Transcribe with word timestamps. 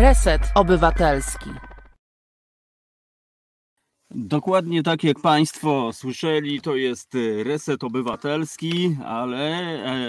Reset 0.00 0.40
Obywatelski. 0.54 1.69
Dokładnie 4.30 4.82
tak 4.82 5.04
jak 5.04 5.20
Państwo 5.20 5.90
słyszeli, 5.92 6.60
to 6.60 6.76
jest 6.76 7.16
reset 7.44 7.84
obywatelski, 7.84 8.96
ale 9.04 9.38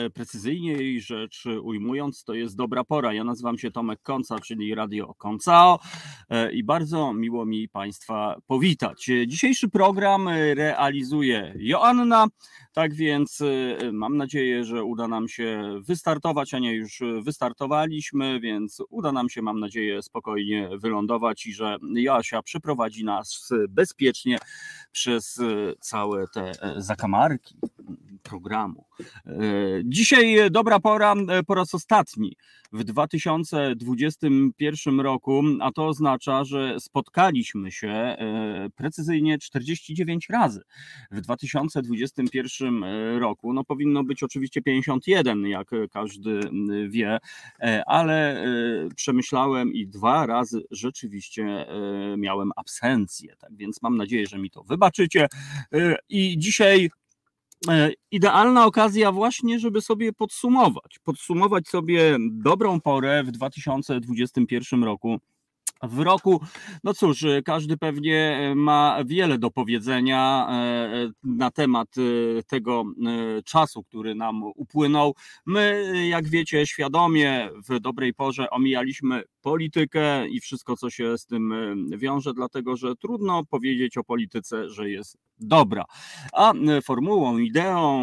e, 0.05 0.09
precyzyjniej 0.09 1.01
rzecz 1.01 1.43
ujmując, 1.63 2.23
to 2.23 2.33
jest 2.33 2.55
dobra 2.55 2.83
pora. 2.83 3.13
Ja 3.13 3.23
nazywam 3.23 3.57
się 3.57 3.71
Tomek 3.71 4.01
Konca, 4.01 4.39
czyli 4.39 4.75
Radio 4.75 5.13
Koncao 5.13 5.79
e, 6.29 6.51
i 6.51 6.63
bardzo 6.63 7.13
miło 7.13 7.45
mi 7.45 7.69
Państwa 7.69 8.35
powitać. 8.47 9.09
Dzisiejszy 9.27 9.69
program 9.69 10.29
realizuje 10.53 11.53
Joanna, 11.57 12.27
tak 12.73 12.93
więc 12.93 13.41
e, 13.41 13.91
mam 13.91 14.17
nadzieję, 14.17 14.63
że 14.63 14.83
uda 14.83 15.07
nam 15.07 15.27
się 15.27 15.79
wystartować, 15.87 16.53
a 16.53 16.59
nie 16.59 16.75
już 16.75 17.01
wystartowaliśmy, 17.21 18.39
więc 18.39 18.81
uda 18.89 19.11
nam 19.11 19.29
się, 19.29 19.41
mam 19.41 19.59
nadzieję, 19.59 20.01
spokojnie 20.01 20.69
wylądować 20.77 21.45
i 21.45 21.53
że 21.53 21.77
Joasia 21.95 22.41
przeprowadzi 22.41 23.05
nas 23.05 23.49
bez 23.69 23.93
bezpiecznie 24.11 24.37
przez 24.91 25.39
e, 25.39 25.43
całe 25.79 26.27
te 26.27 26.51
e, 26.61 26.81
zakamarki 26.81 27.55
programu. 28.23 28.85
E, 29.25 29.31
dzisiaj 29.85 30.51
dobra 30.51 30.79
pora 30.79 31.15
po 31.47 31.55
raz 31.55 31.75
ostatni 31.75 32.35
w 32.73 32.83
2021 32.83 34.99
roku, 34.99 35.43
a 35.61 35.71
to 35.71 35.87
oznacza, 35.87 36.43
że 36.43 36.79
spotkaliśmy 36.79 37.71
się 37.71 38.15
precyzyjnie 38.75 39.37
49 39.37 40.29
razy 40.29 40.61
w 41.11 41.21
2021 41.21 42.83
roku. 43.19 43.53
No 43.53 43.63
powinno 43.63 44.03
być 44.03 44.23
oczywiście 44.23 44.61
51, 44.61 45.47
jak 45.47 45.71
każdy 45.91 46.39
wie, 46.89 47.17
ale 47.85 48.45
przemyślałem 48.95 49.73
i 49.73 49.87
dwa 49.87 50.25
razy 50.25 50.61
rzeczywiście 50.71 51.65
miałem 52.17 52.51
absencję. 52.55 53.35
Tak 53.39 53.55
więc 53.55 53.81
mam 53.81 53.97
nadzieję, 53.97 54.27
że 54.27 54.37
mi 54.37 54.49
to 54.49 54.63
wybaczycie. 54.63 55.27
I 56.09 56.37
dzisiaj 56.37 56.81
E, 56.81 56.89
idealna 58.11 58.65
okazja 58.65 59.11
właśnie, 59.11 59.59
żeby 59.59 59.81
sobie 59.81 60.13
podsumować. 60.13 60.99
Podsumować 61.03 61.67
sobie 61.67 62.17
dobrą 62.31 62.81
porę 62.81 63.23
w 63.23 63.31
2021 63.31 64.83
roku. 64.83 65.19
W 65.83 65.99
roku, 65.99 66.41
no 66.83 66.93
cóż, 66.93 67.25
każdy 67.45 67.77
pewnie 67.77 68.51
ma 68.55 68.97
wiele 69.05 69.37
do 69.37 69.51
powiedzenia 69.51 70.47
e, 70.49 71.11
na 71.23 71.51
temat 71.51 71.89
e, 71.97 72.43
tego 72.43 72.83
czasu, 73.45 73.83
który 73.83 74.15
nam 74.15 74.43
upłynął. 74.43 75.15
My, 75.45 75.93
jak 76.09 76.27
wiecie, 76.27 76.67
świadomie 76.67 77.49
w 77.69 77.79
dobrej 77.79 78.13
porze 78.13 78.49
omijaliśmy 78.49 79.23
politykę 79.41 80.27
i 80.27 80.39
wszystko, 80.39 80.77
co 80.77 80.89
się 80.89 81.17
z 81.17 81.25
tym 81.25 81.53
wiąże, 81.97 82.33
dlatego 82.33 82.75
że 82.75 82.95
trudno 82.95 83.45
powiedzieć 83.45 83.97
o 83.97 84.03
polityce, 84.03 84.69
że 84.69 84.89
jest 84.89 85.17
dobra. 85.41 85.85
A 86.33 86.53
formułą, 86.83 87.37
ideą 87.37 88.01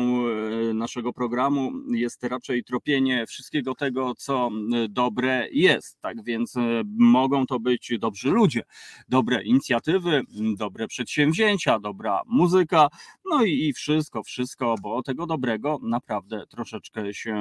e, 0.70 0.74
naszego 0.74 1.12
programu 1.12 1.72
jest 1.90 2.24
raczej 2.24 2.64
tropienie 2.64 3.26
wszystkiego 3.26 3.74
tego, 3.74 4.14
co 4.14 4.50
dobre 4.88 5.48
jest. 5.52 6.00
Tak 6.00 6.24
więc 6.24 6.56
e, 6.56 6.82
mogą 6.98 7.46
to 7.46 7.60
być 7.60 7.67
dobrzy 7.98 8.30
ludzie, 8.30 8.62
dobre 9.08 9.42
inicjatywy, 9.42 10.22
dobre 10.56 10.88
przedsięwzięcia, 10.88 11.78
dobra 11.78 12.22
muzyka, 12.26 12.88
no 13.30 13.44
i 13.44 13.72
wszystko, 13.72 14.22
wszystko, 14.22 14.74
bo 14.82 15.02
tego 15.02 15.26
dobrego 15.26 15.78
naprawdę 15.82 16.44
troszeczkę 16.46 17.14
się 17.14 17.34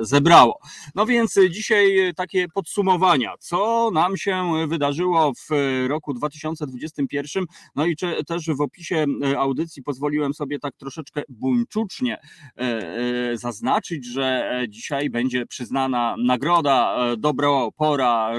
e, 0.00 0.04
zebrało. 0.04 0.60
No 0.94 1.06
więc 1.06 1.38
dzisiaj 1.50 2.12
takie 2.16 2.48
podsumowania, 2.48 3.34
co 3.38 3.90
nam 3.92 4.16
się 4.16 4.66
wydarzyło 4.68 5.32
w 5.34 5.48
roku 5.88 6.14
2021, 6.14 7.44
no 7.76 7.86
i 7.86 7.96
też 8.26 8.46
w 8.46 8.60
opisie 8.60 9.06
e, 9.24 9.38
audycji 9.38 9.82
pozwoliłem 9.82 10.34
sobie 10.34 10.58
tak 10.58 10.76
troszeczkę 10.76 11.22
buńczucznie 11.28 12.18
e, 12.56 13.36
zaznaczyć, 13.36 14.06
że 14.06 14.50
dzisiaj 14.68 15.10
będzie 15.10 15.46
przyznana 15.46 16.14
nagroda 16.24 16.96
Dobro 17.18 17.72
Pora 17.76 18.38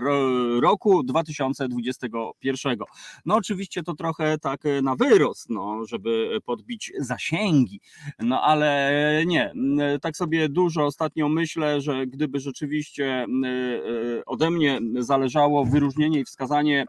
roku 0.70 1.04
2021. 1.04 2.78
No 3.26 3.36
oczywiście 3.36 3.84
to 3.84 3.94
trochę 3.94 4.38
tak 4.38 4.62
na 4.84 4.96
wyrost, 4.96 5.50
no, 5.50 5.86
żeby 5.86 6.40
podbić 6.46 6.92
zasięgi, 7.00 7.82
no 8.20 8.42
ale 8.42 8.92
nie, 9.26 9.54
tak 10.02 10.18
sobie 10.18 10.50
dużo 10.50 10.86
ostatnio 10.86 11.30
myślę, 11.30 11.82
że 11.82 12.08
gdyby 12.08 12.40
rzeczywiście 12.40 13.26
ode 14.26 14.52
mnie 14.52 14.80
zależało 15.00 15.66
wyróżnienie 15.66 16.20
i 16.20 16.26
wskazanie 16.26 16.86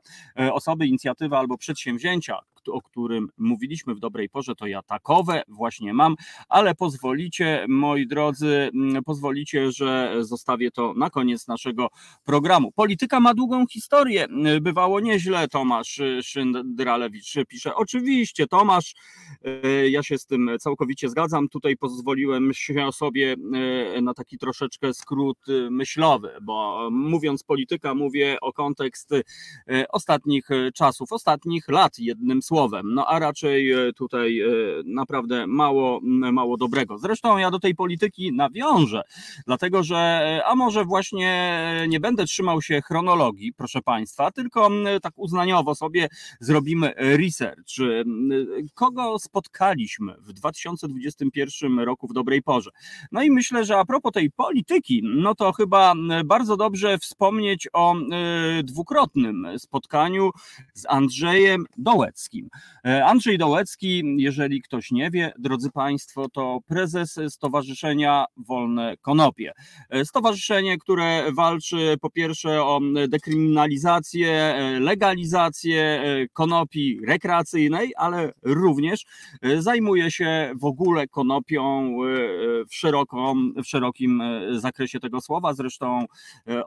osoby, 0.53 0.87
inicjatywy 0.87 1.37
albo 1.37 1.59
przedsięwzięcia, 1.59 2.39
o 2.69 2.83
którym 2.83 3.29
mówiliśmy 3.39 3.95
w 3.95 4.01
dobrej 4.01 4.29
porze, 4.29 4.55
to 4.55 4.67
ja 4.67 4.83
takowe 4.83 5.43
właśnie 5.49 5.95
mam, 5.95 6.17
ale 6.49 6.75
pozwolicie, 6.75 7.67
moi 7.69 8.07
drodzy, 8.07 8.71
mm, 8.75 9.05
pozwolicie, 9.05 9.73
że 9.73 10.15
zostawię 10.21 10.71
to 10.71 10.95
na 10.97 11.11
koniec 11.11 11.49
naszego 11.49 11.89
programu. 12.25 12.73
Polityka 12.73 13.21
ma 13.21 13.35
długą 13.35 13.67
historię. 13.67 14.27
Bywało 14.61 15.01
nieźle, 15.01 15.49
Tomasz 15.49 16.01
Szyndralewicz 16.23 17.35
pisze. 17.49 17.75
Oczywiście, 17.75 18.47
Tomasz, 18.47 18.95
e, 19.45 19.91
ja 19.91 20.03
się 20.03 20.19
z 20.19 20.27
tym 20.27 20.51
całkowicie 20.61 21.09
zgadzam. 21.09 21.49
Tutaj 21.49 21.77
pozwoliłem 21.77 22.51
się 22.55 22.93
sobie 22.93 23.37
e, 23.97 24.03
na 24.03 24.15
taki 24.15 24.39
troszeczkę 24.39 24.95
skrót 24.95 25.39
myślowy, 25.71 26.31
bo 26.43 26.89
mówiąc 26.93 27.43
polityka, 27.43 27.95
mówię 27.95 28.37
o 28.41 28.53
kontekst 28.53 29.13
e, 29.13 29.23
ostatnich 29.89 30.49
czasów, 30.75 31.13
ostatnich 31.13 31.69
lat, 31.69 31.99
jednym 31.99 32.43
słowem. 32.51 32.95
No 32.95 33.07
a 33.07 33.19
raczej 33.19 33.73
e, 33.73 33.93
tutaj 33.93 34.41
e, 34.41 34.47
naprawdę 34.85 35.47
mało, 35.47 36.01
mało 36.33 36.57
dobrego. 36.57 36.99
Zresztą 36.99 37.39
ja 37.39 37.51
do 37.51 37.59
tej 37.59 37.75
polityki 37.75 38.33
nawiążę, 38.33 39.03
dlatego 39.47 39.83
że, 39.83 39.97
e, 39.97 40.45
a 40.47 40.55
może 40.55 40.85
właśnie 40.85 41.31
nie 41.89 42.01
będę 42.01 42.25
trzymał 42.25 42.63
się 42.63 42.83
chronologii, 42.83 43.53
proszę 43.53 43.83
Państwa, 43.83 44.31
tylko 44.31 44.71
tak 45.03 45.13
uznaniowo 45.17 45.75
sobie 45.75 46.09
zrobimy 46.41 46.93
research. 46.97 47.75
Kogo 48.75 49.19
spotkaliśmy 49.19 50.15
w 50.19 50.33
2021 50.33 51.79
roku 51.79 52.09
w 52.09 52.13
dobrej 52.13 52.43
porze? 52.43 52.71
No 53.13 53.23
i 53.23 53.31
myślę, 53.31 53.65
że 53.65 53.79
a 53.79 53.85
propos 53.85 54.13
tej 54.13 54.31
polityki, 54.31 55.03
no 55.05 55.35
to 55.35 55.53
chyba 55.53 55.95
bardzo 56.25 56.57
dobrze 56.57 56.99
wspomnieć 56.99 57.69
o 57.73 57.95
dwukrotnym 58.65 59.47
spotkaniu 59.59 60.31
z 60.75 60.87
Andrzejem 60.89 61.65
Dołeckim. 61.77 62.40
E, 62.87 63.05
Andrzej 63.05 63.39
Dołecki, 63.39 64.03
jeżeli 64.17 64.63
ktoś 64.63 64.91
nie 64.91 65.11
wie, 65.11 65.33
drodzy 65.39 65.71
Państwo, 65.71 66.29
to 66.29 66.59
prezes 66.67 67.21
Stowarzyszenia 67.29 68.25
Wolne 68.37 68.97
Konopie. 69.01 69.53
E, 69.91 70.05
stowarzyszenie, 70.05 70.79
które 70.79 71.33
walczy 71.33 71.97
po 72.01 72.11
pierwsze 72.11 72.63
o 72.63 72.81
dekryminalizację, 73.09 74.31
e, 74.31 74.81
legalizację 74.81 75.81
konopi 76.33 77.01
rekreacyjnej, 77.07 77.93
ale 77.97 78.33
również 78.43 79.05
zajmuje 79.59 80.11
się 80.11 80.53
w 80.61 80.65
ogóle 80.65 81.09
konopią 81.09 81.97
w, 82.71 83.05
w 83.63 83.67
szerokim 83.67 84.23
zakresie 84.51 85.01
tego 85.01 85.21
słowa. 85.21 85.55
Zresztą 85.55 86.05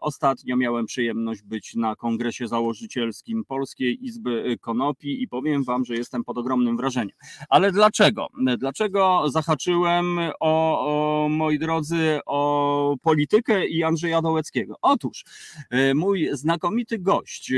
ostatnio 0.02 0.58
miałem 0.58 0.86
przyjemność 0.86 1.42
być 1.42 1.76
na 1.76 1.96
kongresie 1.96 2.48
założycielskim 2.48 3.46
Polskiej 3.46 4.06
Izby 4.06 4.58
Konopi 4.62 5.24
i 5.24 5.28
powiem 5.28 5.63
Wam, 5.64 5.86
że 5.86 5.96
jestem 5.96 6.24
pod 6.24 6.38
ogromnym 6.38 6.78
wrażeniem. 6.78 7.18
Ale 7.50 7.72
dlaczego? 7.72 8.28
Dlaczego 8.58 9.24
zahaczyłem 9.30 10.20
o, 10.40 11.24
o 11.26 11.30
moi 11.30 11.60
drodzy, 11.60 12.20
o 12.26 12.96
politykę 13.02 13.68
i 13.68 13.84
Andrzeja 13.84 14.22
Dołeckiego? 14.22 14.76
Otóż 14.82 15.24
e, 15.70 15.94
mój 15.94 16.30
znakomity 16.32 17.00
gość, 17.00 17.52
e, 17.52 17.56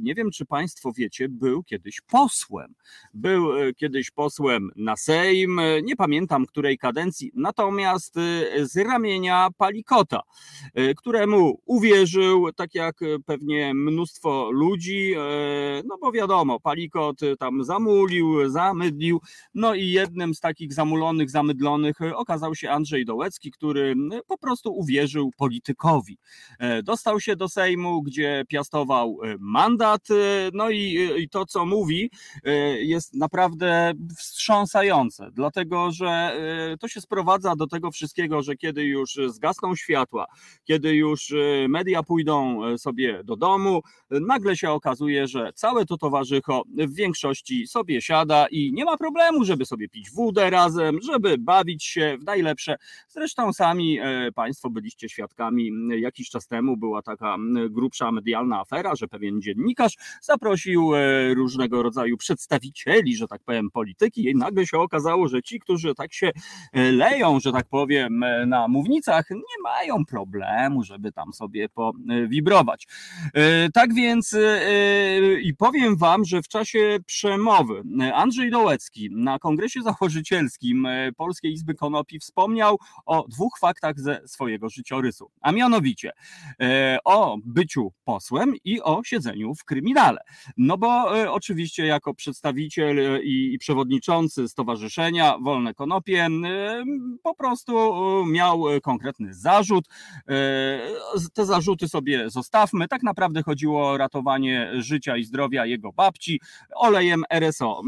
nie 0.00 0.14
wiem 0.14 0.30
czy 0.30 0.46
Państwo 0.46 0.92
wiecie, 0.92 1.28
był 1.28 1.62
kiedyś 1.62 2.00
posłem. 2.00 2.74
Był 3.14 3.58
e, 3.58 3.74
kiedyś 3.74 4.10
posłem 4.10 4.70
na 4.76 4.96
Sejm, 4.96 5.60
nie 5.82 5.96
pamiętam 5.96 6.46
której 6.46 6.78
kadencji, 6.78 7.30
natomiast 7.34 8.14
z 8.62 8.76
ramienia 8.76 9.48
Palikota, 9.56 10.20
któremu 10.96 11.60
uwierzył, 11.66 12.52
tak 12.52 12.74
jak 12.74 12.96
pewnie 13.26 13.74
mnóstwo 13.74 14.50
ludzi, 14.50 15.14
no 15.84 15.98
bo 16.00 16.12
wiadomo, 16.12 16.60
Palikot 16.60 17.20
tam 17.36 17.64
zamulił, 17.64 18.50
zamydlił. 18.50 19.20
No 19.54 19.74
i 19.74 19.90
jednym 19.90 20.34
z 20.34 20.40
takich 20.40 20.72
zamulonych, 20.72 21.30
zamydlonych 21.30 21.96
okazał 22.14 22.54
się 22.54 22.70
Andrzej 22.70 23.04
Dołecki, 23.04 23.50
który 23.50 23.94
po 24.26 24.38
prostu 24.38 24.72
uwierzył 24.72 25.30
politykowi. 25.36 26.18
Dostał 26.84 27.20
się 27.20 27.36
do 27.36 27.48
Sejmu, 27.48 28.02
gdzie 28.02 28.44
piastował 28.48 29.18
mandat, 29.38 30.08
no 30.52 30.70
i, 30.70 31.10
i 31.18 31.28
to, 31.28 31.46
co 31.46 31.66
mówi, 31.66 32.10
jest 32.78 33.14
naprawdę 33.14 33.92
wstrząsające, 34.18 35.30
dlatego 35.32 35.90
że 35.90 36.40
to 36.80 36.88
się 36.88 37.00
sprowadza 37.00 37.56
do 37.56 37.66
tego 37.66 37.90
wszystkiego, 37.90 38.42
że 38.42 38.56
kiedy 38.56 38.84
już 38.84 39.18
zgasną 39.26 39.76
światła, 39.76 40.26
kiedy 40.64 40.94
już 40.94 41.34
media 41.68 42.02
pójdą 42.02 42.60
sobie 42.78 43.24
do 43.24 43.36
domu, 43.36 43.80
nagle 44.10 44.56
się 44.56 44.70
okazuje, 44.70 45.26
że 45.28 45.52
całe 45.54 45.86
to 45.86 45.96
towarzycho 45.96 46.62
w 46.78 46.94
większości 46.94 47.25
sobie 47.66 48.02
siada 48.02 48.46
i 48.50 48.72
nie 48.72 48.84
ma 48.84 48.96
problemu, 48.96 49.44
żeby 49.44 49.66
sobie 49.66 49.88
pić 49.88 50.10
wódę 50.10 50.50
razem, 50.50 50.98
żeby 51.02 51.38
bawić 51.38 51.84
się 51.84 52.16
w 52.20 52.24
najlepsze. 52.24 52.76
Zresztą 53.08 53.52
sami 53.52 53.98
e, 53.98 54.32
Państwo 54.34 54.70
byliście 54.70 55.08
świadkami 55.08 55.70
jakiś 56.00 56.30
czas 56.30 56.46
temu, 56.46 56.76
była 56.76 57.02
taka 57.02 57.36
grubsza 57.70 58.12
medialna 58.12 58.60
afera, 58.60 58.96
że 58.96 59.08
pewien 59.08 59.42
dziennikarz 59.42 59.94
zaprosił 60.22 60.94
e, 60.94 61.34
różnego 61.34 61.82
rodzaju 61.82 62.16
przedstawicieli, 62.16 63.16
że 63.16 63.28
tak 63.28 63.42
powiem, 63.44 63.70
polityki 63.70 64.24
i 64.24 64.34
nagle 64.34 64.66
się 64.66 64.78
okazało, 64.78 65.28
że 65.28 65.42
ci, 65.42 65.60
którzy 65.60 65.94
tak 65.94 66.14
się 66.14 66.30
e, 66.72 66.92
leją, 66.92 67.40
że 67.40 67.52
tak 67.52 67.68
powiem, 67.68 68.24
na 68.46 68.68
mównicach, 68.68 69.30
nie 69.30 69.62
mają 69.62 70.04
problemu, 70.04 70.84
żeby 70.84 71.12
tam 71.12 71.32
sobie 71.32 71.68
powibrować. 71.68 72.86
Tak 73.74 73.94
więc 73.94 74.36
i 75.42 75.54
powiem 75.54 75.96
Wam, 75.96 76.24
że 76.24 76.42
w 76.42 76.48
czasie 76.48 76.98
przemowy 77.16 77.82
Andrzej 78.14 78.50
Dołecki 78.50 79.08
na 79.12 79.38
kongresie 79.38 79.82
założycielskim 79.82 80.88
Polskiej 81.16 81.52
Izby 81.52 81.74
Konopi 81.74 82.18
wspomniał 82.18 82.78
o 83.06 83.26
dwóch 83.28 83.58
faktach 83.58 84.00
ze 84.00 84.20
swojego 84.26 84.68
życiorysu, 84.68 85.30
a 85.40 85.52
mianowicie 85.52 86.12
o 87.04 87.36
byciu 87.44 87.92
posłem 88.04 88.54
i 88.64 88.80
o 88.80 89.00
siedzeniu 89.04 89.54
w 89.54 89.64
kryminale. 89.64 90.20
No 90.56 90.78
bo 90.78 91.08
oczywiście 91.30 91.86
jako 91.86 92.14
przedstawiciel 92.14 93.20
i 93.24 93.58
przewodniczący 93.60 94.48
Stowarzyszenia 94.48 95.38
Wolne 95.38 95.74
Konopie 95.74 96.28
po 97.22 97.34
prostu 97.34 97.72
miał 98.26 98.64
konkretny 98.82 99.34
zarzut. 99.34 99.84
Te 101.34 101.46
zarzuty 101.46 101.88
sobie 101.88 102.30
zostawmy. 102.30 102.88
Tak 102.88 103.02
naprawdę 103.02 103.42
chodziło 103.42 103.90
o 103.90 103.96
ratowanie 103.96 104.70
życia 104.74 105.16
i 105.16 105.24
zdrowia 105.24 105.66
jego 105.66 105.92
babci 105.92 106.40
olejem 107.06 107.24
RSO. 107.30 107.82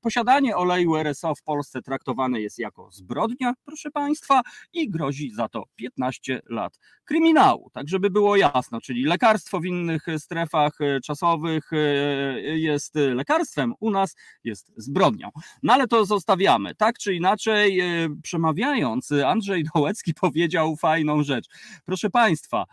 Posiadanie 0.00 0.56
oleju 0.56 0.96
RSO 0.96 1.34
w 1.34 1.42
Polsce 1.42 1.82
traktowane 1.82 2.40
jest 2.40 2.58
jako 2.58 2.90
zbrodnia, 2.90 3.54
proszę 3.64 3.90
Państwa, 3.90 4.40
i 4.72 4.90
grozi 4.90 5.30
za 5.30 5.48
to 5.48 5.64
15 5.76 6.40
lat 6.48 6.78
kryminału. 7.04 7.70
Tak, 7.72 7.88
żeby 7.88 8.10
było 8.10 8.36
jasno, 8.36 8.80
czyli 8.80 9.04
lekarstwo 9.04 9.60
w 9.60 9.64
innych 9.64 10.06
strefach 10.18 10.78
czasowych 11.04 11.70
jest 12.42 12.94
lekarstwem, 12.94 13.74
u 13.80 13.90
nas 13.90 14.16
jest 14.44 14.72
zbrodnią. 14.76 15.30
No 15.62 15.72
ale 15.72 15.86
to 15.88 16.04
zostawiamy. 16.04 16.74
Tak 16.74 16.98
czy 16.98 17.14
inaczej, 17.14 17.82
przemawiając, 18.22 19.12
Andrzej 19.12 19.64
Dołecki 19.74 20.14
powiedział 20.20 20.76
fajną 20.76 21.22
rzecz. 21.22 21.46
Proszę 21.84 22.10
Państwa, 22.10 22.64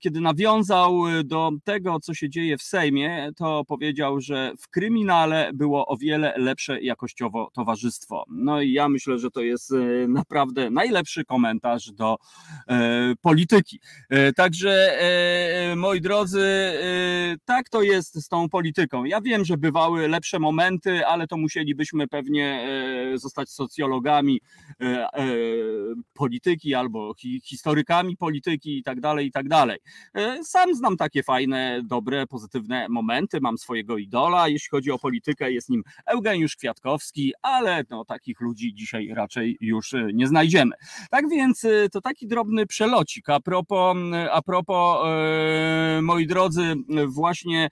kiedy 0.00 0.20
nawiązał 0.20 1.02
do 1.24 1.50
tego, 1.64 2.00
co 2.00 2.14
się 2.14 2.30
dzieje 2.30 2.58
w 2.58 2.62
Sejmie, 2.62 3.30
to 3.36 3.64
powiedział, 3.64 4.20
że 4.20 4.52
w 4.58 4.68
kryminale 4.68 5.50
było 5.54 5.86
o 5.86 5.96
wiele 5.96 6.34
lepsze 6.36 6.80
jakościowo 6.80 7.50
towarzystwo. 7.54 8.24
No 8.30 8.60
i 8.60 8.72
ja 8.72 8.88
myślę, 8.88 9.18
że 9.18 9.30
to 9.30 9.40
jest 9.40 9.72
e, 9.72 10.08
naprawdę 10.08 10.70
najlepszy 10.70 11.24
komentarz 11.24 11.92
do 11.92 12.16
e, 12.68 13.14
polityki. 13.20 13.80
E, 14.10 14.32
także, 14.32 14.98
moi 15.76 16.00
drodzy, 16.00 16.72
tak 17.44 17.68
to 17.68 17.82
jest 17.82 18.14
z 18.14 18.28
tą 18.28 18.48
polityką. 18.48 19.04
Ja 19.04 19.20
wiem, 19.20 19.44
że 19.44 19.56
bywały 19.56 20.08
lepsze 20.08 20.38
momenty, 20.38 21.06
ale 21.06 21.26
to 21.26 21.36
musielibyśmy 21.36 22.08
pewnie 22.08 22.68
zostać 23.14 23.50
socjologami 23.50 24.40
polityki 26.14 26.74
albo 26.74 27.14
historykami 27.44 28.16
polityki 28.16 28.78
i 28.78 28.82
tak 28.82 29.00
dalej, 29.02 29.26
i 29.26 29.32
tak 29.32 29.48
dalej. 29.48 29.78
Sam 30.42 30.74
znam 30.74 30.96
takie 30.96 31.22
fajne, 31.22 31.80
dobre, 31.84 32.26
pozytywne 32.26 32.86
momenty, 32.88 33.40
mam 33.40 33.58
swojego 33.58 33.98
idola, 33.98 34.48
jeśli 34.48 34.68
chodzi 34.70 34.90
o 34.90 34.98
politykę, 34.98 35.52
jest 35.52 35.68
nim 35.68 35.82
Eugeniusz 36.06 36.56
Kwiatkowski, 36.56 37.32
ale 37.42 37.84
no, 37.90 38.04
takich 38.04 38.40
ludzi 38.40 38.74
dzisiaj 38.74 39.08
raczej 39.14 39.56
już 39.60 39.94
e, 39.94 40.08
nie 40.14 40.26
znajdziemy. 40.26 40.72
Tak 41.10 41.28
więc 41.28 41.64
e, 41.64 41.88
to 41.88 42.00
taki 42.00 42.26
drobny 42.26 42.66
przelocik 42.66 43.28
a 43.28 43.40
propos, 43.40 43.96
a 44.32 44.42
propos 44.42 45.06
e, 45.06 46.02
moi 46.02 46.26
drodzy, 46.26 46.74
właśnie 47.06 47.68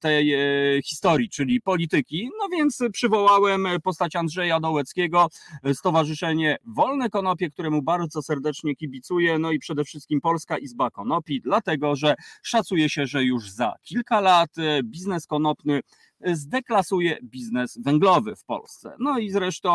tej 0.00 0.34
historii, 0.82 1.28
czyli 1.28 1.60
polityki, 1.60 2.30
no 2.38 2.48
więc 2.48 2.78
przywołałem 2.92 3.66
postać 3.82 4.16
Andrzeja 4.16 4.60
Dołeckiego, 4.60 5.28
Stowarzyszenie 5.74 6.56
Wolne 6.64 7.10
Konopie, 7.10 7.50
któremu 7.50 7.82
bardzo 7.82 8.22
serdecznie 8.22 8.76
kibicuję, 8.76 9.38
no 9.38 9.50
i 9.52 9.58
przede 9.58 9.84
wszystkim 9.84 10.15
Polska 10.20 10.58
Izba 10.58 10.90
Konopi, 10.90 11.40
dlatego, 11.40 11.96
że 11.96 12.14
szacuje 12.42 12.88
się, 12.88 13.06
że 13.06 13.24
już 13.24 13.50
za 13.50 13.74
kilka 13.82 14.20
lat 14.20 14.50
biznes 14.84 15.26
konopny 15.26 15.80
zdeklasuje 16.24 17.18
biznes 17.22 17.78
węglowy 17.84 18.36
w 18.36 18.44
Polsce. 18.44 18.96
No 18.98 19.18
i 19.18 19.30
zresztą 19.30 19.70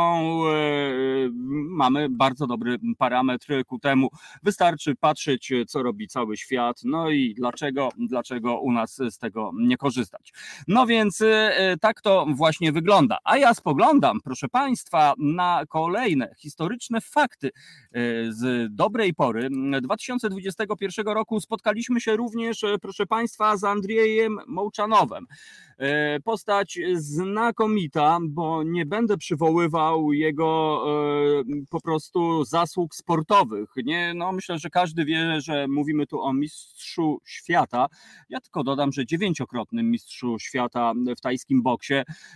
e, 0.48 1.30
mamy 1.70 2.10
bardzo 2.10 2.48
dobry 2.48 2.78
parametr 2.98 3.48
ku 3.68 3.80
temu. 3.80 4.10
Wystarczy 4.44 4.96
patrzeć, 4.96 5.54
co 5.68 5.84
robi 5.84 6.08
cały 6.08 6.38
świat, 6.38 6.82
no 6.84 7.10
i 7.10 7.34
dlaczego, 7.34 7.90
dlaczego 7.98 8.60
u 8.60 8.72
nas 8.72 8.96
z 9.10 9.18
tego 9.18 9.52
nie 9.56 9.78
korzystać. 9.78 10.34
No 10.68 10.86
więc 10.86 11.22
e, 11.22 11.76
tak 11.82 12.02
to 12.02 12.26
właśnie 12.36 12.72
wygląda. 12.72 13.18
A 13.24 13.38
ja 13.38 13.54
spoglądam, 13.54 14.20
proszę 14.24 14.48
Państwa, 14.50 15.14
na 15.18 15.64
kolejne 15.70 16.36
historyczne 16.38 17.02
fakty 17.02 17.48
e, 17.48 17.52
z 18.30 18.76
dobrej 18.76 19.14
pory. 19.14 19.50
2021 19.82 21.06
roku 21.06 21.40
spotkaliśmy 21.40 22.02
się 22.02 22.16
również, 22.16 22.66
proszę 22.82 23.06
Państwa, 23.06 23.58
z 23.58 23.64
Andrzejem 23.64 24.38
Mołczanowem. 24.48 25.26
Postać 26.24 26.80
znakomita, 26.94 28.20
bo 28.22 28.64
nie 28.64 28.86
będę 28.86 29.18
przywoływał 29.18 30.14
jego 30.14 30.82
e, 31.40 31.44
po 31.70 31.82
prostu 31.82 32.46
zasług 32.46 32.96
sportowych. 32.96 33.70
Nie, 33.86 34.14
no 34.16 34.32
myślę, 34.32 34.60
że 34.60 34.70
każdy 34.70 35.06
wie, 35.06 35.42
że 35.42 35.68
mówimy 35.68 36.08
tu 36.08 36.22
o 36.22 36.34
mistrzu 36.34 37.22
świata. 37.26 37.88
Ja 38.30 38.42
tylko 38.42 38.64
dodam, 38.64 38.92
że 38.92 39.06
dziewięciokrotnym 39.06 39.92
mistrzu 39.92 40.40
świata 40.40 40.94
w 41.18 41.22
tajskim 41.22 41.62
boksie. 41.62 41.94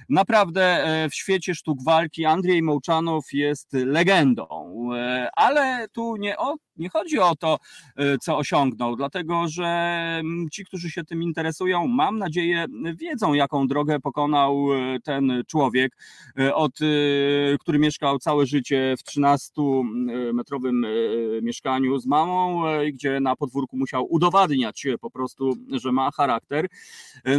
Naprawdę 0.10 0.64
e, 0.64 1.10
w 1.10 1.16
świecie 1.16 1.56
sztuk 1.56 1.84
walki 1.84 2.25
Andrzej 2.25 2.64
Mołczanow 2.64 3.34
jest 3.34 3.74
legendą, 3.74 4.48
e, 4.96 5.30
ale 5.36 5.88
tu 5.88 6.16
nie 6.16 6.38
o 6.38 6.56
nie 6.77 6.89
chodzi 6.89 7.20
o 7.20 7.36
to, 7.36 7.60
y, 8.00 8.17
co 8.22 8.38
osiągnął, 8.38 8.96
dlatego 8.96 9.48
że 9.48 9.65
mm, 10.20 10.50
ci, 10.50 10.65
którzy 10.65 10.89
się 10.89 11.03
tym 11.03 11.24
interesują, 11.24 11.88
mam 11.88 12.17
nadzieję, 12.17 12.65
wiedzą, 12.96 13.34
jaką 13.34 13.67
drogę 13.67 14.00
pokonał 14.00 14.74
y, 14.74 15.00
ten 15.03 15.44
człowiek, 15.48 15.98
y, 16.39 16.55
od, 16.55 16.74
który 17.60 17.79
mieszkał 17.79 18.20
całe 18.20 18.46
życie 18.46 18.96
w 19.00 19.03
13-metrowym 19.03 20.86
mieszkaniu 21.41 22.00
z 22.00 22.05
mamą, 22.05 22.63
gdzie 22.94 23.20
na 23.20 23.36
podwórku 23.36 23.77
musiał 23.77 24.13
udowadniać 24.13 24.88
po 25.01 25.12
prostu, 25.12 25.53
że 25.72 25.91
ma 25.91 26.12
charakter. 26.12 26.67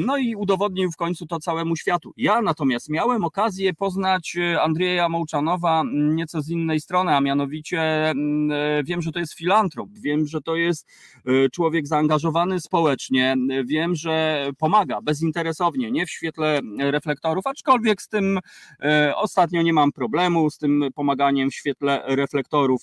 No 0.01 0.17
i 0.17 0.37
udowodnił 0.37 0.91
w 0.91 0.97
końcu 0.97 1.27
to 1.27 1.39
całemu 1.39 1.77
światu. 1.77 2.13
Ja 2.17 2.43
natomiast 2.43 2.89
miałem 2.89 3.25
okazję 3.25 3.75
poznać 3.75 4.37
Andrzeja 4.63 5.09
Mołczanowa 5.09 5.83
nieco 5.93 6.43
z 6.43 6.49
innej 6.49 6.81
strony, 6.81 7.17
a 7.17 7.21
mianowicie 7.21 8.11
mm, 8.11 8.85
wiem, 8.85 9.03
że 9.03 9.13
to 9.13 9.19
jest 9.19 9.26
jest 9.27 9.39
filantrop, 9.39 9.89
wiem, 9.93 10.27
że 10.27 10.41
to 10.41 10.57
jest 10.57 10.87
e, 11.27 11.51
człowiek 11.51 11.87
zaangażowany 11.87 12.61
społecznie, 12.61 13.35
wiem, 13.65 13.95
że 13.95 14.47
pomaga 14.59 15.01
bezinteresownie, 15.03 15.91
nie 15.91 16.07
w 16.07 16.11
świetle 16.11 16.61
reflektorów, 16.79 17.47
aczkolwiek 17.47 18.03
z 18.03 18.09
tym 18.09 18.39
e, 18.83 19.17
ostatnio 19.17 19.63
nie 19.63 19.73
mam 19.73 19.93
problemu, 19.93 20.51
z 20.51 20.59
tym 20.59 20.85
pomaganiem 20.95 21.51
w 21.51 21.55
świetle 21.55 22.03
reflektorów. 22.07 22.83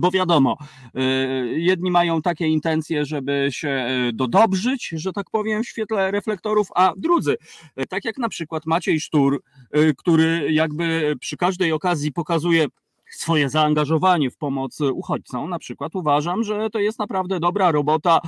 Bo 0.00 0.10
wiadomo, 0.10 0.56
jedni 1.56 1.90
mają 1.90 2.22
takie 2.22 2.46
intencje, 2.46 3.04
żeby 3.04 3.48
się 3.50 3.86
dodobrzyć, 4.12 4.88
że 4.96 5.12
tak 5.12 5.30
powiem, 5.30 5.62
w 5.62 5.68
świetle 5.68 6.10
reflektorów, 6.10 6.68
a 6.74 6.92
drudzy, 6.96 7.36
tak 7.88 8.04
jak 8.04 8.18
na 8.18 8.28
przykład 8.28 8.66
Maciej 8.66 9.00
Sztur, 9.00 9.42
który 9.96 10.52
jakby 10.52 11.14
przy 11.20 11.36
każdej 11.36 11.72
okazji 11.72 12.12
pokazuje 12.12 12.66
swoje 13.10 13.48
zaangażowanie 13.48 14.30
w 14.30 14.36
pomoc 14.36 14.80
uchodźcom, 14.80 15.50
na 15.50 15.58
przykład 15.58 15.94
uważam, 15.94 16.44
że 16.44 16.70
to 16.70 16.78
jest 16.78 16.98
naprawdę 16.98 17.40
dobra 17.40 17.72
robota. 17.72 18.20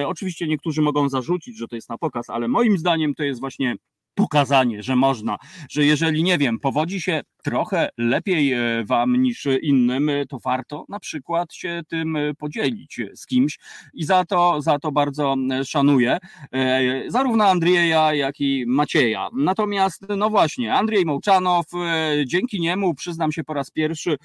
E, 0.00 0.08
oczywiście 0.08 0.46
niektórzy 0.46 0.82
mogą 0.82 1.08
zarzucić, 1.08 1.58
że 1.58 1.68
to 1.68 1.76
jest 1.76 1.88
na 1.88 1.98
pokaz, 1.98 2.30
ale 2.30 2.48
moim 2.48 2.78
zdaniem 2.78 3.14
to 3.14 3.22
jest 3.22 3.40
właśnie 3.40 3.76
pokazanie, 4.14 4.82
że 4.82 4.96
można, 4.96 5.36
że 5.70 5.84
jeżeli, 5.84 6.22
nie 6.22 6.38
wiem, 6.38 6.58
powodzi 6.58 7.00
się 7.00 7.20
trochę 7.48 7.88
lepiej 7.98 8.52
e, 8.52 8.84
wam 8.84 9.16
niż 9.16 9.46
innym, 9.62 10.08
e, 10.08 10.26
to 10.26 10.38
warto 10.38 10.84
na 10.88 11.00
przykład 11.00 11.54
się 11.54 11.80
tym 11.88 12.16
e, 12.16 12.34
podzielić 12.34 13.00
z 13.14 13.26
kimś 13.26 13.58
i 13.94 14.04
za 14.04 14.24
to, 14.24 14.62
za 14.62 14.78
to 14.78 14.92
bardzo 14.92 15.36
szanuję 15.64 16.18
zarówno 17.08 17.44
Andrzeja, 17.44 18.14
jak 18.14 18.40
i 18.40 18.64
Macieja. 18.66 19.28
Natomiast, 19.32 20.02
no 20.16 20.30
właśnie, 20.30 20.74
Andrzej 20.74 21.04
Mołczanow, 21.04 21.66
dzięki 22.26 22.60
niemu, 22.60 22.94
przyznam 22.94 23.32
się 23.32 23.44
po 23.44 23.54
raz 23.54 23.70
pierwszy, 23.70 24.16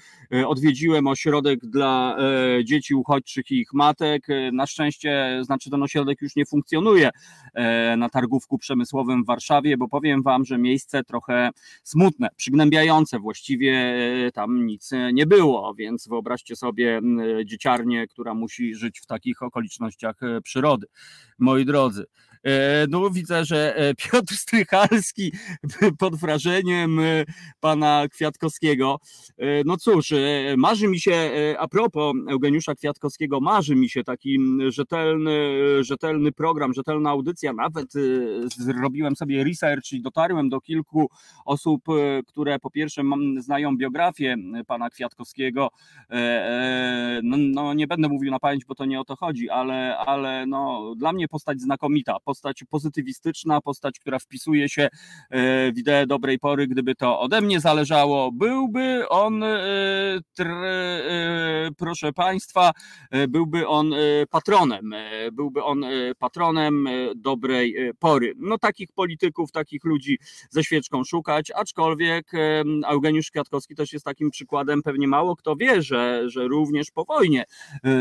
odwiedziłem 0.46 1.06
ośrodek 1.06 1.60
dla 1.60 2.16
dzieci 2.64 2.94
uchodźczych 2.94 3.50
i 3.50 3.54
ich 3.54 3.72
matek. 3.72 4.26
Na 4.52 4.66
szczęście, 4.66 5.40
znaczy 5.42 5.70
ten 5.70 5.82
ośrodek 5.82 6.22
już 6.22 6.36
nie 6.36 6.46
funkcjonuje 6.46 7.10
na 7.96 8.08
targówku 8.08 8.58
przemysłowym 8.58 9.24
w 9.24 9.26
Warszawie, 9.26 9.76
bo 9.76 9.88
powiem 9.88 10.22
wam, 10.22 10.44
że 10.44 10.58
miejsce 10.58 11.04
trochę 11.04 11.50
smutne, 11.82 12.28
przygnębiające, 12.36 13.13
właściwie 13.18 13.72
e, 14.26 14.32
tam 14.32 14.66
nic 14.66 14.90
nie 15.12 15.26
było, 15.26 15.74
więc 15.74 16.08
wyobraźcie 16.08 16.56
sobie 16.56 17.00
dzieciarnię, 17.44 18.06
która 18.06 18.34
musi 18.34 18.74
żyć 18.74 19.00
w 19.00 19.06
takich 19.06 19.42
okolicznościach 19.42 20.22
e, 20.22 20.40
przyrody. 20.40 20.86
Moi 21.38 21.64
drodzy, 21.64 22.06
E, 22.33 22.33
no 22.88 23.10
widzę, 23.10 23.44
że 23.44 23.76
e, 23.76 23.94
Piotr 23.94 24.34
Strychalski 24.34 25.32
pod 25.98 26.16
wrażeniem 26.16 27.00
e, 27.00 27.24
pana 27.60 28.04
Kwiatkowskiego. 28.10 29.00
No 29.64 29.76
cóż, 29.76 30.14
marzy 30.56 30.88
mi 30.88 31.00
się, 31.00 31.30
a 31.58 31.68
propos 31.68 32.14
Eugeniusza 32.28 32.74
Kwiatkowskiego, 32.74 33.40
marzy 33.40 33.76
mi 33.76 33.88
się 33.88 34.04
taki 34.04 34.38
rzetelny, 34.68 35.58
rzetelny 35.80 36.32
program, 36.32 36.74
rzetelna 36.74 37.10
audycja. 37.10 37.52
Nawet 37.52 37.92
zrobiłem 38.46 39.16
sobie 39.16 39.44
research 39.44 39.92
i 39.92 40.02
dotarłem 40.02 40.48
do 40.48 40.60
kilku 40.60 41.10
osób, 41.44 41.84
które 42.26 42.58
po 42.58 42.70
pierwsze 42.70 43.02
znają 43.38 43.76
biografię 43.76 44.36
pana 44.66 44.90
Kwiatkowskiego. 44.90 45.70
No, 47.22 47.36
no 47.36 47.74
nie 47.74 47.86
będę 47.86 48.08
mówił 48.08 48.30
na 48.30 48.38
pamięć, 48.38 48.64
bo 48.64 48.74
to 48.74 48.84
nie 48.84 49.00
o 49.00 49.04
to 49.04 49.16
chodzi, 49.16 49.50
ale, 49.50 49.98
ale 49.98 50.46
no, 50.46 50.94
dla 50.96 51.12
mnie 51.12 51.28
postać 51.28 51.60
znakomita 51.60 52.16
postać 52.34 52.64
pozytywistyczna, 52.70 53.60
postać, 53.60 53.98
która 53.98 54.18
wpisuje 54.18 54.68
się 54.68 54.82
e, 54.82 54.90
w 55.72 55.78
ideę 55.78 56.06
dobrej 56.06 56.38
pory, 56.38 56.66
gdyby 56.66 56.94
to 56.94 57.20
ode 57.20 57.40
mnie 57.40 57.60
zależało, 57.60 58.32
byłby 58.32 59.08
on, 59.08 59.42
e, 59.42 59.56
e, 60.40 61.70
proszę 61.76 62.12
Państwa, 62.12 62.72
byłby 63.28 63.68
on 63.68 63.94
patronem, 64.30 64.94
byłby 65.32 65.62
on 65.62 65.84
patronem 66.18 66.88
dobrej 67.16 67.76
pory. 67.98 68.32
No 68.36 68.58
takich 68.58 68.92
polityków, 68.92 69.52
takich 69.52 69.84
ludzi 69.84 70.18
ze 70.50 70.64
świeczką 70.64 71.04
szukać, 71.04 71.50
aczkolwiek 71.50 72.32
Eugeniusz 72.86 73.30
Kwiatkowski 73.30 73.74
też 73.74 73.92
jest 73.92 74.04
takim 74.04 74.30
przykładem, 74.30 74.82
pewnie 74.82 75.08
mało 75.08 75.36
kto 75.36 75.56
wie, 75.56 75.82
że, 75.82 76.30
że 76.30 76.48
również 76.48 76.90
po 76.90 77.04
wojnie 77.04 77.44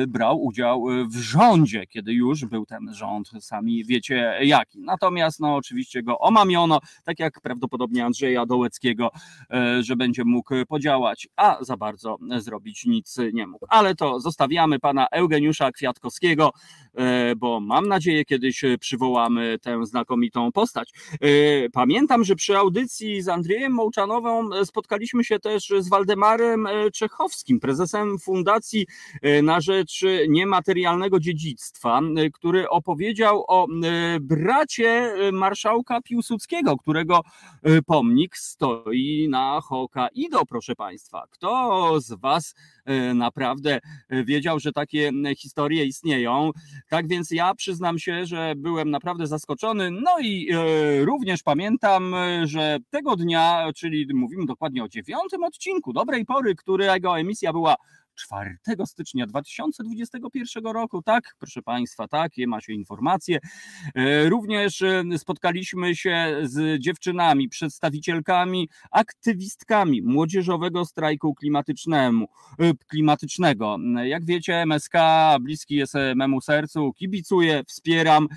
brał 0.07 0.43
udział 0.43 0.85
w 1.09 1.15
rządzie, 1.15 1.87
kiedy 1.87 2.13
już 2.13 2.45
był 2.45 2.65
ten 2.65 2.93
rząd, 2.93 3.31
sami 3.39 3.85
wiecie 3.85 4.22
jaki. 4.41 4.79
Natomiast 4.79 5.39
no 5.39 5.55
oczywiście 5.55 6.03
go 6.03 6.19
omamiono, 6.19 6.79
tak 7.03 7.19
jak 7.19 7.41
prawdopodobnie 7.41 8.05
Andrzeja 8.05 8.45
Dołeckiego, 8.45 9.11
e, 9.51 9.83
że 9.83 9.95
będzie 9.95 10.23
mógł 10.23 10.53
podziałać, 10.67 11.27
a 11.35 11.57
za 11.61 11.77
bardzo 11.77 12.17
zrobić 12.37 12.85
nic 12.85 13.17
nie 13.33 13.47
mógł. 13.47 13.65
Ale 13.69 13.95
to 13.95 14.19
zostawiamy 14.19 14.79
pana 14.79 15.07
Eugeniusza 15.11 15.71
Kwiatkowskiego, 15.71 16.51
e, 16.93 17.35
bo 17.35 17.59
mam 17.59 17.87
nadzieję 17.87 18.25
kiedyś 18.25 18.61
przywołamy 18.79 19.59
tę 19.61 19.85
znakomitą 19.85 20.51
postać. 20.51 20.89
E, 21.13 21.69
pamiętam, 21.69 22.23
że 22.23 22.35
przy 22.35 22.57
audycji 22.57 23.21
z 23.21 23.29
Andrzejem 23.29 23.73
Mołczanową 23.73 24.49
spotkaliśmy 24.65 25.23
się 25.23 25.39
też 25.39 25.73
z 25.79 25.89
Waldemarem 25.89 26.67
Czechowskim, 26.93 27.59
prezesem 27.59 28.19
Fundacji 28.19 28.87
na 29.43 29.61
rzecz 29.61 30.05
niematerialnego 30.27 31.19
dziedzictwa, 31.19 32.01
który 32.33 32.69
opowiedział 32.69 33.43
o 33.47 33.67
bracie 34.19 35.13
y, 35.27 35.31
marszałka 35.31 36.01
Piłsudskiego, 36.01 36.77
którego 36.77 37.21
y, 37.67 37.81
pomnik 37.81 38.37
stoi 38.37 39.27
na 39.29 39.61
Hokkaido, 39.61 40.45
proszę 40.45 40.75
Państwa. 40.75 41.23
Kto 41.29 42.01
z 42.01 42.13
Was 42.13 42.55
y, 42.89 43.13
naprawdę 43.13 43.79
wiedział, 44.09 44.59
że 44.59 44.71
takie 44.71 45.11
historie 45.37 45.85
istnieją? 45.85 46.51
Tak 46.89 47.07
więc 47.07 47.31
ja 47.31 47.55
przyznam 47.55 47.99
się, 47.99 48.25
że 48.25 48.53
byłem 48.57 48.91
naprawdę 48.91 49.27
zaskoczony. 49.27 49.91
No 49.91 50.19
i 50.21 50.49
również 51.01 51.43
pamiętam, 51.43 52.15
że 52.43 52.77
tego 52.89 53.15
dnia, 53.15 53.71
czyli 53.75 54.07
mówimy 54.13 54.45
dokładnie 54.45 54.83
o 54.83 54.89
dziewiątym 54.89 55.43
odcinku 55.43 55.93
dobrej 55.93 56.25
pory, 56.25 56.55
którego 56.55 57.19
emisja 57.19 57.53
była 57.53 57.75
4 58.15 58.57
stycznia 58.85 59.27
2021 59.27 60.65
roku. 60.65 61.01
Tak, 61.01 61.35
proszę 61.39 61.61
Państwa, 61.61 62.07
takie 62.07 62.47
ma 62.47 62.61
się 62.61 62.73
informacje. 62.73 63.39
E, 63.95 64.29
również 64.29 64.81
e, 64.81 65.03
spotkaliśmy 65.17 65.95
się 65.95 66.35
z 66.43 66.81
dziewczynami, 66.81 67.49
przedstawicielkami, 67.49 68.69
aktywistkami 68.91 70.01
młodzieżowego 70.01 70.85
strajku 70.85 71.35
klimatycznemu, 71.35 72.27
e, 72.59 72.73
klimatycznego. 72.87 73.77
Jak 74.03 74.25
wiecie, 74.25 74.61
MSK 74.61 74.93
bliski 75.41 75.75
jest 75.75 75.93
memu 76.15 76.41
sercu, 76.41 76.93
kibicuję, 76.93 77.63
wspieram 77.67 78.27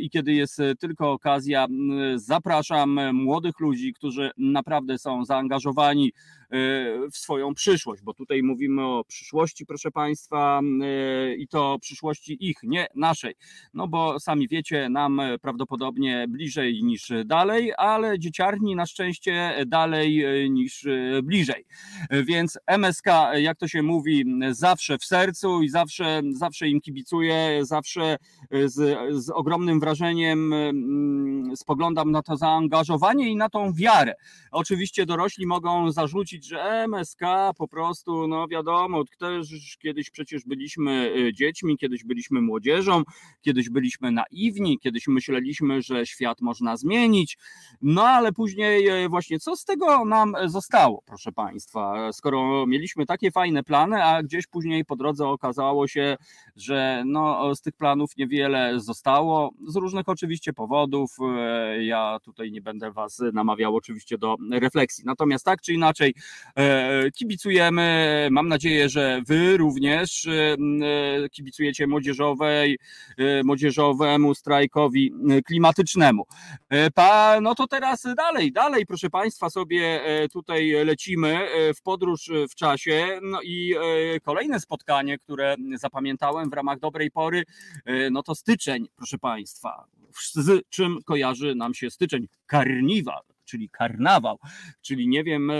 i 0.00 0.10
kiedy 0.10 0.32
jest 0.32 0.58
tylko 0.80 1.12
okazja, 1.12 1.66
zapraszam 2.16 3.14
młodych 3.14 3.60
ludzi, 3.60 3.92
którzy 3.92 4.30
naprawdę 4.38 4.98
są 4.98 5.24
zaangażowani 5.24 6.12
w 7.12 7.16
swoją 7.16 7.54
przyszłość, 7.54 8.02
bo 8.02 8.14
tutaj 8.14 8.42
mówimy 8.42 8.84
o 8.84 9.04
przyszłości, 9.04 9.66
proszę 9.66 9.90
Państwa, 9.90 10.60
i 11.38 11.48
to 11.48 11.78
przyszłości 11.80 12.48
ich, 12.48 12.56
nie 12.62 12.86
naszej. 12.94 13.34
No 13.74 13.88
bo 13.88 14.20
sami 14.20 14.48
wiecie, 14.48 14.88
nam 14.88 15.20
prawdopodobnie 15.42 16.26
bliżej 16.28 16.84
niż 16.84 17.12
dalej, 17.24 17.72
ale 17.78 18.18
dzieciarni 18.18 18.76
na 18.76 18.86
szczęście 18.86 19.64
dalej 19.66 20.24
niż 20.50 20.86
bliżej. 21.22 21.64
Więc 22.10 22.58
MSK, 22.66 23.06
jak 23.34 23.58
to 23.58 23.68
się 23.68 23.82
mówi, 23.82 24.24
zawsze 24.50 24.98
w 24.98 25.04
sercu 25.04 25.62
i 25.62 25.68
zawsze, 25.68 26.22
zawsze 26.30 26.68
im 26.68 26.80
kibicuję, 26.80 27.60
zawsze 27.62 28.16
z, 28.64 28.98
z 29.24 29.30
ogromnym 29.30 29.80
wrażeniem 29.80 30.54
spoglądam 31.56 32.10
na 32.10 32.22
to 32.22 32.36
zaangażowanie 32.36 33.28
i 33.28 33.36
na 33.36 33.48
tą 33.48 33.72
wiarę. 33.72 34.14
Oczywiście 34.50 35.06
dorośli 35.06 35.46
mogą 35.46 35.92
zarzucić, 35.92 36.39
że 36.44 36.62
MSK 36.62 37.20
po 37.58 37.68
prostu, 37.68 38.28
no 38.28 38.48
wiadomo, 38.48 39.04
też 39.18 39.76
kiedyś 39.82 40.10
przecież 40.10 40.44
byliśmy 40.44 41.12
y, 41.16 41.32
dziećmi, 41.34 41.78
kiedyś 41.78 42.04
byliśmy 42.04 42.40
młodzieżą, 42.40 43.02
kiedyś 43.40 43.70
byliśmy 43.70 44.12
naiwni, 44.12 44.78
kiedyś 44.78 45.08
myśleliśmy, 45.08 45.82
że 45.82 46.06
świat 46.06 46.40
można 46.40 46.76
zmienić, 46.76 47.38
no 47.82 48.02
ale 48.02 48.32
później 48.32 49.04
y, 49.04 49.08
właśnie 49.08 49.38
co 49.38 49.56
z 49.56 49.64
tego 49.64 50.04
nam 50.04 50.34
zostało, 50.46 51.02
proszę 51.06 51.32
Państwa, 51.32 52.12
skoro 52.12 52.66
mieliśmy 52.66 53.06
takie 53.06 53.30
fajne 53.30 53.62
plany, 53.62 54.04
a 54.04 54.22
gdzieś 54.22 54.46
później 54.46 54.84
po 54.84 54.96
drodze 54.96 55.28
okazało 55.28 55.88
się, 55.88 56.16
że 56.56 57.02
no, 57.06 57.54
z 57.54 57.60
tych 57.60 57.74
planów 57.74 58.16
niewiele 58.16 58.80
zostało, 58.80 59.50
z 59.66 59.76
różnych 59.76 60.08
oczywiście 60.08 60.52
powodów, 60.52 61.10
y, 61.76 61.84
ja 61.84 62.18
tutaj 62.22 62.50
nie 62.50 62.62
będę 62.62 62.92
Was 62.92 63.22
namawiał 63.32 63.76
oczywiście 63.76 64.18
do 64.18 64.36
refleksji, 64.52 65.04
natomiast 65.06 65.44
tak 65.44 65.60
czy 65.60 65.72
inaczej 65.72 66.14
kibicujemy. 67.14 68.28
Mam 68.30 68.48
nadzieję, 68.48 68.88
że 68.88 69.22
Wy 69.26 69.56
również 69.56 70.26
e, 70.26 70.56
e, 71.24 71.28
kibicujecie 71.28 71.86
młodzieżowej, 71.86 72.78
młodzieżowemu 73.44 74.34
strajkowi 74.34 75.12
klimatycznemu. 75.46 76.26
Pa, 76.94 77.40
no 77.42 77.54
to 77.54 77.66
teraz 77.66 78.06
dalej, 78.16 78.52
dalej, 78.52 78.86
proszę 78.86 79.10
Państwa, 79.10 79.50
sobie 79.50 80.00
tutaj 80.32 80.72
lecimy 80.84 81.48
w 81.76 81.82
podróż 81.82 82.30
w 82.50 82.54
czasie. 82.54 83.20
No 83.22 83.42
i 83.42 83.74
kolejne 84.22 84.60
spotkanie, 84.60 85.18
które 85.18 85.56
zapamiętałem 85.74 86.50
w 86.50 86.52
ramach 86.52 86.78
dobrej 86.78 87.10
pory, 87.10 87.44
no 88.10 88.22
to 88.22 88.34
styczeń, 88.34 88.88
proszę 88.96 89.18
Państwa. 89.18 89.84
Z 90.34 90.68
czym 90.68 90.98
kojarzy 91.04 91.54
nam 91.54 91.74
się 91.74 91.90
styczeń? 91.90 92.26
Karniwal 92.46 93.22
czyli 93.50 93.68
karnawał. 93.68 94.36
Czyli 94.82 95.08
nie 95.08 95.24
wiem, 95.24 95.52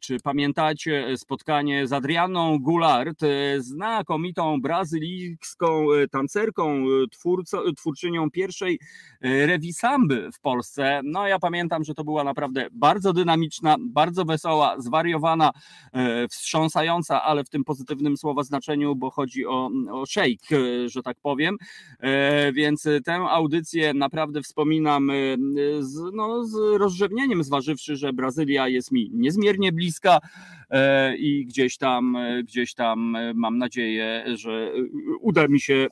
czy 0.00 0.16
pamiętacie 0.24 1.16
spotkanie 1.16 1.86
z 1.86 1.92
Adrianą 1.92 2.58
Goulart, 2.58 3.20
znakomitą 3.58 4.60
brazylijską 4.60 5.86
tancerką, 6.10 6.84
twórco, 7.10 7.72
twórczynią 7.72 8.30
pierwszej 8.30 8.78
rewisamby 9.20 10.30
w 10.34 10.40
Polsce. 10.40 11.00
No 11.04 11.26
ja 11.26 11.38
pamiętam, 11.38 11.84
że 11.84 11.94
to 11.94 12.04
była 12.04 12.24
naprawdę 12.24 12.66
bardzo 12.72 13.12
dynamiczna, 13.12 13.76
bardzo 13.80 14.24
wesoła, 14.24 14.80
zwariowana, 14.80 15.50
wstrząsająca, 16.30 17.22
ale 17.22 17.44
w 17.44 17.48
tym 17.48 17.64
pozytywnym 17.64 18.16
słowa 18.16 18.42
znaczeniu, 18.42 18.96
bo 18.96 19.10
chodzi 19.10 19.46
o, 19.46 19.70
o 19.90 20.06
shake, 20.06 20.56
że 20.86 21.02
tak 21.02 21.16
powiem. 21.22 21.56
Więc 22.52 22.88
tę 23.04 23.14
audycję 23.14 23.94
naprawdę 23.94 24.42
wspominam 24.42 25.10
z, 25.80 26.00
no, 26.12 26.44
z 26.44 26.78
rozrzewnieniem, 26.78 27.31
zważywszy, 27.40 27.96
że 27.96 28.12
Brazylia 28.12 28.68
jest 28.68 28.92
mi 28.92 29.10
niezmiernie 29.12 29.72
bliska 29.72 30.18
i 31.18 31.46
gdzieś 31.46 31.76
tam, 31.76 32.18
gdzieś 32.44 32.74
tam 32.74 33.16
mam 33.34 33.58
nadzieję, 33.58 34.24
że 34.34 34.72
uda 35.20 35.48
mi 35.48 35.60
się 35.60 35.86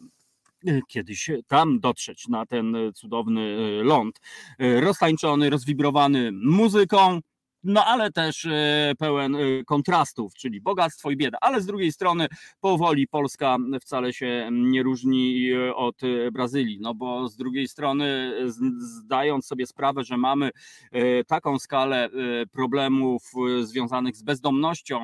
kiedyś 0.88 1.30
tam 1.46 1.80
dotrzeć 1.80 2.28
na 2.28 2.46
ten 2.46 2.76
cudowny 2.94 3.56
ląd. 3.82 4.20
Roztańczony, 4.58 5.50
rozwibrowany 5.50 6.32
muzyką, 6.32 7.20
no 7.64 7.84
ale 7.84 8.12
też 8.12 8.44
e, 8.44 8.92
pełen 8.98 9.34
e, 9.34 9.38
kontrastów, 9.64 10.34
czyli 10.34 10.60
bogactwo 10.60 11.10
i 11.10 11.16
bieda. 11.16 11.38
Ale 11.40 11.60
z 11.60 11.66
drugiej 11.66 11.92
strony 11.92 12.26
powoli 12.60 13.08
Polska 13.08 13.56
wcale 13.80 14.12
się 14.12 14.48
nie 14.52 14.82
różni 14.82 15.50
e, 15.52 15.74
od 15.74 16.00
Brazylii, 16.32 16.78
no 16.80 16.94
bo 16.94 17.28
z 17.28 17.36
drugiej 17.36 17.68
strony 17.68 18.32
zdając 18.78 19.46
sobie 19.46 19.66
sprawę, 19.66 20.04
że 20.04 20.16
mamy 20.16 20.50
taką 21.26 21.58
skalę 21.58 22.08
problemów 22.52 23.22
związanych 23.62 24.16
z 24.16 24.22
bezdomnością, 24.22 25.00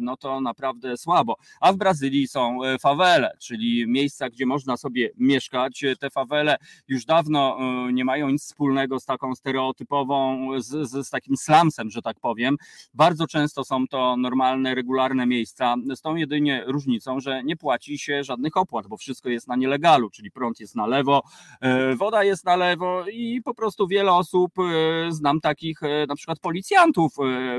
no 0.00 0.16
to 0.16 0.40
naprawdę 0.40 0.96
słabo. 0.96 1.36
A 1.60 1.72
w 1.72 1.76
Brazylii 1.76 2.28
są 2.28 2.58
fawele, 2.80 3.30
czyli 3.40 3.84
miejsca, 3.88 4.30
gdzie 4.30 4.46
można 4.46 4.76
sobie 4.76 5.10
mieszkać. 5.16 5.84
Te 6.00 6.10
fawele 6.10 6.56
już 6.88 7.04
dawno 7.04 7.58
nie 7.92 8.04
mają 8.04 8.28
nic 8.28 8.42
wspólnego 8.44 9.00
z 9.00 9.04
taką 9.04 9.34
stereotypową, 9.34 10.48
z, 10.58 10.90
z, 10.90 11.10
takim 11.10 11.36
slumsem, 11.52 11.90
że 11.90 12.02
tak 12.02 12.20
powiem. 12.20 12.56
Bardzo 12.94 13.26
często 13.26 13.64
są 13.64 13.86
to 13.86 14.16
normalne, 14.16 14.74
regularne 14.74 15.26
miejsca, 15.26 15.74
z 15.94 16.00
tą 16.00 16.16
jedynie 16.16 16.64
różnicą, 16.66 17.20
że 17.20 17.42
nie 17.44 17.56
płaci 17.56 17.98
się 17.98 18.24
żadnych 18.24 18.56
opłat, 18.56 18.86
bo 18.86 18.96
wszystko 18.96 19.28
jest 19.28 19.48
na 19.48 19.56
nielegalu, 19.56 20.10
czyli 20.10 20.30
prąd 20.30 20.60
jest 20.60 20.76
na 20.76 20.86
lewo, 20.86 21.22
e, 21.60 21.96
woda 21.96 22.24
jest 22.24 22.44
na 22.44 22.56
lewo 22.56 23.04
i 23.12 23.42
po 23.44 23.54
prostu 23.54 23.86
wiele 23.86 24.12
osób, 24.12 24.52
e, 24.58 25.12
znam 25.12 25.40
takich 25.40 25.82
e, 25.82 26.06
na 26.06 26.14
przykład 26.14 26.38
policjantów 26.38 27.12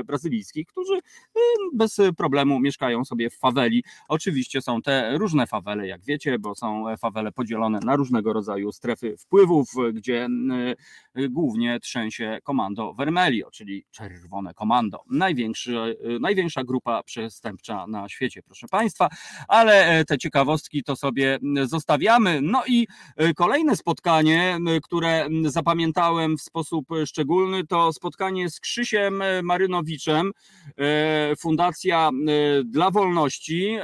brazylijskich, 0.04 0.66
którzy 0.66 1.00
bez 1.74 2.00
problemu 2.16 2.60
mieszkają 2.60 3.04
sobie 3.04 3.30
w 3.30 3.38
faweli. 3.38 3.84
Oczywiście 4.08 4.62
są 4.62 4.82
te 4.82 5.18
różne 5.18 5.46
fawele, 5.46 5.86
jak 5.86 6.04
wiecie, 6.04 6.38
bo 6.38 6.54
są 6.54 6.84
fawele 6.96 7.32
podzielone 7.32 7.78
na 7.84 7.96
różnego 7.96 8.32
rodzaju 8.32 8.72
strefy 8.72 9.16
wpływów, 9.16 9.68
gdzie 9.92 10.28
głównie 11.30 11.80
trzęsie 11.80 12.38
komando 12.42 12.94
Vermelio, 12.94 13.50
czyli 13.50 13.83
Czerwone 13.90 14.54
Komando. 14.54 15.04
Największy, 15.10 15.96
największa 16.20 16.64
grupa 16.64 17.02
przestępcza 17.02 17.86
na 17.86 18.08
świecie, 18.08 18.42
proszę 18.42 18.66
Państwa, 18.70 19.08
ale 19.48 19.86
e, 19.86 20.04
te 20.04 20.18
ciekawostki 20.18 20.82
to 20.82 20.96
sobie 20.96 21.38
zostawiamy. 21.64 22.40
No 22.42 22.62
i 22.66 22.86
e, 23.16 23.34
kolejne 23.34 23.76
spotkanie, 23.76 24.58
które 24.82 25.28
zapamiętałem 25.44 26.36
w 26.36 26.42
sposób 26.42 26.86
szczególny, 27.06 27.66
to 27.66 27.92
spotkanie 27.92 28.50
z 28.50 28.60
Krzysiem 28.60 29.22
Marynowiczem, 29.42 30.32
e, 30.78 31.36
Fundacja 31.36 32.10
dla 32.64 32.90
Wolności. 32.90 33.78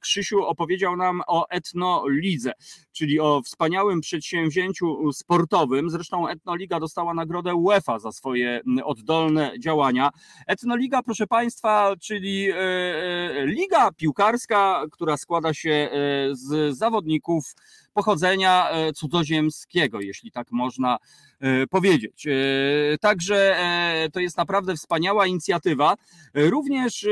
Krzysiu 0.00 0.44
opowiedział 0.44 0.96
nam 0.96 1.22
o 1.26 1.48
etnolidze, 1.48 2.52
czyli 2.92 3.20
o 3.20 3.42
wspaniałym 3.44 4.00
przedsięwzięciu 4.00 5.12
sportowym. 5.12 5.90
Zresztą 5.90 6.28
Etnoliga 6.28 6.80
dostała 6.80 7.14
nagrodę 7.14 7.54
UEFA 7.54 7.98
za 7.98 8.12
swoje 8.12 8.60
oddolne 8.84 9.11
oddolne 9.12 9.52
działania. 9.58 10.10
Etnoliga, 10.46 11.02
proszę 11.02 11.26
Państwa, 11.26 11.96
czyli 12.00 12.50
e, 12.50 12.56
e, 12.56 13.46
liga 13.46 13.92
piłkarska, 13.92 14.84
która 14.92 15.16
składa 15.16 15.54
się 15.54 15.70
e, 15.70 15.88
z 16.32 16.76
zawodników 16.76 17.54
pochodzenia 17.94 18.70
cudzoziemskiego, 18.94 20.00
jeśli 20.00 20.30
tak 20.30 20.50
można 20.50 20.98
powiedzieć. 21.70 22.26
Także 23.00 23.56
to 24.12 24.20
jest 24.20 24.36
naprawdę 24.36 24.76
wspaniała 24.76 25.26
inicjatywa. 25.26 25.94
Również 26.34 27.06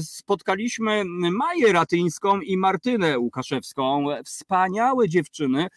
spotkaliśmy 0.00 1.02
Maję 1.32 1.72
Ratyńską 1.72 2.40
i 2.40 2.56
Martynę 2.56 3.18
Łukaszewską, 3.18 4.06
wspaniałe 4.24 5.08
dziewczyny, 5.08 5.68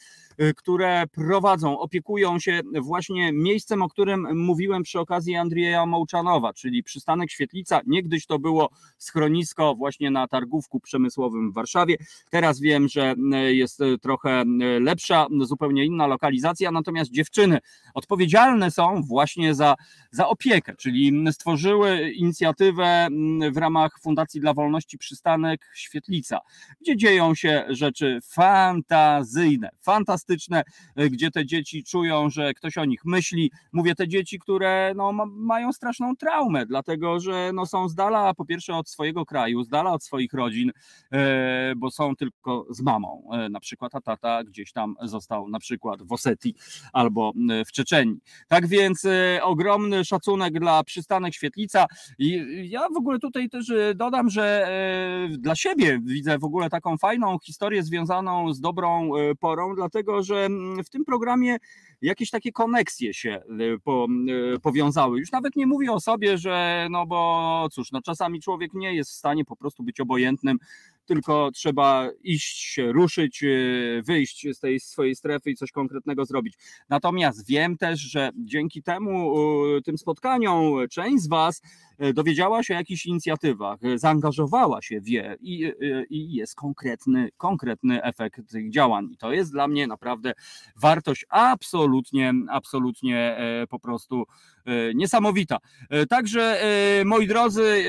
które 0.57 1.03
prowadzą, 1.11 1.79
opiekują 1.79 2.39
się 2.39 2.61
właśnie 2.81 3.31
miejscem, 3.33 3.81
o 3.81 3.89
którym 3.89 4.37
mówiłem 4.37 4.83
przy 4.83 4.99
okazji 4.99 5.35
Andrzeja 5.35 5.85
Mołczanowa, 5.85 6.53
czyli 6.53 6.83
przystanek 6.83 7.31
Świetlica. 7.31 7.81
Niegdyś 7.85 8.25
to 8.25 8.39
było 8.39 8.69
schronisko 8.97 9.75
właśnie 9.75 10.11
na 10.11 10.27
targówku 10.27 10.79
przemysłowym 10.79 11.51
w 11.51 11.53
Warszawie. 11.53 11.97
Teraz 12.29 12.59
wiem, 12.59 12.87
że 12.87 13.15
y, 13.47 13.55
jest 13.55 13.81
y, 13.81 13.97
trochę 13.97 14.43
lepsza, 14.79 15.27
zupełnie 15.41 15.85
inna 15.85 16.07
lokalizacja, 16.07 16.71
natomiast 16.71 17.11
dziewczyny 17.11 17.59
odpowiedzialne 17.93 18.71
są 18.71 19.01
właśnie 19.03 19.55
za, 19.55 19.75
za 20.11 20.27
opiekę, 20.27 20.75
czyli 20.75 21.25
stworzyły 21.31 22.11
inicjatywę 22.11 23.07
w 23.51 23.57
ramach 23.57 23.99
Fundacji 24.01 24.41
dla 24.41 24.53
Wolności 24.53 24.97
Przystanek 24.97 25.61
Świetlica, 25.75 26.39
gdzie 26.81 26.97
dzieją 26.97 27.35
się 27.35 27.65
rzeczy 27.69 28.19
fantazyjne, 28.23 29.69
fantastyczne 29.81 30.30
fantastyczne, 30.31 30.63
e, 30.95 31.09
gdzie 31.09 31.31
te 31.31 31.45
dzieci 31.45 31.83
czują, 31.83 32.29
że 32.29 32.53
ktoś 32.53 32.77
o 32.77 32.85
nich 32.85 33.05
myśli. 33.05 33.51
Mówię 33.73 33.95
te 33.95 34.07
dzieci, 34.07 34.39
które 34.39 34.93
no, 34.95 35.11
mają 35.27 35.73
straszną 35.73 36.15
traumę, 36.15 36.65
dlatego 36.65 37.19
że 37.19 37.51
no, 37.53 37.65
są 37.65 37.89
z 37.89 37.95
dala 37.95 38.33
po 38.33 38.45
pierwsze 38.45 38.75
od 38.75 38.89
swojego 38.89 39.25
kraju, 39.25 39.63
z 39.63 39.69
dala 39.69 39.91
od 39.93 40.03
swoich 40.03 40.33
rodzin, 40.33 40.71
e, 41.11 41.73
bo 41.75 41.91
są 41.91 42.15
tylko 42.15 42.65
z 42.69 42.81
mamą. 42.81 43.29
E, 43.33 43.49
na 43.49 43.59
przykład 43.59 43.95
a 43.95 44.01
tata 44.01 44.43
gdzieś 44.43 44.71
tam 44.71 44.95
został 45.01 45.49
na 45.49 45.59
przykład 45.59 46.03
w 46.03 46.11
Osetii 46.11 46.55
albo 46.93 47.33
w 47.67 47.71
Czeczeni. 47.71 48.19
Tak 48.47 48.67
więc 48.67 49.07
ogromny 49.41 50.05
szacunek 50.05 50.59
dla 50.59 50.83
przystanek 50.83 51.33
Świetlica 51.33 51.85
i 52.19 52.45
ja 52.69 52.89
w 52.93 52.97
ogóle 52.97 53.19
tutaj 53.19 53.49
też 53.49 53.71
dodam, 53.95 54.29
że 54.29 54.67
dla 55.29 55.55
siebie 55.55 55.99
widzę 56.03 56.37
w 56.37 56.43
ogóle 56.43 56.69
taką 56.69 56.97
fajną 56.97 57.37
historię 57.39 57.83
związaną 57.83 58.53
z 58.53 58.61
dobrą 58.61 59.11
porą, 59.39 59.75
dlatego 59.75 60.20
że 60.23 60.45
mm, 60.45 60.83
w 60.83 60.89
tym 60.89 61.05
programie 61.05 61.57
jakieś 62.01 62.29
takie 62.29 62.51
koneksje 62.51 63.13
się 63.13 63.41
y, 63.75 63.79
po, 63.83 64.07
y, 64.55 64.59
powiązały. 64.59 65.19
Już 65.19 65.31
nawet 65.31 65.55
nie 65.55 65.67
mówię 65.67 65.91
o 65.91 65.99
sobie, 65.99 66.37
że 66.37 66.87
no 66.91 67.05
bo 67.05 67.67
cóż, 67.71 67.91
no 67.91 68.01
czasami 68.01 68.41
człowiek 68.41 68.73
nie 68.73 68.95
jest 68.95 69.11
w 69.11 69.13
stanie 69.13 69.45
po 69.45 69.55
prostu 69.55 69.83
być 69.83 69.99
obojętnym, 69.99 70.57
tylko 71.05 71.51
trzeba 71.51 72.09
iść 72.23 72.79
ruszyć, 72.87 73.43
y, 73.43 74.01
wyjść 74.05 74.47
z 74.53 74.59
tej 74.59 74.79
swojej 74.79 75.15
strefy 75.15 75.51
i 75.51 75.55
coś 75.55 75.71
konkretnego 75.71 76.25
zrobić. 76.25 76.57
Natomiast 76.89 77.47
wiem 77.47 77.77
też, 77.77 77.99
że 77.99 78.31
dzięki 78.35 78.83
temu, 78.83 79.33
tym 79.85 79.97
spotkaniom, 79.97 80.87
część 80.89 81.23
z 81.23 81.27
Was 81.27 81.61
dowiedziała 82.13 82.63
się 82.63 82.73
o 82.73 82.77
jakichś 82.77 83.05
inicjatywach, 83.05 83.79
zaangażowała 83.95 84.81
się, 84.81 85.01
wie 85.01 85.37
i, 85.41 85.71
i 86.09 86.33
jest 86.33 86.55
konkretny, 86.55 87.29
konkretny 87.37 88.03
efekt 88.03 88.51
tych 88.51 88.71
działań. 88.71 89.07
I 89.11 89.17
to 89.17 89.31
jest 89.31 89.51
dla 89.51 89.67
mnie 89.67 89.87
naprawdę 89.87 90.33
wartość 90.75 91.25
absolutnie, 91.29 92.33
absolutnie 92.49 93.37
e, 93.37 93.67
po 93.67 93.79
prostu 93.79 94.25
E, 94.65 94.93
niesamowita. 94.93 95.57
E, 95.89 96.05
także 96.05 96.61
e, 96.63 97.05
moi 97.05 97.27
drodzy, 97.27 97.83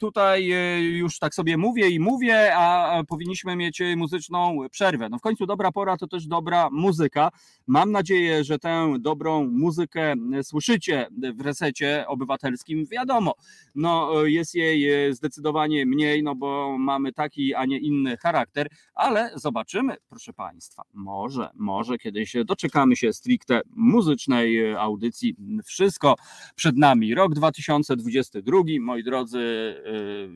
tutaj 0.00 0.46
już 0.80 1.18
tak 1.18 1.34
sobie 1.34 1.56
mówię 1.56 1.88
i 1.88 2.00
mówię, 2.00 2.56
a 2.56 3.02
powinniśmy 3.08 3.56
mieć 3.56 3.82
muzyczną 3.96 4.58
przerwę. 4.70 5.08
No 5.08 5.18
w 5.18 5.20
końcu 5.20 5.46
dobra 5.46 5.72
pora 5.72 5.96
to 5.96 6.06
też 6.06 6.26
dobra 6.26 6.68
muzyka. 6.72 7.30
Mam 7.66 7.92
nadzieję, 7.92 8.44
że 8.44 8.58
tę 8.58 8.94
dobrą 9.00 9.48
muzykę 9.50 10.14
słyszycie 10.42 11.06
w 11.34 11.40
resecie 11.40 12.04
obywatelskim. 12.08 12.86
Wiadomo, 12.86 13.34
no 13.74 14.24
jest 14.24 14.54
jej 14.54 15.14
zdecydowanie 15.14 15.86
mniej, 15.86 16.22
no 16.22 16.34
bo 16.34 16.76
mamy 16.78 17.12
taki, 17.12 17.54
a 17.54 17.64
nie 17.64 17.78
inny 17.78 18.16
charakter, 18.16 18.68
ale 18.94 19.30
zobaczymy, 19.34 19.96
proszę 20.08 20.32
Państwa, 20.32 20.82
może, 20.94 21.50
może 21.54 21.98
kiedyś 21.98 22.36
doczekamy 22.44 22.96
się 22.96 23.12
stricte 23.12 23.60
muzycznej 23.76 24.74
audycji. 24.74 25.36
Wszystko 25.64 26.14
przed 26.54 26.76
nami. 26.76 27.14
Rok 27.14 27.34
2022, 27.34 28.58
moi 28.80 29.04
drodzy, 29.04 29.74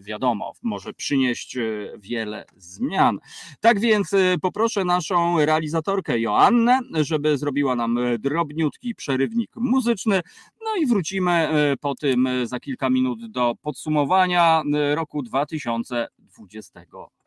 wiadomo, 0.00 0.52
może 0.62 0.94
przynieść 0.94 1.58
wiele 1.98 2.44
zmian. 2.56 3.18
Tak 3.60 3.80
więc 3.80 4.10
poproszę 4.42 4.84
naszą 4.84 5.44
realizatorkę 5.44 6.20
Joannę, 6.20 6.80
żeby 6.92 7.38
zrobiła 7.38 7.76
nam 7.76 7.98
drobniutki 8.18 8.94
przerywnik 8.94 9.50
muzyczny. 9.56 10.20
No 10.64 10.82
i 10.82 10.86
wrócimy 10.86 11.48
po 11.80 11.94
tym 11.94 12.28
za 12.44 12.60
kilka 12.60 12.90
minut 12.90 13.01
do 13.28 13.54
podsumowania 13.62 14.62
roku 14.94 15.22
2020 15.22 16.80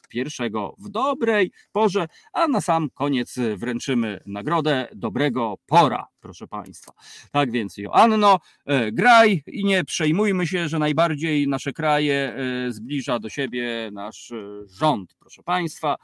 pierwszego 0.09 0.75
w 0.79 0.89
dobrej 0.89 1.51
porze, 1.71 2.07
a 2.33 2.47
na 2.47 2.61
sam 2.61 2.89
koniec 2.93 3.39
wręczymy 3.55 4.19
nagrodę 4.25 4.88
dobrego 4.95 5.55
pora, 5.65 6.07
proszę 6.19 6.47
Państwa. 6.47 6.93
Tak 7.31 7.51
więc 7.51 7.77
Joanno, 7.77 8.39
e, 8.65 8.91
graj 8.91 9.43
i 9.47 9.65
nie 9.65 9.83
przejmujmy 9.83 10.47
się, 10.47 10.69
że 10.69 10.79
najbardziej 10.79 11.47
nasze 11.47 11.73
kraje 11.73 12.35
zbliża 12.69 13.19
do 13.19 13.29
siebie 13.29 13.89
nasz 13.93 14.33
rząd, 14.65 15.15
proszę 15.19 15.43
Państwa. 15.43 15.95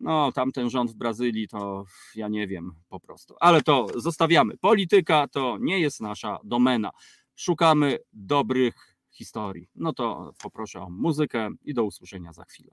No, 0.00 0.32
tamten 0.32 0.70
rząd 0.70 0.90
w 0.90 0.94
Brazylii 0.94 1.48
to 1.48 1.84
ja 2.14 2.28
nie 2.28 2.46
wiem 2.46 2.74
po 2.88 3.00
prostu, 3.00 3.34
ale 3.40 3.62
to 3.62 3.86
zostawiamy. 3.96 4.56
Polityka 4.56 5.28
to 5.28 5.58
nie 5.60 5.80
jest 5.80 6.00
nasza 6.00 6.38
domena. 6.44 6.90
Szukamy 7.36 7.98
dobrych 8.12 8.93
historii. 9.14 9.68
No 9.74 9.92
to 9.92 10.32
poproszę 10.42 10.80
o 10.80 10.90
muzykę 10.90 11.50
i 11.64 11.74
do 11.74 11.84
usłyszenia 11.84 12.32
za 12.32 12.44
chwilę. 12.44 12.72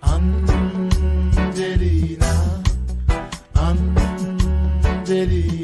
No, 0.00 0.16
Angelina 3.54 5.59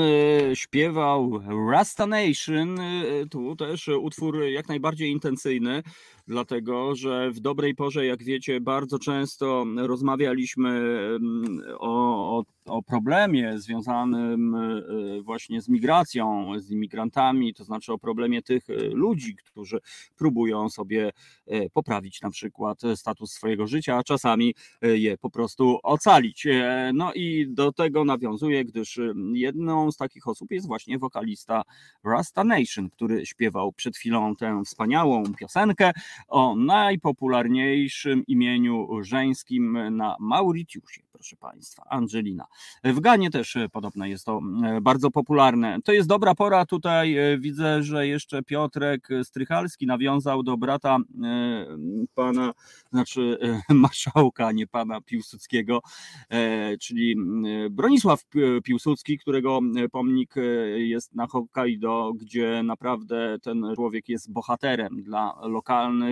y, 0.00 0.56
śpiewał 0.56 1.42
Rasta 1.70 2.06
Nation, 2.06 2.80
y, 2.80 3.26
tu 3.30 3.56
też 3.56 3.88
utwór 3.88 4.44
jak 4.44 4.68
najbardziej 4.68 5.10
intencyjny 5.10 5.82
dlatego 6.28 6.94
że 6.94 7.30
w 7.30 7.40
dobrej 7.40 7.74
porze, 7.74 8.06
jak 8.06 8.22
wiecie, 8.22 8.60
bardzo 8.60 8.98
często 8.98 9.64
rozmawialiśmy 9.76 11.00
o, 11.78 12.38
o, 12.38 12.44
o, 12.64 12.82
problemie 12.82 13.58
związanym 13.58 14.54
e, 14.54 15.22
właśnie 15.22 15.60
z 15.60 15.68
migracją, 15.68 16.52
z 16.58 16.70
imigrantami, 16.70 17.54
to 17.54 17.64
znaczy 17.64 17.92
o 17.92 17.98
problemie 17.98 18.42
tych 18.42 18.70
e, 18.70 18.74
ludzi, 18.74 19.36
którzy 19.36 19.78
próbują 20.16 20.68
sobie 20.68 21.10
e, 21.46 21.70
poprawić 21.70 22.22
na 22.22 22.30
przykład 22.30 22.80
status 22.94 23.32
swojego 23.32 23.66
życia, 23.66 23.96
a 23.96 24.02
czasami 24.02 24.54
je 24.82 25.18
po 25.18 25.30
prostu 25.30 25.78
ocalić. 25.82 26.46
No 26.94 27.12
i 27.14 27.46
do 27.48 27.72
tego 27.72 28.04
nawiązuję, 28.04 28.64
gdyż 28.64 29.00
jedną 29.32 29.92
z 29.92 29.96
takich 29.96 30.28
osób 30.28 30.50
jest 30.50 30.66
właśnie 30.66 30.98
wokalista 30.98 31.62
Rasta 32.04 32.44
Nation, 32.44 32.90
który 32.90 33.26
śpiewał 33.26 33.72
przed 33.72 33.96
chwilą 33.96 34.36
tę 34.36 34.62
wspaniałą 34.64 35.34
piosenkę 35.34 35.92
o 36.28 36.56
najpopularniejszym 36.56 38.26
imieniu 38.26 38.88
żeńskim 39.02 39.96
na 39.96 40.16
Mauritiusie, 40.20 41.02
proszę 41.18 41.36
Państwa, 41.36 41.82
Angelina. 41.90 42.46
W 42.84 43.00
Ganie 43.00 43.30
też 43.30 43.56
e, 43.56 43.68
podobno 43.68 44.06
jest 44.06 44.24
to 44.24 44.40
e, 44.64 44.80
bardzo 44.80 45.10
popularne. 45.10 45.78
To 45.84 45.92
jest 45.92 46.08
dobra 46.08 46.34
pora, 46.34 46.66
tutaj 46.66 47.16
e, 47.16 47.38
widzę, 47.38 47.82
że 47.82 48.06
jeszcze 48.06 48.42
Piotrek 48.42 49.08
Strychalski 49.22 49.86
nawiązał 49.86 50.42
do 50.42 50.56
brata 50.56 50.96
pana, 52.14 52.52
znaczy 52.90 53.38
marszałka, 53.68 54.52
nie 54.52 54.66
pana 54.66 55.00
Piłsudskiego, 55.00 55.80
czyli 56.80 57.16
Bronisław 57.70 58.24
Piłsudski, 58.64 59.18
którego 59.18 59.60
pomnik 59.92 60.34
jest 60.76 61.14
na 61.14 61.26
Hokkaido, 61.26 62.12
gdzie 62.16 62.62
naprawdę 62.62 63.36
ten 63.42 63.64
człowiek 63.74 64.08
jest 64.08 64.32
bohaterem 64.32 65.02
dla 65.02 65.38
lokalnych 65.42 66.07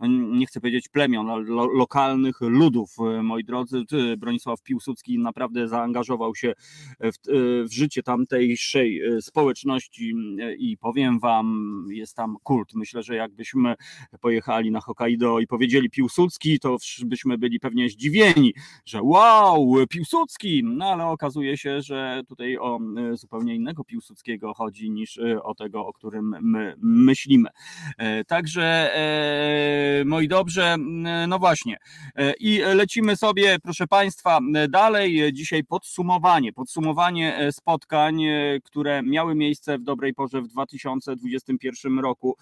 no 0.00 0.06
nie 0.36 0.46
chcę 0.46 0.60
powiedzieć 0.60 0.88
plemion, 0.88 1.30
ale 1.30 1.44
lo, 1.44 1.66
lokalnych 1.66 2.40
ludów, 2.40 2.90
e, 2.98 3.22
moi 3.22 3.44
drodzy. 3.44 3.84
Bronisław 4.18 4.62
Piłsudski 4.62 5.18
naprawdę 5.18 5.68
zaangażował 5.68 6.34
się 6.34 6.52
w, 7.00 7.12
w 7.68 7.72
życie 7.72 8.02
tamtejszej 8.02 9.02
społeczności 9.20 10.14
i 10.58 10.76
powiem 10.78 11.18
wam, 11.18 11.86
jest 11.90 12.16
tam 12.16 12.36
kult. 12.42 12.74
Myślę, 12.74 13.02
że 13.02 13.14
jakbyśmy 13.14 13.74
pojechali 14.20 14.70
na 14.70 14.80
Hokkaido 14.80 15.40
i 15.40 15.46
powiedzieli 15.46 15.90
Piłsudski, 15.90 16.60
to 16.60 16.76
byśmy 17.04 17.38
byli 17.38 17.60
pewnie 17.60 17.88
zdziwieni, 17.88 18.54
że 18.84 19.02
wow, 19.02 19.74
Piłsudski, 19.90 20.62
no 20.64 20.84
ale 20.84 21.06
okazuje 21.06 21.56
się, 21.56 21.82
że 21.82 22.22
tutaj 22.28 22.58
o 22.58 22.78
zupełnie 23.12 23.54
innego 23.54 23.84
Piłsudskiego 23.84 24.54
chodzi 24.54 24.90
niż 24.90 25.20
o 25.42 25.54
tego, 25.54 25.86
o 25.86 25.92
którym 25.92 26.36
my 26.42 26.74
myślimy. 26.78 27.48
Także 28.26 28.94
e, 28.94 28.95
moi 30.04 30.28
dobrze, 30.28 30.76
no 31.28 31.38
właśnie. 31.38 31.76
E, 32.16 32.32
I 32.40 32.58
lecimy 32.58 33.16
sobie, 33.16 33.56
proszę 33.62 33.86
Państwa, 33.86 34.38
dalej. 34.68 35.32
Dzisiaj 35.32 35.64
podsumowanie, 35.64 36.52
podsumowanie 36.52 37.36
e, 37.36 37.52
spotkań, 37.52 38.22
które 38.64 39.02
miały 39.02 39.34
miejsce 39.34 39.78
w 39.78 39.82
dobrej 39.82 40.14
porze 40.14 40.42
w 40.42 40.48
2021 40.48 41.98
roku. 41.98 42.36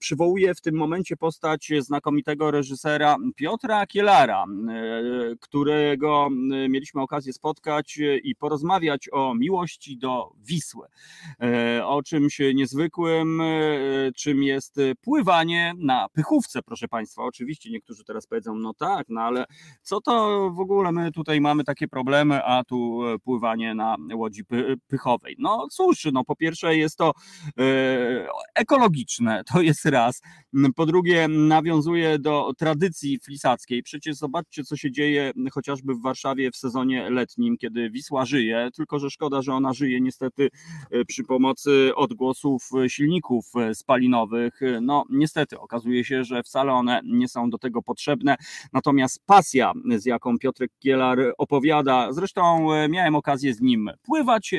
Przywołuję 0.00 0.54
w 0.54 0.60
tym 0.60 0.74
momencie 0.74 1.16
postać 1.16 1.72
znakomitego 1.78 2.50
reżysera 2.50 3.16
Piotra 3.36 3.86
Kielara, 3.86 4.44
którego 5.40 6.28
mieliśmy 6.68 7.00
okazję 7.00 7.32
spotkać 7.32 7.98
i 8.22 8.34
porozmawiać 8.34 9.08
o 9.12 9.34
miłości 9.34 9.98
do 9.98 10.32
Wisły. 10.38 10.86
O 11.84 12.02
czymś 12.02 12.40
niezwykłym, 12.54 13.42
czym 14.16 14.42
jest 14.42 14.80
pływanie 15.02 15.53
na 15.78 16.08
pychówce, 16.08 16.62
proszę 16.62 16.88
Państwa. 16.88 17.22
Oczywiście 17.22 17.70
niektórzy 17.70 18.04
teraz 18.04 18.26
powiedzą, 18.26 18.54
no 18.54 18.74
tak, 18.74 19.06
no 19.08 19.20
ale 19.20 19.44
co 19.82 20.00
to 20.00 20.50
w 20.50 20.60
ogóle 20.60 20.92
my 20.92 21.12
tutaj 21.12 21.40
mamy 21.40 21.64
takie 21.64 21.88
problemy, 21.88 22.44
a 22.44 22.64
tu 22.64 23.00
pływanie 23.24 23.74
na 23.74 23.96
łodzi 24.14 24.44
py 24.44 24.76
pychowej. 24.88 25.36
No 25.38 25.66
cóż, 25.70 26.08
no 26.12 26.24
po 26.24 26.36
pierwsze 26.36 26.76
jest 26.76 26.96
to 26.98 27.12
e, 27.58 28.26
ekologiczne, 28.54 29.42
to 29.52 29.60
jest 29.60 29.84
raz. 29.84 30.20
Po 30.76 30.86
drugie 30.86 31.28
nawiązuje 31.28 32.18
do 32.18 32.52
tradycji 32.58 33.18
flisackiej. 33.18 33.82
Przecież 33.82 34.16
zobaczcie, 34.16 34.64
co 34.64 34.76
się 34.76 34.90
dzieje 34.90 35.32
chociażby 35.52 35.94
w 35.94 36.02
Warszawie 36.02 36.50
w 36.50 36.56
sezonie 36.56 37.10
letnim, 37.10 37.56
kiedy 37.56 37.90
Wisła 37.90 38.24
żyje, 38.24 38.68
tylko 38.74 38.98
że 38.98 39.10
szkoda, 39.10 39.42
że 39.42 39.54
ona 39.54 39.72
żyje 39.72 40.00
niestety 40.00 40.48
e, 40.90 41.04
przy 41.04 41.24
pomocy 41.24 41.92
odgłosów 41.94 42.70
silników 42.88 43.44
spalinowych. 43.72 44.60
No 44.80 45.04
niestety 45.10 45.33
okazuje 45.58 46.04
się, 46.04 46.24
że 46.24 46.42
wcale 46.42 46.72
one 46.72 47.00
nie 47.04 47.28
są 47.28 47.50
do 47.50 47.58
tego 47.58 47.82
potrzebne. 47.82 48.36
Natomiast 48.72 49.22
pasja, 49.26 49.72
z 49.96 50.06
jaką 50.06 50.38
Piotrek 50.38 50.70
Kielar 50.78 51.18
opowiada, 51.38 52.12
zresztą 52.12 52.72
e, 52.72 52.88
miałem 52.88 53.14
okazję 53.14 53.54
z 53.54 53.60
nim 53.60 53.90
pływać 54.02 54.54
e, 54.54 54.58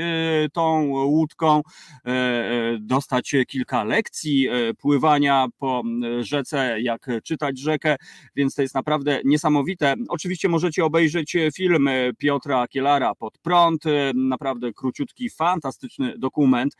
tą 0.53 0.85
łódką, 0.87 1.61
e, 2.05 2.77
dostać 2.79 3.35
kilka 3.47 3.83
lekcji 3.83 4.47
pływania 4.77 5.47
po 5.57 5.83
rzece, 6.19 6.81
jak 6.81 7.09
czytać 7.23 7.59
rzekę, 7.59 7.95
więc 8.35 8.55
to 8.55 8.61
jest 8.61 8.75
naprawdę 8.75 9.19
niesamowite. 9.25 9.95
Oczywiście 10.09 10.49
możecie 10.49 10.85
obejrzeć 10.85 11.37
film 11.55 11.89
Piotra 12.17 12.67
Kielara 12.67 13.15
pod 13.15 13.37
prąd, 13.37 13.83
naprawdę 14.13 14.73
króciutki, 14.73 15.29
fantastyczny 15.29 16.17
dokument. 16.17 16.75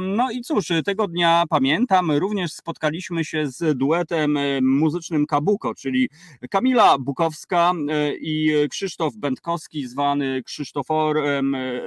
No 0.00 0.30
i 0.30 0.40
cóż, 0.40 0.68
tego 0.84 1.08
dnia 1.08 1.44
pamiętam, 1.48 2.10
również 2.10 2.52
spotkaliśmy 2.52 3.09
się 3.24 3.46
z 3.46 3.78
duetem 3.78 4.38
muzycznym 4.62 5.26
Kabuko, 5.26 5.74
czyli 5.74 6.08
Kamila 6.50 6.98
Bukowska 6.98 7.72
e, 7.88 8.14
i 8.14 8.68
Krzysztof 8.68 9.16
Będkowski, 9.16 9.86
zwany 9.86 10.42
Krzysztoforem 10.42 11.54
e, 11.54 11.58
e, 11.58 11.80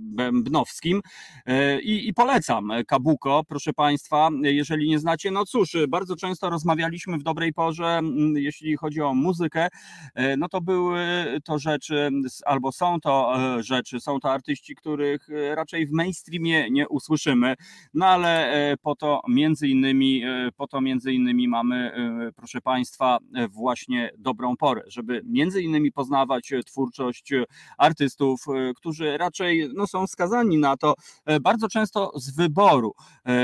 Bębnowskim. 0.00 1.00
I, 1.82 2.08
I 2.08 2.14
polecam 2.14 2.72
Kabuko, 2.86 3.42
proszę 3.48 3.72
Państwa, 3.72 4.30
jeżeli 4.42 4.90
nie 4.90 4.98
znacie. 4.98 5.30
No 5.30 5.44
cóż, 5.44 5.76
bardzo 5.88 6.16
często 6.16 6.50
rozmawialiśmy 6.50 7.18
w 7.18 7.22
dobrej 7.22 7.52
porze, 7.52 8.00
jeśli 8.34 8.76
chodzi 8.76 9.00
o 9.00 9.14
muzykę, 9.14 9.68
no 10.38 10.48
to 10.48 10.60
były 10.60 11.00
to 11.44 11.58
rzeczy, 11.58 12.10
albo 12.44 12.72
są 12.72 13.00
to 13.00 13.34
rzeczy, 13.60 14.00
są 14.00 14.20
to 14.20 14.32
artyści, 14.32 14.74
których 14.74 15.28
raczej 15.54 15.86
w 15.86 15.92
mainstreamie 15.92 16.70
nie 16.70 16.88
usłyszymy, 16.88 17.54
no 17.94 18.06
ale 18.06 18.52
po 18.82 18.96
to 18.96 19.21
między 19.28 19.68
innymi, 19.68 20.22
po 20.56 20.66
to 20.66 20.80
między 20.80 21.12
innymi 21.12 21.48
mamy, 21.48 21.92
proszę 22.36 22.60
Państwa, 22.60 23.18
właśnie 23.50 24.10
dobrą 24.18 24.56
porę, 24.56 24.82
żeby 24.86 25.22
między 25.24 25.62
innymi 25.62 25.92
poznawać 25.92 26.52
twórczość 26.66 27.32
artystów, 27.78 28.44
którzy 28.76 29.18
raczej 29.18 29.68
no, 29.74 29.86
są 29.86 30.06
skazani 30.06 30.58
na 30.58 30.76
to 30.76 30.94
bardzo 31.40 31.68
często 31.68 32.12
z 32.14 32.36
wyboru, 32.36 32.94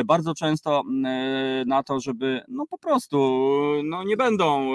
bardzo 0.05 0.35
często 0.35 0.83
na 1.67 1.83
to, 1.83 2.01
żeby 2.01 2.41
no 2.49 2.67
po 2.67 2.79
prostu 2.79 3.19
no, 3.85 4.05
nie 4.05 4.17
będą 4.17 4.73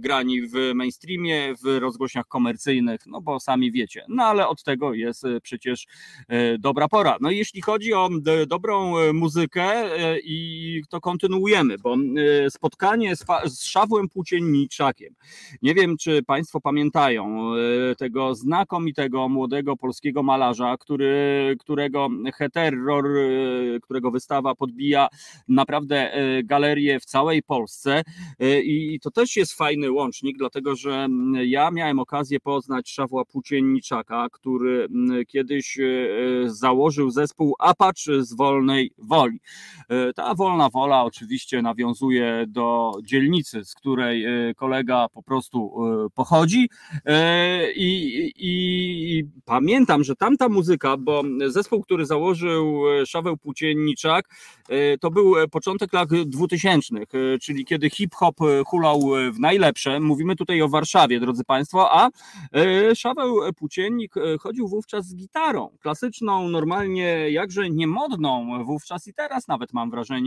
grani 0.00 0.42
w 0.42 0.72
mainstreamie, 0.74 1.54
w 1.64 1.78
rozgłośniach 1.78 2.26
komercyjnych, 2.26 3.00
no 3.06 3.20
bo 3.20 3.40
sami 3.40 3.72
wiecie, 3.72 4.04
no 4.08 4.24
ale 4.24 4.48
od 4.48 4.62
tego 4.62 4.94
jest 4.94 5.24
przecież 5.42 5.86
dobra 6.58 6.88
pora. 6.88 7.16
No 7.20 7.30
jeśli 7.30 7.62
chodzi 7.62 7.94
o 7.94 8.08
dobrą 8.46 8.94
muzykę 9.12 9.84
i 10.24 10.45
to 10.90 11.00
kontynuujemy, 11.00 11.78
bo 11.78 11.96
spotkanie 12.48 13.16
z, 13.16 13.24
z 13.44 13.64
Szawłem 13.64 14.08
Płócienniczakiem. 14.08 15.14
Nie 15.62 15.74
wiem, 15.74 15.96
czy 15.96 16.22
Państwo 16.22 16.60
pamiętają 16.60 17.52
e, 17.54 17.94
tego 17.94 18.34
znakomitego 18.34 19.28
młodego 19.28 19.76
polskiego 19.76 20.22
malarza, 20.22 20.76
który, 20.76 21.56
którego 21.60 22.08
heterror, 22.34 23.06
e, 23.06 23.80
którego 23.80 24.10
wystawa 24.10 24.54
podbija 24.54 25.08
naprawdę 25.48 26.12
e, 26.12 26.42
galerię 26.42 27.00
w 27.00 27.04
całej 27.04 27.42
Polsce. 27.42 28.02
I 28.64 29.00
to 29.02 29.10
też 29.10 29.36
jest 29.36 29.52
fajny 29.52 29.90
łącznik, 29.90 30.38
dlatego 30.38 30.76
że 30.76 31.08
ja 31.44 31.70
miałem 31.70 31.98
okazję 31.98 32.40
poznać 32.40 32.90
Szawła 32.90 33.24
Płócienniczaka, 33.24 34.26
który 34.32 34.88
kiedyś 35.28 35.78
założył 36.46 37.10
zespół 37.10 37.54
Apacz 37.58 38.04
z 38.20 38.34
wolnej 38.34 38.90
woli. 38.98 39.40
Ta 40.14 40.34
wolna 40.36 40.70
wola 40.70 41.04
oczywiście 41.04 41.62
nawiązuje 41.62 42.44
do 42.48 42.92
dzielnicy, 43.04 43.64
z 43.64 43.74
której 43.74 44.24
e, 44.24 44.54
kolega 44.54 45.06
po 45.14 45.22
prostu 45.22 45.72
e, 46.06 46.10
pochodzi. 46.14 46.68
E, 47.06 47.72
I, 47.72 48.32
i, 48.36 49.24
pamiętam, 49.44 50.04
że 50.04 50.16
tamta 50.16 50.48
muzyka, 50.48 50.96
bo 50.96 51.22
zespół, 51.46 51.82
który 51.82 52.06
założył 52.06 52.82
Szaweł 53.06 53.36
Płócienniczak, 53.36 54.28
to 55.00 55.10
był 55.10 55.34
początek 55.50 55.92
lat 55.92 56.08
2000, 56.08 56.94
czyli 57.42 57.64
kiedy 57.64 57.90
hip-hop 57.90 58.36
hulał 58.66 59.00
w 59.32 59.40
najlepsze. 59.40 60.00
Mówimy 60.00 60.36
tutaj 60.36 60.62
o 60.62 60.68
Warszawie, 60.68 61.20
drodzy 61.20 61.44
Państwo, 61.44 61.92
a 61.92 62.10
Szaweł 62.94 63.36
Płóciennik 63.56 64.14
chodził 64.40 64.68
wówczas 64.68 65.06
z 65.06 65.14
gitarą 65.14 65.70
klasyczną, 65.80 66.48
normalnie 66.48 67.30
jakże 67.30 67.70
niemodną 67.70 68.64
wówczas 68.64 69.06
i 69.06 69.14
teraz 69.14 69.48
nawet 69.48 69.72
mam 69.72 69.90
wrażenie, 69.90 70.25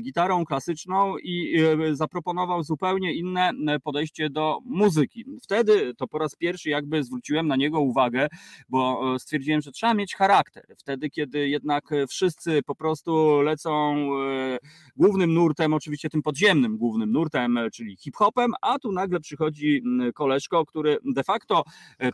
gitarą 0.00 0.44
klasyczną 0.44 1.18
i 1.18 1.56
zaproponował 1.92 2.62
zupełnie 2.62 3.14
inne 3.14 3.50
e, 3.68 3.80
podejście 3.80 4.30
do 4.30 4.58
muzyki. 4.64 5.24
Wtedy 5.42 5.94
to 5.94 6.08
po 6.08 6.18
raz 6.18 6.36
pierwszy 6.36 6.70
jakby 6.70 7.04
zwróciłem 7.04 7.48
na 7.48 7.56
niego 7.56 7.80
uwagę, 7.80 8.28
bo 8.68 9.14
e, 9.14 9.18
stwierdziłem, 9.18 9.60
że 9.60 9.72
trzeba 9.72 9.94
mieć 9.94 10.14
charakter. 10.14 10.64
Wtedy, 10.78 11.10
kiedy 11.10 11.48
jednak 11.48 11.84
wszyscy 12.08 12.62
po 12.62 12.74
prostu 12.74 13.42
lecą 13.42 13.96
e, 13.96 14.58
głównym 14.96 15.34
nurtem, 15.34 15.74
oczywiście 15.74 16.10
tym 16.10 16.22
podziemnym 16.22 16.78
głównym 16.78 17.12
nurtem, 17.12 17.58
czyli 17.72 17.96
hip-hopem, 17.96 18.52
a 18.60 18.78
tu 18.78 18.92
nagle 18.92 19.20
przychodzi 19.20 19.82
koleżko, 20.14 20.66
który 20.66 20.98
de 21.04 21.24
facto 21.24 21.64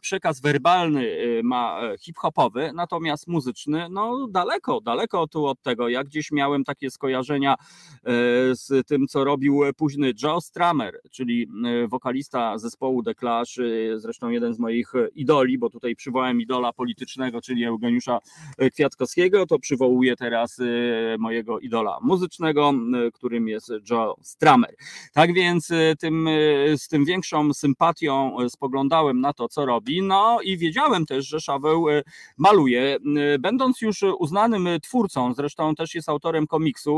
przekaz 0.01 0.41
werbalny 0.41 1.07
ma 1.45 1.81
hip-hopowy, 2.01 2.71
natomiast 2.75 3.29
muzyczny, 3.29 3.87
no 3.91 4.29
daleko, 4.31 4.81
daleko 4.81 5.27
tu 5.27 5.47
od 5.47 5.63
tego. 5.63 5.89
Ja 5.89 6.05
gdzieś 6.05 6.33
miałem 6.33 6.65
takie 6.65 6.91
skojarzenia 7.13 7.55
z 8.53 8.87
tym, 8.87 9.07
co 9.09 9.25
robił 9.25 9.61
późny 9.77 10.13
Joe 10.23 10.41
Stramer, 10.41 11.01
czyli 11.11 11.49
e, 11.65 11.89
wokalista 11.89 12.59
zespołu 12.59 13.03
The 13.03 13.15
Clash, 13.15 13.59
e, 13.59 13.63
zresztą 13.99 14.31
jeden 14.31 14.55
z 14.55 14.59
moich 14.59 14.93
idoli, 15.15 15.59
bo 15.59 15.71
tutaj 15.71 15.97
przywołałem 15.97 16.41
idola 16.41 16.73
politycznego, 16.73 17.41
czyli 17.41 17.65
Eugeniusza 17.65 18.19
Kwiatkowskiego, 18.73 19.47
to 19.47 19.59
przywołuję 19.59 20.17
teraz 20.17 20.61
mojego 21.19 21.59
idola 21.61 21.99
muzycznego, 22.03 22.73
którym 23.13 23.49
jest 23.49 23.73
Joe 23.91 24.17
Stramer. 24.23 24.75
Tak 25.13 25.35
więc 25.35 25.69
tym, 25.99 26.29
z 26.77 26.89
tym 26.89 27.05
większą 27.05 27.55
sympatią 27.55 28.37
spoglądałem 28.49 29.21
na 29.21 29.33
to, 29.33 29.49
co 29.49 29.67
robi, 29.67 30.03
no 30.03 30.39
i 30.45 30.59
wiedziałem 30.59 31.07
też, 31.07 31.29
że 31.29 31.41
Szaweł 31.41 31.87
maluje. 32.39 32.97
Będąc 33.39 33.81
już 33.81 34.03
uznanym 34.19 34.69
twórcą, 34.83 35.35
zresztą 35.35 35.75
też 35.75 35.95
jest 35.95 36.09
autorem 36.09 36.47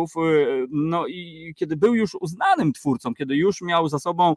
komiksów, 0.05 0.15
no 0.71 1.07
i 1.07 1.53
kiedy 1.57 1.77
był 1.77 1.95
już 1.95 2.15
uznanym 2.21 2.73
twórcą, 2.73 3.15
kiedy 3.15 3.37
już 3.37 3.61
miał 3.61 3.89
za 3.89 3.99
sobą 3.99 4.35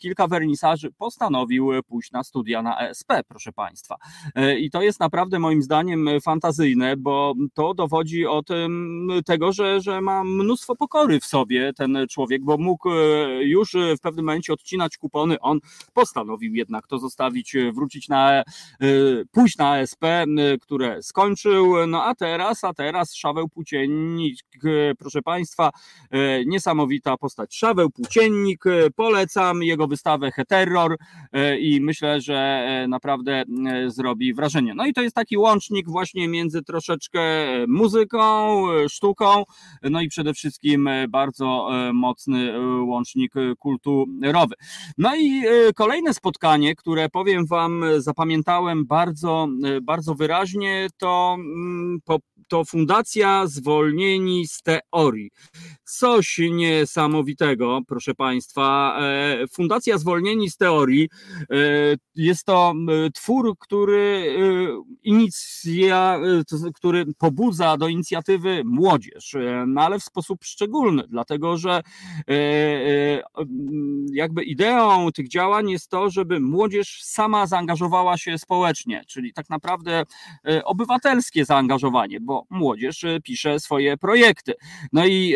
kilka 0.00 0.28
wernisaży, 0.28 0.92
postanowił 0.92 1.70
pójść 1.86 2.12
na 2.12 2.24
studia 2.24 2.62
na 2.62 2.80
ESP, 2.80 3.12
proszę 3.28 3.52
Państwa. 3.52 3.96
I 4.58 4.70
to 4.70 4.82
jest 4.82 5.00
naprawdę 5.00 5.38
moim 5.38 5.62
zdaniem 5.62 6.08
fantazyjne, 6.24 6.96
bo 6.96 7.34
to 7.54 7.74
dowodzi 7.74 8.26
o 8.26 8.42
tym, 8.42 9.08
tego, 9.26 9.52
że, 9.52 9.80
że 9.80 10.00
ma 10.00 10.24
mnóstwo 10.24 10.76
pokory 10.76 11.20
w 11.20 11.24
sobie 11.24 11.72
ten 11.72 11.98
człowiek, 12.10 12.42
bo 12.44 12.58
mógł 12.58 12.90
już 13.40 13.72
w 13.98 14.00
pewnym 14.00 14.24
momencie 14.24 14.52
odcinać 14.52 14.96
kupony, 14.96 15.40
on 15.40 15.60
postanowił 15.92 16.54
jednak 16.54 16.86
to 16.86 16.98
zostawić, 16.98 17.56
wrócić 17.74 18.08
na, 18.08 18.42
pójść 19.32 19.56
na 19.56 19.78
ESP, 19.80 20.04
które 20.60 21.02
skończył, 21.02 21.86
no 21.86 22.04
a 22.04 22.14
teraz, 22.14 22.64
a 22.64 22.74
teraz 22.74 23.14
Szaweł 23.14 23.48
Płóciennik, 23.48 24.38
proszę 25.02 25.22
Państwa, 25.22 25.70
niesamowita 26.46 27.16
postać. 27.16 27.56
Szaweł 27.56 27.90
Płóciennik, 27.90 28.64
polecam 28.96 29.62
jego 29.62 29.86
wystawę 29.86 30.30
Heterror 30.30 30.96
i 31.60 31.80
myślę, 31.80 32.20
że 32.20 32.66
naprawdę 32.88 33.44
zrobi 33.86 34.34
wrażenie. 34.34 34.74
No 34.74 34.86
i 34.86 34.92
to 34.92 35.02
jest 35.02 35.16
taki 35.16 35.38
łącznik 35.38 35.88
właśnie 35.88 36.28
między 36.28 36.62
troszeczkę 36.62 37.20
muzyką, 37.68 38.62
sztuką, 38.88 39.44
no 39.82 40.00
i 40.00 40.08
przede 40.08 40.34
wszystkim 40.34 40.88
bardzo 41.08 41.68
mocny 41.94 42.52
łącznik 42.84 43.32
kulturowy. 43.58 44.54
No 44.98 45.16
i 45.16 45.42
kolejne 45.76 46.14
spotkanie, 46.14 46.74
które 46.74 47.08
powiem 47.08 47.46
Wam, 47.46 47.84
zapamiętałem 47.98 48.86
bardzo, 48.86 49.48
bardzo 49.82 50.14
wyraźnie, 50.14 50.88
to, 50.98 51.36
mm, 51.38 51.98
to 52.48 52.64
Fundacja 52.64 53.46
Zwolnieni 53.46 54.46
z 54.46 54.62
Teorii. 54.90 55.30
Coś 55.84 56.40
niesamowitego, 56.50 57.80
proszę 57.88 58.14
Państwa. 58.14 58.98
E, 59.00 59.46
Fundacja 59.48 59.98
Zwolnieni 59.98 60.50
z 60.50 60.56
Teorii 60.56 61.08
e, 61.40 61.56
jest 62.14 62.44
to 62.44 62.74
twór, 63.14 63.58
który 63.58 64.36
inicja, 65.02 66.20
który 66.74 67.04
pobudza 67.18 67.76
do 67.76 67.88
inicjatywy 67.88 68.62
młodzież, 68.64 69.36
no 69.66 69.80
ale 69.80 69.98
w 69.98 70.04
sposób 70.04 70.44
szczególny, 70.44 71.02
dlatego 71.08 71.56
że 71.56 71.82
jakby 74.12 74.42
ideą 74.44 75.12
tych 75.12 75.28
działań 75.28 75.70
jest 75.70 75.88
to, 75.88 76.10
żeby 76.10 76.40
młodzież 76.40 77.02
sama 77.02 77.46
zaangażowała 77.46 78.16
się 78.18 78.38
społecznie, 78.38 79.04
czyli 79.06 79.32
tak 79.32 79.50
naprawdę 79.50 80.04
obywatelskie 80.64 81.44
zaangażowanie, 81.44 82.20
bo 82.20 82.46
młodzież 82.50 83.04
pisze 83.24 83.60
swoje 83.60 83.96
projekty. 83.96 84.54
No 84.92 85.06
i 85.06 85.34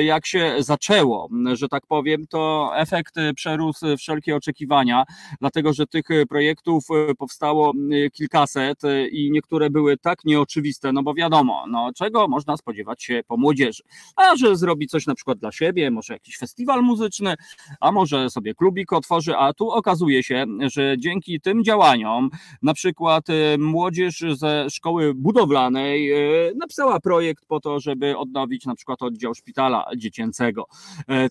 jak 0.00 0.26
się 0.26 0.54
zaczęło, 0.58 1.28
że 1.52 1.68
tak 1.68 1.86
powiem, 1.86 2.26
to 2.26 2.70
efekt 2.74 3.14
przerósł 3.34 3.96
wszelkie 3.96 4.36
oczekiwania, 4.36 5.04
dlatego 5.40 5.72
że 5.72 5.86
tych 5.86 6.04
projektów 6.28 6.84
powstało 7.18 7.72
kilkaset 8.12 8.82
i 9.10 9.30
niektóre 9.30 9.70
były 9.70 9.96
tak 9.96 10.24
nieoczywiste, 10.24 10.92
no 10.92 11.02
bo 11.02 11.14
wiadomo, 11.14 11.64
no 11.70 11.90
czego 11.96 12.28
można 12.28 12.56
spodziewać 12.56 13.02
się 13.02 13.20
po 13.26 13.36
młodzieży. 13.36 13.82
A 14.16 14.36
że 14.36 14.56
zrobi 14.56 14.86
coś 14.86 15.06
na 15.06 15.14
przykład 15.14 15.38
dla 15.38 15.52
siebie, 15.52 15.90
może 15.90 16.12
jakiś 16.12 16.38
festiwal 16.38 16.82
muzyczny, 16.82 17.34
a 17.80 17.92
może 17.92 18.30
sobie 18.30 18.54
klubik 18.54 18.92
otworzy, 18.92 19.36
a 19.36 19.52
tu 19.52 19.70
okazuje 19.70 20.22
się, 20.22 20.46
że 20.60 20.98
dzięki 20.98 21.40
tym 21.40 21.64
działaniom, 21.64 22.30
na 22.62 22.74
przykład 22.74 23.26
młodzież 23.58 24.24
ze 24.34 24.66
szkoły 24.70 25.14
budowlanej 25.14 26.12
napisała 26.56 27.00
projekt 27.00 27.44
po 27.46 27.60
to, 27.60 27.80
żeby 27.80 28.16
odnowić 28.16 28.66
na 28.68 28.74
przykład 28.74 29.02
oddział 29.02 29.34
szpitala 29.34 29.90
dziecięcego. 29.96 30.66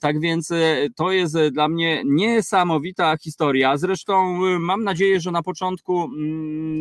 Tak 0.02 0.19
więc 0.19 0.54
to 0.95 1.12
jest 1.12 1.38
dla 1.52 1.67
mnie 1.67 2.02
niesamowita 2.06 3.17
historia. 3.17 3.78
Zresztą 3.78 4.39
mam 4.60 4.84
nadzieję, 4.84 5.19
że 5.19 5.32
na 5.32 5.43
początku 5.43 6.10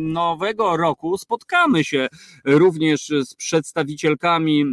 nowego 0.03 0.77
roku 0.77 1.17
spotkamy 1.17 1.83
się 1.83 2.07
również 2.45 3.07
z 3.25 3.35
przedstawicielkami 3.35 4.65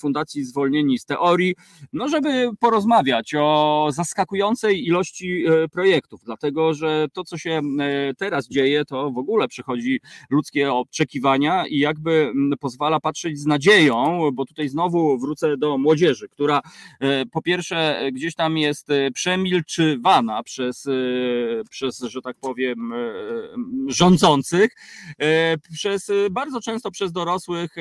Fundacji 0.00 0.44
Zwolnieni 0.44 0.98
z 0.98 1.04
Teorii, 1.04 1.54
no 1.92 2.08
żeby 2.08 2.50
porozmawiać 2.60 3.34
o 3.38 3.88
zaskakującej 3.92 4.86
ilości 4.86 5.44
projektów, 5.72 6.20
dlatego 6.24 6.74
że 6.74 7.06
to, 7.12 7.24
co 7.24 7.38
się 7.38 7.60
teraz 8.18 8.48
dzieje, 8.48 8.84
to 8.84 9.10
w 9.10 9.18
ogóle 9.18 9.48
przechodzi 9.48 10.00
ludzkie 10.30 10.72
oczekiwania 10.72 11.66
i 11.66 11.78
jakby 11.78 12.32
pozwala 12.60 13.00
patrzeć 13.00 13.38
z 13.38 13.46
nadzieją, 13.46 14.30
bo 14.32 14.44
tutaj 14.44 14.68
znowu 14.68 15.18
wrócę 15.18 15.31
do 15.58 15.78
młodzieży, 15.78 16.28
która 16.28 16.60
po 17.32 17.42
pierwsze 17.42 18.08
gdzieś 18.12 18.34
tam 18.34 18.58
jest 18.58 18.88
przemilczywana 19.14 20.42
przez, 20.42 20.88
przez 21.70 22.00
że 22.00 22.22
tak 22.22 22.36
powiem, 22.40 22.92
rządzących, 23.86 24.70
przez 25.72 26.10
bardzo 26.30 26.60
często 26.60 26.90
przez 26.90 27.12
dorosłych, 27.12 27.74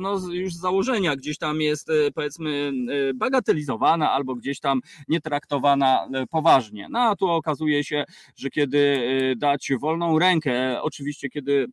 no 0.00 0.20
już 0.32 0.54
z 0.54 0.60
założenia 0.60 1.16
gdzieś 1.16 1.38
tam 1.38 1.60
jest 1.60 1.88
powiedzmy 2.14 2.72
bagatelizowana 3.14 4.10
albo 4.10 4.34
gdzieś 4.34 4.60
tam 4.60 4.80
nietraktowana 5.08 6.08
poważnie. 6.30 6.88
No 6.90 6.98
a 6.98 7.16
tu 7.16 7.28
okazuje 7.28 7.84
się, 7.84 8.04
że 8.36 8.50
kiedy 8.50 9.00
dać 9.36 9.70
wolną 9.80 10.18
rękę, 10.18 10.82
oczywiście 10.82 11.28
kiedy 11.28 11.66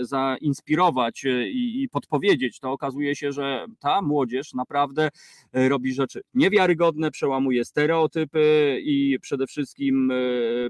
zainspirować 0.00 1.24
i 1.52 1.88
podpowiedzieć, 1.92 2.60
to 2.60 2.72
okazuje 2.72 3.16
się, 3.16 3.32
że 3.32 3.66
ta 3.80 4.02
młodzież 4.02 4.53
naprawdę 4.54 5.08
robi 5.52 5.94
rzeczy 5.94 6.22
niewiarygodne, 6.34 7.10
przełamuje 7.10 7.64
stereotypy 7.64 8.78
i 8.82 9.18
przede 9.20 9.46
wszystkim 9.46 10.12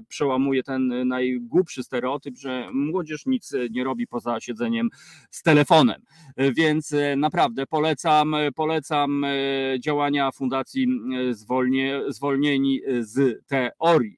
przełamuje 0.07 0.63
ten 0.63 1.07
najgłupszy 1.07 1.83
stereotyp, 1.83 2.37
że 2.37 2.69
młodzież 2.73 3.25
nic 3.25 3.53
nie 3.71 3.83
robi 3.83 4.07
poza 4.07 4.39
siedzeniem 4.39 4.89
z 5.29 5.43
telefonem. 5.43 6.01
Więc 6.37 6.93
naprawdę 7.17 7.65
polecam, 7.65 8.35
polecam 8.55 9.25
działania 9.79 10.31
Fundacji 10.31 10.87
Zwolnie, 11.31 12.01
Zwolnieni 12.07 12.81
z 12.99 13.45
Teorii. 13.47 14.17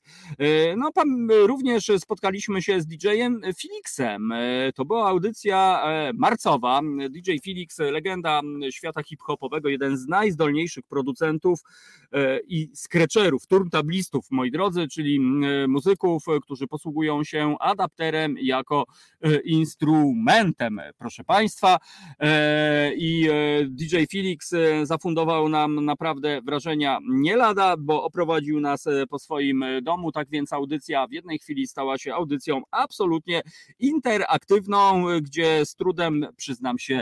No, 0.77 0.91
również 1.29 1.91
spotkaliśmy 1.97 2.61
się 2.61 2.81
z 2.81 2.87
DJ-em 2.87 3.41
Felixem. 3.61 4.33
To 4.75 4.85
była 4.85 5.07
audycja 5.09 5.83
marcowa. 6.13 6.81
DJ 7.09 7.31
Felix, 7.45 7.79
legenda 7.79 8.41
świata 8.71 9.03
hip-hopowego, 9.03 9.56
jeden 9.65 9.97
z 9.97 10.07
najzdolniejszych 10.07 10.85
producentów 10.85 11.59
i 12.47 12.71
skrecherów, 12.73 13.47
turntablistów, 13.47 14.25
moi 14.31 14.51
drodzy, 14.51 14.87
czyli 14.87 15.19
muzyków, 15.67 16.23
którzy 16.41 16.67
posługują 16.67 17.23
się 17.23 17.55
adapterem 17.59 18.35
jako 18.41 18.85
instrumentem, 19.43 20.81
proszę 20.97 21.23
Państwa. 21.23 21.77
I 22.97 23.29
DJ 23.67 23.97
Felix 24.11 24.55
zafundował 24.83 25.49
nam 25.49 25.85
naprawdę 25.85 26.41
wrażenia 26.41 26.99
nie 27.09 27.35
lada, 27.35 27.75
bo 27.77 28.03
oprowadził 28.03 28.59
nas 28.59 28.85
po 29.09 29.19
swoim 29.19 29.65
domu, 29.81 30.11
tak 30.11 30.29
więc 30.29 30.53
audycja 30.53 31.07
w 31.07 31.11
jednej 31.11 31.39
chwili 31.39 31.67
stała 31.67 31.97
się 31.97 32.13
audycją 32.13 32.61
absolutnie 32.71 33.41
interaktywną, 33.79 35.05
gdzie 35.21 35.65
z 35.65 35.75
trudem, 35.75 36.25
przyznam 36.37 36.79
się, 36.79 37.01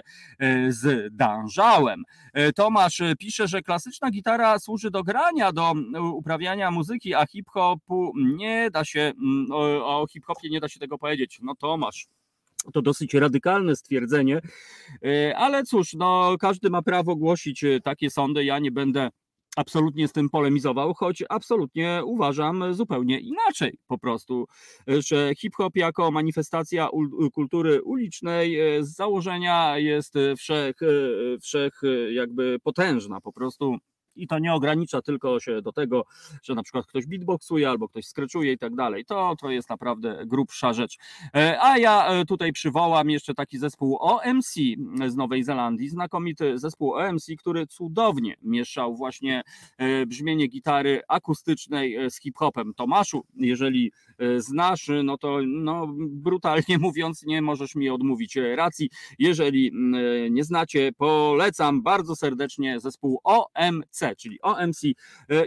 zdążałem. 0.70 2.04
Tomasz 2.54 3.02
pisze, 3.20 3.48
że 3.48 3.62
klasyczna 3.62 4.12
gitara 4.12 4.60
służy 4.60 4.92
do 4.92 5.04
grania, 5.04 5.52
do 5.52 5.74
uprawiania 6.14 6.72
muzyki, 6.72 7.14
a 7.14 7.26
hip-hopu 7.26 8.12
nie 8.16 8.70
da 8.72 8.86
się, 8.86 9.14
o, 9.52 10.02
o 10.02 10.08
hip-hopie 10.08 10.50
nie 10.50 10.60
da 10.60 10.70
się 10.70 10.80
tego 10.80 10.98
powiedzieć. 10.98 11.40
No 11.42 11.56
Tomasz, 11.56 12.08
to 12.74 12.82
dosyć 12.82 13.14
radykalne 13.14 13.76
stwierdzenie, 13.76 14.42
ale 15.36 15.64
cóż, 15.64 15.94
no, 15.94 16.36
każdy 16.40 16.70
ma 16.70 16.82
prawo 16.82 17.16
głosić 17.16 17.66
takie 17.84 18.10
sądy. 18.10 18.46
Ja 18.46 18.60
nie 18.60 18.72
będę 18.72 19.10
absolutnie 19.56 20.08
z 20.08 20.12
tym 20.12 20.30
polemizował, 20.30 20.94
choć 20.94 21.24
absolutnie 21.30 22.02
uważam 22.06 22.74
zupełnie 22.74 23.20
inaczej 23.20 23.78
po 23.88 23.98
prostu, 23.98 24.46
że 24.88 25.32
hip-hop 25.38 25.76
jako 25.76 26.12
manifestacja 26.12 26.90
kultury 27.34 27.82
ulicznej 27.84 28.58
z 28.82 28.96
założenia 28.96 29.78
jest 29.78 30.14
wszech, 30.38 30.76
wszech 31.42 31.82
jakby 32.12 32.60
potężna, 32.64 33.22
po 33.22 33.34
prostu 33.34 33.78
i 34.16 34.28
to 34.28 34.40
nie 34.40 34.54
ogranicza 34.54 35.02
tylko 35.02 35.40
się 35.40 35.62
do 35.62 35.72
tego, 35.72 36.06
że 36.44 36.56
na 36.56 36.64
przykład 36.64 36.86
ktoś 36.86 37.06
beatboxuje 37.06 37.70
albo 37.70 37.90
ktoś 37.90 38.06
skreczuje 38.06 38.52
i 38.52 38.58
tak 38.58 38.76
dalej. 38.76 39.06
To, 39.06 39.36
to 39.42 39.52
jest 39.52 39.70
naprawdę 39.70 40.26
grubsza 40.26 40.74
rzecz. 40.74 40.98
E, 41.36 41.58
a 41.62 41.78
ja 41.78 42.08
e, 42.08 42.26
tutaj 42.26 42.54
przywołam 42.54 43.10
jeszcze 43.10 43.34
taki 43.34 43.58
zespół 43.58 43.98
OMC 44.00 44.54
z 45.08 45.16
Nowej 45.16 45.44
Zelandii, 45.44 45.90
znakomity 45.90 46.60
zespół 46.60 46.94
OMC, 46.94 47.28
który 47.40 47.68
cudownie 47.68 48.36
mieszał 48.42 48.96
właśnie 48.96 49.42
e, 49.78 50.06
brzmienie 50.06 50.48
gitary 50.48 51.02
akustycznej 51.08 51.98
z 52.10 52.22
hip-hopem. 52.22 52.74
Tomaszu, 52.74 53.26
jeżeli 53.36 53.92
znasz, 54.38 54.92
no 55.04 55.18
to 55.18 55.40
no, 55.48 55.88
brutalnie 55.98 56.78
mówiąc, 56.88 57.24
nie 57.24 57.42
możesz 57.42 57.76
mi 57.76 57.90
odmówić 57.90 58.38
racji. 58.56 58.90
Jeżeli 59.20 59.72
nie 60.32 60.44
znacie, 60.44 60.92
polecam 60.98 61.82
bardzo 61.82 62.16
serdecznie 62.16 62.80
zespół 62.80 63.22
OMC, 63.24 64.05
czyli 64.18 64.42
OMC, 64.42 64.82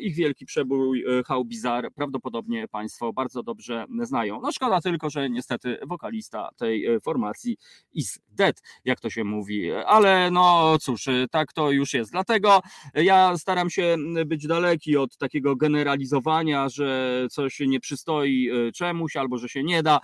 ich 0.01 0.15
wielki 0.15 0.47
przebój 0.47 1.05
How 1.27 1.45
Bizarre, 1.45 1.91
prawdopodobnie 1.91 2.69
Państwo 2.69 3.13
bardzo 3.13 3.43
dobrze 3.43 3.85
znają. 4.03 4.41
No 4.41 4.53
szkoda 4.53 4.81
tylko, 4.81 5.11
że 5.11 5.31
niestety 5.31 5.79
wokalista 5.87 6.49
tej 6.57 7.01
formacji 7.01 7.57
is 7.93 8.19
dead, 8.29 8.63
jak 8.85 9.01
to 9.01 9.11
się 9.11 9.25
mówi, 9.25 9.73
ale 9.73 10.31
no 10.31 10.77
cóż, 10.81 11.07
tak 11.31 11.53
to 11.53 11.71
już 11.71 11.95
jest. 11.95 12.11
Dlatego 12.13 12.61
ja 12.95 13.39
staram 13.39 13.71
się 13.71 13.97
być 14.27 14.47
daleki 14.47 14.97
od 14.97 15.17
takiego 15.17 15.57
generalizowania, 15.57 16.69
że 16.69 17.27
coś 17.31 17.61
nie 17.61 17.81
przystoi 17.81 18.51
czemuś 18.75 19.17
albo 19.17 19.39
że 19.39 19.49
się 19.49 19.63
nie 19.63 19.83
da. 19.83 20.01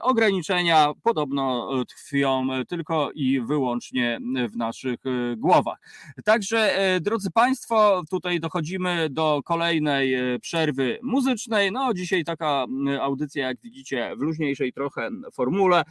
Ograniczenia 0.00 0.92
podobno 1.02 1.70
tkwią 1.84 2.46
tylko 2.68 3.10
i 3.14 3.40
wyłącznie 3.40 4.18
w 4.52 4.56
naszych 4.56 4.98
głowach. 5.36 5.78
Także, 6.24 6.76
drodzy 7.00 7.30
Państwo, 7.30 7.67
tutaj 8.10 8.40
dochodzimy 8.40 9.10
do 9.10 9.40
kolejnej 9.44 10.14
przerwy 10.40 10.98
muzycznej. 11.02 11.72
No, 11.72 11.94
dzisiaj 11.94 12.24
taka 12.24 12.66
audycja, 13.00 13.46
jak 13.46 13.60
widzicie, 13.60 14.12
w 14.16 14.20
luźniejszej 14.20 14.72
trochę 14.72 15.10
formule. 15.32 15.82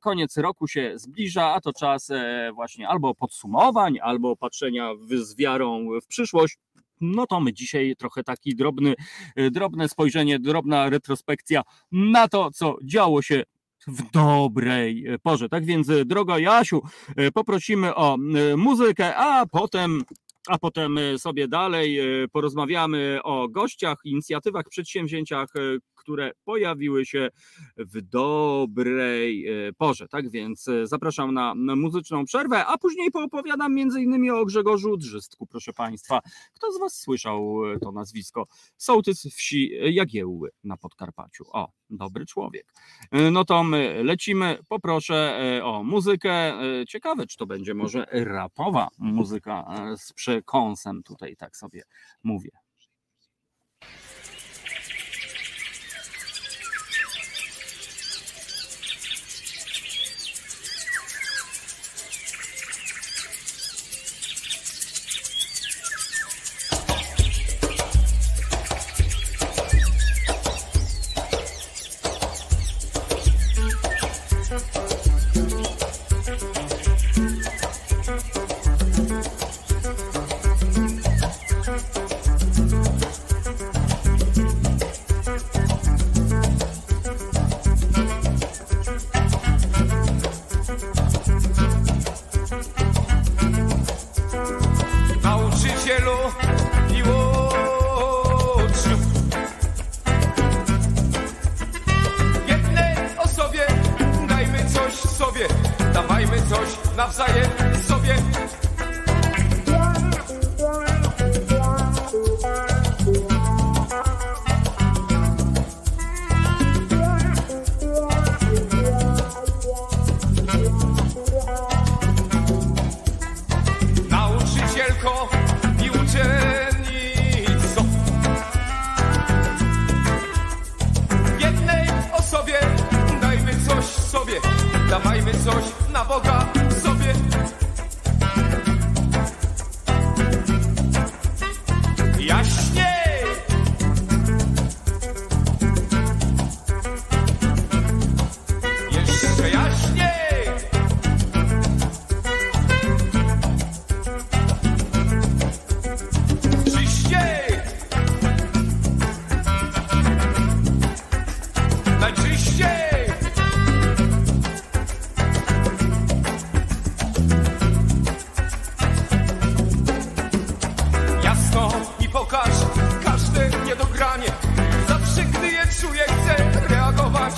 Koniec 0.00 0.36
roku 0.36 0.68
się 0.68 0.92
zbliża, 0.96 1.54
a 1.54 1.60
to 1.60 1.72
czas 1.72 2.10
właśnie 2.54 2.88
albo 2.88 3.14
podsumowań, 3.14 3.98
albo 4.02 4.36
patrzenia 4.36 4.90
z 5.22 5.36
wiarą 5.36 5.88
w 6.02 6.06
przyszłość 6.06 6.58
no 7.00 7.26
to 7.26 7.40
my 7.40 7.52
dzisiaj 7.52 7.94
trochę 7.98 8.22
taki 8.22 8.56
drobny, 8.56 8.94
drobne 9.50 9.88
spojrzenie, 9.88 10.38
drobna 10.38 10.90
retrospekcja 10.90 11.62
na 11.92 12.28
to, 12.28 12.50
co 12.50 12.76
działo 12.84 13.22
się 13.22 13.42
w 13.86 14.10
dobrej 14.10 15.06
porze. 15.22 15.48
Tak 15.48 15.64
więc, 15.64 15.90
droga 16.06 16.38
Jasiu, 16.38 16.82
poprosimy 17.34 17.94
o 17.94 18.16
muzykę, 18.56 19.16
a 19.16 19.46
potem 19.46 20.02
a 20.48 20.58
potem 20.58 20.98
sobie 21.18 21.48
dalej 21.48 21.98
porozmawiamy 22.32 23.20
o 23.24 23.48
gościach, 23.48 23.98
inicjatywach, 24.04 24.64
przedsięwzięciach, 24.70 25.48
które 26.08 26.32
pojawiły 26.44 27.06
się 27.06 27.28
w 27.76 28.00
dobrej 28.00 29.48
e, 29.48 29.72
porze. 29.72 30.08
Tak 30.08 30.30
więc 30.30 30.68
e, 30.68 30.86
zapraszam 30.86 31.34
na 31.34 31.54
muzyczną 31.54 32.24
przerwę, 32.24 32.66
a 32.66 32.78
później 32.78 33.10
poopowiadam 33.10 33.78
innymi 33.78 34.30
o 34.30 34.44
Grzegorzu 34.44 34.96
Drzystku, 34.96 35.46
proszę 35.46 35.72
Państwa. 35.72 36.20
Kto 36.54 36.72
z 36.72 36.80
Was 36.80 37.00
słyszał 37.00 37.72
e, 37.72 37.78
to 37.78 37.92
nazwisko? 37.92 38.46
Sołtys 38.76 39.22
wsi 39.22 39.70
Jagiełły 39.94 40.50
na 40.64 40.76
Podkarpaciu. 40.76 41.44
O, 41.52 41.72
dobry 41.90 42.26
człowiek. 42.26 42.72
No 43.32 43.44
to 43.44 43.64
my 43.64 44.04
lecimy. 44.04 44.58
Poproszę 44.68 45.40
o 45.64 45.82
muzykę. 45.82 46.58
Ciekawe, 46.88 47.26
czy 47.26 47.36
to 47.36 47.46
będzie 47.46 47.74
może 47.74 48.06
rapowa 48.12 48.88
muzyka 48.98 49.74
z 49.96 50.12
przekąsem, 50.12 51.02
tutaj 51.02 51.36
tak 51.36 51.56
sobie 51.56 51.82
mówię. 52.22 52.50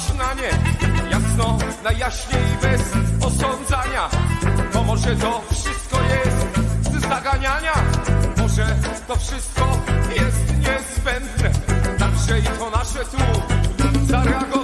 Patrz 0.00 0.18
na 0.18 0.34
mnie, 0.34 0.50
jasno, 1.10 1.58
najjaśniej 1.84 2.42
bez 2.62 2.80
osądzania. 3.20 4.08
To 4.72 4.84
może 4.84 5.16
to 5.16 5.42
wszystko 5.50 5.98
jest 6.02 6.46
z 6.82 7.08
zaganiania. 7.08 7.74
Może 8.36 8.66
to 9.06 9.16
wszystko 9.16 9.78
jest 10.16 10.54
niezbędne. 10.56 11.50
Także 11.98 12.38
i 12.38 12.42
to 12.42 12.70
nasze 12.70 12.98
tu 12.98 13.18
zareagować. 14.06 14.59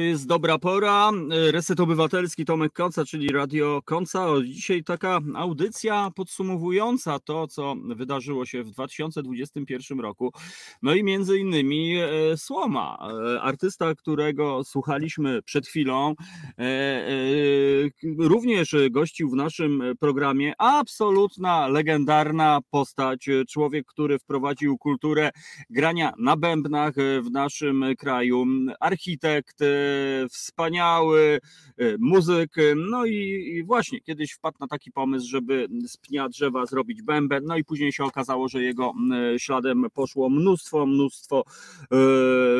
Jest 0.00 0.26
dobra 0.26 0.58
pora. 0.58 1.10
Reset 1.50 1.80
Obywatelski 1.80 2.44
Tomek 2.44 2.72
Koca, 2.72 3.04
czyli 3.04 3.28
Radio 3.28 3.80
Koca. 3.84 4.26
Dzisiaj 4.44 4.84
taka 4.84 5.20
audycja 5.34 6.10
podsumowująca 6.16 7.18
to, 7.18 7.46
co 7.46 7.74
wydarzyło 7.84 8.46
się 8.46 8.62
w 8.62 8.70
2021 8.70 10.00
roku. 10.00 10.32
No 10.82 10.94
i 10.94 11.04
między 11.04 11.38
innymi 11.38 11.96
e, 11.96 12.36
Słoma, 12.36 12.98
e, 13.34 13.40
artysta, 13.40 13.94
którego 13.94 14.64
słuchaliśmy 14.64 15.42
przed 15.42 15.66
chwilą, 15.66 16.14
e, 16.58 17.04
również 18.18 18.76
gościł 18.90 19.30
w 19.30 19.34
naszym 19.34 19.82
programie. 20.00 20.52
Absolutna, 20.58 21.68
legendarna 21.68 22.60
postać. 22.70 23.28
Człowiek, 23.48 23.86
który 23.86 24.18
wprowadził 24.18 24.78
kulturę 24.78 25.30
grania 25.70 26.12
na 26.18 26.36
bębnach 26.36 26.94
w 27.22 27.30
naszym 27.30 27.84
kraju. 27.98 28.44
Architekt, 28.80 29.58
wspaniały 30.30 31.40
muzyk. 31.98 32.50
No 32.76 33.06
i, 33.06 33.62
właśnie 33.66 34.00
kiedyś 34.00 34.32
wpadł 34.32 34.56
na 34.60 34.66
taki 34.66 34.92
pomysł, 34.92 35.28
żeby 35.28 35.68
z 35.86 35.96
pnia 35.96 36.28
drzewa 36.28 36.66
zrobić 36.66 37.02
bęben. 37.02 37.44
No 37.44 37.56
i 37.56 37.64
później 37.64 37.92
się 37.92 38.04
okazało, 38.04 38.48
że 38.48 38.62
jego 38.62 38.92
śladem 39.38 39.86
poszło 39.94 40.30
mnóstwo, 40.30 40.86
mnóstwo 40.86 41.44
e, 41.90 41.96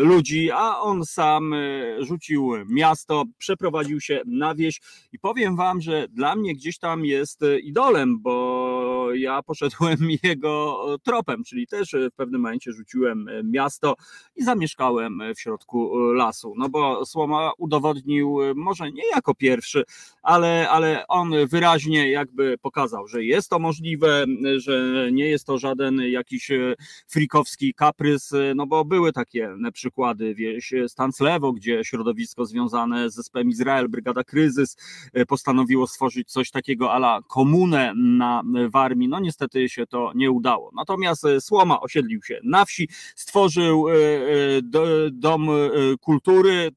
ludzi, 0.03 0.51
a 0.51 0.79
on 0.79 1.05
sam 1.05 1.55
rzucił 1.99 2.53
miasto, 2.69 3.25
przeprowadził 3.39 4.01
się 4.01 4.21
na 4.27 4.55
wieś 4.55 4.81
i 5.13 5.19
powiem 5.19 5.57
wam, 5.57 5.81
że 5.81 6.09
dla 6.09 6.37
mnie 6.37 6.55
gdzieś 6.55 6.79
tam 6.79 7.05
jest 7.05 7.41
idolem, 7.63 8.21
bo 8.21 9.15
ja 9.15 9.43
poszedłem 9.43 9.97
jego 10.23 10.87
tropem, 11.03 11.45
czyli 11.45 11.67
też 11.67 11.97
w 12.13 12.15
pewnym 12.17 12.41
momencie 12.41 12.73
rzuciłem 12.73 13.27
miasto 13.45 13.95
i 14.37 14.45
zamieszkałem 14.45 15.23
w 15.37 15.41
środku 15.41 15.99
lasu. 15.99 16.55
No 16.57 16.69
bo 16.69 17.07
Słoma 17.07 17.53
udowodnił, 17.59 18.39
może 18.55 18.93
nie 18.93 19.10
jako 19.15 19.35
pierwszy, 19.35 19.85
ale, 20.23 20.69
ale 20.71 21.07
on 21.09 21.33
wyraźnie 21.47 22.11
jakby 22.11 22.59
pokazał, 22.59 23.09
że 23.09 23.25
jest 23.25 23.51
to 23.51 23.59
możliwe, 23.59 24.25
że 24.57 25.09
nie 25.13 25.29
jest 25.29 25.47
to 25.47 25.59
żaden 25.59 26.01
jakiś 26.01 26.51
e, 26.51 26.75
frikowski 27.09 27.75
kaprys, 27.75 28.33
e, 28.33 28.53
no 28.55 28.67
bo 28.67 28.85
były 28.85 29.13
takie 29.13 29.51
przykłady, 29.73 30.35
wieś 30.35 30.73
Stanclewo, 30.89 31.53
gdzie 31.53 31.85
środowisko 31.85 32.47
związane 32.47 33.11
z 33.11 33.15
zespołem 33.15 33.49
Izrael, 33.49 33.89
Brygada 33.89 34.25
Kryzys 34.25 34.77
postanowiło 35.29 35.87
stworzyć 35.87 36.33
coś 36.33 36.51
takiego 36.51 36.93
ala 36.93 37.21
komunę 37.29 37.93
na 37.97 38.43
Warmii, 38.69 39.09
no 39.09 39.21
niestety 39.21 39.69
się 39.69 39.87
to 39.87 40.13
nie 40.15 40.31
udało. 40.31 40.71
Natomiast 40.75 41.27
Słoma 41.41 41.81
osiedlił 41.81 42.23
się 42.23 42.41
na 42.45 42.65
wsi, 42.65 42.89
stworzył 43.17 43.87
dom 45.13 45.49
kultury, 46.01 46.71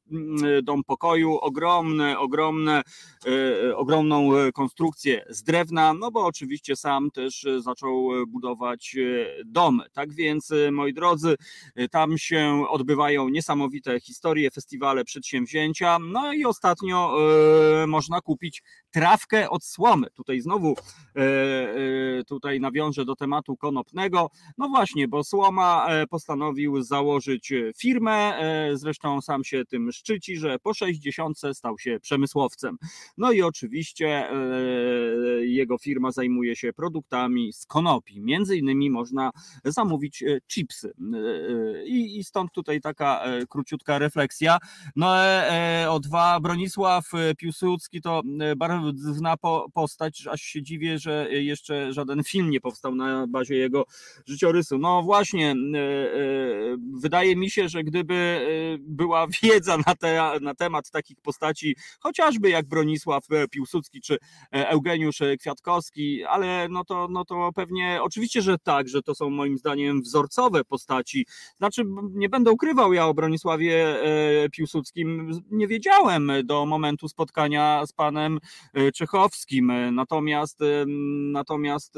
dom 0.63 0.83
pokoju, 0.83 1.37
ogromne, 1.37 2.19
ogromne, 2.23 2.81
e, 3.25 3.75
ogromną 3.77 4.37
e, 4.37 4.51
konstrukcję 4.51 5.25
z 5.29 5.43
drewna, 5.43 5.93
no 5.93 6.11
bo 6.11 6.25
oczywiście 6.25 6.75
sam 6.75 7.11
też 7.11 7.47
zaczął 7.59 8.09
budować 8.27 8.95
e, 8.97 9.43
domy. 9.45 9.83
Tak 9.93 10.13
więc, 10.13 10.53
moi 10.71 10.93
drodzy, 10.93 11.35
tam 11.91 12.17
się 12.17 12.65
odbywają 12.69 13.29
niesamowite 13.29 13.99
historie, 13.99 14.51
festiwale, 14.51 15.03
przedsięwzięcia. 15.03 15.99
No 15.99 16.33
i 16.33 16.45
ostatnio 16.45 17.17
można 17.87 18.21
kupić 18.21 18.63
trawkę 18.91 19.49
od 19.49 19.63
słomy. 19.63 20.07
Tutaj 20.13 20.41
znowu 20.41 20.75
tutaj 22.27 22.59
nawiążę 22.59 23.05
do 23.05 23.15
tematu 23.15 23.57
konopnego. 23.57 24.29
No 24.57 24.69
właśnie, 24.69 25.07
bo 25.07 25.23
słoma 25.23 25.87
postanowił 26.09 26.81
założyć 26.81 27.53
firmę, 27.77 28.39
zresztą 28.73 29.21
sam 29.21 29.43
się 29.43 29.65
tym 29.65 29.91
szczyci, 29.91 30.37
że 30.37 30.59
po 30.59 30.73
60 30.73 31.39
stał 31.53 31.79
się 31.79 31.99
przemysłowcem. 32.13 32.77
No 33.17 33.31
i 33.31 33.41
oczywiście 33.41 34.07
e, 34.07 34.35
jego 35.45 35.77
firma 35.77 36.11
zajmuje 36.11 36.55
się 36.55 36.73
produktami 36.73 37.53
z 37.53 37.65
konopi. 37.65 38.21
Między 38.21 38.57
innymi 38.57 38.89
można 38.89 39.31
zamówić 39.65 40.23
e, 40.23 40.39
chipsy. 40.47 40.93
E, 41.13 41.85
I, 41.85 42.23
stąd 42.23 42.51
tutaj 42.51 42.81
taka 42.81 43.23
króciutka 43.49 43.99
refleksja. 43.99 44.57
No 44.95 45.13
o 45.89 45.99
dwa, 45.99 46.39
Bronisław 46.39 47.09
Piłsudski 47.37 48.01
to 48.01 48.21
bardzo 48.57 48.91
postać, 49.73 50.27
aż 50.27 50.41
się 50.41 50.63
dziwię, 50.63 50.99
że 50.99 51.27
jeszcze 51.31 51.93
żaden 51.93 52.23
film 52.23 52.49
nie 52.49 52.61
powstał 52.61 52.95
na 52.95 53.27
bazie 53.27 53.55
jego 53.55 53.85
życiorysu. 54.25 54.77
No 54.77 55.03
właśnie, 55.03 55.55
wydaje 57.01 57.35
mi 57.35 57.49
się, 57.49 57.69
że 57.69 57.83
gdyby 57.83 58.47
była 58.79 59.27
wiedza 59.43 59.77
na, 59.87 59.95
te, 59.95 60.39
na 60.41 60.55
temat 60.55 60.91
takich 60.91 61.17
postaci, 61.21 61.75
chociażby 61.99 62.49
jak 62.49 62.67
Bronisław 62.67 63.23
e, 63.31 63.47
Piłsudski 63.47 64.01
czy 64.01 64.17
e, 64.53 64.69
Eugeniusz 64.69 65.21
e, 65.21 65.37
Kwiatkowski, 65.37 66.23
ale 66.23 66.67
no 66.69 66.83
to, 66.83 67.07
no 67.11 67.25
to 67.25 67.49
pewnie 67.55 67.99
oczywiście, 68.01 68.41
że 68.41 68.57
tak, 68.57 68.87
że 68.87 69.01
to 69.01 69.15
są 69.15 69.29
moim 69.29 69.57
zdaniem 69.57 70.01
wzorcowe 70.01 70.63
postaci. 70.63 71.25
Znaczy, 71.57 71.83
nie 72.11 72.29
będę 72.29 72.51
ukrywał, 72.51 72.93
ja 72.93 73.07
o 73.07 73.13
Bronisławie 73.13 73.95
Piłsudskim 74.51 75.31
nie 75.51 75.67
wiedziałem 75.67 76.31
do 76.43 76.65
momentu 76.65 77.07
spotkania 77.07 77.85
z 77.85 77.93
panem 77.93 78.39
Czechowskim. 78.93 79.71
Natomiast 79.95 80.59
natomiast 81.31 81.93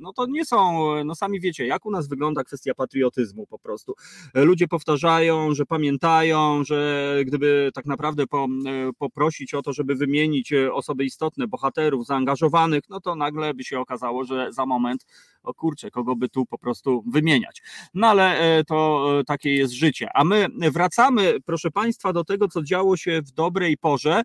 no 0.00 0.12
to 0.12 0.26
nie 0.26 0.44
są, 0.44 0.90
no 1.04 1.14
sami 1.14 1.40
wiecie, 1.40 1.66
jak 1.66 1.86
u 1.86 1.90
nas 1.90 2.08
wygląda 2.08 2.44
kwestia 2.44 2.74
patriotyzmu 2.74 3.46
po 3.46 3.58
prostu. 3.58 3.94
Ludzie 4.34 4.68
powtarzają, 4.68 5.54
że 5.54 5.66
pamiętają, 5.66 6.64
że 6.64 7.16
gdyby 7.24 7.70
tak 7.74 7.86
naprawdę 7.86 8.26
po, 8.26 8.44
e, 8.44 8.92
poprosić 9.22 9.54
o 9.54 9.62
to, 9.62 9.72
żeby 9.72 9.94
wymienić 9.94 10.52
e, 10.52 10.72
osoby 10.72 11.04
istotne, 11.04 11.46
bohaterów, 11.46 12.06
zaangażowanych, 12.06 12.82
no 12.88 13.00
to 13.00 13.14
nagle 13.14 13.54
by 13.54 13.64
się 13.64 13.80
okazało, 13.80 14.24
że 14.24 14.52
za 14.52 14.66
moment, 14.66 15.06
o 15.42 15.54
kurczę, 15.54 15.90
kogo 15.90 16.16
by 16.16 16.28
tu 16.28 16.46
po 16.46 16.58
prostu 16.58 17.04
wymieniać. 17.06 17.62
No 17.94 18.06
ale 18.06 18.38
e, 18.38 18.64
to 18.64 19.08
takie 19.26 19.54
jest 19.54 19.72
życie. 19.72 20.08
A 20.14 20.24
my 20.24 20.46
wracamy, 20.72 21.34
proszę 21.44 21.70
Państwa, 21.70 22.12
do 22.12 22.24
tego, 22.24 22.48
co 22.48 22.62
działo 22.62 22.96
się 22.96 23.22
w 23.22 23.30
dobrej 23.30 23.76
porze. 23.76 24.22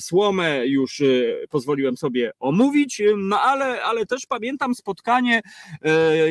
Słomę 0.00 0.66
już 0.66 1.02
pozwoliłem 1.50 1.96
sobie 1.96 2.30
omówić, 2.40 3.02
no 3.16 3.40
ale, 3.40 3.82
ale 3.82 4.06
też 4.06 4.26
pamiętam 4.26 4.74
spotkanie, 4.74 5.40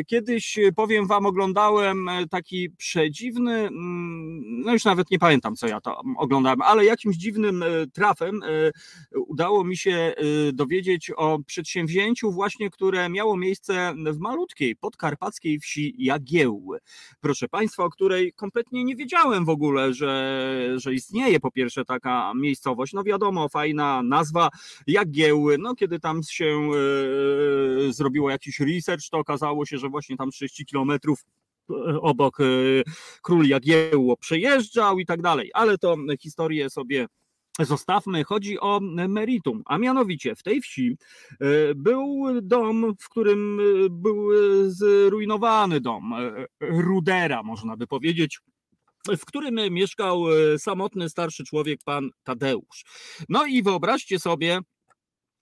kiedyś 0.07 0.59
powiem 0.75 1.07
Wam, 1.07 1.25
oglądałem 1.25 2.09
taki 2.29 2.69
przedziwny, 2.69 3.53
mm, 3.53 4.61
no 4.65 4.73
już 4.73 4.85
nawet 4.85 5.11
nie 5.11 5.19
pamiętam, 5.19 5.55
co 5.55 5.67
ja 5.67 5.81
to 5.81 6.01
oglądałem, 6.17 6.61
ale 6.61 6.85
jakimś 6.85 7.15
dziwnym 7.15 7.63
e, 7.63 7.67
trafem 7.93 8.43
e, 8.43 8.71
udało 9.27 9.63
mi 9.63 9.77
się 9.77 9.91
e, 9.91 10.13
dowiedzieć 10.53 11.11
o 11.15 11.39
przedsięwzięciu 11.45 12.31
właśnie, 12.31 12.69
które 12.69 13.09
miało 13.09 13.37
miejsce 13.37 13.93
w 14.13 14.19
malutkiej 14.19 14.75
podkarpackiej 14.75 15.59
wsi 15.59 15.95
Jagiełły. 15.97 16.79
Proszę 17.21 17.47
Państwa, 17.47 17.83
o 17.83 17.89
której 17.89 18.33
kompletnie 18.33 18.83
nie 18.83 18.95
wiedziałem 18.95 19.45
w 19.45 19.49
ogóle, 19.49 19.93
że, 19.93 20.73
że 20.75 20.93
istnieje 20.93 21.39
po 21.39 21.51
pierwsze 21.51 21.85
taka 21.85 22.33
miejscowość. 22.35 22.93
No 22.93 23.03
wiadomo, 23.03 23.49
fajna 23.49 24.03
nazwa 24.03 24.49
Jagiełły. 24.87 25.57
No 25.57 25.75
kiedy 25.75 25.99
tam 25.99 26.23
się 26.23 26.69
zrobiło 27.89 28.29
jakiś 28.29 28.59
research, 28.59 29.09
to 29.11 29.17
okazało 29.17 29.65
się, 29.65 29.77
że 29.77 29.89
właśnie 29.89 30.17
tam 30.17 30.31
30 30.31 30.65
kilometrów 30.65 31.25
obok 32.01 32.37
król 33.21 33.47
Jagiełło 33.47 34.17
przejeżdżał 34.17 34.99
i 34.99 35.05
tak 35.05 35.21
dalej, 35.21 35.51
ale 35.53 35.77
to 35.77 35.95
historię 36.19 36.69
sobie 36.69 37.07
zostawmy. 37.65 38.23
Chodzi 38.23 38.59
o 38.59 38.79
meritum, 39.09 39.63
a 39.65 39.77
mianowicie 39.77 40.35
w 40.35 40.43
tej 40.43 40.61
wsi 40.61 40.97
e, 41.39 41.75
był 41.75 42.25
dom, 42.41 42.93
w 43.01 43.09
którym 43.09 43.59
e, 43.59 43.89
był 43.89 44.29
zrujnowany 44.69 45.81
dom 45.81 46.13
e, 46.13 46.45
Rudera, 46.61 47.43
można 47.43 47.77
by 47.77 47.87
powiedzieć 47.87 48.39
w 49.17 49.25
którym 49.25 49.55
mieszkał 49.73 50.23
samotny 50.57 51.09
starszy 51.09 51.43
człowiek, 51.43 51.79
pan 51.85 52.09
Tadeusz. 52.23 52.85
No 53.29 53.45
i 53.45 53.63
wyobraźcie 53.63 54.19
sobie, 54.19 54.59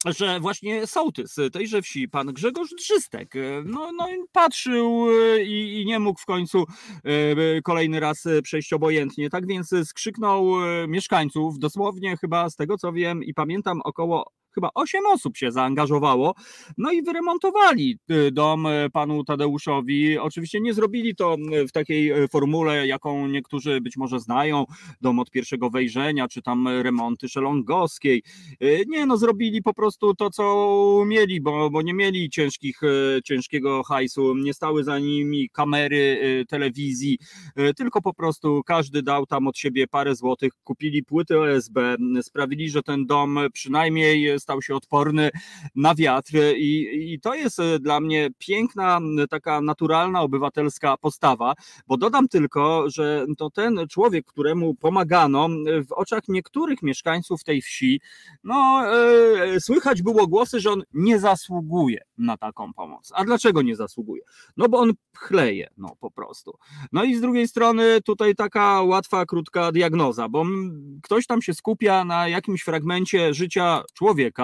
że 0.05 0.39
właśnie 0.39 0.87
sołtys 0.87 1.35
tejże 1.51 1.81
wsi, 1.81 2.09
pan 2.09 2.27
Grzegorz 2.27 2.69
Drzystek, 2.77 3.33
no, 3.65 3.91
no 3.91 4.07
patrzył 4.31 5.07
e, 5.09 5.43
i, 5.43 5.81
i, 5.81 5.85
nie 5.85 5.99
mógł 5.99 6.19
w 6.19 6.25
końcu 6.25 6.65
kolejny 7.63 7.99
raz 7.99 8.23
przejść 8.43 8.73
obojętnie, 8.73 9.29
tak 9.29 9.47
więc 9.47 9.73
skrzyknął 9.83 10.45
mieszkańców, 10.87 11.59
dosłownie 11.59 12.17
chyba 12.17 12.49
z 12.49 12.55
tego 12.55 12.77
co 12.77 12.93
wiem 12.93 13.23
i 13.23 13.33
pamiętam 13.33 13.81
około 13.83 14.31
chyba 14.55 14.69
8 14.73 15.05
osób 15.05 15.37
się 15.37 15.51
zaangażowało, 15.51 16.35
no 16.77 16.91
i 16.91 17.01
wyremontowali 17.01 17.97
dom 18.31 18.67
panu 18.93 19.23
Tadeuszowi. 19.23 20.17
Oczywiście 20.17 20.61
nie 20.61 20.73
zrobili 20.73 21.15
to 21.15 21.37
w 21.69 21.71
takiej 21.71 22.27
formule, 22.27 22.87
jaką 22.87 23.27
niektórzy 23.27 23.81
być 23.81 23.97
może 23.97 24.19
znają, 24.19 24.65
dom 25.01 25.19
od 25.19 25.31
pierwszego 25.31 25.69
wejrzenia, 25.69 26.27
czy 26.27 26.41
tam 26.41 26.67
remonty 26.67 27.29
szelongowskiej. 27.29 28.23
Nie, 28.87 29.05
no 29.05 29.17
zrobili 29.17 29.63
po 29.63 29.73
prostu 29.73 30.15
to, 30.15 30.29
co 30.29 31.03
mieli, 31.05 31.41
bo, 31.41 31.69
bo 31.69 31.81
nie 31.81 31.93
mieli 31.93 32.29
ciężkich, 32.29 32.81
ciężkiego 33.23 33.83
hajsu, 33.83 34.35
nie 34.35 34.53
stały 34.53 34.83
za 34.83 34.99
nimi 34.99 35.49
kamery 35.49 36.45
telewizji, 36.49 37.17
tylko 37.77 38.01
po 38.01 38.13
prostu 38.13 38.61
każdy 38.65 39.01
dał 39.01 39.25
tam 39.25 39.47
od 39.47 39.57
siebie 39.57 39.87
parę 39.87 40.15
złotych, 40.15 40.51
kupili 40.63 41.03
płyty 41.03 41.39
OSB, 41.39 41.79
sprawili, 42.21 42.69
że 42.69 42.83
ten 42.83 43.05
dom 43.05 43.39
przynajmniej 43.53 44.39
stał 44.45 44.61
się 44.61 44.75
odporny 44.75 45.29
na 45.75 45.95
wiatr 45.95 46.33
i, 46.57 47.13
i 47.13 47.19
to 47.19 47.35
jest 47.35 47.61
dla 47.79 47.99
mnie 47.99 48.29
piękna, 48.37 48.99
taka 49.29 49.61
naturalna, 49.61 50.21
obywatelska 50.21 50.97
postawa, 50.97 51.53
bo 51.87 51.97
dodam 51.97 52.27
tylko, 52.27 52.89
że 52.89 53.25
to 53.37 53.49
ten 53.49 53.79
człowiek, 53.89 54.25
któremu 54.25 54.75
pomagano, 54.75 55.49
w 55.87 55.91
oczach 55.91 56.21
niektórych 56.27 56.81
mieszkańców 56.81 57.43
tej 57.43 57.61
wsi, 57.61 58.01
no 58.43 58.83
e, 59.53 59.59
słychać 59.59 60.01
było 60.01 60.27
głosy, 60.27 60.59
że 60.59 60.71
on 60.71 60.83
nie 60.93 61.19
zasługuje 61.19 62.01
na 62.17 62.37
taką 62.37 62.73
pomoc. 62.73 63.11
A 63.15 63.25
dlaczego 63.25 63.61
nie 63.61 63.75
zasługuje? 63.75 64.21
No 64.57 64.69
bo 64.69 64.79
on 64.79 64.91
chleje, 65.17 65.69
no 65.77 65.95
po 65.99 66.11
prostu. 66.11 66.57
No 66.91 67.03
i 67.03 67.15
z 67.15 67.21
drugiej 67.21 67.47
strony 67.47 68.01
tutaj 68.01 68.35
taka 68.35 68.81
łatwa, 68.81 69.25
krótka 69.25 69.71
diagnoza, 69.71 70.29
bo 70.29 70.45
ktoś 71.03 71.27
tam 71.27 71.41
się 71.41 71.53
skupia 71.53 72.05
na 72.05 72.27
jakimś 72.27 72.61
fragmencie 72.61 73.33
życia 73.33 73.83
człowieka, 73.93 74.34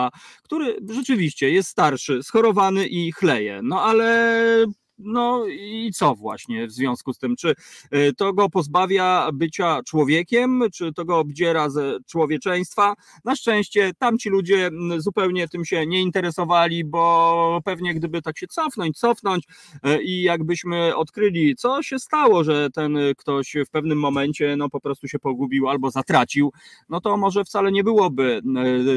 który 0.43 0.77
rzeczywiście 0.89 1.49
jest 1.49 1.69
starszy, 1.69 2.23
schorowany 2.23 2.87
i 2.87 3.11
chleje. 3.11 3.59
No 3.63 3.83
ale 3.83 4.65
no 5.03 5.45
i 5.47 5.91
co 5.93 6.15
właśnie 6.15 6.67
w 6.67 6.71
związku 6.71 7.13
z 7.13 7.17
tym? 7.17 7.35
Czy 7.35 7.55
y, 7.95 8.13
to 8.17 8.33
go 8.33 8.49
pozbawia 8.49 9.29
bycia 9.33 9.81
człowiekiem, 9.83 10.63
czy 10.73 10.93
to 10.93 11.05
go 11.05 11.19
obdziera 11.19 11.69
ze 11.69 11.97
człowieczeństwa? 12.07 12.93
Na 13.25 13.35
szczęście 13.35 13.91
tamci 13.99 14.29
ludzie 14.29 14.69
zupełnie 14.97 15.47
tym 15.47 15.65
się 15.65 15.87
nie 15.87 16.01
interesowali, 16.01 16.85
bo 16.85 17.61
pewnie 17.65 17.93
gdyby 17.93 18.21
tak 18.21 18.37
się 18.37 18.47
cofnąć, 18.47 18.97
cofnąć 18.97 19.47
y, 19.87 20.03
i 20.03 20.21
jakbyśmy 20.21 20.95
odkryli, 20.95 21.55
co 21.55 21.83
się 21.83 21.99
stało, 21.99 22.43
że 22.43 22.69
ten 22.69 22.97
ktoś 23.17 23.55
w 23.67 23.69
pewnym 23.69 23.99
momencie 23.99 24.55
no 24.57 24.69
po 24.69 24.79
prostu 24.79 25.07
się 25.07 25.19
pogubił 25.19 25.69
albo 25.69 25.91
zatracił, 25.91 26.51
no 26.89 27.01
to 27.01 27.17
może 27.17 27.43
wcale 27.43 27.71
nie 27.71 27.83
byłoby 27.83 28.41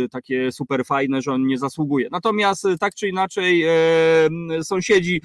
y, 0.05 0.09
takie 0.09 0.53
super 0.53 0.85
fajne, 0.85 1.23
że 1.23 1.33
on 1.33 1.47
nie 1.47 1.59
zasługuje. 1.59 2.09
Natomiast 2.13 2.67
tak 2.81 2.95
czy 2.95 3.09
inaczej 3.09 3.65
sąsiedzi 4.63 5.23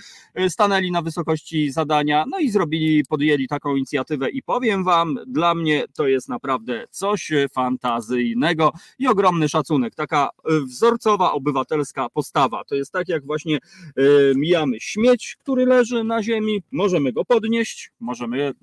stanęli 0.49 0.68
stanęli 0.70 0.91
na 0.91 1.01
wysokości 1.01 1.72
zadania, 1.72 2.26
no 2.28 2.39
i 2.39 2.49
zrobili, 2.49 3.05
podjęli 3.05 3.47
taką 3.47 3.76
inicjatywę 3.76 4.30
i 4.30 4.43
powiem 4.43 4.84
wam, 4.84 5.20
dla 5.28 5.55
mnie 5.55 5.84
to 5.93 6.07
jest 6.07 6.30
naprawdę 6.30 6.86
coś 6.89 7.32
fantazyjnego 7.53 8.72
i 8.99 9.07
ogromny 9.07 9.49
szacunek, 9.49 9.95
taka 9.95 10.30
e, 10.30 10.59
wzorcowa, 10.59 11.32
obywatelska 11.32 12.09
postawa. 12.09 12.63
To 12.63 12.76
jest 12.76 12.91
tak, 12.91 13.07
jak 13.07 13.26
właśnie 13.26 13.57
y, 13.57 14.34
mijamy 14.36 14.80
śmieć, 14.80 15.38
który 15.39 15.65
leży 15.65 16.03
na 16.03 16.24
ziemi, 16.24 16.63
możemy 16.72 17.13
go 17.13 17.26
podnieść, 17.26 17.91
możemy 17.99 18.53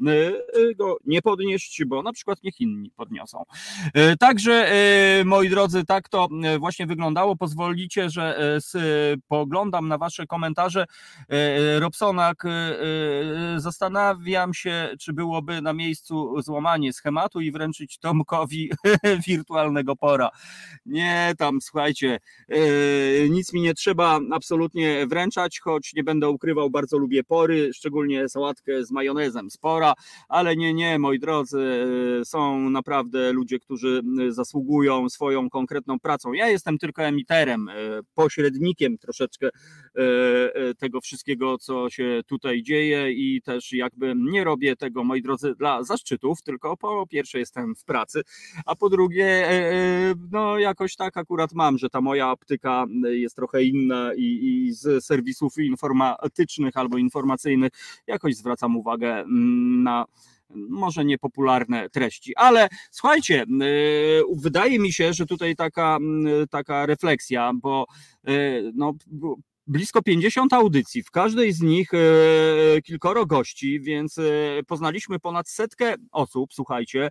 go 0.77 0.97
nie 1.05 1.23
podnieść, 1.23 1.85
bo 1.85 2.03
na 2.03 2.13
przykład 2.13 2.43
niech 2.43 2.61
inni 2.61 2.91
podniosą. 2.91 3.45
Także, 4.19 4.73
moi 5.25 5.49
drodzy, 5.49 5.85
tak 5.85 6.09
to 6.09 6.29
właśnie 6.59 6.87
wyglądało. 6.87 7.37
Pozwolicie, 7.37 8.11
że 8.11 8.59
poglądam 9.29 9.89
na 9.89 9.99
wasze 9.99 10.27
komentarze. 10.27 10.87
Robsonak, 12.01 12.45
y, 12.45 12.49
y, 13.57 13.61
zastanawiam 13.61 14.55
się, 14.55 14.89
czy 15.01 15.13
byłoby 15.13 15.63
na 15.63 15.73
miejscu 15.73 16.43
złamanie 16.43 16.93
schematu 16.93 17.41
i 17.41 17.53
wręczyć 17.53 17.99
Tomkowi 17.99 18.71
wirtualnego 19.27 19.97
pora. 19.97 20.31
Nie, 20.87 21.33
tam 21.39 21.61
słuchajcie, 21.61 22.19
y, 22.53 23.29
nic 23.31 23.53
mi 23.53 23.61
nie 23.61 23.75
trzeba 23.75 24.21
absolutnie 24.33 25.07
wręczać, 25.07 25.61
choć 25.61 25.95
nie 25.95 26.05
będę 26.05 26.29
ukrywał, 26.29 26.71
bardzo 26.71 26.99
lubię 26.99 27.25
pory, 27.25 27.71
szczególnie 27.75 28.29
sałatkę 28.29 28.85
z 28.85 28.91
majonezem 28.91 29.51
spora, 29.51 29.95
ale 30.29 30.57
nie, 30.57 30.75
nie, 30.75 30.99
moi 30.99 31.19
drodzy, 31.19 31.87
są 32.25 32.71
naprawdę 32.71 33.33
ludzie, 33.33 33.59
którzy 33.59 34.03
zasługują 34.29 35.09
swoją 35.09 35.51
konkretną 35.51 35.99
pracą. 36.01 36.33
Ja 36.33 36.49
jestem 36.49 36.79
tylko 36.79 37.03
emiterem, 37.03 37.71
pośrednikiem 38.15 38.99
troszeczkę 38.99 39.49
tego 40.79 41.01
wszystkiego, 41.01 41.59
co 41.59 41.86
się 41.91 42.21
tutaj 42.27 42.63
dzieje 42.63 43.13
i 43.13 43.43
też 43.43 43.73
jakby 43.73 44.15
nie 44.17 44.45
robię 44.45 44.77
tego, 44.77 45.05
moi 45.05 45.23
drodzy, 45.23 45.55
dla 45.55 45.85
zaszczytów, 45.85 46.43
tylko 46.43 46.77
po 46.77 47.07
pierwsze 47.07 47.39
jestem 47.39 47.75
w 47.75 47.85
pracy, 47.85 48.23
a 48.67 48.77
po 48.77 48.89
drugie, 48.91 49.27
e, 49.27 49.73
e, 49.73 50.15
no 50.31 50.59
jakoś 50.59 50.97
tak 50.97 51.17
akurat 51.17 51.53
mam, 51.53 51.79
że 51.79 51.91
ta 51.91 52.01
moja 52.01 52.31
optyka 52.31 52.85
jest 53.05 53.37
trochę 53.37 53.65
inna 53.65 54.15
i, 54.17 54.23
i 54.23 54.73
z 54.73 55.05
serwisów 55.05 55.59
informatycznych 55.59 56.77
albo 56.77 56.99
informacyjnych 56.99 57.73
jakoś 58.07 58.37
zwracam 58.37 58.77
uwagę 58.77 59.19
mm, 59.19 59.83
na 59.83 60.05
może 60.51 61.05
niepopularne 61.05 61.91
treści, 61.91 62.37
ale 62.37 62.69
słuchajcie, 62.91 63.43
e, 63.43 63.47
wydaje 64.37 64.79
mi 64.79 64.93
się, 64.93 65.13
że 65.13 65.27
tutaj 65.27 65.57
taka, 65.57 65.99
taka 66.51 66.87
refleksja, 66.87 67.53
bo 67.55 67.87
no, 68.75 68.95
blisko 69.67 70.03
50 70.03 70.53
audycji, 70.53 71.03
w 71.03 71.11
każdej 71.11 71.53
z 71.53 71.61
nich 71.61 71.91
e, 71.95 72.83
kilkoro 72.83 73.27
gości, 73.27 73.81
więc 73.81 74.19
e, 74.19 74.23
poznaliśmy 74.67 75.19
ponad 75.19 75.49
setkę 75.49 75.95
osób, 76.13 76.55
słuchajcie, 76.55 77.11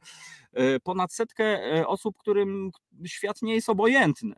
e, 0.54 0.80
ponad 0.80 1.14
setkę 1.14 1.60
osób, 1.88 2.18
którym 2.18 2.72
świat 3.06 3.42
nie 3.42 3.56
jest 3.56 3.70
obojętny, 3.70 4.36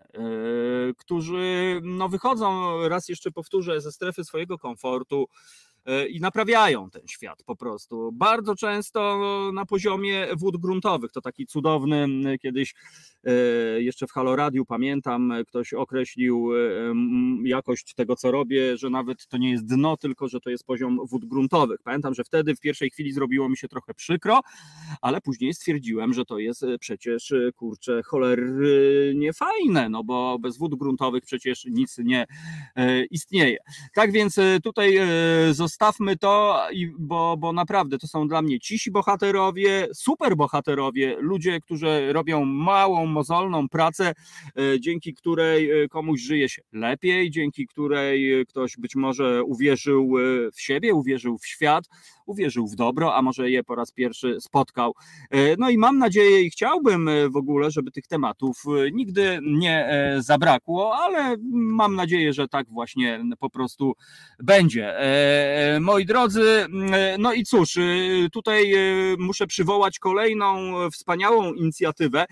którzy 0.97 1.79
no, 1.83 2.09
wychodzą, 2.09 2.77
raz 2.87 3.09
jeszcze 3.09 3.31
powtórzę, 3.31 3.81
ze 3.81 3.91
strefy 3.91 4.23
swojego 4.23 4.57
komfortu, 4.57 5.27
i 6.09 6.19
naprawiają 6.19 6.89
ten 6.89 7.07
świat 7.07 7.43
po 7.43 7.55
prostu. 7.55 8.11
Bardzo 8.13 8.55
często 8.55 9.19
na 9.53 9.65
poziomie 9.65 10.27
wód 10.37 10.57
gruntowych. 10.57 11.11
To 11.11 11.21
taki 11.21 11.45
cudowny 11.45 12.07
kiedyś 12.41 12.73
e, 13.23 13.31
jeszcze 13.81 14.07
w 14.07 14.11
Halo 14.11 14.35
Radiu 14.35 14.65
pamiętam, 14.65 15.33
ktoś 15.47 15.73
określił 15.73 16.49
e, 16.55 16.59
jakość 17.43 17.93
tego, 17.93 18.15
co 18.15 18.31
robię, 18.31 18.77
że 18.77 18.89
nawet 18.89 19.27
to 19.27 19.37
nie 19.37 19.51
jest 19.51 19.65
dno, 19.65 19.97
tylko 19.97 20.27
że 20.27 20.39
to 20.39 20.49
jest 20.49 20.65
poziom 20.65 20.99
wód 21.05 21.25
gruntowych. 21.25 21.81
Pamiętam, 21.83 22.13
że 22.13 22.23
wtedy 22.23 22.55
w 22.55 22.59
pierwszej 22.59 22.89
chwili 22.89 23.11
zrobiło 23.11 23.49
mi 23.49 23.57
się 23.57 23.67
trochę 23.67 23.93
przykro, 23.93 24.41
ale 25.01 25.21
później 25.21 25.53
stwierdziłem, 25.53 26.13
że 26.13 26.25
to 26.25 26.39
jest 26.39 26.65
przecież 26.79 27.33
kurczę 27.55 28.03
cholernie 28.03 29.33
fajne, 29.33 29.89
no 29.89 30.03
bo 30.03 30.39
bez 30.39 30.57
wód 30.57 30.75
gruntowych 30.75 31.23
przecież 31.23 31.65
nic 31.65 31.97
nie 31.97 32.25
istnieje. 33.11 33.57
Tak 33.93 34.11
więc 34.11 34.35
tutaj 34.63 34.99
zostało 35.51 35.76
zostawmy 35.77 36.17
to, 36.17 36.65
bo, 36.99 37.37
bo 37.37 37.53
naprawdę 37.53 37.97
to 37.97 38.07
są 38.07 38.27
dla 38.27 38.41
mnie 38.41 38.59
cisi 38.59 38.91
bohaterowie, 38.91 39.87
super 39.93 40.35
bohaterowie, 40.35 41.15
ludzie, 41.19 41.59
którzy 41.59 42.13
robią 42.13 42.45
małą, 42.45 43.05
mozolną 43.05 43.69
pracę, 43.69 44.13
e, 44.57 44.79
dzięki 44.79 45.13
której 45.13 45.71
e, 45.83 45.87
komuś 45.87 46.21
żyje 46.21 46.49
się 46.49 46.61
lepiej, 46.71 47.31
dzięki 47.31 47.67
której 47.67 48.45
ktoś 48.45 48.77
być 48.77 48.95
może 48.95 49.43
uwierzył 49.43 50.17
e, 50.17 50.51
w 50.51 50.61
siebie, 50.61 50.93
uwierzył 50.93 51.37
w 51.37 51.47
świat, 51.47 51.85
uwierzył 52.25 52.67
w 52.67 52.75
dobro, 52.75 53.15
a 53.15 53.21
może 53.21 53.49
je 53.49 53.63
po 53.63 53.75
raz 53.75 53.91
pierwszy 53.91 54.41
spotkał. 54.41 54.93
No 55.57 55.69
i 55.69 55.77
mam 55.77 55.97
nadzieję 55.97 56.41
i 56.41 56.49
chciałbym 56.49 57.09
w 57.29 57.35
ogóle, 57.35 57.71
żeby 57.71 57.91
tych 57.91 58.07
tematów 58.07 58.63
nigdy 58.93 59.39
nie 59.43 59.89
zabrakło, 60.19 60.95
ale 60.95 61.35
mam 61.53 61.95
nadzieję, 61.95 62.33
że 62.33 62.47
tak 62.47 62.67
właśnie 62.69 63.23
po 63.39 63.49
prostu 63.49 63.93
będzie. 64.39 64.95
Moi 65.81 66.05
drodzy, 66.05 66.65
no 67.19 67.33
i 67.33 67.43
cóż, 67.43 67.77
tutaj 68.31 68.73
muszę 69.17 69.47
przywołać 69.47 69.99
kolejną 69.99 70.73
wspaniałą 70.89 71.53
inicjatywę. 71.53 72.25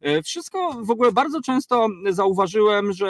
E, 0.00 0.22
wszystko 0.22 0.72
w 0.84 0.90
ogóle 0.90 1.12
bardzo 1.12 1.40
często 1.40 1.88
zauważyłem, 2.10 2.92
że 2.92 3.08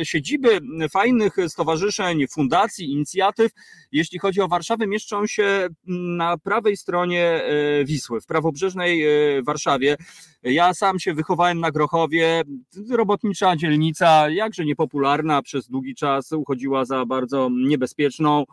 e, 0.00 0.04
siedziby 0.04 0.60
fajnych 0.90 1.36
stowarzyszeń, 1.48 2.26
fundacji, 2.26 2.92
inicjatyw, 2.92 3.52
jeśli 3.92 4.18
chodzi 4.18 4.40
o 4.40 4.48
Warszawę, 4.48 4.86
mieszczą 4.86 5.26
się 5.26 5.68
na 6.16 6.38
prawej 6.38 6.76
stronie 6.76 7.22
e, 7.22 7.84
Wisły, 7.84 8.20
w 8.20 8.26
prawobrzeżnej 8.26 9.04
Warszawie. 9.42 9.96
Ja 10.42 10.74
sam 10.74 10.98
się 10.98 11.14
wychowałem 11.14 11.60
na 11.60 11.70
Grochowie, 11.70 12.42
robotnicza 12.90 13.56
dzielnica, 13.56 14.30
jakże 14.30 14.64
niepopularna, 14.64 15.42
przez 15.42 15.68
długi 15.68 15.94
czas 15.94 16.32
uchodziła 16.32 16.84
za 16.84 17.06
bardzo 17.06 17.50
niebezpieczną. 17.52 18.44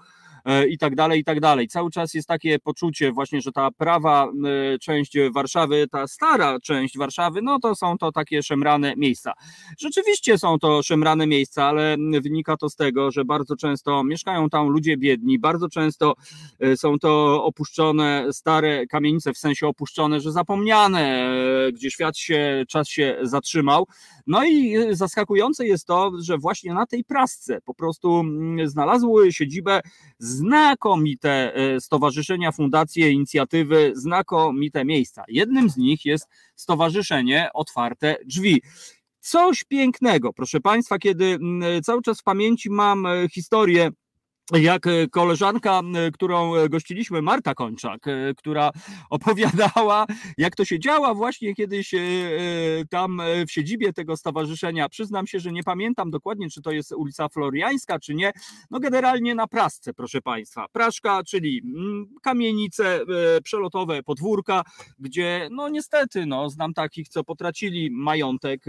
I 0.70 0.78
tak 0.78 0.96
dalej, 0.96 1.20
i 1.20 1.24
tak 1.24 1.40
dalej. 1.40 1.68
Cały 1.68 1.92
czas 1.92 2.14
jest 2.14 2.28
takie 2.28 2.60
poczucie 2.60 3.12
właśnie, 3.12 3.42
że 3.42 3.52
ta 3.52 3.72
prawa 3.72 4.32
część 4.82 5.18
Warszawy, 5.34 5.88
ta 5.92 6.08
stara 6.08 6.60
część 6.60 6.98
Warszawy, 6.98 7.42
no 7.42 7.60
to 7.60 7.76
są 7.76 7.98
to 7.98 8.12
takie 8.12 8.44
szemrane 8.44 8.94
miejsca. 8.98 9.34
Rzeczywiście 9.80 10.38
są 10.38 10.60
to 10.60 10.84
szemrane 10.84 11.28
miejsca, 11.28 11.66
ale 11.66 11.96
wynika 12.24 12.58
to 12.58 12.70
z 12.70 12.76
tego, 12.76 13.12
że 13.12 13.26
bardzo 13.26 13.56
często 13.56 14.04
mieszkają 14.04 14.50
tam 14.50 14.68
ludzie 14.68 14.98
biedni, 14.98 15.40
bardzo 15.40 15.70
często 15.70 16.14
są 16.76 17.00
to 17.00 17.44
opuszczone 17.44 18.28
stare 18.32 18.88
kamienice, 18.88 19.34
w 19.34 19.38
sensie 19.38 19.68
opuszczone, 19.68 20.20
że 20.20 20.32
zapomniane, 20.32 21.32
gdzie 21.74 21.92
świat 21.92 22.18
się, 22.18 22.64
czas 22.68 22.88
się 22.88 23.18
zatrzymał. 23.22 23.88
No 24.28 24.46
i 24.46 24.78
zaskakujące 24.92 25.68
jest 25.68 25.88
to, 25.88 26.12
że 26.20 26.38
właśnie 26.38 26.74
na 26.74 26.86
tej 26.86 27.04
prasce 27.04 27.62
po 27.66 27.74
prostu 27.74 28.20
mm, 28.20 28.70
znalazły 28.70 29.34
siedzibę 29.34 29.82
znakomite 30.32 31.56
e, 31.56 31.82
stowarzyszenia, 31.82 32.52
fundacje, 32.52 33.12
inicjatywy, 33.12 33.92
znakomite 33.96 34.86
miejsca. 34.86 35.24
Jednym 35.28 35.70
z 35.70 35.78
nich 35.78 36.06
jest 36.06 36.28
Stowarzyszenie 36.56 37.50
Otwarte 37.54 38.16
Drzwi. 38.26 38.62
Coś 39.20 39.64
pięknego, 39.64 40.34
proszę 40.34 40.60
Państwa, 40.60 41.00
kiedy 41.00 41.26
mm, 41.26 41.84
cały 41.84 42.02
czas 42.02 42.20
w 42.20 42.24
pamięci 42.24 42.70
mam 42.70 43.06
e, 43.06 43.30
historię 43.30 43.90
jak 44.60 44.88
e, 44.88 45.08
koleżanka, 45.08 45.82
e, 45.96 46.12
którą 46.12 46.56
e, 46.56 46.70
gościliśmy, 46.70 47.22
Marta 47.22 47.54
Kończak, 47.54 48.06
która 48.38 48.72
opowiadała, 49.10 50.06
jak 50.38 50.56
to 50.56 50.66
się 50.66 50.80
działa 50.80 51.14
właśnie 51.14 51.56
kiedyś 51.56 51.92
tam 52.90 53.22
w 53.48 53.52
siedzibie 53.52 53.94
tego 53.94 54.18
stowarzyszenia. 54.18 54.90
Przyznam 54.90 55.28
się, 55.28 55.40
że 55.40 55.52
nie 55.52 55.64
pamiętam 55.64 56.12
dokładnie, 56.12 56.50
czy 56.50 56.62
to 56.62 56.72
jest 56.72 56.92
ulica 56.92 57.30
Floriańska, 57.30 58.00
czy 58.00 58.16
nie. 58.16 58.32
No 58.72 58.80
generalnie 58.80 59.36
na 59.36 59.48
Prasce, 59.48 59.94
proszę 59.94 60.22
Państwa. 60.22 60.66
Praszka, 60.72 61.24
czyli 61.24 61.62
kamienice 62.22 63.00
przelotowe, 63.44 64.04
podwórka, 64.04 64.64
gdzie 65.00 65.48
no 65.52 65.70
niestety, 65.70 66.26
no 66.26 66.50
znam 66.50 66.74
takich, 66.74 67.10
co 67.10 67.24
potracili 67.24 67.92
majątek, 67.92 68.66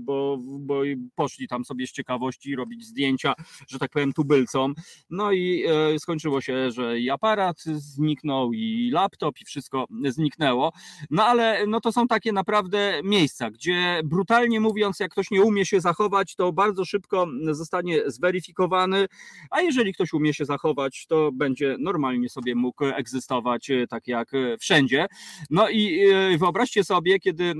bo, 0.00 0.38
bo 0.40 0.80
poszli 1.14 1.48
tam 1.48 1.64
sobie 1.64 1.86
z 1.86 1.92
ciekawości 1.92 2.56
robić 2.56 2.86
zdjęcia, 2.86 3.34
że 3.68 3.78
tak 3.78 3.90
powiem, 3.90 4.12
tubylcom. 4.12 4.74
No 5.10 5.21
no 5.22 5.32
i 5.32 5.64
e, 5.94 5.98
skończyło 5.98 6.40
się, 6.40 6.70
że 6.70 7.00
i 7.00 7.10
aparat 7.10 7.62
zniknął, 7.64 8.52
i 8.52 8.90
laptop, 8.92 9.40
i 9.40 9.44
wszystko 9.44 9.86
zniknęło. 10.08 10.72
No 11.10 11.24
ale 11.24 11.66
no 11.66 11.80
to 11.80 11.92
są 11.92 12.08
takie 12.08 12.32
naprawdę 12.32 13.00
miejsca, 13.04 13.50
gdzie 13.50 14.00
brutalnie 14.04 14.60
mówiąc, 14.60 15.00
jak 15.00 15.10
ktoś 15.10 15.30
nie 15.30 15.42
umie 15.42 15.66
się 15.66 15.80
zachować, 15.80 16.34
to 16.34 16.52
bardzo 16.52 16.84
szybko 16.84 17.26
zostanie 17.50 18.10
zweryfikowany, 18.10 19.06
a 19.50 19.60
jeżeli 19.60 19.94
ktoś 19.94 20.12
umie 20.12 20.34
się 20.34 20.44
zachować, 20.44 21.06
to 21.06 21.32
będzie 21.32 21.76
normalnie 21.78 22.28
sobie 22.28 22.54
mógł 22.54 22.84
egzystować 22.84 23.70
e, 23.70 23.86
tak 23.86 24.06
jak 24.06 24.34
e, 24.34 24.58
wszędzie. 24.58 25.06
No 25.50 25.70
i 25.70 26.06
wyobraźcie 26.38 26.84
sobie, 26.84 27.18
kiedy 27.20 27.54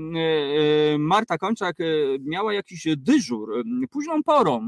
Marta 0.99 1.37
Kończak 1.37 1.77
miała 2.19 2.53
jakiś 2.53 2.87
dyżur 2.97 3.63
późną 3.91 4.23
porą 4.23 4.67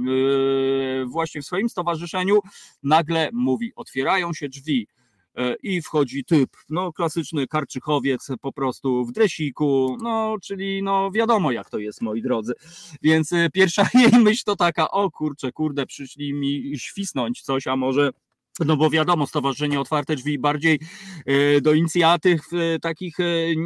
właśnie 1.06 1.42
w 1.42 1.46
swoim 1.46 1.70
stowarzyszeniu 1.70 2.40
nagle 2.86 3.30
mówi, 3.34 3.72
otwierają 3.76 4.34
się 4.34 4.50
drzwi 4.50 4.88
e, 5.36 5.56
i 5.64 5.82
wchodzi 5.82 6.26
typ, 6.26 6.50
no 6.70 6.94
klasyczny 6.94 7.48
karczychowiec 7.48 8.28
po 8.42 8.52
prostu 8.52 9.06
w 9.06 9.12
dresiku, 9.12 9.98
no 10.04 10.36
czyli 10.44 10.84
no 10.84 11.12
wiadomo 11.12 11.52
jak 11.52 11.70
to 11.70 11.80
jest 11.80 12.02
moi 12.02 12.22
drodzy, 12.22 12.54
więc 13.02 13.34
e, 13.34 13.50
pierwsza 13.50 13.88
jej 14.12 14.22
myśl 14.22 14.44
to 14.46 14.56
taka, 14.56 14.92
o 14.92 15.12
kurczę, 15.12 15.52
kurde 15.52 15.86
przyszli 15.86 16.34
mi 16.34 16.74
świsnąć 16.78 17.42
coś, 17.42 17.68
a 17.68 17.76
może 17.76 18.12
no 18.60 18.78
bo 18.78 18.90
wiadomo, 18.90 19.28
Stowarzyszenie 19.28 19.80
Otwarte 19.80 20.16
Drzwi 20.16 20.40
bardziej 20.40 20.80
e, 21.26 21.62
do 21.62 21.74
inicjatyw 21.74 22.42
e, 22.54 22.80
takich 22.80 23.20
e, 23.20 23.24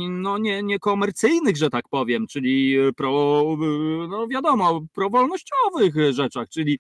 no 0.10 0.38
nie, 0.38 0.64
niekomercyjnych, 0.64 1.58
że 1.58 1.70
tak 1.70 1.90
powiem, 1.90 2.28
czyli 2.28 2.76
pro, 2.98 3.44
no 4.10 4.28
wiadomo, 4.28 4.82
prowolnościowych 4.94 6.14
rzeczach, 6.14 6.50
czyli 6.50 6.80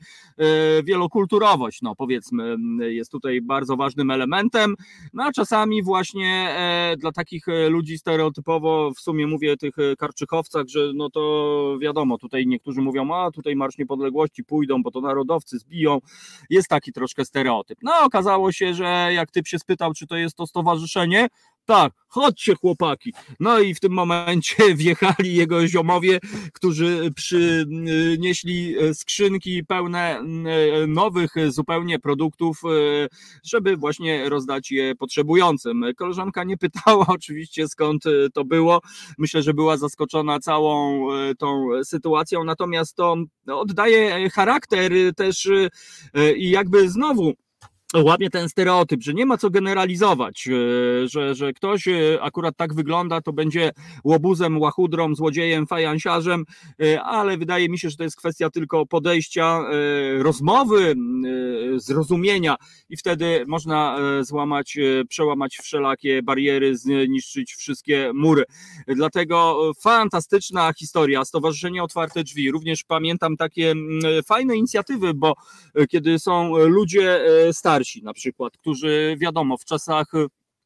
wielokulturowość, 0.84 1.82
no 1.82 1.95
powiedzmy, 1.95 2.55
jest 2.80 3.12
tutaj 3.12 3.41
bardzo 3.41 3.76
ważnym 3.76 4.12
elementem, 4.12 4.76
no 5.14 5.24
a 5.24 5.32
czasami 5.32 5.84
właśnie 5.84 6.55
dla 6.97 7.12
takich 7.12 7.45
ludzi 7.70 7.97
stereotypowo, 7.97 8.91
w 8.95 8.99
sumie 8.99 9.28
mówię 9.28 9.57
tych 9.57 9.76
karczychowcach, 9.97 10.68
że 10.68 10.80
no 10.95 11.10
to 11.10 11.78
wiadomo, 11.82 12.18
tutaj 12.18 12.47
niektórzy 12.47 12.82
mówią, 12.82 13.14
a 13.16 13.32
tutaj 13.32 13.55
Marsz 13.55 13.78
Niepodległości 13.78 14.43
pójdą, 14.43 14.84
bo 14.84 14.91
to 14.91 15.01
narodowcy 15.01 15.60
zbiją, 15.60 15.99
jest 16.49 16.68
taki 16.68 16.93
troszkę 16.93 17.26
stereotyp. 17.26 17.80
No 17.82 17.99
okazało 18.02 18.52
się, 18.52 18.74
że 18.74 19.10
jak 19.14 19.32
typ 19.32 19.47
się 19.47 19.60
spytał, 19.60 19.93
czy 19.93 20.08
to 20.08 20.18
jest 20.18 20.36
to 20.36 20.47
stowarzyszenie, 20.47 21.28
tak, 21.70 21.93
chodźcie 22.08 22.56
chłopaki. 22.56 23.14
No 23.39 23.60
i 23.60 23.74
w 23.76 23.80
tym 23.80 23.91
momencie 23.91 24.56
wjechali 24.76 25.36
jego 25.36 25.68
ziomowie, 25.68 26.20
którzy 26.54 27.12
przynieśli 27.16 28.76
skrzynki 28.93 29.66
pełne 29.66 30.22
nowych 30.88 31.32
zupełnie 31.47 32.00
produktów, 32.00 32.62
żeby 33.43 33.78
właśnie 33.78 34.30
rozdać 34.30 34.72
je 34.72 34.95
potrzebującym. 34.95 35.86
Koleżanka 35.97 36.43
nie 36.43 36.58
pytała 36.58 37.06
oczywiście 37.18 37.68
skąd 37.68 38.04
to 38.34 38.45
było. 38.45 38.82
Myślę, 39.18 39.43
że 39.43 39.54
była 39.54 39.78
zaskoczona 39.78 40.39
całą 40.39 41.08
tą 41.38 41.68
sytuacją, 41.84 42.43
natomiast 42.43 42.95
to 42.95 43.16
oddaje 43.47 44.30
charakter 44.30 44.91
też 45.16 45.50
i 46.36 46.50
jakby 46.50 46.89
znowu 46.89 47.34
łamie 47.96 48.30
ten 48.30 48.50
stereotyp, 48.50 49.04
że 49.04 49.14
nie 49.14 49.26
ma 49.26 49.38
co 49.38 49.50
generalizować, 49.50 50.48
e, 50.48 51.08
że, 51.08 51.36
że 51.36 51.54
ktoś 51.54 51.88
e, 51.88 52.22
akurat 52.22 52.58
tak 52.58 52.74
wygląda, 52.74 53.22
to 53.22 53.34
będzie 53.34 53.72
łobuzem, 54.04 54.62
łachudrą, 54.62 55.16
złodziejem, 55.16 55.68
fajansiarzem, 55.68 56.46
e, 56.82 57.02
ale 57.02 57.38
wydaje 57.38 57.70
mi 57.70 57.80
się, 57.80 57.90
że 57.90 57.98
to 57.98 58.04
jest 58.04 58.18
kwestia 58.18 58.50
tylko 58.50 58.86
podejścia, 58.86 59.60
rozmowy, 60.18 60.96
zrozumienia 61.76 62.56
i 62.90 62.98
wtedy 62.98 63.46
można 63.48 63.98
złamać, 64.22 64.78
przełamać 65.10 65.58
wszelakie 65.58 66.24
bariery, 66.24 66.78
zniszczyć 66.78 67.54
wszystkie 67.54 68.12
mury. 68.14 68.44
Dlatego 68.88 69.72
fantastyczna 69.82 70.74
historia, 70.74 71.26
Stowarzyszenie 71.26 71.84
Otwarte 71.84 72.24
Drzwi. 72.24 72.52
Również 72.52 72.84
pamiętam 72.84 73.38
takie 73.38 73.74
fajne 74.26 74.56
inicjatywy, 74.56 75.14
bo 75.14 75.34
kiedy 75.90 76.20
są 76.20 76.58
ludzie 76.58 77.22
starsi, 77.52 77.79
starsi 77.80 78.04
na 78.04 78.14
przykład, 78.14 78.58
którzy 78.58 79.16
wiadomo, 79.20 79.58
w 79.58 79.66
czasach 79.66 80.06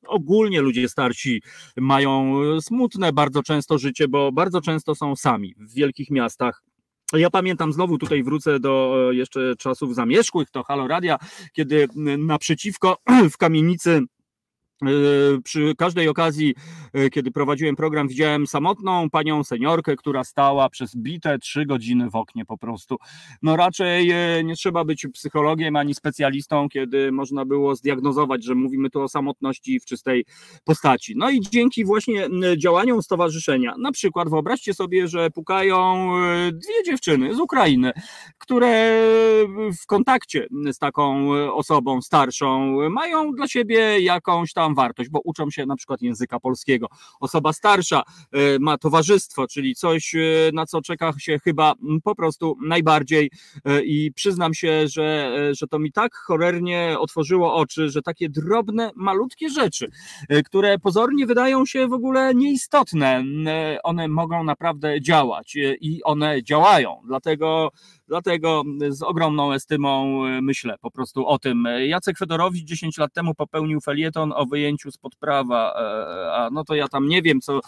ogólnie 0.08 0.62
ludzie 0.62 0.90
starsi 0.90 1.42
mają 1.78 2.42
smutne 2.62 3.14
bardzo 3.14 3.44
często 3.44 3.78
życie, 3.78 4.08
bo 4.08 4.32
bardzo 4.32 4.62
często 4.62 4.96
są 4.96 5.16
sami 5.16 5.56
w 5.58 5.74
wielkich 5.74 6.10
miastach. 6.10 6.64
Ja 7.14 7.30
pamiętam, 7.30 7.74
znowu 7.74 7.98
tutaj 7.98 8.24
wrócę 8.24 8.60
do 8.60 8.96
jeszcze 9.12 9.56
czasów 9.56 9.96
zamierzchłych, 9.96 10.50
to 10.52 10.64
Halo 10.64 10.88
Radia, 10.88 11.18
kiedy 11.54 11.88
naprzeciwko 12.18 12.98
w 13.34 13.38
kamienicy 13.38 14.02
przy 15.44 15.76
każdej 15.78 16.08
okazji, 16.08 16.56
e, 16.94 17.10
kiedy 17.10 17.32
prowadziłem 17.32 17.76
program, 17.76 18.08
widziałem 18.08 18.48
samotną 18.48 19.10
panią 19.10 19.44
seniorkę, 19.44 19.96
która 19.96 20.24
stała 20.24 20.70
przez 20.70 20.96
bite 20.96 21.40
trzy 21.40 21.66
godziny 21.66 22.10
w 22.10 22.16
oknie 22.16 22.46
po 22.46 22.58
prostu. 22.58 22.98
No 23.42 23.56
raczej 23.56 24.12
e, 24.12 24.44
nie 24.44 24.56
trzeba 24.56 24.86
być 24.86 25.08
psychologiem 25.14 25.76
ani 25.76 25.96
specjalistą, 25.96 26.70
kiedy 26.70 27.12
można 27.12 27.46
było 27.46 27.76
zdiagnozować, 27.76 28.44
że 28.44 28.56
mówimy 28.56 28.90
tu 28.90 29.02
o 29.02 29.10
samotności 29.10 29.80
w 29.80 29.86
czystej 29.86 30.26
postaci. 30.64 31.14
No 31.18 31.30
i 31.30 31.42
dzięki 31.42 31.86
właśnie 31.86 32.28
działaniom 32.58 33.04
stowarzyszenia, 33.04 33.76
na 33.78 33.92
przykład 33.92 34.30
wyobraźcie 34.30 34.74
sobie, 34.74 35.08
że 35.08 35.30
pukają 35.30 36.12
dwie 36.52 36.84
dziewczyny 36.86 37.36
z 37.36 37.40
Ukrainy, 37.40 37.92
które 38.38 39.04
w 39.82 39.86
kontakcie 39.86 40.48
z 40.72 40.78
taką 40.78 41.32
osobą 41.54 42.02
starszą 42.02 42.78
mają 42.90 43.32
dla 43.32 43.48
siebie 43.48 44.00
jakąś 44.00 44.54
tam 44.54 44.63
wartość, 44.70 45.10
bo 45.10 45.20
uczą 45.24 45.50
się 45.50 45.66
na 45.66 45.76
przykład 45.76 46.02
języka 46.02 46.40
polskiego. 46.40 46.88
Osoba 47.20 47.54
starsza 47.54 48.04
e, 48.32 48.60
ma 48.60 48.78
towarzystwo, 48.78 49.48
czyli 49.48 49.76
coś, 49.76 50.16
e, 50.16 50.20
na 50.54 50.66
co 50.66 50.82
czeka 50.82 51.14
się 51.18 51.40
chyba 51.40 51.74
po 52.04 52.16
prostu 52.16 52.58
najbardziej 52.62 53.32
e, 53.66 53.84
i 53.84 54.12
przyznam 54.12 54.54
się, 54.54 54.88
że, 54.88 55.34
że 55.60 55.68
to 55.68 55.80
mi 55.80 55.92
tak 55.92 56.16
cholernie 56.16 56.96
otworzyło 57.00 57.56
oczy, 57.56 57.90
że 57.90 58.02
takie 58.02 58.30
drobne, 58.30 58.92
malutkie 58.96 59.50
rzeczy, 59.50 59.92
które 60.46 60.80
pozornie 60.80 61.26
wydają 61.26 61.66
się 61.66 61.88
w 61.88 61.94
ogóle 61.94 62.36
nieistotne, 62.36 63.24
one 63.84 64.08
mogą 64.08 64.44
naprawdę 64.44 65.02
działać 65.02 65.56
i 65.82 66.04
one 66.04 66.44
działają. 66.44 67.02
Dlatego 67.08 67.72
Dlatego 68.14 68.64
z 68.90 69.02
ogromną 69.02 69.54
estymą 69.54 70.22
myślę 70.42 70.76
po 70.82 70.92
prostu 70.92 71.28
o 71.28 71.40
tym. 71.40 71.68
Jacek 71.88 72.18
Fedorowicz 72.18 72.66
10 72.66 72.98
lat 72.98 73.14
temu 73.14 73.36
popełnił 73.36 73.82
felieton 73.82 74.34
o 74.36 74.46
wyjęciu 74.46 74.92
spod 74.92 75.16
prawa, 75.16 75.74
a 76.34 76.50
no 76.52 76.64
to 76.64 76.76
ja 76.76 76.88
tam 76.88 77.08
nie 77.08 77.22
wiem, 77.22 77.42
co 77.42 77.60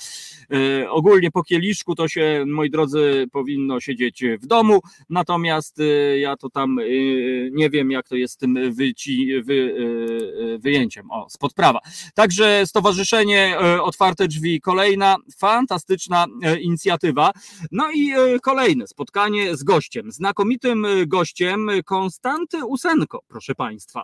ogólnie 0.90 1.32
po 1.32 1.44
kieliszku 1.44 1.96
to 1.96 2.08
się, 2.08 2.44
moi 2.48 2.70
drodzy, 2.70 3.28
powinno 3.32 3.80
siedzieć 3.80 4.24
w 4.40 4.48
domu, 4.48 4.80
natomiast 5.10 5.82
ja 6.18 6.38
to 6.38 6.50
tam 6.50 6.78
nie 7.52 7.70
wiem, 7.70 7.92
jak 7.92 8.08
to 8.08 8.16
jest 8.16 8.34
z 8.34 8.38
tym 8.38 8.74
wyci, 8.74 9.42
wy, 9.44 9.76
wyjęciem 10.60 11.12
o, 11.12 11.30
spod 11.30 11.54
prawa. 11.54 11.80
Także 12.14 12.66
Stowarzyszenie 12.66 13.58
Otwarte 13.82 14.28
Drzwi, 14.28 14.62
kolejna 14.62 15.16
fantastyczna 15.38 16.26
inicjatywa. 16.62 17.32
No 17.72 17.92
i 17.92 18.14
kolejne 18.42 18.88
spotkanie 18.88 19.58
z 19.58 19.64
gościem, 19.64 20.12
znakomitym 20.12 20.35
gościem 21.08 21.70
Konstanty 21.86 22.66
Usenko, 22.66 23.20
proszę 23.28 23.56
Państwa. 23.56 24.04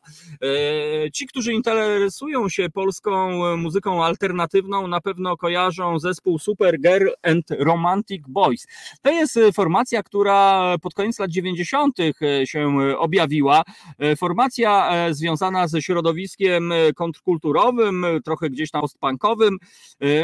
Ci, 1.14 1.28
którzy 1.28 1.54
interesują 1.54 2.50
się 2.50 2.70
polską 2.70 3.58
muzyką 3.58 4.06
alternatywną, 4.06 4.88
na 4.88 5.02
pewno 5.02 5.38
kojarzą 5.38 6.00
zespół 6.00 6.40
Super 6.40 6.80
Girl 6.82 7.08
and 7.24 7.46
Romantic 7.60 8.24
Boys. 8.28 8.68
To 9.02 9.12
jest 9.12 9.40
formacja, 9.56 10.04
która 10.04 10.76
pod 10.82 10.94
koniec 10.94 11.20
lat 11.20 11.32
90. 11.32 11.98
się 12.46 12.78
objawiła. 12.98 13.64
Formacja 14.18 14.92
związana 15.14 15.68
ze 15.68 15.82
środowiskiem 15.82 16.74
kontrkulturowym, 16.96 18.06
trochę 18.26 18.50
gdzieś 18.50 18.72
tam 18.72 18.82
postpunkowym. 18.82 19.58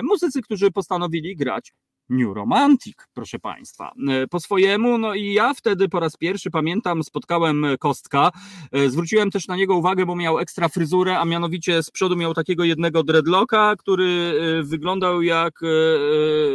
Muzycy, 0.04 0.42
którzy 0.42 0.72
postanowili 0.72 1.36
grać 1.36 1.74
New 2.10 2.36
Romantic, 2.36 2.96
proszę 3.14 3.40
Państwa. 3.40 3.94
E, 4.10 4.28
po 4.28 4.40
swojemu, 4.40 4.98
no 4.98 5.14
i 5.14 5.34
ja 5.34 5.54
wtedy 5.54 5.90
po 5.90 6.00
raz 6.00 6.18
pierwszy 6.18 6.52
pamiętam, 6.52 7.04
spotkałem 7.04 7.66
Kostka. 7.80 8.32
E, 8.72 8.90
zwróciłem 8.90 9.32
też 9.32 9.48
na 9.48 9.56
niego 9.56 9.76
uwagę, 9.76 10.06
bo 10.06 10.16
miał 10.16 10.40
ekstra 10.40 10.70
fryzurę, 10.70 11.20
a 11.20 11.26
mianowicie 11.26 11.84
z 11.84 11.92
przodu 11.92 12.16
miał 12.16 12.34
takiego 12.34 12.64
jednego 12.64 13.04
dreadlocka, 13.04 13.76
który 13.78 14.06
e, 14.06 14.64
wyglądał 14.64 15.22
jak 15.22 15.60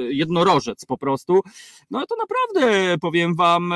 jednorożec 0.08 0.84
po 0.84 0.98
prostu. 0.98 1.40
No 1.90 2.06
to 2.06 2.14
naprawdę, 2.16 2.98
powiem 2.98 3.34
Wam, 3.34 3.74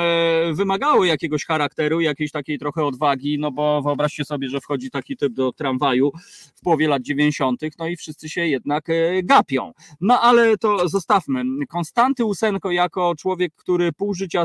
wymagało 0.52 1.04
jakiegoś 1.04 1.44
charakteru, 1.44 2.00
jakiejś 2.00 2.30
takiej 2.30 2.58
trochę 2.58 2.84
odwagi, 2.84 3.38
no 3.38 3.52
bo 3.52 3.82
wyobraźcie 3.82 4.24
sobie, 4.24 4.48
że 4.48 4.60
wchodzi 4.60 4.90
taki 4.90 5.16
typ 5.16 5.32
do 5.32 5.52
tramwaju 5.52 6.12
w 6.56 6.60
połowie 6.60 6.88
lat 6.88 7.02
90., 7.02 7.60
no 7.78 7.88
i 7.88 7.96
wszyscy 7.96 8.28
się 8.28 8.46
jednak 8.46 8.86
gapią. 9.22 9.72
No 10.00 10.20
ale 10.20 10.58
to 10.58 10.88
zostawmy 10.88 11.44
Konstanty 11.68 12.24
Usenko 12.24 12.70
jako 12.70 13.14
człowiek, 13.18 13.52
który 13.56 13.92
pół 13.92 14.14
życia 14.14 14.44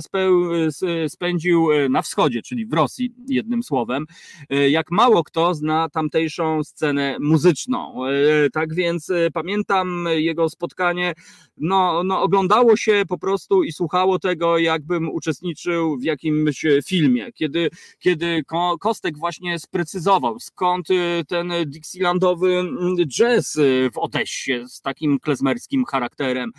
spędził 1.07 1.71
e, 1.71 1.89
na 1.89 2.01
wschodzie, 2.01 2.41
czyli 2.41 2.65
w 2.65 2.73
Rosji, 2.73 3.13
jednym 3.27 3.63
słowem, 3.63 4.05
e, 4.49 4.69
jak 4.69 4.91
mało 4.91 5.23
kto 5.23 5.53
zna 5.53 5.89
tamtejszą 5.89 6.63
scenę 6.63 7.17
muzyczną. 7.19 8.05
E, 8.05 8.49
tak 8.49 8.73
więc 8.73 9.11
pamiętam 9.33 10.05
jego 10.15 10.49
spotkanie, 10.49 11.13
no, 11.57 12.03
no 12.03 12.21
oglądało 12.21 12.77
się 12.77 13.03
po 13.09 13.17
prostu 13.17 13.63
i 13.63 13.71
słuchało 13.71 14.19
tego, 14.19 14.57
jakbym 14.57 15.09
uczestniczył 15.09 15.97
w 15.97 16.03
jakimś 16.03 16.65
filmie, 16.87 17.31
kiedy, 17.31 17.69
kiedy 17.99 18.43
Kostek 18.79 19.17
właśnie 19.17 19.59
sprecyzował, 19.59 20.39
skąd 20.39 20.87
ten 21.27 21.53
Dixielandowy 21.65 22.63
jazz 23.07 23.57
w 23.93 23.97
Odessie 23.97 24.67
z 24.67 24.81
takim 24.81 25.19
klezmerskim 25.19 25.85
charakterem, 25.85 26.51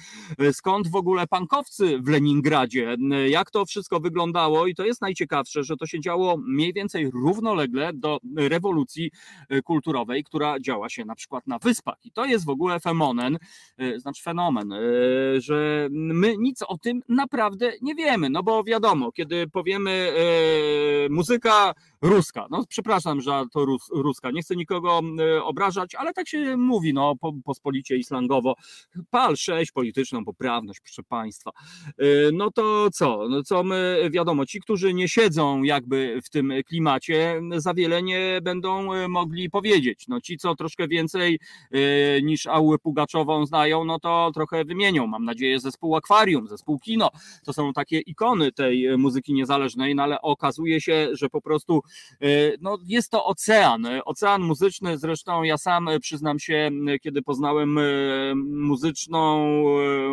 skąd 0.52 0.88
w 0.88 0.96
ogóle 0.96 1.26
pankowcy 1.26 1.98
w 1.98 2.08
Leningradzie, 2.08 2.96
jak 3.28 3.50
to 3.50 3.66
wszystko 3.66 4.00
wyglądało 4.00 4.66
i 4.66 4.74
to 4.74 4.84
jest 4.84 5.00
najciekawsze, 5.00 5.64
że 5.64 5.76
to 5.76 5.86
się 5.86 6.00
działo 6.00 6.36
mniej 6.36 6.72
więcej 6.72 7.10
równolegle 7.10 7.90
do 7.94 8.18
rewolucji 8.36 9.10
e, 9.48 9.62
kulturowej, 9.62 10.24
która 10.24 10.60
działa 10.60 10.88
się 10.88 11.04
na 11.04 11.14
przykład 11.14 11.46
na 11.46 11.58
wyspach 11.58 11.96
i 12.04 12.10
to 12.10 12.24
jest 12.24 12.44
w 12.44 12.48
ogóle 12.48 12.80
fenomen, 12.80 13.38
e, 13.78 14.00
znaczy 14.00 14.22
fenomen, 14.22 14.72
e, 14.72 14.78
że 15.40 15.88
my 15.90 16.36
nic 16.38 16.62
o 16.62 16.78
tym 16.78 17.02
naprawdę 17.08 17.72
nie 17.82 17.94
wiemy, 17.94 18.30
no 18.30 18.42
bo 18.42 18.64
wiadomo, 18.64 19.12
kiedy 19.12 19.48
powiemy 19.48 20.12
muzyka 21.10 21.74
ruska. 22.02 22.46
No 22.50 22.64
przepraszam, 22.68 23.20
że 23.20 23.44
to 23.52 23.64
rus, 23.64 23.88
ruska. 23.92 24.30
Nie 24.30 24.42
chcę 24.42 24.56
nikogo 24.56 25.00
obrażać, 25.42 25.94
ale 25.94 26.12
tak 26.12 26.28
się 26.28 26.56
mówi, 26.56 26.94
no 26.94 27.16
po, 27.16 27.32
pospolicie 27.44 27.96
i 27.96 28.04
slangowo. 28.04 28.54
Pal 29.10 29.36
6, 29.36 29.72
polityczną 29.72 30.24
poprawność, 30.42 30.80
proszę 30.80 31.02
Państwa. 31.02 31.50
E, 31.98 32.04
no 32.32 32.50
to 32.50 32.88
co? 32.92 33.28
No 33.28 33.42
co 33.42 33.64
my, 33.64 34.08
wiadomo, 34.10 34.46
ci, 34.46 34.60
którzy 34.60 34.94
nie 34.94 35.08
siedzą 35.08 35.62
jakby 35.62 36.20
w 36.24 36.30
tym 36.30 36.52
klimacie, 36.66 37.40
za 37.56 37.74
wiele 37.74 38.02
nie 38.02 38.40
będą 38.42 38.92
e, 38.92 39.08
mogli 39.08 39.50
powiedzieć. 39.50 40.08
No 40.08 40.20
ci, 40.20 40.38
co 40.38 40.54
troszkę 40.54 40.88
więcej 40.88 41.38
niż 42.22 42.46
Aułę 42.46 42.78
Pugaczową 42.78 43.46
znają, 43.46 43.84
no 43.84 43.98
to 43.98 44.30
trochę 44.34 44.64
wymienią. 44.64 45.06
Mam 45.06 45.24
nadzieję 45.24 45.60
zespół 45.60 45.96
Akwarium, 45.96 46.48
zespół 46.48 46.78
Kino. 46.78 47.10
To 47.44 47.52
są 47.52 47.72
takie 47.72 47.98
ikony 47.98 48.52
tej 48.52 48.98
muzyki 48.98 49.34
niezależnej, 49.34 49.94
no 49.94 50.02
ale 50.02 50.20
okazuje 50.20 50.80
się, 50.80 51.08
że 51.12 51.28
po 51.28 51.40
prostu 51.40 51.82
E, 52.22 52.26
no, 52.60 52.78
jest 52.86 53.10
to 53.10 53.24
ocean, 53.24 53.86
ocean 54.04 54.42
muzyczny, 54.42 54.98
zresztą 54.98 55.42
ja 55.42 55.58
sam 55.58 55.88
przyznam 56.00 56.38
się, 56.38 56.70
kiedy 57.02 57.22
poznałem 57.22 57.78
e, 57.78 57.82
muzyczną, 58.44 59.44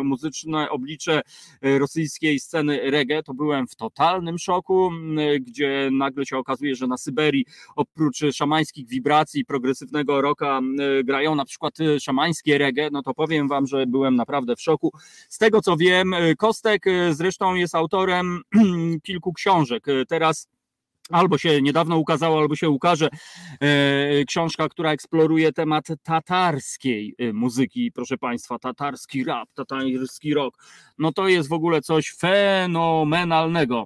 e, 0.00 0.02
muzyczne 0.20 0.70
oblicze 0.70 1.22
rosyjskiej 1.62 2.40
sceny 2.40 2.90
reggae, 2.90 3.22
to 3.22 3.34
byłem 3.34 3.66
w 3.66 3.76
totalnym 3.76 4.38
szoku, 4.38 4.90
gdzie 5.40 5.88
nagle 5.92 6.26
się 6.26 6.38
okazuje, 6.38 6.74
że 6.74 6.86
na 6.86 6.96
Syberii 6.96 7.44
oprócz 7.76 8.18
szamańskich 8.32 8.88
wibracji 8.88 9.44
progresywnego 9.44 10.20
rocka 10.20 10.60
grają 11.04 11.34
na 11.34 11.44
przykład 11.44 11.74
szamańskie 12.00 12.58
reggae, 12.58 12.90
no 12.92 13.02
to 13.02 13.14
powiem 13.14 13.48
wam, 13.48 13.66
że 13.66 13.86
byłem 13.86 14.16
naprawdę 14.16 14.56
w 14.56 14.60
szoku. 14.60 14.90
Z 15.28 15.38
tego 15.38 15.60
co 15.60 15.76
wiem, 15.76 16.14
Kostek 16.38 16.84
zresztą 17.10 17.54
jest 17.54 17.74
autorem 17.74 18.40
kilku 19.06 19.32
książek. 19.32 19.86
Teraz 20.08 20.48
albo 21.10 21.38
się 21.38 21.62
niedawno 21.62 21.96
ukazało, 21.96 22.38
albo 22.38 22.56
się 22.56 22.70
ukaże 22.70 23.08
e, 23.60 24.24
książka, 24.24 24.68
która 24.68 24.92
eksploruje 24.92 25.52
temat 25.52 25.86
tatarskiej 26.02 27.14
e, 27.18 27.32
muzyki, 27.32 27.92
proszę 27.92 28.18
Państwa, 28.18 28.58
tatarski 28.58 29.24
rap, 29.24 29.48
tatarski 29.54 30.34
rock. 30.34 30.56
No 30.98 31.12
to 31.12 31.28
jest 31.28 31.48
w 31.48 31.52
ogóle 31.52 31.82
coś 31.82 32.14
fenomenalnego. 32.18 33.84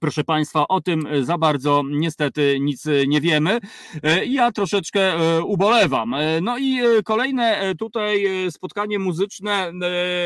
Proszę 0.00 0.24
Państwa, 0.24 0.68
o 0.68 0.80
tym 0.80 1.08
za 1.22 1.38
bardzo 1.38 1.82
niestety 1.90 2.58
nic 2.60 2.84
nie 3.06 3.20
wiemy. 3.20 3.58
E, 4.02 4.26
ja 4.26 4.52
troszeczkę 4.52 5.14
ubolewam. 5.44 6.14
No 6.42 6.58
i 6.58 6.80
kolejne 7.04 7.74
tutaj 7.78 8.26
spotkanie 8.50 8.98
muzyczne 8.98 9.72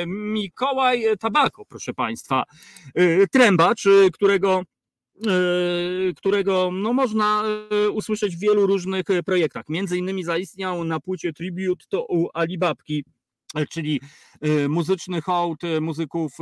Mikołaj 0.06 1.04
Tabako, 1.20 1.64
proszę 1.64 1.94
Państwa. 1.94 2.44
Trębacz, 3.32 3.84
którego 4.12 4.62
E, 4.62 4.64
którego 6.16 6.70
no, 6.72 6.92
można 6.92 7.44
e, 7.70 7.90
usłyszeć 7.90 8.36
w 8.36 8.40
wielu 8.40 8.66
różnych 8.66 9.10
e, 9.10 9.22
projektach. 9.22 9.68
Między 9.68 9.98
innymi 9.98 10.24
zaistniał 10.24 10.84
na 10.84 11.00
płycie 11.00 11.32
Tribute 11.32 11.84
to 11.88 12.06
u 12.08 12.28
Alibabki, 12.34 13.04
czyli 13.70 14.00
muzyczny 14.68 15.20
hołd 15.20 15.60
muzyków 15.80 16.32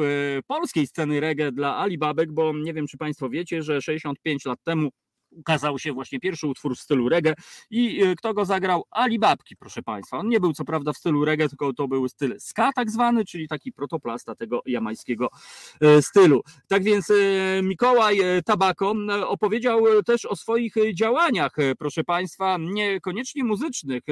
polskiej 0.46 0.86
sceny 0.86 1.20
reggae 1.20 1.52
dla 1.52 1.76
Alibabek, 1.76 2.32
bo 2.32 2.52
nie 2.52 2.74
wiem, 2.74 2.86
czy 2.86 2.98
Państwo 2.98 3.28
wiecie, 3.28 3.62
że 3.62 3.82
65 3.82 4.44
lat 4.44 4.58
temu 4.64 4.90
ukazał 5.30 5.78
się 5.78 5.92
właśnie 5.92 6.20
pierwszy 6.20 6.46
utwór 6.46 6.76
w 6.76 6.80
stylu 6.80 7.08
reggae 7.08 7.34
i 7.70 8.02
e, 8.02 8.16
kto 8.16 8.34
go 8.34 8.44
zagrał? 8.44 8.84
Alibabki, 8.90 9.56
proszę 9.56 9.82
Państwa. 9.82 10.18
On 10.18 10.28
nie 10.28 10.40
był 10.40 10.52
co 10.52 10.64
prawda 10.64 10.92
w 10.92 10.96
stylu 10.96 11.24
reggae, 11.24 11.48
tylko 11.48 11.72
to 11.72 11.88
był 11.88 12.08
styl 12.08 12.36
ska 12.38 12.72
tak 12.72 12.90
zwany, 12.90 13.24
czyli 13.24 13.48
taki 13.48 13.72
protoplasta 13.72 14.34
tego 14.34 14.62
jamańskiego 14.66 15.28
e, 15.80 16.02
stylu. 16.02 16.42
Tak 16.68 16.82
więc 16.82 17.10
e, 17.10 17.14
Mikołaj 17.62 18.18
Tabako 18.44 18.94
opowiedział 19.26 20.02
też 20.06 20.26
o 20.26 20.36
swoich 20.36 20.74
działaniach, 20.94 21.56
proszę 21.78 22.04
Państwa, 22.04 22.56
niekoniecznie 22.60 23.44
muzycznych, 23.44 24.02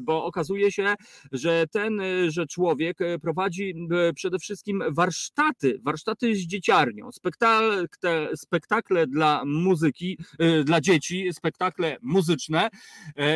bo 0.00 0.24
okazuje 0.24 0.72
się, 0.72 0.94
że 1.32 1.66
ten, 1.70 2.02
że 2.28 2.46
człowiek 2.46 2.98
prowadzi 3.22 3.74
przede 4.14 4.38
wszystkim 4.38 4.82
warsztaty, 4.90 5.80
warsztaty 5.82 6.34
z 6.34 6.38
dzieciarnią, 6.38 7.12
spektakle, 7.12 8.28
spektakle 8.36 9.06
dla 9.06 9.42
muzyki, 9.44 10.18
dla 10.64 10.80
dzieci, 10.80 11.28
spektakle 11.32 11.96
muzyczne 12.02 12.70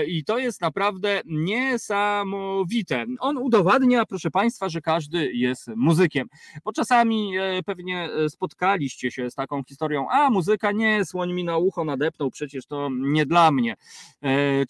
i 0.07 0.25
to 0.25 0.39
jest 0.39 0.61
naprawdę 0.61 1.21
niesamowite. 1.25 3.07
On 3.21 3.39
udowadnia, 3.39 4.07
proszę 4.07 4.31
Państwa, 4.31 4.69
że 4.69 4.81
każdy 4.81 5.33
jest 5.33 5.69
muzykiem, 5.77 6.29
bo 6.65 6.73
czasami 6.73 7.33
pewnie 7.67 8.09
spotkaliście 8.29 9.11
się 9.11 9.31
z 9.31 9.35
taką 9.35 9.63
historią, 9.65 10.09
a 10.11 10.31
muzyka 10.31 10.73
nie, 10.73 11.05
słoń 11.05 11.33
mi 11.33 11.45
na 11.45 11.59
ucho 11.59 11.85
nadepnął, 11.85 12.31
przecież 12.31 12.67
to 12.67 12.89
nie 12.93 13.27
dla 13.27 13.51
mnie. 13.51 13.77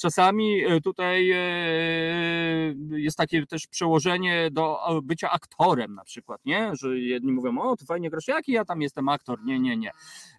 Czasami 0.01 0.62
tutaj 0.84 1.32
jest 2.90 3.16
takie 3.16 3.46
też 3.46 3.66
przełożenie 3.66 4.49
do 4.53 4.78
bycia 5.03 5.30
aktorem 5.30 5.94
na 5.94 6.05
przykład, 6.05 6.40
nie? 6.44 6.70
Że 6.72 6.99
jedni 6.99 7.32
mówią, 7.32 7.59
o, 7.59 7.76
to 7.76 7.84
fajnie 7.84 8.11
grasz, 8.11 8.28
jaki 8.28 8.53
ja 8.53 8.64
tam 8.64 8.82
jestem 8.82 9.09
aktor? 9.09 9.44
Nie, 9.44 9.59
nie, 9.61 9.76
nie. 9.76 9.90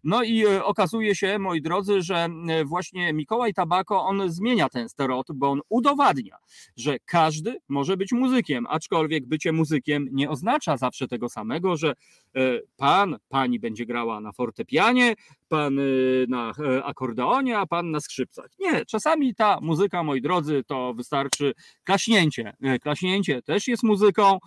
No 0.03 0.23
i 0.23 0.45
e, 0.45 0.63
okazuje 0.63 1.15
się, 1.15 1.39
moi 1.39 1.61
drodzy, 1.61 1.98
że 2.01 2.29
e, 2.47 2.65
właśnie 2.65 3.13
Mikołaj 3.13 3.53
Tabako, 3.53 4.05
on 4.05 4.31
zmienia 4.31 4.69
ten 4.69 4.89
stereotyp, 4.89 5.35
bo 5.35 5.49
on 5.49 5.61
udowadnia, 5.69 6.37
że 6.77 6.97
każdy 7.05 7.57
może 7.69 7.97
być 7.97 8.11
muzykiem, 8.11 8.65
aczkolwiek 8.69 9.27
bycie 9.27 9.51
muzykiem 9.51 10.07
nie 10.11 10.29
oznacza 10.29 10.77
zawsze 10.77 11.07
tego 11.07 11.29
samego, 11.29 11.77
że 11.77 11.89
e, 11.89 12.41
pan, 12.77 13.17
pani 13.29 13.59
będzie 13.59 13.85
grała 13.85 14.21
na 14.21 14.31
fortepianie, 14.31 15.15
pan 15.49 15.79
na 16.27 16.53
akordeonie, 16.83 17.57
a 17.57 17.65
pan 17.65 17.91
na 17.91 17.99
skrzypcach. 17.99 18.45
Nie, 18.59 18.85
czasami 18.85 19.35
ta 19.35 19.59
muzyka, 19.61 20.03
moi 20.03 20.21
drodzy, 20.21 20.63
to 20.67 20.93
wystarczy 20.93 21.53
klaśnięcie. 21.83 22.53
Klaśnięcie 22.81 23.41
też 23.41 23.67
jest 23.67 23.83
muzyką 23.83 24.37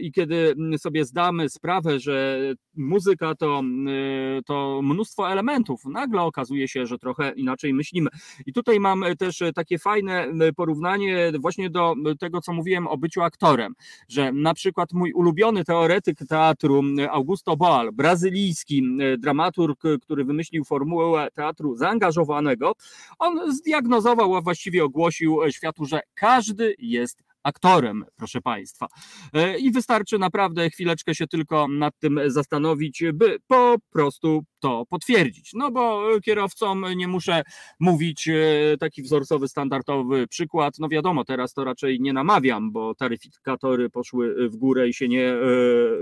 i 0.00 0.12
kiedy 0.12 0.54
sobie 0.78 1.04
zdamy 1.04 1.48
sprawę, 1.48 2.00
że 2.00 2.40
muzyka 2.76 3.34
to, 3.34 3.62
to 4.46 4.80
mnóstwo 4.82 5.32
elementów. 5.32 5.84
Nagle 5.84 6.22
okazuje 6.22 6.68
się, 6.68 6.77
że 6.86 6.98
trochę 6.98 7.32
inaczej 7.32 7.74
myślimy. 7.74 8.10
I 8.46 8.52
tutaj 8.52 8.80
mam 8.80 9.04
też 9.18 9.42
takie 9.54 9.78
fajne 9.78 10.28
porównanie 10.56 11.32
właśnie 11.38 11.70
do 11.70 11.94
tego, 12.20 12.40
co 12.40 12.52
mówiłem 12.52 12.86
o 12.86 12.98
byciu 12.98 13.22
aktorem, 13.22 13.74
że 14.08 14.32
na 14.32 14.54
przykład 14.54 14.92
mój 14.92 15.12
ulubiony 15.12 15.64
teoretyk 15.64 16.18
teatru 16.28 16.82
Augusto 17.10 17.56
Boal, 17.56 17.92
brazylijski 17.92 18.82
dramaturg, 19.18 19.82
który 20.02 20.24
wymyślił 20.24 20.64
formułę 20.64 21.28
teatru 21.34 21.76
zaangażowanego, 21.76 22.72
on 23.18 23.52
zdiagnozował, 23.52 24.34
a 24.36 24.40
właściwie 24.40 24.84
ogłosił 24.84 25.38
światu, 25.50 25.84
że 25.84 26.00
każdy 26.14 26.74
jest 26.78 27.27
aktorem, 27.42 28.04
proszę 28.16 28.40
Państwa. 28.40 28.86
E, 29.32 29.58
I 29.58 29.70
wystarczy 29.70 30.18
naprawdę 30.18 30.70
chwileczkę 30.70 31.14
się 31.14 31.26
tylko 31.26 31.68
nad 31.68 31.98
tym 31.98 32.20
zastanowić, 32.26 33.02
by 33.14 33.36
po 33.46 33.76
prostu 33.90 34.44
to 34.60 34.84
potwierdzić. 34.88 35.50
No 35.54 35.70
bo 35.70 36.08
kierowcom 36.24 36.84
nie 36.96 37.08
muszę 37.08 37.42
mówić 37.80 38.28
e, 38.28 38.76
taki 38.80 39.02
wzorcowy, 39.02 39.48
standardowy 39.48 40.26
przykład. 40.26 40.74
No 40.78 40.88
wiadomo, 40.88 41.24
teraz 41.24 41.54
to 41.54 41.64
raczej 41.64 42.00
nie 42.00 42.12
namawiam, 42.12 42.72
bo 42.72 42.94
taryfikatory 42.94 43.90
poszły 43.90 44.48
w 44.48 44.56
górę 44.56 44.88
i 44.88 44.94
się 44.94 45.08
nie 45.08 45.28
e, 45.28 45.38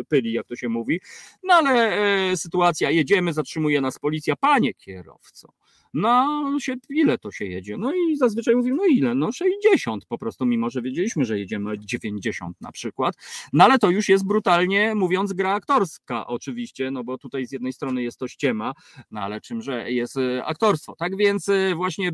pyli, 0.09 0.33
jak 0.33 0.47
to 0.47 0.57
się 0.57 0.69
mówi. 0.69 1.01
No 1.43 1.55
ale 1.55 1.97
sytuacja, 2.37 2.91
jedziemy, 2.91 3.33
zatrzymuje 3.33 3.81
nas 3.81 3.99
policja. 3.99 4.37
Panie 4.37 4.75
kierowco, 4.75 5.49
no 5.97 6.57
się, 6.61 6.75
ile 6.91 7.19
to 7.19 7.33
się 7.33 7.45
jedzie? 7.45 7.77
No 7.77 7.93
i 7.95 8.17
zazwyczaj 8.17 8.57
mówimy, 8.57 8.77
no 8.77 8.85
ile? 8.85 9.15
No 9.15 9.33
60 9.33 10.07
po 10.07 10.19
prostu, 10.19 10.47
mimo 10.47 10.71
że 10.71 10.83
wiedzieliśmy, 10.83 11.25
że 11.25 11.39
jedziemy 11.39 11.79
90 11.79 12.61
na 12.61 12.73
przykład. 12.73 13.15
No 13.53 13.65
ale 13.65 13.79
to 13.79 13.91
już 13.91 14.09
jest 14.09 14.27
brutalnie 14.27 14.95
mówiąc 14.95 15.33
gra 15.33 15.55
aktorska 15.55 16.27
oczywiście, 16.27 16.91
no 16.91 17.05
bo 17.05 17.19
tutaj 17.19 17.47
z 17.47 17.53
jednej 17.53 17.73
strony 17.73 18.03
jest 18.03 18.19
to 18.19 18.29
ściema, 18.29 18.73
no 19.11 19.21
ale 19.21 19.41
czymże 19.41 19.93
jest 19.93 20.17
e, 20.17 20.45
aktorstwo. 20.45 20.97
Tak 20.97 21.17
więc 21.17 21.49
e, 21.49 21.75
właśnie 21.75 22.09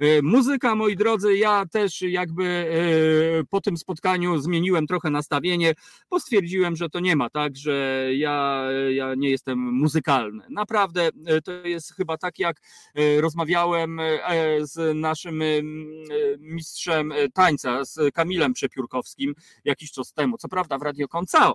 e, 0.00 0.22
muzyka, 0.22 0.74
moi 0.74 0.96
drodzy, 0.96 1.36
ja 1.36 1.66
też 1.66 2.02
jakby 2.02 2.44
po 3.50 3.60
tym 3.60 3.76
spotkaniu 3.76 4.38
zmieniłem 4.38 4.86
trochę 4.86 5.10
nastawienie, 5.10 5.74
bo 6.10 6.20
stwierdziłem, 6.20 6.76
że 6.76 6.88
to 6.88 7.00
nie 7.00 7.16
ma 7.16 7.30
tak, 7.30 7.56
że 7.56 8.08
ja, 8.16 8.64
ja 8.90 9.14
nie 9.14 9.30
jestem 9.30 9.58
muzykalny. 9.58 10.44
Naprawdę 10.50 11.10
to 11.44 11.52
jest 11.52 11.94
chyba 11.94 12.18
tak 12.18 12.38
jak 12.38 12.56
rozmawiałem 13.20 14.00
e, 14.00 14.20
z 14.60 14.96
naszym 14.96 15.42
e, 15.42 15.46
mistrzem 16.38 17.12
e, 17.12 17.28
tańca, 17.28 17.84
z 17.84 18.14
Kamilem 18.14 18.52
Przepiórkowskim 18.52 19.34
jakiś 19.64 19.92
czas 19.92 20.12
temu, 20.12 20.38
co 20.38 20.48
prawda 20.48 20.78
w 20.78 20.82
Radio 20.82 21.08
Koncao 21.08 21.54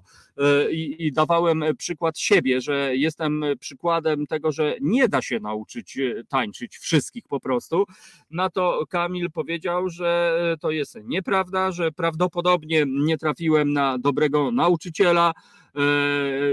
i, 0.72 0.96
i 1.00 1.12
dawałem 1.12 1.64
przykład 1.78 2.20
siebie, 2.20 2.62
że 2.62 2.96
jestem 2.96 3.44
przykładem 3.60 4.28
tego, 4.28 4.52
że 4.52 4.76
nie 4.82 5.08
da 5.08 5.22
się 5.22 5.40
nauczyć 5.40 5.98
tańczyć 6.30 6.78
wszystkich 6.78 7.24
po 7.28 7.40
prostu. 7.40 7.86
Na 8.32 8.50
to 8.50 8.86
Kamil 8.90 9.32
powiedział, 9.32 9.90
że 9.90 10.38
to 10.62 10.72
jest 10.72 10.98
nieprawda, 11.04 11.72
że 11.72 11.92
prawdopodobnie 11.92 12.86
nie 12.88 13.18
trafiłem 13.18 13.74
na 13.74 13.98
dobrego 13.98 14.52
nauczyciela, 14.52 15.34
E, 15.34 15.59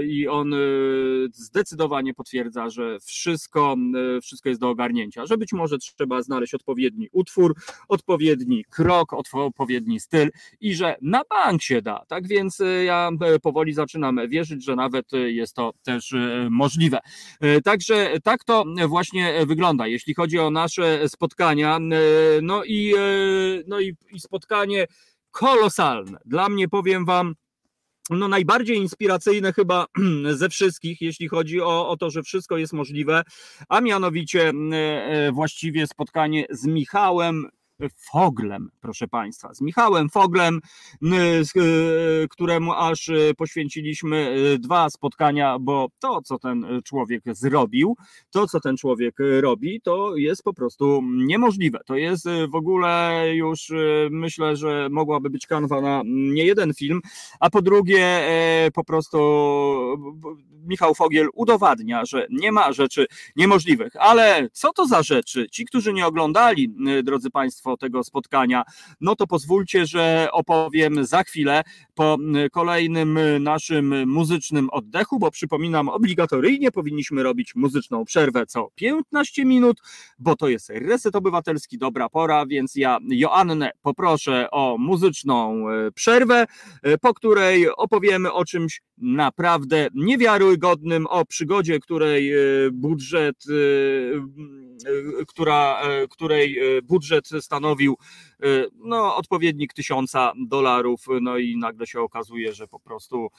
i 0.07 0.27
on 0.27 0.53
e, 0.53 0.57
zdecydowanie 1.33 2.13
potwierdza, 2.13 2.69
że 2.69 2.99
wszystko, 2.99 3.75
e, 4.17 4.21
wszystko 4.21 4.49
jest 4.49 4.61
do 4.61 4.69
ogarnięcia, 4.69 5.25
że 5.25 5.37
być 5.37 5.53
może 5.53 5.77
trzeba 5.77 6.21
znaleźć 6.21 6.53
odpowiedni 6.53 7.07
utwór, 7.11 7.55
odpowiedni 7.87 8.65
krok, 8.69 9.13
odpowiedni 9.13 9.99
styl 9.99 10.31
i 10.61 10.75
że 10.75 10.95
na 11.01 11.21
bank 11.29 11.61
się 11.61 11.81
da. 11.81 12.05
Tak 12.07 12.27
więc 12.27 12.61
ja 12.85 13.09
powoli 13.41 13.73
zaczynam 13.73 14.19
wierzyć, 14.29 14.65
że 14.65 14.75
nawet 14.75 15.11
jest 15.11 15.55
to 15.55 15.73
też 15.83 16.13
możliwe. 16.49 16.99
Także 17.63 18.11
tak 18.23 18.43
to 18.43 18.65
właśnie 18.87 19.45
wygląda, 19.45 19.87
jeśli 19.87 20.13
chodzi 20.13 20.39
o 20.39 20.51
nasze 20.51 21.09
spotkania. 21.09 21.79
No 22.41 22.63
i, 22.63 22.93
no 23.67 23.79
i, 23.79 23.95
i 24.11 24.19
spotkanie 24.19 24.87
kolosalne. 25.31 26.17
Dla 26.25 26.49
mnie 26.49 26.67
powiem 26.67 27.05
Wam, 27.05 27.35
no 28.09 28.27
najbardziej 28.27 28.77
inspiracyjne 28.77 29.53
chyba 29.53 29.85
ze 30.31 30.49
wszystkich, 30.49 31.01
jeśli 31.01 31.27
chodzi 31.27 31.61
o, 31.61 31.89
o 31.89 31.97
to, 31.97 32.09
że 32.09 32.23
wszystko 32.23 32.57
jest 32.57 32.73
możliwe, 32.73 33.23
a 33.69 33.81
mianowicie 33.81 34.49
e, 34.71 35.31
właściwie 35.31 35.87
spotkanie 35.87 36.45
z 36.49 36.67
Michałem 36.67 37.47
Foglem, 37.97 38.69
proszę 38.81 39.07
Państwa, 39.07 39.53
z 39.53 39.61
Michałem 39.61 40.09
Foglem, 40.09 40.61
y, 41.03 42.27
któremu 42.29 42.73
aż 42.73 43.07
y, 43.09 43.33
poświęciliśmy 43.37 44.35
y, 44.55 44.59
dwa 44.59 44.89
spotkania, 44.89 45.59
bo 45.59 45.87
to, 45.99 46.21
co 46.21 46.39
ten 46.39 46.65
człowiek 46.85 47.23
zrobił, 47.25 47.95
to, 48.31 48.47
co 48.47 48.59
ten 48.59 48.77
człowiek 48.77 49.15
robi, 49.41 49.81
to 49.81 50.15
jest 50.15 50.43
po 50.43 50.53
prostu 50.53 51.01
niemożliwe. 51.03 51.79
To 51.85 51.95
jest 51.95 52.25
w 52.51 52.55
ogóle 52.55 53.23
już 53.33 53.71
myślę, 54.11 54.55
że 54.55 54.87
mogłaby 54.91 55.29
być 55.29 55.47
kanwa 55.47 55.81
na 55.81 56.01
nie 56.05 56.45
jeden 56.45 56.73
film, 56.73 57.01
a 57.39 57.49
po 57.49 57.61
drugie 57.61 58.27
po 58.73 58.83
prostu 58.83 59.17
Michał 60.65 60.95
Fogiel 60.95 61.27
udowadnia, 61.33 62.05
że 62.05 62.27
nie 62.29 62.51
ma 62.51 62.73
rzeczy 62.73 63.05
niemożliwych. 63.35 63.93
Ale 63.99 64.47
co 64.51 64.73
to 64.73 64.85
za 64.85 65.03
rzeczy? 65.03 65.47
Ci, 65.51 65.65
którzy 65.65 65.93
nie 65.93 66.07
oglądali, 66.07 66.75
drodzy 67.03 67.29
Państwo, 67.29 67.77
tego 67.77 68.03
spotkania, 68.03 68.63
no 69.01 69.15
to 69.15 69.27
pozwólcie, 69.27 69.85
że 69.85 70.27
opowiem 70.31 71.05
za 71.05 71.23
chwilę 71.23 71.63
po 71.95 72.17
kolejnym 72.51 73.19
naszym 73.39 74.09
muzycznym 74.09 74.69
oddechu, 74.69 75.19
bo 75.19 75.31
przypominam, 75.31 75.89
obligatoryjnie 75.89 76.71
powinniśmy 76.71 77.23
robić 77.23 77.55
muzyczną 77.55 78.05
przerwę 78.05 78.45
co 78.45 78.67
15 78.75 79.45
minut, 79.45 79.81
bo 80.19 80.35
to 80.35 80.49
jest 80.49 80.69
reset 80.69 81.15
obywatelski, 81.15 81.77
dobra 81.77 82.09
pora, 82.09 82.45
więc 82.45 82.75
ja 82.75 82.97
Joannę 83.09 83.71
poproszę 83.81 84.51
o 84.51 84.77
muzyczną 84.77 85.69
e, 85.69 85.91
przerwę, 85.91 86.45
po 87.01 87.13
której 87.13 87.69
opowiemy 87.75 88.33
o 88.33 88.45
czymś 88.45 88.81
naprawdę 88.97 89.87
niewiarygodnym, 89.93 90.56
o 91.07 91.25
przygodzie, 91.25 91.79
której 91.79 92.33
e, 92.33 92.37
budżet, 92.71 93.43
która, 95.27 95.81
której 96.09 96.59
budżet 96.83 97.29
stanowi 97.39 97.67
stanowił 97.67 97.97
no, 98.75 99.15
odpowiednik 99.15 99.73
tysiąca 99.73 100.33
dolarów, 100.47 101.05
no 101.21 101.37
i 101.37 101.57
nagle 101.57 101.87
się 101.87 102.01
okazuje, 102.01 102.53
że 102.53 102.67
po 102.67 102.79
prostu 102.79 103.29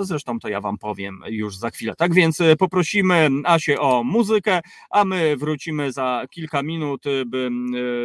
Zresztą 0.00 0.38
to 0.38 0.48
ja 0.48 0.60
Wam 0.60 0.78
powiem 0.78 1.20
już 1.26 1.56
za 1.56 1.70
chwilę. 1.70 1.94
Tak 1.98 2.14
więc 2.14 2.38
poprosimy 2.58 3.28
Asię 3.44 3.80
o 3.80 4.04
muzykę, 4.04 4.60
a 4.90 5.04
my 5.04 5.36
wrócimy 5.36 5.92
za 5.92 6.24
kilka 6.30 6.62
minut, 6.62 7.04
by 7.26 7.50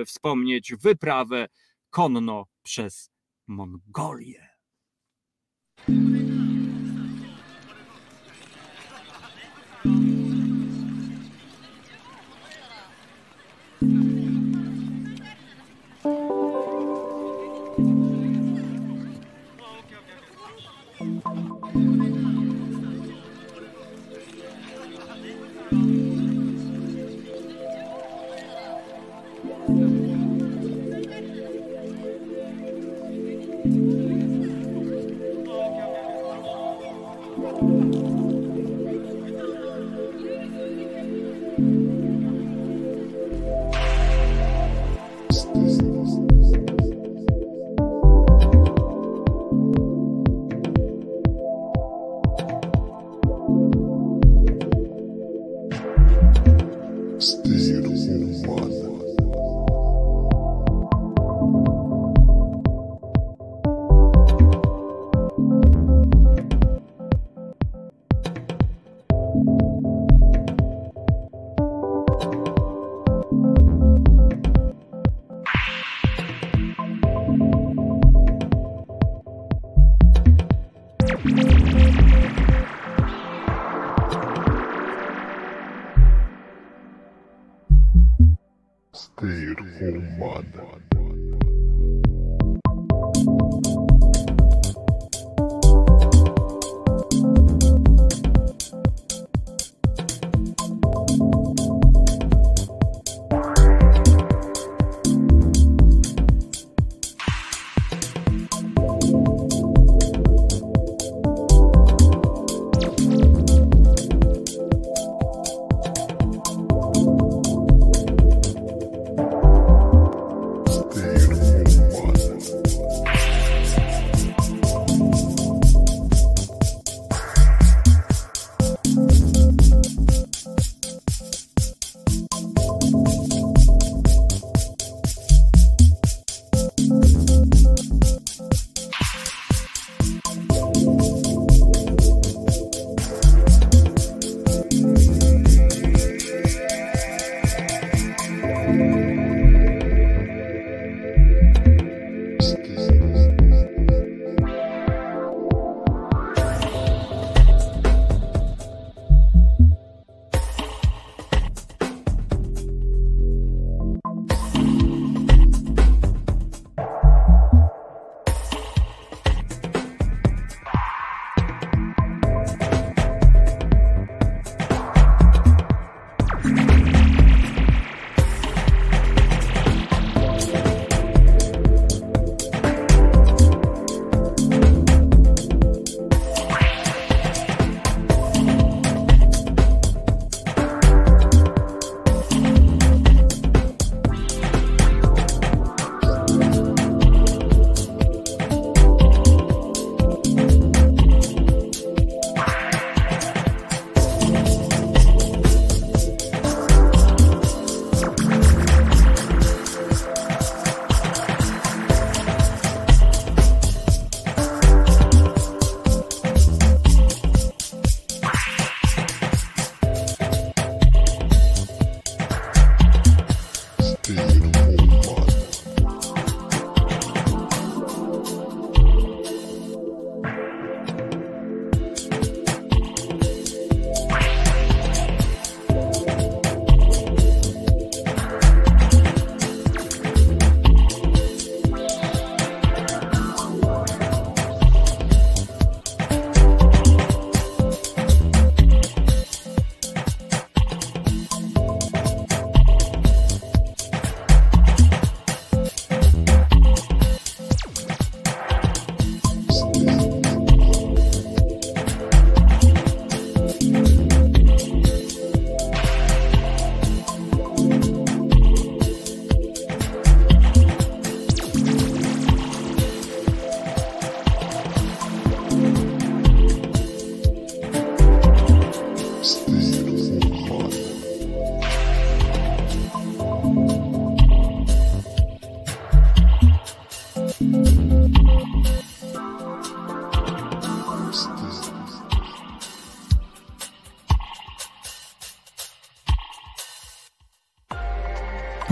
wspomnieć 0.05 0.75
wyprawę 0.75 1.47
konno 1.89 2.45
przez 2.63 3.09
Mongolię. 3.47 4.47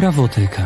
Prawoteka. 0.05 0.65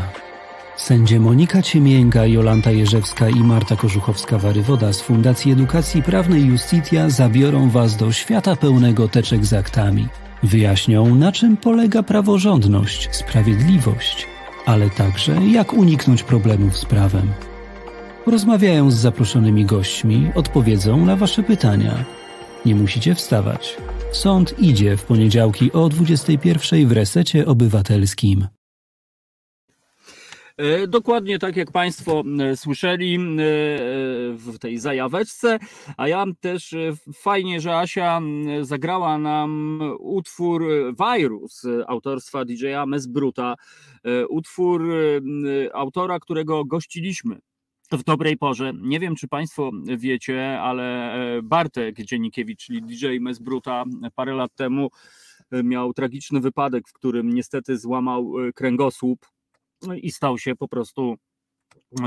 Sędzie 0.77 1.19
Monika 1.19 1.61
Ciemięga, 1.61 2.25
Jolanta 2.25 2.71
Jerzewska 2.71 3.29
i 3.29 3.39
Marta 3.39 3.75
Korzuchowska-Warywoda 3.75 4.93
z 4.93 5.01
Fundacji 5.01 5.51
Edukacji 5.51 6.03
Prawnej 6.03 6.45
Justitia 6.45 7.09
zabiorą 7.09 7.69
Was 7.69 7.97
do 7.97 8.11
świata 8.11 8.55
pełnego 8.55 9.07
teczek 9.07 9.45
z 9.45 9.53
aktami. 9.53 10.07
Wyjaśnią, 10.43 11.15
na 11.15 11.31
czym 11.31 11.57
polega 11.57 12.03
praworządność, 12.03 13.15
sprawiedliwość, 13.15 14.27
ale 14.65 14.89
także 14.89 15.35
jak 15.51 15.73
uniknąć 15.73 16.23
problemów 16.23 16.77
z 16.77 16.85
prawem. 16.85 17.27
Porozmawiają 18.25 18.91
z 18.91 18.95
zaproszonymi 18.95 19.65
gośćmi, 19.65 20.31
odpowiedzą 20.35 21.05
na 21.05 21.15
Wasze 21.15 21.43
pytania. 21.43 22.05
Nie 22.65 22.75
musicie 22.75 23.15
wstawać. 23.15 23.77
Sąd 24.11 24.59
idzie 24.59 24.97
w 24.97 25.03
poniedziałki 25.03 25.71
o 25.71 25.89
21 25.89 26.87
w 26.87 26.91
resecie 26.91 27.45
obywatelskim. 27.45 28.47
E, 30.59 30.87
Dokładnie 30.87 31.39
tak 31.39 31.55
jak 31.55 31.71
Państwo 31.71 32.23
e, 32.39 32.57
słyszeli 32.57 33.15
e, 33.15 33.19
w 34.33 34.57
tej 34.59 34.79
zajaweczce, 34.79 35.59
a 35.97 36.07
ja 36.07 36.25
też 36.39 36.75
fajnie, 37.13 37.61
że 37.61 37.77
Asia 37.77 38.21
zagrała 38.61 39.17
nam 39.17 39.79
utwór 39.99 40.65
Virus 40.99 41.63
autorstwa 41.87 42.45
DJ-a 42.45 42.85
Mesbruta, 42.85 43.55
utwór 44.29 44.83
autora, 45.73 46.19
którego 46.19 46.65
gościliśmy 46.65 47.39
w 47.91 48.03
dobrej 48.03 48.37
porze. 48.37 48.73
Nie 48.81 48.99
wiem, 48.99 49.15
czy 49.15 49.27
Państwo 49.27 49.71
wiecie, 49.97 50.61
ale 50.61 51.13
Bartek 51.43 51.95
Dziennikiewicz, 51.95 52.65
czyli 52.65 52.81
DJ 52.81 53.19
Mesbruta, 53.21 53.83
parę 54.15 54.33
lat 54.33 54.55
temu 54.55 54.89
miał 55.63 55.93
tragiczny 55.93 56.39
wypadek, 56.39 56.87
w 56.87 56.93
którym 56.93 57.33
niestety 57.33 57.77
złamał 57.77 58.33
kręgosłup 58.55 59.25
i 60.01 60.11
stał 60.11 60.37
się 60.37 60.55
po 60.55 60.67
prostu 60.67 61.15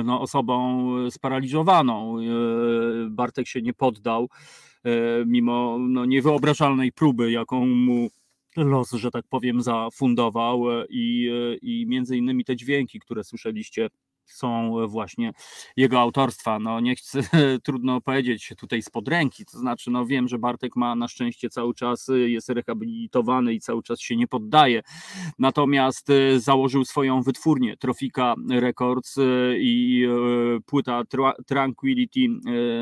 no, 0.04 0.20
osobą 0.20 0.88
sparaliżowaną. 1.10 2.18
E, 2.18 2.22
Bartek 3.10 3.48
się 3.48 3.62
nie 3.62 3.72
poddał, 3.72 4.28
e, 4.84 4.90
mimo 5.26 5.78
no, 5.78 6.04
niewyobrażalnej 6.04 6.92
próby, 6.92 7.30
jaką 7.30 7.66
mu 7.66 8.08
los, 8.56 8.90
że 8.92 9.10
tak 9.10 9.24
powiem, 9.28 9.62
zafundował 9.62 10.70
e, 10.70 10.86
i, 10.90 11.28
e, 11.28 11.56
i 11.56 11.86
między 11.86 12.16
innymi 12.16 12.44
te 12.44 12.56
dźwięki, 12.56 13.00
które 13.00 13.24
słyszeliście 13.24 13.88
są 14.32 14.72
właśnie 14.88 15.32
jego 15.76 16.00
autorstwa. 16.00 16.58
No 16.58 16.80
nie 16.80 16.96
chcę, 16.96 17.20
trudno 17.64 18.00
powiedzieć 18.00 18.52
tutaj 18.58 18.82
spod 18.82 19.08
ręki, 19.08 19.44
to 19.44 19.58
znaczy 19.58 19.90
no 19.90 20.06
wiem, 20.06 20.28
że 20.28 20.38
Bartek 20.38 20.76
ma 20.76 20.94
na 20.94 21.08
szczęście 21.08 21.50
cały 21.50 21.74
czas, 21.74 22.10
jest 22.26 22.48
rehabilitowany 22.48 23.54
i 23.54 23.60
cały 23.60 23.82
czas 23.82 24.00
się 24.00 24.16
nie 24.16 24.28
poddaje, 24.28 24.82
natomiast 25.38 26.08
założył 26.36 26.84
swoją 26.84 27.22
wytwórnię 27.22 27.76
Trofika 27.76 28.34
Records 28.50 29.16
i 29.58 30.06
płyta 30.66 31.02
Tranquility, 31.46 32.20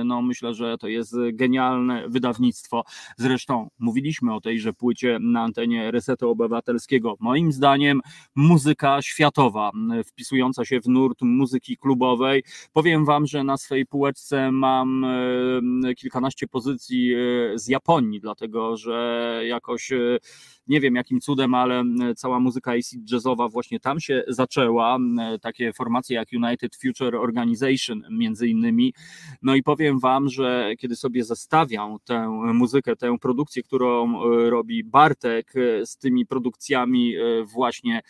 no 0.05 0.23
myślę, 0.23 0.55
że 0.55 0.79
to 0.79 0.89
jest 0.89 1.17
genialne 1.33 2.09
wydawnictwo. 2.09 2.85
Zresztą 3.17 3.71
mówiliśmy 3.79 4.35
o 4.35 4.41
tejże 4.41 4.73
płycie 4.73 5.19
na 5.21 5.43
antenie 5.43 5.91
Resetu 5.91 6.31
Obywatelskiego. 6.31 7.17
Moim 7.21 7.53
zdaniem 7.53 8.01
muzyka 8.35 9.03
światowa, 9.03 9.71
wpisująca 10.07 10.65
się 10.65 10.81
w 10.81 10.89
nurt 10.89 11.23
muzyki 11.41 11.77
klubowej. 11.77 12.43
Powiem 12.73 13.05
Wam, 13.05 13.27
że 13.27 13.45
na 13.45 13.57
swojej 13.57 13.87
półeczce 13.87 14.53
mam 14.53 15.05
e, 15.05 15.95
kilkanaście 15.95 16.47
pozycji 16.47 17.15
e, 17.15 17.19
z 17.59 17.69
Japonii, 17.69 18.21
dlatego 18.21 18.77
że 18.77 19.41
jakoś 19.47 19.93
e, 19.93 20.19
nie 20.67 20.81
wiem 20.81 20.95
jakim 20.95 21.21
cudem, 21.21 21.55
ale 21.55 21.85
cała 22.17 22.41
muzyka 22.41 22.73
acid 22.73 23.11
jazzowa 23.13 23.49
właśnie 23.49 23.81
tam 23.81 24.01
się 24.01 24.25
zaczęła, 24.29 24.99
takie 25.43 25.73
formacje 25.73 26.17
jak 26.17 26.29
United 26.33 26.77
Future 26.77 27.17
Organization 27.17 28.03
między 28.11 28.49
innymi. 28.49 28.95
No 29.43 29.55
i 29.55 29.63
powiem 29.63 29.99
wam, 29.99 30.29
że 30.29 30.73
kiedy 30.79 30.97
sobie 30.97 31.25
zestawiam 31.25 31.97
tę 32.05 32.29
muzykę, 32.55 32.97
tę 32.97 33.19
produkcję, 33.21 33.63
którą 33.63 34.21
robi 34.51 34.85
Bartek 34.85 35.53
z 35.85 35.97
tymi 35.97 36.27
produkcjami 36.27 37.15
właśnie 37.45 38.01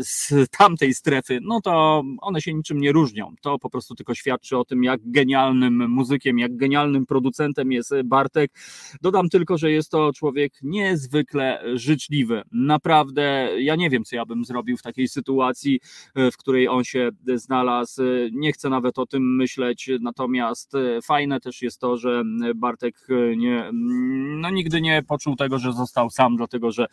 z 0.00 0.32
tamtej 0.58 0.94
strefy, 0.94 1.38
no 1.42 1.60
to 1.60 2.02
one 2.20 2.37
się 2.40 2.54
niczym 2.54 2.80
nie 2.80 2.92
różnią. 2.92 3.34
To 3.42 3.58
po 3.58 3.70
prostu 3.70 3.94
tylko 3.94 4.14
świadczy 4.14 4.58
o 4.58 4.64
tym, 4.64 4.84
jak 4.84 5.00
genialnym 5.04 5.90
muzykiem, 5.90 6.38
jak 6.38 6.56
genialnym 6.56 7.06
producentem 7.06 7.72
jest 7.72 7.94
Bartek. 8.04 8.50
Dodam 9.02 9.28
tylko, 9.28 9.58
że 9.58 9.70
jest 9.70 9.90
to 9.90 10.12
człowiek 10.12 10.52
niezwykle 10.62 11.62
życzliwy. 11.74 12.42
Naprawdę, 12.52 13.50
ja 13.58 13.76
nie 13.76 13.90
wiem, 13.90 14.04
co 14.04 14.16
ja 14.16 14.26
bym 14.26 14.44
zrobił 14.44 14.76
w 14.76 14.82
takiej 14.82 15.08
sytuacji, 15.08 15.80
w 16.16 16.36
której 16.36 16.68
on 16.68 16.84
się 16.84 17.10
znalazł. 17.34 18.02
Nie 18.32 18.52
chcę 18.52 18.70
nawet 18.70 18.98
o 18.98 19.06
tym 19.06 19.36
myśleć, 19.36 19.90
natomiast 20.00 20.72
fajne 21.02 21.40
też 21.40 21.62
jest 21.62 21.80
to, 21.80 21.96
że 21.96 22.22
Bartek 22.54 23.06
nie, 23.36 23.70
no 24.40 24.50
nigdy 24.50 24.80
nie 24.80 25.02
poczuł 25.02 25.36
tego, 25.36 25.58
że 25.58 25.72
został 25.72 26.10
sam, 26.10 26.36
dlatego 26.36 26.72
że 26.72 26.86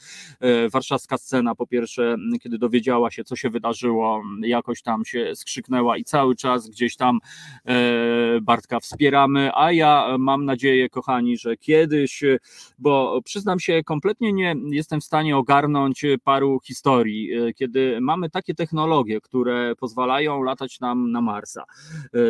warszawska 0.74 1.18
scena 1.18 1.56
po 1.56 1.68
pierwsze, 1.68 2.16
kiedy 2.42 2.58
dowiedziała 2.58 3.12
się, 3.12 3.24
co 3.24 3.36
się 3.36 3.50
wydarzyło, 3.50 4.24
jakoś 4.42 4.82
tam 4.82 5.06
się 5.06 5.35
skrzyknęła 5.36 5.98
i 5.98 6.04
cały 6.04 6.36
czas 6.36 6.70
gdzieś 6.70 6.96
tam 6.96 7.20
Bartka 8.42 8.80
wspieramy, 8.80 9.52
a 9.54 9.72
ja 9.72 10.16
mam 10.20 10.46
nadzieję, 10.46 10.90
kochani, 10.90 11.38
że 11.38 11.58
kiedyś, 11.58 12.24
bo 12.80 13.22
przyznam 13.26 13.60
się, 13.60 13.84
kompletnie 13.84 14.34
nie 14.34 14.56
jestem 14.70 15.02
w 15.02 15.04
stanie 15.04 15.38
ogarnąć 15.38 16.06
paru 16.24 16.60
historii, 16.64 17.30
kiedy 17.56 18.02
mamy 18.02 18.30
takie 18.30 18.56
technologie, 18.56 19.22
które 19.22 19.76
pozwalają 19.76 20.44
latać 20.44 20.80
nam 20.80 21.12
na 21.12 21.22
Marsa, 21.22 21.64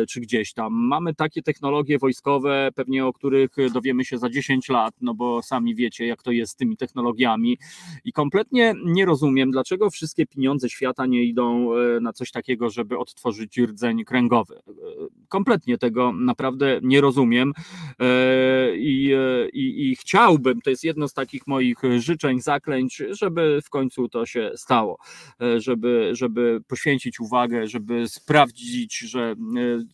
czy 0.08 0.20
gdzieś 0.20 0.52
tam. 0.52 0.72
Mamy 0.74 1.14
takie 1.14 1.42
technologie 1.42 1.98
wojskowe, 1.98 2.68
pewnie 2.74 3.06
o 3.06 3.12
których 3.12 3.50
dowiemy 3.72 4.04
się 4.04 4.18
za 4.18 4.30
10 4.30 4.68
lat, 4.68 4.94
no 5.00 5.14
bo 5.14 5.42
sami 5.42 5.74
wiecie, 5.74 6.06
jak 6.06 6.22
to 6.22 6.30
jest 6.30 6.52
z 6.52 6.56
tymi 6.56 6.76
technologiami 6.76 7.58
i 8.04 8.12
kompletnie 8.12 8.74
nie 8.84 9.04
rozumiem, 9.04 9.50
dlaczego 9.50 9.90
wszystkie 9.90 10.26
pieniądze 10.26 10.68
świata 10.68 11.06
nie 11.06 11.24
idą 11.24 11.70
na 12.00 12.12
coś 12.12 12.30
takiego, 12.30 12.70
żeby 12.70 12.95
odtworzyć 12.98 13.58
rdzeń 13.58 14.04
kręgowy. 14.04 14.60
Kompletnie 15.28 15.78
tego 15.78 16.12
naprawdę 16.12 16.80
nie 16.82 17.00
rozumiem 17.00 17.52
i, 18.76 19.12
i, 19.52 19.90
i 19.90 19.96
chciałbym, 19.96 20.60
to 20.60 20.70
jest 20.70 20.84
jedno 20.84 21.08
z 21.08 21.12
takich 21.14 21.46
moich 21.46 21.78
życzeń, 21.98 22.40
zaklęć, 22.40 23.02
żeby 23.10 23.60
w 23.64 23.70
końcu 23.70 24.08
to 24.08 24.26
się 24.26 24.50
stało, 24.56 24.98
żeby, 25.56 26.10
żeby 26.12 26.60
poświęcić 26.68 27.20
uwagę, 27.20 27.66
żeby 27.66 28.08
sprawdzić, 28.08 28.98
że 28.98 29.34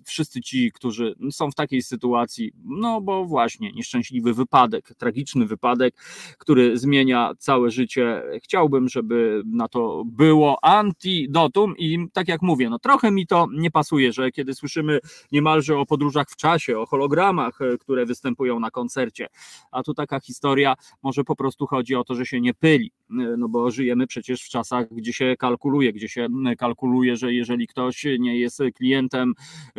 wszyscy 0.05 0.41
ci, 0.41 0.73
którzy 0.73 1.15
są 1.31 1.51
w 1.51 1.55
takiej 1.55 1.83
sytuacji, 1.83 2.53
no 2.65 3.01
bo 3.01 3.25
właśnie 3.25 3.73
nieszczęśliwy 3.73 4.35
wypadek, 4.35 4.95
tragiczny 4.99 5.47
wypadek, 5.47 5.95
który 6.39 6.79
zmienia 6.79 7.33
całe 7.39 7.71
życie, 7.71 8.23
chciałbym, 8.43 8.89
żeby 8.89 9.43
na 9.47 9.69
to 9.69 10.03
było 10.07 10.65
antidotum 10.65 11.75
i 11.79 12.07
tak 12.13 12.29
jak 12.29 12.43
mówię, 12.43 12.71
no 12.71 12.79
trochę 12.79 12.92
mi 13.05 13.27
to 13.27 13.47
nie 13.53 13.71
pasuje, 13.71 14.13
że 14.13 14.31
kiedy 14.31 14.55
słyszymy 14.55 14.99
niemalże 15.33 15.79
o 15.79 15.87
podróżach 15.87 16.31
w 16.31 16.37
czasie, 16.37 16.79
o 16.79 16.87
hologramach, 16.87 17.59
które 17.81 18.07
występują 18.07 18.61
na 18.61 18.71
koncercie, 18.71 19.29
a 19.71 19.83
tu 19.83 19.95
taka 19.95 20.21
historia, 20.21 20.75
może 21.03 21.25
po 21.25 21.37
prostu 21.37 21.67
chodzi 21.67 21.95
o 21.95 22.05
to, 22.05 22.15
że 22.15 22.27
się 22.27 22.41
nie 22.41 22.55
pyli, 22.55 22.93
no 23.39 23.49
bo 23.49 23.71
żyjemy 23.71 24.07
przecież 24.07 24.43
w 24.43 24.49
czasach, 24.49 24.87
gdzie 24.95 25.13
się 25.13 25.35
kalkuluje, 25.39 25.93
gdzie 25.93 26.09
się 26.09 26.27
kalkuluje, 26.59 27.17
że 27.17 27.35
jeżeli 27.35 27.67
ktoś 27.67 28.07
nie 28.19 28.39
jest 28.39 28.63
klientem, 28.75 29.35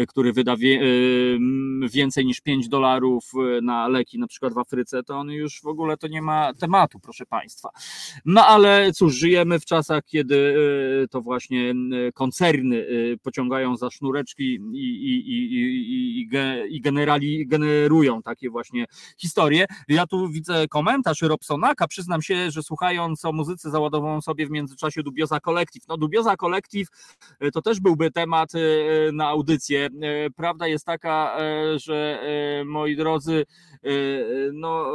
który 0.07 0.34
wyda 0.34 0.55
więcej 1.91 2.26
niż 2.26 2.41
5 2.41 2.69
dolarów 2.69 3.31
na 3.61 3.88
leki, 3.88 4.19
na 4.19 4.27
przykład 4.27 4.53
w 4.53 4.57
Afryce, 4.57 5.03
to 5.03 5.18
on 5.18 5.30
już 5.30 5.61
w 5.61 5.68
ogóle 5.68 5.97
to 5.97 6.07
nie 6.07 6.22
ma 6.22 6.53
tematu, 6.53 6.99
proszę 6.99 7.26
Państwa. 7.26 7.69
No 8.26 8.45
ale 8.45 8.91
cóż, 8.91 9.15
żyjemy 9.15 9.60
w 9.60 9.65
czasach, 9.65 10.03
kiedy 10.05 10.55
to 11.11 11.22
właśnie 11.22 11.73
koncerny 12.14 12.85
pociągają 13.23 13.77
za 13.77 13.89
sznureczki 13.89 14.43
i, 14.73 14.77
i, 14.77 15.31
i, 15.31 15.60
i, 15.93 16.76
i 16.76 16.81
generali 16.81 17.47
generują 17.47 18.22
takie 18.22 18.49
właśnie 18.49 18.85
historie. 19.18 19.65
Ja 19.88 20.07
tu 20.07 20.30
widzę 20.30 20.68
komentarz 20.68 21.22
Robsonaka, 21.22 21.88
przyznam 21.88 22.22
się, 22.22 22.51
że 22.51 22.64
słuchając 22.64 23.23
o 23.26 23.32
muzyce 23.32 23.72
załadowałem 23.72 24.22
sobie 24.22 24.48
w 24.48 24.52
międzyczasie 24.52 25.04
Dubioza 25.04 25.40
Collective. 25.40 25.88
No 25.88 25.98
Dubioza 25.98 26.38
Collective 26.38 26.88
to 27.54 27.62
też 27.62 27.80
byłby 27.80 28.12
temat 28.12 28.52
na 29.14 29.28
audycję. 29.28 29.90
Prawda 30.36 30.68
jest 30.68 30.86
taka, 30.86 31.38
że 31.76 32.24
moi 32.66 32.95
drodzy, 32.95 33.45
no, 34.54 34.94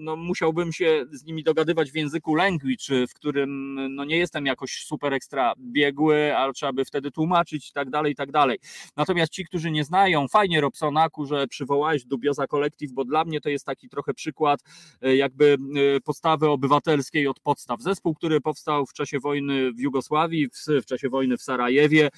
no 0.00 0.16
musiałbym 0.16 0.72
się 0.72 1.04
z 1.12 1.24
nimi 1.24 1.42
dogadywać 1.42 1.90
w 1.90 1.94
języku 1.94 2.34
language, 2.34 3.06
w 3.08 3.14
którym 3.14 3.74
no 3.94 4.04
nie 4.04 4.18
jestem 4.18 4.46
jakoś 4.46 4.84
super 4.84 5.14
ekstra 5.14 5.52
biegły, 5.58 6.36
ale 6.36 6.52
trzeba 6.52 6.72
by 6.72 6.84
wtedy 6.84 7.10
tłumaczyć 7.10 7.70
i 7.70 7.72
tak 7.72 7.90
dalej, 7.90 8.12
i 8.12 8.16
tak 8.16 8.32
dalej. 8.32 8.58
Natomiast 8.96 9.32
ci, 9.32 9.44
którzy 9.44 9.70
nie 9.70 9.84
znają, 9.84 10.28
fajnie 10.28 10.60
Robsonaku, 10.60 11.26
że 11.26 11.46
przywołałeś 11.46 12.04
Dubioza 12.04 12.46
Collective, 12.46 12.92
bo 12.92 13.04
dla 13.04 13.24
mnie 13.24 13.40
to 13.40 13.48
jest 13.48 13.66
taki 13.66 13.88
trochę 13.88 14.14
przykład 14.14 14.60
jakby 15.02 15.56
postawy 16.04 16.48
obywatelskiej 16.48 17.28
od 17.28 17.40
podstaw. 17.44 17.82
Zespół, 17.82 18.14
który 18.14 18.40
powstał 18.40 18.86
w 18.86 18.92
czasie 18.92 19.18
wojny 19.20 19.72
w 19.72 19.80
Jugosławii, 19.80 20.48
w, 20.48 20.82
w 20.82 20.86
czasie 20.86 21.08
wojny 21.08 21.36
w 21.36 21.42
Sarajewie, 21.42 22.08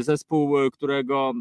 zespół, 0.00 0.56
którego 0.72 1.32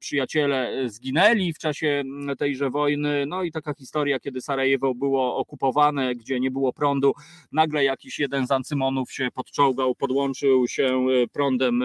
przyjaciele 0.00 0.84
zginęli 0.86 1.52
w 1.52 1.58
czasie 1.58 2.02
tejże 2.38 2.70
wojny, 2.70 3.26
no 3.26 3.42
i 3.42 3.52
taka 3.52 3.74
historia, 3.74 4.20
kiedy 4.20 4.40
Sarajewo 4.40 4.94
było 4.94 5.36
okupowane, 5.36 6.14
gdzie 6.14 6.40
nie 6.40 6.50
było 6.50 6.72
prądu, 6.72 7.12
nagle 7.52 7.84
jakiś 7.84 8.18
jeden 8.18 8.46
z 8.46 8.50
ancymonów 8.50 9.12
się 9.12 9.28
podczołgał, 9.34 9.94
podłączył 9.94 10.68
się 10.68 11.06
prądem, 11.32 11.82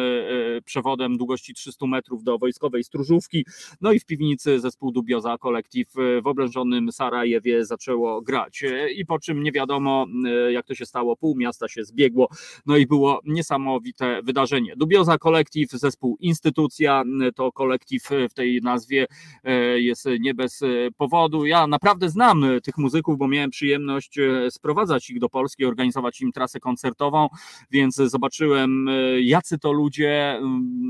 przewodem 0.66 1.18
długości 1.18 1.54
300 1.54 1.88
metrów 1.88 2.24
do 2.24 2.38
wojskowej 2.38 2.84
stróżówki, 2.84 3.46
no 3.82 3.92
i 3.92 4.00
w 4.00 4.06
piwnicy 4.06 4.60
zespół 4.60 4.92
Dubioza 4.92 5.38
Collective 5.38 5.94
w 6.22 6.28
oblężonym 6.28 6.92
Sarajewie 6.92 7.66
zaczęło 7.66 8.22
grać. 8.22 8.64
I 8.96 9.06
po 9.06 9.20
czym 9.20 9.44
nie 9.44 9.52
wiadomo 9.52 10.06
jak 10.52 10.66
to 10.66 10.76
się 10.76 10.86
stało, 10.86 11.16
pół 11.16 11.36
miasta 11.36 11.68
się 11.68 11.84
zbiegło, 11.84 12.28
no 12.66 12.78
i 12.78 12.86
było 12.86 13.20
niesamowite 13.26 14.22
wydarzenie. 14.24 14.74
Dubioza 14.76 15.18
Collective, 15.18 15.72
zespół 15.72 16.18
Instytucja, 16.20 17.04
to 17.36 17.52
kolektyw 17.52 18.10
w 18.30 18.34
tej 18.34 18.62
nazwie 18.62 19.08
jest 19.76 20.08
nie 20.20 20.34
bez 20.34 20.62
powodu. 20.98 21.46
Ja 21.46 21.68
naprawdę 21.68 22.10
znam 22.10 22.46
tych 22.64 22.78
muzyków, 22.78 23.18
bo 23.18 23.28
miałem 23.28 23.50
przyjemność 23.50 24.20
sprowadzać 24.50 25.10
ich 25.10 25.20
do 25.20 25.30
Polski, 25.30 25.66
organizować 25.66 26.22
im 26.22 26.32
trasę 26.32 26.60
koncertową, 26.60 27.28
więc 27.72 27.96
zobaczyłem 27.96 28.88
jacy 29.22 29.60
to 29.60 29.72
ludzie 29.72 30.42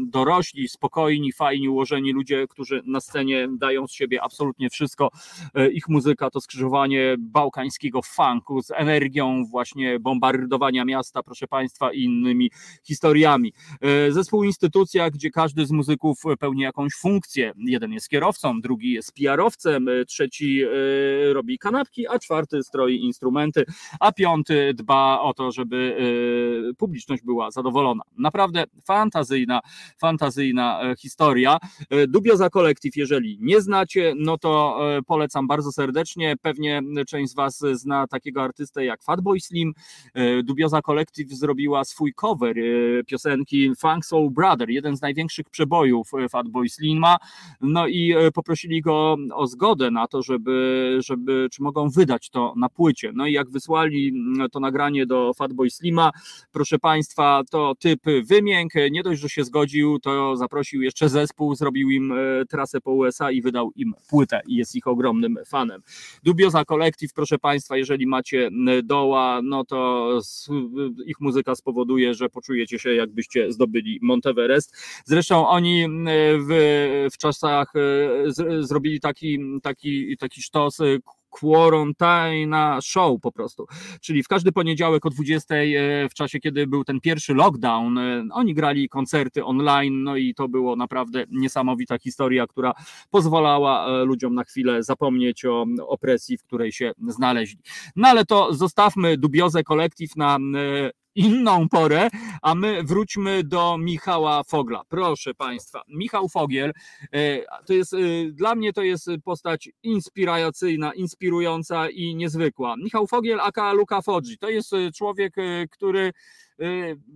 dorośli, 0.07 0.67
spokojni, 0.67 1.31
fajni, 1.31 1.69
ułożeni 1.69 2.11
ludzie, 2.11 2.47
którzy 2.47 2.81
na 2.85 3.01
scenie 3.01 3.47
dają 3.57 3.87
z 3.87 3.91
siebie 3.91 4.23
absolutnie 4.23 4.69
wszystko. 4.69 5.09
Ich 5.71 5.89
muzyka 5.89 6.29
to 6.29 6.41
skrzyżowanie 6.41 7.15
bałkańskiego 7.19 8.01
funku 8.01 8.61
z 8.61 8.71
energią 8.71 9.42
właśnie 9.45 9.99
bombardowania 9.99 10.85
miasta, 10.85 11.23
proszę 11.23 11.47
Państwa, 11.47 11.93
i 11.93 12.03
innymi 12.03 12.51
historiami. 12.83 13.53
E, 13.81 14.11
Zespół 14.11 14.43
Instytucja, 14.43 15.09
gdzie 15.09 15.29
każdy 15.31 15.65
z 15.65 15.71
muzyków 15.71 16.21
pełni 16.39 16.61
jakąś 16.61 16.93
funkcję. 16.93 17.51
Jeden 17.57 17.91
jest 17.91 18.09
kierowcą, 18.09 18.61
drugi 18.61 18.91
jest 18.91 19.13
PR-owcem, 19.13 19.87
e, 19.87 20.05
trzeci 20.05 20.61
e, 20.63 21.33
robi 21.33 21.59
kanapki, 21.59 22.07
a 22.07 22.19
czwarty 22.19 22.63
stroi 22.63 22.95
instrumenty, 22.95 23.65
a 23.99 24.11
piąty 24.11 24.73
dba 24.73 25.19
o 25.21 25.33
to, 25.33 25.51
żeby 25.51 25.97
publiczność 26.77 27.23
była 27.23 27.51
zadowolona. 27.51 28.03
Naprawdę 28.17 28.63
fantazyjna, 28.85 29.61
fantazyjna 29.97 30.81
historia. 30.99 31.57
E, 31.89 32.07
Dubioza 32.07 32.49
Collective, 32.49 32.95
jeżeli 32.95 33.37
nie 33.41 33.61
znacie, 33.61 34.13
no 34.17 34.37
to 34.37 34.79
polecam 35.07 35.47
bardzo 35.47 35.71
serdecznie. 35.71 36.35
Pewnie 36.41 36.81
część 37.07 37.31
z 37.31 37.35
Was 37.35 37.63
zna 37.73 38.07
takiego 38.07 38.43
artystę 38.43 38.85
jak 38.85 39.03
Fatboy 39.03 39.32
Slim. 39.39 39.73
E, 40.13 40.43
Dubioza 40.43 40.81
Collective 40.81 41.35
zrobiła 41.35 41.83
swój 41.83 42.13
cover 42.13 42.59
e, 42.59 43.03
piosenki 43.03 43.71
Funk 43.75 44.05
Soul 44.05 44.31
Brother, 44.31 44.69
jeden 44.69 44.97
z 44.97 45.01
największych 45.01 45.49
przebojów 45.49 46.11
e, 46.13 46.29
Fatboy 46.29 46.69
Slima. 46.69 47.17
No 47.61 47.87
i 47.87 48.13
poprosili 48.33 48.81
go 48.81 49.17
o 49.33 49.47
zgodę 49.47 49.91
na 49.91 50.07
to, 50.07 50.21
żeby, 50.21 50.97
żeby 51.05 51.47
czy 51.51 51.63
mogą 51.63 51.89
wydać 51.89 52.29
to 52.29 52.53
na 52.57 52.69
płycie. 52.69 53.11
No 53.15 53.27
i 53.27 53.33
jak 53.33 53.49
wysłali 53.49 54.09
mm, 54.09 54.49
to 54.49 54.59
nagranie 54.59 55.05
do 55.05 55.33
Fatboy 55.33 55.69
Slima, 55.69 56.11
proszę 56.51 56.79
Państwa, 56.79 57.41
to 57.49 57.75
typ 57.79 58.01
wymięk, 58.23 58.71
nie 58.91 59.03
dość, 59.03 59.21
że 59.21 59.29
się 59.29 59.43
zgodził, 59.43 59.99
to 59.99 60.37
zaprosił 60.37 60.81
jeszcze 60.81 61.09
zespół, 61.09 61.55
zrobił 61.55 61.89
im 61.89 62.13
trasę 62.49 62.81
po 62.81 62.91
USA 62.91 63.31
i 63.31 63.41
wydał 63.41 63.71
im 63.75 63.93
płytę 64.09 64.41
i 64.47 64.55
jest 64.55 64.75
ich 64.75 64.87
ogromnym 64.87 65.37
fanem. 65.47 65.81
Dubioza 66.23 66.65
Collective, 66.65 67.13
proszę 67.13 67.39
Państwa, 67.39 67.77
jeżeli 67.77 68.07
macie 68.07 68.47
m, 68.47 68.87
no 69.43 69.65
to 69.65 70.19
ich 71.05 71.19
muzyka 71.19 71.55
spowoduje, 71.55 72.13
że 72.13 72.29
poczujecie 72.29 72.79
się 72.79 72.93
jakbyście 72.93 73.51
zdobyli 73.51 73.99
Monteverest. 74.01 74.75
Zresztą 75.05 75.47
oni 75.47 75.83
m, 75.83 76.05
w, 76.49 77.09
w 77.13 77.17
czasach 77.17 77.73
e, 77.75 77.79
z, 78.31 78.67
zrobili 78.67 78.99
taki, 78.99 79.39
taki, 79.63 80.17
taki 80.17 80.41
sztos 80.41 80.79
e, 80.79 80.83
Quarantine 81.39 82.81
Show 82.81 83.21
po 83.21 83.31
prostu. 83.31 83.65
Czyli 84.01 84.23
w 84.23 84.27
każdy 84.27 84.51
poniedziałek 84.51 85.05
o 85.05 85.09
20 85.09 85.55
e, 85.55 86.09
w 86.09 86.13
czasie, 86.13 86.39
kiedy 86.39 86.67
był 86.67 86.83
ten 86.83 87.01
pierwszy 87.01 87.33
lockdown, 87.33 87.97
e, 87.97 88.25
oni 88.31 88.53
grali 88.53 88.89
koncerty 88.89 89.45
online, 89.45 90.03
no 90.03 90.15
i 90.15 90.33
to 90.33 90.47
było 90.47 90.75
naprawdę 90.75 91.25
niesamowita 91.31 91.97
historia, 91.97 92.47
która 92.47 92.73
pozwalała 93.11 93.87
e, 93.87 94.05
ludziom 94.05 94.35
na 94.35 94.43
chwilę 94.43 94.83
zapomnieć 94.83 95.45
o 95.45 95.65
opresji, 95.87 96.37
w 96.37 96.43
której 96.43 96.71
się 96.71 96.91
znaleźli. 97.07 97.59
No 97.95 98.07
ale 98.07 98.25
to 98.25 98.53
zostawmy 98.53 99.17
dubiozę 99.17 99.63
kolektyw 99.63 100.15
na 100.15 100.37
inną 101.15 101.69
porę, 101.69 102.09
a 102.41 102.55
my 102.55 102.83
wróćmy 102.83 103.43
do 103.43 103.77
Michała 103.77 104.43
Fogla. 104.43 104.83
Proszę 104.89 105.33
Państwa, 105.33 105.81
Michał 105.87 106.29
Fogiel 106.29 106.73
e, 107.13 107.41
to 107.65 107.73
jest, 107.73 107.93
e, 107.93 107.97
dla 108.31 108.55
mnie 108.55 108.73
to 108.73 108.83
jest 108.83 109.09
postać 109.23 109.69
inspiracyjna, 109.83 110.93
inspirująca 110.93 111.89
i 111.89 112.15
niezwykła. 112.15 112.75
Michał 112.77 113.07
Fogiel 113.07 113.39
aka 113.39 113.73
Luca 113.73 114.01
Foggi, 114.01 114.37
to 114.37 114.49
jest 114.49 114.73
e, 114.73 114.91
człowiek, 114.91 115.35
który 115.71 116.11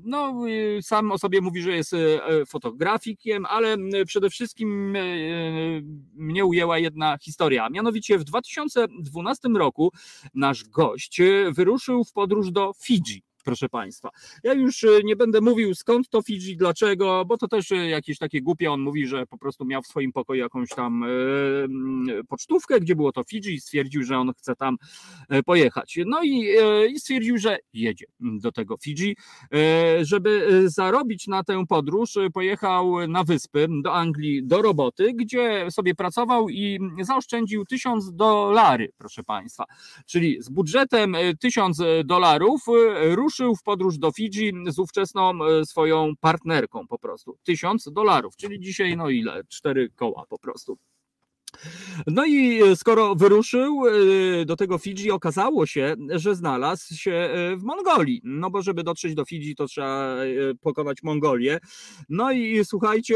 no, 0.03 0.33
sam 0.81 1.11
o 1.11 1.17
sobie 1.17 1.41
mówi, 1.41 1.61
że 1.61 1.71
jest 1.71 1.95
fotografikiem, 2.47 3.45
ale 3.45 3.77
przede 4.05 4.29
wszystkim 4.29 4.97
mnie 6.15 6.45
ujęła 6.45 6.77
jedna 6.79 7.17
historia. 7.17 7.69
Mianowicie 7.69 8.17
w 8.17 8.23
2012 8.23 9.49
roku 9.49 9.91
nasz 10.33 10.63
gość 10.63 11.21
wyruszył 11.51 12.03
w 12.03 12.13
podróż 12.13 12.51
do 12.51 12.71
Fidżi. 12.83 13.26
Proszę 13.47 13.69
Państwa, 13.69 14.09
ja 14.43 14.53
już 14.53 14.83
e, 14.83 14.87
nie 15.03 15.15
będę 15.15 15.41
mówił 15.41 15.75
skąd 15.75 16.09
to 16.09 16.21
Fidżi, 16.21 16.57
dlaczego, 16.57 17.25
bo 17.25 17.37
to 17.37 17.47
też 17.47 17.71
e, 17.71 17.89
jakieś 17.89 18.17
takie 18.17 18.41
głupie. 18.41 18.71
On 18.71 18.81
mówi, 18.81 19.07
że 19.07 19.25
po 19.25 19.37
prostu 19.37 19.65
miał 19.65 19.81
w 19.81 19.87
swoim 19.87 20.11
pokoju 20.11 20.39
jakąś 20.39 20.69
tam 20.69 21.03
e, 21.03 21.07
mm, 21.63 22.25
pocztówkę, 22.27 22.79
gdzie 22.79 22.95
było 22.95 23.11
to 23.11 23.23
Fidżi 23.23 23.53
i 23.53 23.59
stwierdził, 23.61 24.03
że 24.03 24.17
on 24.17 24.33
chce 24.33 24.55
tam 24.55 24.77
pojechać. 25.45 25.99
No 26.05 26.23
i, 26.23 26.47
stwierdził, 26.97 27.37
że 27.37 27.57
jedzie 27.73 28.05
do 28.19 28.51
tego 28.51 28.77
Fidżi. 28.77 29.17
Żeby 30.01 30.63
zarobić 30.65 31.27
na 31.27 31.43
tę 31.43 31.65
podróż, 31.69 32.13
pojechał 32.33 33.07
na 33.07 33.23
wyspy 33.23 33.67
do 33.83 33.93
Anglii 33.93 34.43
do 34.43 34.61
roboty, 34.61 35.13
gdzie 35.13 35.71
sobie 35.71 35.95
pracował 35.95 36.49
i 36.49 36.79
zaoszczędził 37.01 37.65
tysiąc 37.65 38.13
dolary, 38.13 38.91
proszę 38.97 39.23
Państwa. 39.23 39.65
Czyli 40.05 40.37
z 40.41 40.49
budżetem 40.49 41.15
e, 41.15 41.35
1000 41.35 41.81
dolarów 42.05 42.61
e, 42.69 43.15
ruszył 43.39 43.55
w 43.55 43.63
podróż 43.63 43.97
do 43.97 44.11
Fidżi 44.11 44.53
z 44.67 44.79
ówczesną 44.79 45.45
e, 45.45 45.65
swoją 45.65 46.13
partnerką 46.21 46.87
po 46.87 46.99
prostu. 46.99 47.37
1000 47.43 47.89
dolarów, 47.91 48.35
czyli 48.35 48.59
dzisiaj 48.59 48.97
no 48.97 49.09
ile? 49.09 49.43
Cztery 49.49 49.89
koła 49.95 50.25
po 50.29 50.39
prostu. 50.39 50.77
No 52.07 52.25
i 52.25 52.63
e, 52.63 52.75
skoro 52.75 53.15
wyruszył 53.15 53.83
e, 53.87 54.45
do 54.45 54.55
tego 54.55 54.77
Fidżi, 54.77 55.11
okazało 55.11 55.65
się, 55.65 55.95
że 56.09 56.35
znalazł 56.35 56.95
się 56.95 57.29
w 57.57 57.63
Mongolii. 57.63 58.21
No 58.23 58.49
bo 58.49 58.61
żeby 58.61 58.83
dotrzeć 58.83 59.15
do 59.15 59.25
Fidżi, 59.25 59.55
to 59.55 59.67
trzeba 59.67 60.15
pokonać 60.61 61.03
Mongolię. 61.03 61.59
No 62.09 62.31
i 62.31 62.65
słuchajcie, 62.65 63.15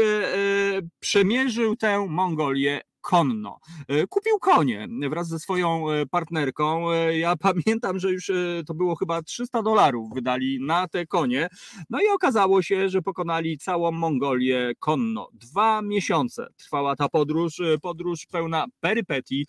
przemierzył 1.00 1.76
tę 1.76 2.06
Mongolię 2.08 2.80
konno. 3.02 3.58
E, 3.88 4.06
Kupił 4.06 4.38
konie 4.38 4.88
wraz 5.10 5.28
ze 5.28 5.38
swoją 5.38 5.90
e, 5.90 6.06
partnerką. 6.06 6.92
E, 6.92 7.18
Ja 7.18 7.36
pamiętam, 7.66 7.98
że 7.98 8.10
już 8.10 8.30
to 8.66 8.74
było 8.74 8.96
chyba 8.96 9.22
300 9.22 9.62
dolarów 9.62 10.14
wydali 10.14 10.58
na 10.60 10.88
te 10.88 11.06
konie. 11.06 11.48
No 11.90 12.00
i 12.00 12.08
okazało 12.08 12.62
się, 12.62 12.88
że 12.88 13.02
pokonali 13.02 13.58
całą 13.58 13.92
Mongolię 13.92 14.72
konno. 14.78 15.28
Dwa 15.32 15.82
miesiące 15.82 16.46
trwała 16.56 16.96
ta 16.96 17.08
podróż, 17.08 17.60
podróż 17.82 18.26
pełna 18.26 18.64
perypetii, 18.80 19.46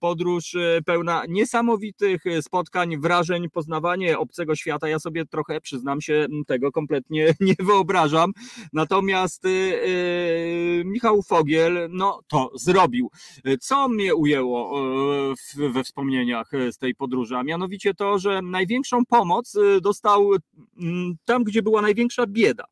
podróż 0.00 0.56
pełna 0.86 1.22
niesamowitych 1.28 2.22
spotkań, 2.40 2.98
wrażeń, 2.98 3.50
poznawanie 3.50 4.18
obcego 4.18 4.56
świata. 4.56 4.88
Ja 4.88 4.98
sobie 4.98 5.26
trochę, 5.26 5.60
przyznam 5.60 6.00
się, 6.00 6.26
tego 6.46 6.72
kompletnie 6.72 7.34
nie 7.40 7.54
wyobrażam. 7.58 8.32
Natomiast 8.72 9.44
e, 9.44 9.48
Michał 10.84 11.22
Fogiel, 11.22 11.88
no 11.90 12.20
to 12.28 12.50
zrobił. 12.54 12.85
E, 13.44 13.58
Co 13.58 13.88
mnie 13.88 14.14
ujęło 14.14 14.80
e, 15.60 15.68
we 15.72 15.84
wspomnieniach 15.84 16.54
e, 16.54 16.72
z 16.72 16.78
tej 16.78 16.94
podróży? 16.94 17.36
A 17.36 17.42
mianowicie 17.42 17.94
to, 17.94 18.18
że 18.18 18.42
największą 18.42 19.04
pomoc 19.04 19.54
dostał 19.82 20.30
mm, 20.80 21.14
tam, 21.24 21.44
gdzie 21.44 21.62
była 21.62 21.82
największa 21.82 22.26
bieda 22.26 22.64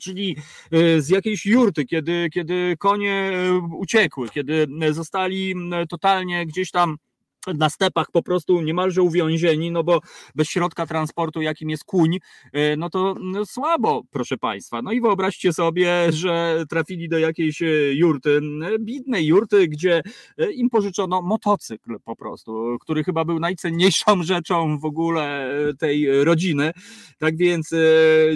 czyli 0.00 0.36
z 0.98 1.08
jakiejś 1.08 1.46
jurty, 1.46 1.84
kiedy, 1.84 2.28
kiedy 2.32 2.76
konie 2.78 3.32
uciekły, 3.78 4.28
kiedy 4.28 4.66
zostali 4.90 5.54
totalnie 5.88 6.46
gdzieś 6.46 6.70
tam 6.70 6.96
na 7.46 7.70
stepach 7.70 8.10
po 8.10 8.22
prostu 8.22 8.60
niemalże 8.60 9.02
uwięzieni, 9.02 9.70
no 9.70 9.84
bo 9.84 10.00
bez 10.34 10.48
środka 10.48 10.86
transportu, 10.86 11.42
jakim 11.42 11.70
jest 11.70 11.84
kuń, 11.84 12.18
e, 12.52 12.76
no 12.76 12.90
to 12.90 13.14
no, 13.20 13.46
słabo, 13.46 14.02
proszę 14.10 14.38
Państwa. 14.38 14.82
No 14.82 14.92
i 14.92 15.00
wyobraźcie 15.00 15.52
sobie, 15.52 16.12
że 16.12 16.64
trafili 16.68 17.08
do 17.08 17.18
jakiejś 17.18 17.62
e, 17.62 17.94
jurty, 17.94 18.40
e, 18.74 18.78
bidnej 18.78 19.26
jurty, 19.26 19.68
gdzie 19.68 20.02
im 20.54 20.70
pożyczono 20.70 21.22
motocykl 21.22 21.96
po 22.04 22.16
prostu, 22.16 22.76
który 22.80 23.04
chyba 23.04 23.24
był 23.24 23.38
najcenniejszą 23.38 24.22
rzeczą 24.22 24.78
w 24.78 24.84
ogóle 24.84 25.54
tej 25.78 26.24
rodziny. 26.24 26.72
Tak 27.18 27.36
więc 27.36 27.70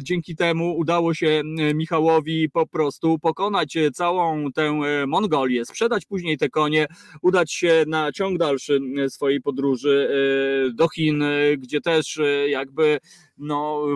dzięki 0.02 0.36
temu 0.36 0.76
udało 0.76 1.14
się 1.14 1.42
Michałowi 1.74 2.50
po 2.50 2.66
prostu 2.66 3.18
pokonać 3.18 3.78
całą 3.94 4.52
tę 4.52 4.80
Mongolię, 5.06 5.64
sprzedać 5.64 6.04
później 6.04 6.38
te 6.38 6.48
konie, 6.48 6.86
udać 7.22 7.52
się 7.52 7.84
na 7.86 8.12
ciąg 8.12 8.38
dalszy 8.38 8.80
swojej 9.08 9.40
podróży 9.40 10.08
e, 10.10 10.70
do 10.70 10.88
Chin, 10.88 11.22
e, 11.22 11.56
gdzie 11.56 11.80
też 11.80 12.18
e, 12.18 12.48
jakby 12.48 12.98
no, 13.38 13.86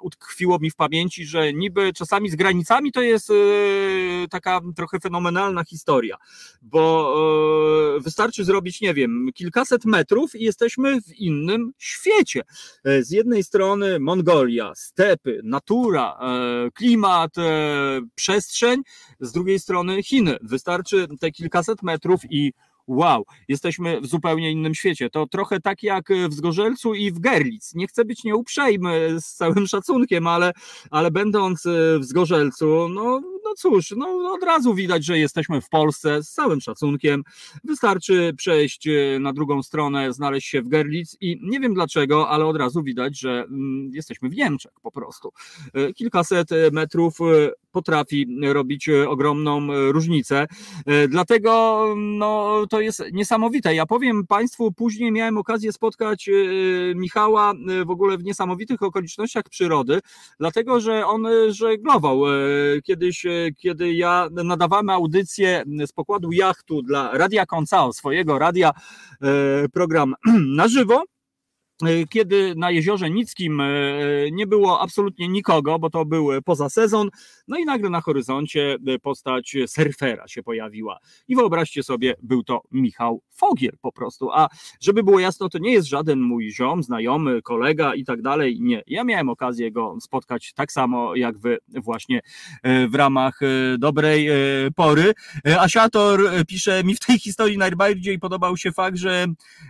utkwiło 0.00 0.58
mi 0.58 0.70
w 0.70 0.74
pamięci, 0.74 1.24
że 1.26 1.52
niby 1.52 1.92
czasami 1.92 2.30
z 2.30 2.36
granicami 2.36 2.92
to 2.92 3.02
jest 3.02 3.32
taka 4.30 4.60
trochę 4.76 5.00
fenomenalna 5.00 5.64
historia, 5.64 6.16
bo 6.62 7.14
wystarczy 8.04 8.44
zrobić, 8.44 8.80
nie 8.80 8.94
wiem, 8.94 9.28
kilkaset 9.34 9.84
metrów 9.84 10.34
i 10.34 10.44
jesteśmy 10.44 11.00
w 11.00 11.14
innym 11.14 11.72
świecie. 11.78 12.42
Z 13.00 13.10
jednej 13.10 13.44
strony 13.44 14.00
Mongolia, 14.00 14.72
stepy, 14.76 15.40
natura, 15.44 16.18
klimat, 16.74 17.34
przestrzeń, 18.14 18.82
z 19.20 19.32
drugiej 19.32 19.58
strony 19.58 20.02
Chiny. 20.02 20.36
Wystarczy 20.42 21.06
te 21.20 21.30
kilkaset 21.30 21.82
metrów 21.82 22.20
i 22.30 22.52
wow, 22.88 23.24
jesteśmy 23.48 24.00
w 24.00 24.06
zupełnie 24.06 24.52
innym 24.52 24.74
świecie. 24.74 25.10
To 25.10 25.26
trochę 25.26 25.60
tak 25.60 25.82
jak 25.82 26.08
w 26.28 26.34
Zgorzelcu 26.34 26.94
i 26.94 27.10
w 27.12 27.18
Gerlitz. 27.18 27.74
Nie 27.74 27.86
chcę 27.86 28.04
być 28.04 28.24
nieuprzejmy 28.24 29.20
z 29.20 29.34
całym 29.34 29.66
szacunkiem, 29.74 30.26
ale, 30.26 30.52
ale 30.90 31.10
będąc 31.10 31.66
e, 31.66 31.98
w 31.98 32.04
Zgorzelcu, 32.04 32.88
no, 32.88 33.20
no 33.48 33.54
cóż, 33.54 33.94
no 33.96 34.32
od 34.32 34.42
razu 34.42 34.74
widać, 34.74 35.04
że 35.04 35.18
jesteśmy 35.18 35.60
w 35.60 35.68
Polsce 35.68 36.22
z 36.22 36.30
całym 36.30 36.60
szacunkiem. 36.60 37.22
Wystarczy 37.64 38.34
przejść 38.36 38.88
e, 38.88 39.18
na 39.20 39.32
drugą 39.32 39.62
stronę, 39.62 40.12
znaleźć 40.12 40.48
się 40.48 40.62
w 40.62 40.68
Gerlitz 40.68 41.16
i 41.20 41.40
nie 41.42 41.60
wiem 41.60 41.74
dlaczego, 41.74 42.28
ale 42.28 42.46
od 42.46 42.56
razu 42.56 42.82
widać, 42.82 43.18
że 43.18 43.30
mm, 43.30 43.90
jesteśmy 43.94 44.28
w 44.28 44.36
Niemczech 44.36 44.72
po 44.82 44.90
prostu. 44.90 45.32
E, 45.74 45.92
Kilkaset 45.92 46.52
e, 46.52 46.70
metrów 46.72 47.18
potrafi 47.72 48.26
robić 48.42 48.88
ogromną 48.88 49.68
różnicę. 49.92 50.46
Dlatego 51.08 51.84
no, 51.96 52.64
to 52.70 52.80
jest 52.80 53.02
niesamowite. 53.12 53.74
Ja 53.74 53.86
powiem 53.86 54.26
Państwu, 54.26 54.72
później 54.72 55.12
miałem 55.12 55.38
okazję 55.38 55.72
spotkać 55.72 56.30
Michała 56.94 57.52
w 57.86 57.90
ogóle 57.90 58.18
w 58.18 58.24
niesamowitych 58.24 58.82
okolicznościach 58.82 59.44
przyrody, 59.50 60.00
dlatego 60.40 60.80
że 60.80 61.06
on 61.06 61.26
żeglował. 61.48 62.22
Kiedyś, 62.84 63.26
kiedy 63.56 63.92
ja 63.94 64.28
nadawałem 64.44 64.90
audycję 64.90 65.64
z 65.86 65.92
pokładu 65.92 66.32
jachtu 66.32 66.82
dla 66.82 67.10
Radia 67.12 67.46
Koncao, 67.46 67.92
swojego 67.92 68.38
radia, 68.38 68.70
e, 69.22 69.68
program 69.68 70.14
na 70.56 70.68
żywo, 70.68 71.02
kiedy 72.10 72.54
na 72.56 72.70
jeziorze 72.70 73.10
Nickim 73.10 73.60
e, 73.60 73.66
nie 74.32 74.46
było 74.46 74.80
absolutnie 74.80 75.28
nikogo, 75.28 75.78
bo 75.78 75.90
to 75.90 76.04
był 76.04 76.28
poza 76.44 76.68
sezon, 76.68 77.08
no 77.48 77.58
i 77.58 77.64
nagle 77.64 77.90
na 77.90 78.00
horyzoncie 78.00 78.76
e, 78.86 78.98
postać 78.98 79.56
surfera 79.66 80.28
się 80.28 80.42
pojawiła. 80.42 80.98
I 81.28 81.36
wyobraźcie 81.36 81.82
sobie, 81.82 82.14
był 82.22 82.42
to 82.42 82.62
Michał 82.72 83.22
Fogiel 83.30 83.72
po 83.80 83.92
prostu. 83.92 84.30
A 84.32 84.48
żeby 84.80 85.02
było 85.02 85.20
jasno, 85.20 85.48
to 85.48 85.58
nie 85.58 85.72
jest 85.72 85.88
żaden 85.88 86.20
mój 86.20 86.50
ziom, 86.50 86.82
znajomy, 86.82 87.42
kolega 87.42 87.94
i 87.94 88.04
tak 88.04 88.22
dalej. 88.22 88.60
Nie. 88.60 88.82
Ja 88.86 89.04
miałem 89.04 89.28
okazję 89.28 89.72
go 89.72 89.96
spotkać 90.00 90.52
tak 90.54 90.72
samo 90.72 91.16
jak 91.16 91.38
wy 91.38 91.58
właśnie 91.68 92.20
e, 92.62 92.88
w 92.88 92.94
ramach 92.94 93.42
e, 93.42 93.78
dobrej 93.78 94.28
e, 94.28 94.34
pory. 94.76 95.14
E, 95.46 95.60
Asiator 95.60 96.26
e, 96.26 96.44
pisze, 96.44 96.84
mi 96.84 96.94
w 96.94 97.00
tej 97.00 97.18
historii 97.18 97.58
najbardziej 97.58 98.18
podobał 98.18 98.56
się 98.56 98.72
fakt, 98.72 98.96
że 98.96 99.26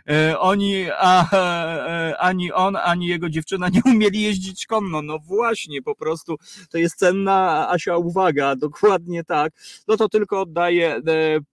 e, 0.09 0.39
oni, 0.39 0.87
a, 0.99 1.37
e, 1.37 1.98
ani 2.19 2.53
on, 2.53 2.77
ani 2.77 3.07
jego 3.07 3.31
dziewczyna 3.31 3.69
nie 3.69 3.81
umieli 3.85 4.23
jeździć 4.23 4.67
konno. 4.67 5.03
No 5.03 5.19
właśnie, 5.19 5.83
po 5.83 5.95
prostu 5.95 6.37
to 6.71 6.79
jest 6.79 6.99
cenna, 6.99 7.69
Asia, 7.71 7.97
uwaga, 7.97 8.57
dokładnie 8.57 9.25
tak. 9.25 9.53
No 9.89 9.97
to 9.97 10.09
tylko 10.09 10.41
oddaje 10.41 10.97
e, 10.97 11.01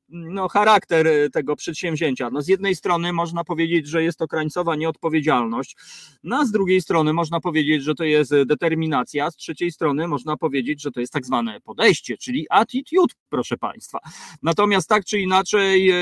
no, 0.10 0.48
charakter 0.48 1.07
e, 1.07 1.30
tego 1.30 1.56
przedsięwzięcia. 1.56 2.30
No, 2.30 2.41
z 2.41 2.48
jednej 2.48 2.76
strony 2.76 3.14
można 3.14 3.44
powiedzieć, 3.44 3.88
że 3.88 4.03
jest 4.03 4.19
to 4.19 4.27
krańcowa 4.27 4.76
nieodpowiedzialność, 4.76 5.76
no, 6.23 6.38
a 6.38 6.45
z 6.45 6.52
drugiej 6.52 6.82
strony 6.82 7.14
można 7.14 7.40
powiedzieć, 7.40 7.84
że 7.84 7.95
to 7.95 8.03
jest 8.03 8.34
e, 8.34 8.45
determinacja, 8.45 9.32
z 9.32 9.36
trzeciej 9.36 9.72
strony 9.72 10.07
można 10.07 10.38
powiedzieć, 10.38 10.82
że 10.82 10.91
to 10.91 10.99
jest 10.99 11.14
tak 11.14 11.26
zwane 11.26 11.61
podejście, 11.61 12.18
czyli 12.18 12.45
attitude, 12.49 13.14
proszę 13.30 13.57
Państwa. 13.57 13.99
Natomiast 14.44 14.90
tak 14.90 15.06
czy 15.06 15.19
inaczej, 15.19 15.90
e, 15.90 15.95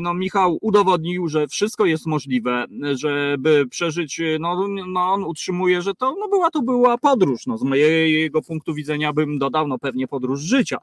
no, 0.00 0.14
Michał 0.14 0.58
udowodnił, 0.60 1.28
że 1.28 1.48
wszystko 1.48 1.86
jest 1.86 2.06
możliwe, 2.06 2.66
żeby 2.92 3.66
przeżyć, 3.70 4.20
no, 4.40 4.68
no 4.86 5.12
on 5.12 5.24
utrzymuje, 5.24 5.82
że 5.82 5.94
to 5.94 6.16
no, 6.20 6.28
była 6.28 6.50
to 6.50 6.62
była 6.62 6.98
podróż, 6.98 7.46
no, 7.46 7.58
z 7.58 7.62
mojego 7.62 8.42
punktu 8.42 8.74
widzenia 8.74 9.12
bym 9.12 9.38
dodał, 9.38 9.68
no 9.68 9.78
pewnie 9.78 10.08
podróż 10.08 10.40
życia. 10.40 10.78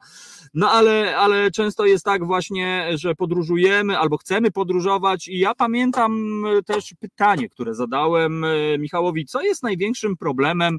No 0.54 0.70
ale, 0.70 1.16
ale 1.16 1.50
często 1.50 1.86
jest 1.86 2.04
tak 2.04 2.24
właśnie, 2.30 2.86
że 2.94 3.14
podróżujemy 3.14 3.98
albo 3.98 4.16
chcemy 4.16 4.50
podróżować. 4.50 5.28
I 5.28 5.38
ja 5.38 5.54
pamiętam 5.54 6.42
e, 6.46 6.62
też 6.62 6.94
pytanie, 7.00 7.48
które 7.48 7.74
zadałem 7.74 8.44
e, 8.44 8.78
Michałowi, 8.78 9.26
co 9.26 9.42
jest 9.42 9.62
największym 9.62 10.16
problemem, 10.16 10.78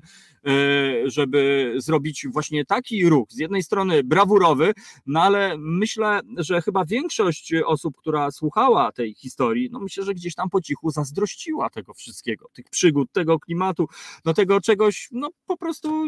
żeby 1.06 1.74
zrobić 1.78 2.28
właśnie 2.34 2.66
taki 2.66 3.10
ruch. 3.10 3.32
Z 3.32 3.38
jednej 3.38 3.64
strony 3.64 4.04
brawurowy, 4.04 4.74
no 5.06 5.22
ale 5.22 5.56
myślę, 5.58 6.20
że 6.38 6.62
chyba 6.62 6.86
większość 6.86 7.54
osób, 7.66 7.98
która 7.98 8.32
słuchała 8.32 8.92
tej 8.92 9.14
historii, 9.14 9.70
no 9.72 9.80
myślę, 9.80 10.04
że 10.04 10.14
gdzieś 10.14 10.36
tam 10.36 10.50
po 10.50 10.62
cichu 10.62 10.90
zazdrościła 10.90 11.70
tego 11.70 11.94
wszystkiego, 11.94 12.48
tych 12.54 12.70
przygód, 12.70 13.12
tego 13.12 13.40
klimatu, 13.40 13.88
no 14.26 14.34
tego 14.34 14.62
czegoś, 14.62 15.10
no 15.12 15.30
po 15.48 15.58
prostu 15.58 16.08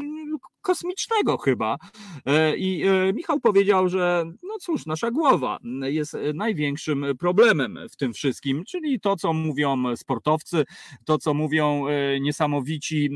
kosmicznego 0.62 1.38
chyba. 1.38 1.78
E, 2.26 2.58
I 2.58 2.84
e, 2.88 3.14
Michał 3.14 3.40
powiedział, 3.40 3.90
że 3.90 4.24
no 4.44 4.58
cóż, 4.60 4.86
nasza 4.86 5.12
głowa 5.12 5.58
jest 5.82 6.18
największym 6.34 7.06
problemem 7.20 7.80
w 7.92 7.96
tym 7.96 8.14
wszystkim, 8.14 8.64
czyli 8.68 9.00
to, 9.00 9.16
co 9.16 9.34
mówią 9.34 9.96
sportowcy, 9.96 10.64
to, 11.06 11.18
co 11.18 11.34
mówią 11.34 11.88
e, 11.88 12.20
niesamowici 12.20 13.10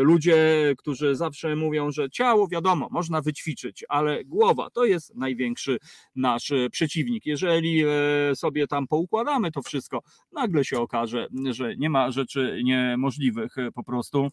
ludzie, 0.00 0.53
którzy 0.78 1.16
zawsze 1.16 1.56
mówią, 1.56 1.90
że 1.90 2.10
ciało, 2.10 2.48
wiadomo, 2.48 2.88
można 2.90 3.20
wyćwiczyć, 3.20 3.84
ale 3.88 4.24
głowa 4.24 4.70
to 4.70 4.84
jest 4.84 5.14
największy 5.14 5.78
nasz 6.16 6.50
e, 6.50 6.70
przeciwnik. 6.70 7.26
Jeżeli 7.26 7.84
e, 7.84 7.88
sobie 8.36 8.66
tam 8.66 8.86
poukładamy 8.86 9.52
to 9.52 9.62
wszystko, 9.62 10.02
nagle 10.32 10.64
się 10.64 10.78
okaże, 10.78 11.26
że 11.50 11.76
nie 11.76 11.90
ma 11.90 12.10
rzeczy 12.10 12.60
niemożliwych 12.64 13.58
e, 13.58 13.72
po 13.72 13.84
prostu. 13.84 14.28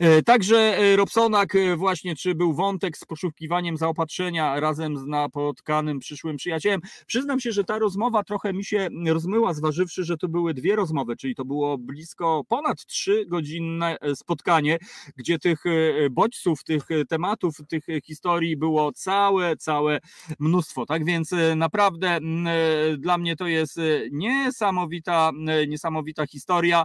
E, 0.00 0.22
Także 0.22 0.56
e, 0.78 0.96
Robsonak 0.96 1.54
e, 1.54 1.76
właśnie, 1.76 2.16
czy 2.16 2.34
był 2.34 2.54
wątek 2.54 2.96
z 2.96 3.04
poszukiwaniem 3.04 3.76
zaopatrzenia 3.76 4.60
razem 4.60 4.98
z 4.98 5.06
napotkanym 5.06 5.98
przyszłym 5.98 6.36
przyjacielem. 6.36 6.80
Przyznam 7.06 7.40
się, 7.40 7.52
że 7.52 7.64
ta 7.64 7.78
rozmowa 7.78 8.24
trochę 8.24 8.52
mi 8.52 8.64
się 8.64 8.88
rozmyła, 9.06 9.54
zważywszy, 9.54 10.04
że 10.04 10.16
to 10.16 10.28
były 10.28 10.54
dwie 10.54 10.76
rozmowy, 10.76 11.16
czyli 11.16 11.34
to 11.34 11.44
było 11.44 11.78
blisko 11.78 12.42
ponad 12.48 12.86
trzy 12.86 13.26
godzinne 13.26 13.96
spotkanie, 14.14 14.78
gdzie 15.16 15.38
tych 15.38 15.64
bodźców, 16.10 16.64
tych 16.64 16.88
tematów, 17.08 17.56
tych 17.68 17.84
historii 18.04 18.56
było 18.56 18.92
całe, 18.92 19.56
całe 19.56 20.00
mnóstwo. 20.38 20.86
Tak 20.86 21.04
więc 21.04 21.30
naprawdę 21.56 22.08
m, 22.08 22.46
e, 22.46 22.52
dla 22.98 23.18
mnie 23.18 23.36
to 23.36 23.46
jest 23.46 23.80
niesamowita, 24.10 25.30
niesamowita 25.68 26.26
historia 26.26 26.84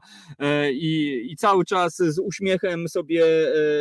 i, 0.72 1.22
i 1.32 1.36
cały 1.36 1.66
czas 1.66 1.98
z 1.98 2.20
uśmiechem 2.20 2.57
sobie, 2.88 3.26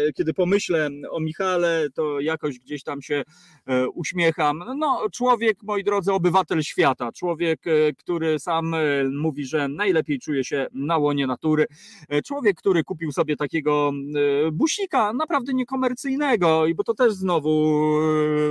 e, 0.08 0.12
kiedy 0.12 0.34
pomyślę 0.34 0.90
o 1.10 1.20
Michale, 1.20 1.86
to 1.94 2.20
jakoś 2.20 2.58
gdzieś 2.58 2.82
tam 2.82 3.02
się 3.02 3.22
e, 3.66 3.88
uśmiecham. 3.88 4.64
No, 4.76 5.06
człowiek, 5.12 5.62
moi 5.62 5.84
drodzy, 5.84 6.12
obywatel 6.12 6.62
świata, 6.62 7.12
człowiek, 7.12 7.66
e, 7.66 7.92
który 7.92 8.38
sam 8.38 8.74
mówi, 9.12 9.46
że 9.46 9.68
najlepiej 9.68 10.18
czuje 10.18 10.44
się 10.44 10.66
na 10.72 10.96
łonie 10.96 11.26
natury. 11.26 11.66
Człowiek, 12.24 12.56
który 12.56 12.84
kupił 12.84 13.12
sobie 13.12 13.36
takiego 13.36 13.92
busika, 14.52 15.12
naprawdę 15.12 15.54
niekomercyjnego, 15.54 16.66
i 16.66 16.74
bo 16.74 16.84
to 16.84 16.94
też 16.94 17.12
znowu 17.12 17.76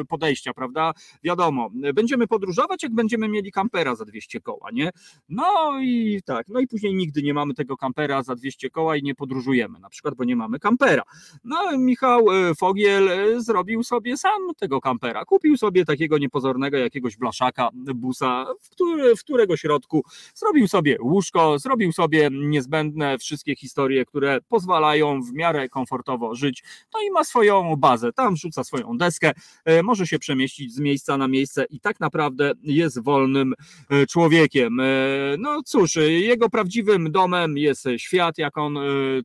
podejścia, 0.09 0.53
prawda? 0.53 0.91
Wiadomo, 1.23 1.69
będziemy 1.93 2.27
podróżować, 2.27 2.83
jak 2.83 2.93
będziemy 2.93 3.27
mieli 3.27 3.51
kampera 3.51 3.95
za 3.95 4.05
200 4.05 4.41
koła, 4.41 4.69
nie? 4.73 4.89
No 5.29 5.79
i 5.81 6.21
tak, 6.25 6.47
no 6.47 6.59
i 6.59 6.67
później 6.67 6.95
nigdy 6.95 7.23
nie 7.23 7.33
mamy 7.33 7.53
tego 7.53 7.77
kampera 7.77 8.23
za 8.23 8.35
200 8.35 8.69
koła 8.69 8.95
i 8.97 9.03
nie 9.03 9.15
podróżujemy, 9.15 9.79
na 9.79 9.89
przykład, 9.89 10.14
bo 10.15 10.23
nie 10.23 10.35
mamy 10.35 10.59
kampera. 10.59 11.03
No 11.43 11.77
Michał 11.77 12.31
e, 12.31 12.55
Fogiel 12.55 13.09
e, 13.09 13.41
zrobił 13.41 13.83
sobie 13.83 14.17
sam 14.17 14.53
tego 14.57 14.81
kampera. 14.81 15.25
Kupił 15.25 15.57
sobie 15.57 15.85
takiego 15.85 16.17
niepozornego 16.17 16.77
jakiegoś 16.77 17.17
blaszaka, 17.17 17.69
busa, 17.73 18.45
w, 18.61 18.69
który, 18.69 19.15
w 19.15 19.19
którego 19.19 19.57
środku 19.57 20.03
zrobił 20.33 20.67
sobie 20.67 20.97
łóżko, 21.01 21.59
zrobił 21.59 21.91
sobie 21.91 22.29
niezbędne 22.31 23.17
wszystkie 23.17 23.55
historie, 23.55 24.05
które 24.05 24.39
pozwalają 24.47 25.21
w 25.21 25.33
miarę 25.33 25.69
komfortowo 25.69 26.35
żyć. 26.35 26.63
No 26.93 26.99
i 27.07 27.11
ma 27.11 27.23
swoją 27.23 27.75
bazę, 27.75 28.13
tam 28.13 28.33
wrzuca 28.33 28.63
swoją 28.63 28.97
deskę, 28.97 29.31
e, 29.65 29.83
może 29.83 30.07
się 30.07 30.19
przemieścić 30.19 30.73
z 30.73 30.79
miejsca 30.79 31.17
na 31.17 31.27
miejsce 31.27 31.65
i 31.69 31.79
tak 31.79 31.99
naprawdę 31.99 32.51
jest 32.63 33.03
wolnym 33.03 33.53
człowiekiem. 34.09 34.81
No 35.37 35.63
cóż, 35.65 35.95
jego 36.09 36.49
prawdziwym 36.49 37.11
domem 37.11 37.57
jest 37.57 37.85
świat, 37.97 38.37
jak 38.37 38.57
on 38.57 38.77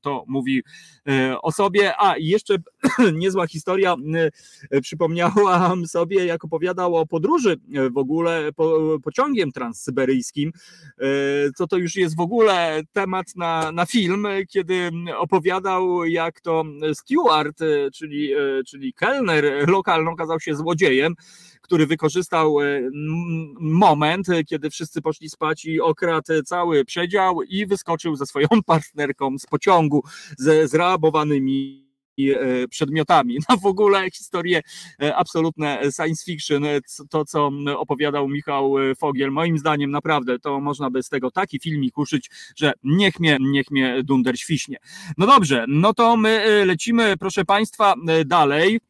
to 0.02 0.24
mówi 0.26 0.62
e, 1.08 1.40
o 1.40 1.52
sobie. 1.52 1.92
A 1.98 2.16
i 2.16 2.26
jeszcze 2.26 2.56
niezła 3.12 3.46
historia, 3.46 3.96
e, 4.70 4.80
przypomniałam 4.80 5.86
sobie, 5.86 6.24
jak 6.24 6.44
opowiadał 6.44 6.96
o 6.96 7.06
podróży 7.06 7.56
e, 7.74 7.90
w 7.90 7.98
ogóle 7.98 8.52
po, 8.56 8.98
pociągiem 9.02 9.52
transsyberyjskim, 9.52 10.52
co 11.56 11.66
to 11.66 11.76
już 11.76 11.96
jest 11.96 12.16
w 12.16 12.20
ogóle 12.20 12.80
temat 12.92 13.26
na, 13.36 13.72
na 13.72 13.86
film, 13.86 14.26
kiedy 14.48 14.90
opowiadał, 15.16 16.04
jak 16.04 16.40
to 16.40 16.64
steward, 16.94 17.58
czyli, 17.94 18.30
czyli 18.66 18.92
kelner 18.92 19.68
lokalny 19.68 20.10
okazał 20.10 20.40
się 20.40 20.54
złodziejem, 20.54 21.14
który 21.70 21.86
wykorzystał 21.86 22.60
e, 22.60 22.90
moment, 23.60 24.28
e, 24.28 24.44
kiedy 24.44 24.70
wszyscy 24.70 25.02
poszli 25.02 25.30
spać 25.30 25.64
i 25.64 25.80
okradł 25.80 26.42
cały 26.44 26.84
przedział 26.84 27.42
i 27.42 27.66
wyskoczył 27.66 28.16
ze 28.16 28.26
swoją 28.26 28.46
partnerką 28.66 29.38
z 29.38 29.46
pociągu 29.46 30.04
ze 30.38 30.68
zrabowanymi 30.68 31.86
e, 32.18 32.68
przedmiotami. 32.68 33.38
No 33.48 33.56
w 33.56 33.66
ogóle 33.66 34.10
historie 34.10 34.60
e, 35.02 35.16
absolutne 35.16 35.80
science 35.96 36.24
fiction, 36.24 36.64
e, 36.64 36.80
to 37.10 37.24
co 37.24 37.50
opowiadał 37.76 38.28
Michał 38.28 38.78
e, 38.78 38.94
Fogiel, 38.94 39.30
moim 39.30 39.58
zdaniem 39.58 39.90
naprawdę 39.90 40.38
to 40.38 40.60
można 40.60 40.90
by 40.90 41.02
z 41.02 41.08
tego 41.08 41.30
taki 41.30 41.60
filmik 41.60 41.98
uszyć, 41.98 42.30
że 42.56 42.72
niech 42.84 43.20
mnie, 43.20 43.36
niech 43.40 43.70
mnie 43.70 44.02
dunder 44.04 44.38
świśnie. 44.38 44.76
No 45.18 45.26
dobrze, 45.26 45.64
no 45.68 45.94
to 45.94 46.16
my 46.16 46.28
e, 46.28 46.64
lecimy 46.64 47.16
proszę 47.16 47.44
Państwa 47.44 47.94
e, 48.08 48.24
dalej. 48.24 48.80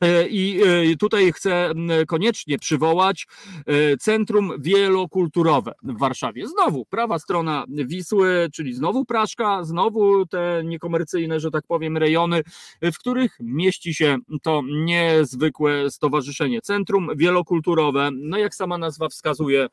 E, 0.00 0.28
I 0.28 0.62
e, 0.62 0.96
tutaj 0.96 1.32
chcę 1.32 1.72
koniecznie 2.06 2.58
przywołać 2.58 3.26
e, 3.66 3.96
Centrum 3.96 4.52
Wielokulturowe 4.58 5.72
w 5.82 5.98
Warszawie. 5.98 6.48
Znowu 6.48 6.84
prawa 6.84 7.18
strona 7.18 7.64
Wisły, 7.68 8.48
czyli 8.52 8.74
znowu 8.74 9.04
Praszka, 9.04 9.64
znowu 9.64 10.26
te 10.26 10.62
niekomercyjne, 10.64 11.40
że 11.40 11.50
tak 11.50 11.64
powiem, 11.66 11.96
rejony, 11.96 12.42
w 12.82 12.98
których 12.98 13.36
mieści 13.40 13.94
się 13.94 14.16
to 14.42 14.62
niezwykłe 14.72 15.90
stowarzyszenie. 15.90 16.60
Centrum 16.60 17.08
Wielokulturowe, 17.16 18.10
no 18.12 18.38
jak 18.38 18.54
sama 18.54 18.78
nazwa 18.78 19.08
wskazuje, 19.08 19.66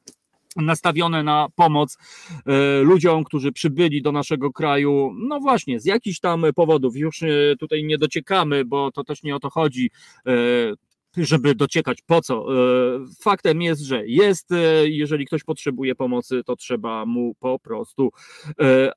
nastawione 0.56 1.24
na 1.24 1.48
pomoc 1.56 1.98
e, 2.46 2.82
ludziom, 2.82 3.24
którzy 3.24 3.52
przybyli 3.52 4.02
do 4.02 4.12
naszego 4.12 4.52
kraju, 4.52 5.14
no 5.18 5.40
właśnie, 5.40 5.80
z 5.80 5.86
jakichś 5.86 6.20
tam 6.20 6.46
powodów. 6.56 6.96
Już 6.96 7.24
e, 7.24 7.28
tutaj 7.60 7.84
nie 7.84 7.98
dociekamy, 7.98 8.66
bo 8.66 8.92
to 8.92 9.04
też 9.04 9.24
nie 9.24 9.36
o 9.36 9.40
to 9.40 9.50
chodzi 9.50 9.92
e, 10.28 10.32
żeby 11.18 11.56
dociekać 11.56 12.02
po 12.02 12.22
co. 12.22 12.46
Faktem 13.22 13.62
jest, 13.62 13.82
że 13.82 14.08
jest, 14.08 14.50
jeżeli 14.84 15.26
ktoś 15.26 15.44
potrzebuje 15.44 15.96
pomocy, 15.96 16.42
to 16.46 16.56
trzeba 16.56 17.06
mu 17.06 17.36
po 17.40 17.60
prostu 17.60 18.12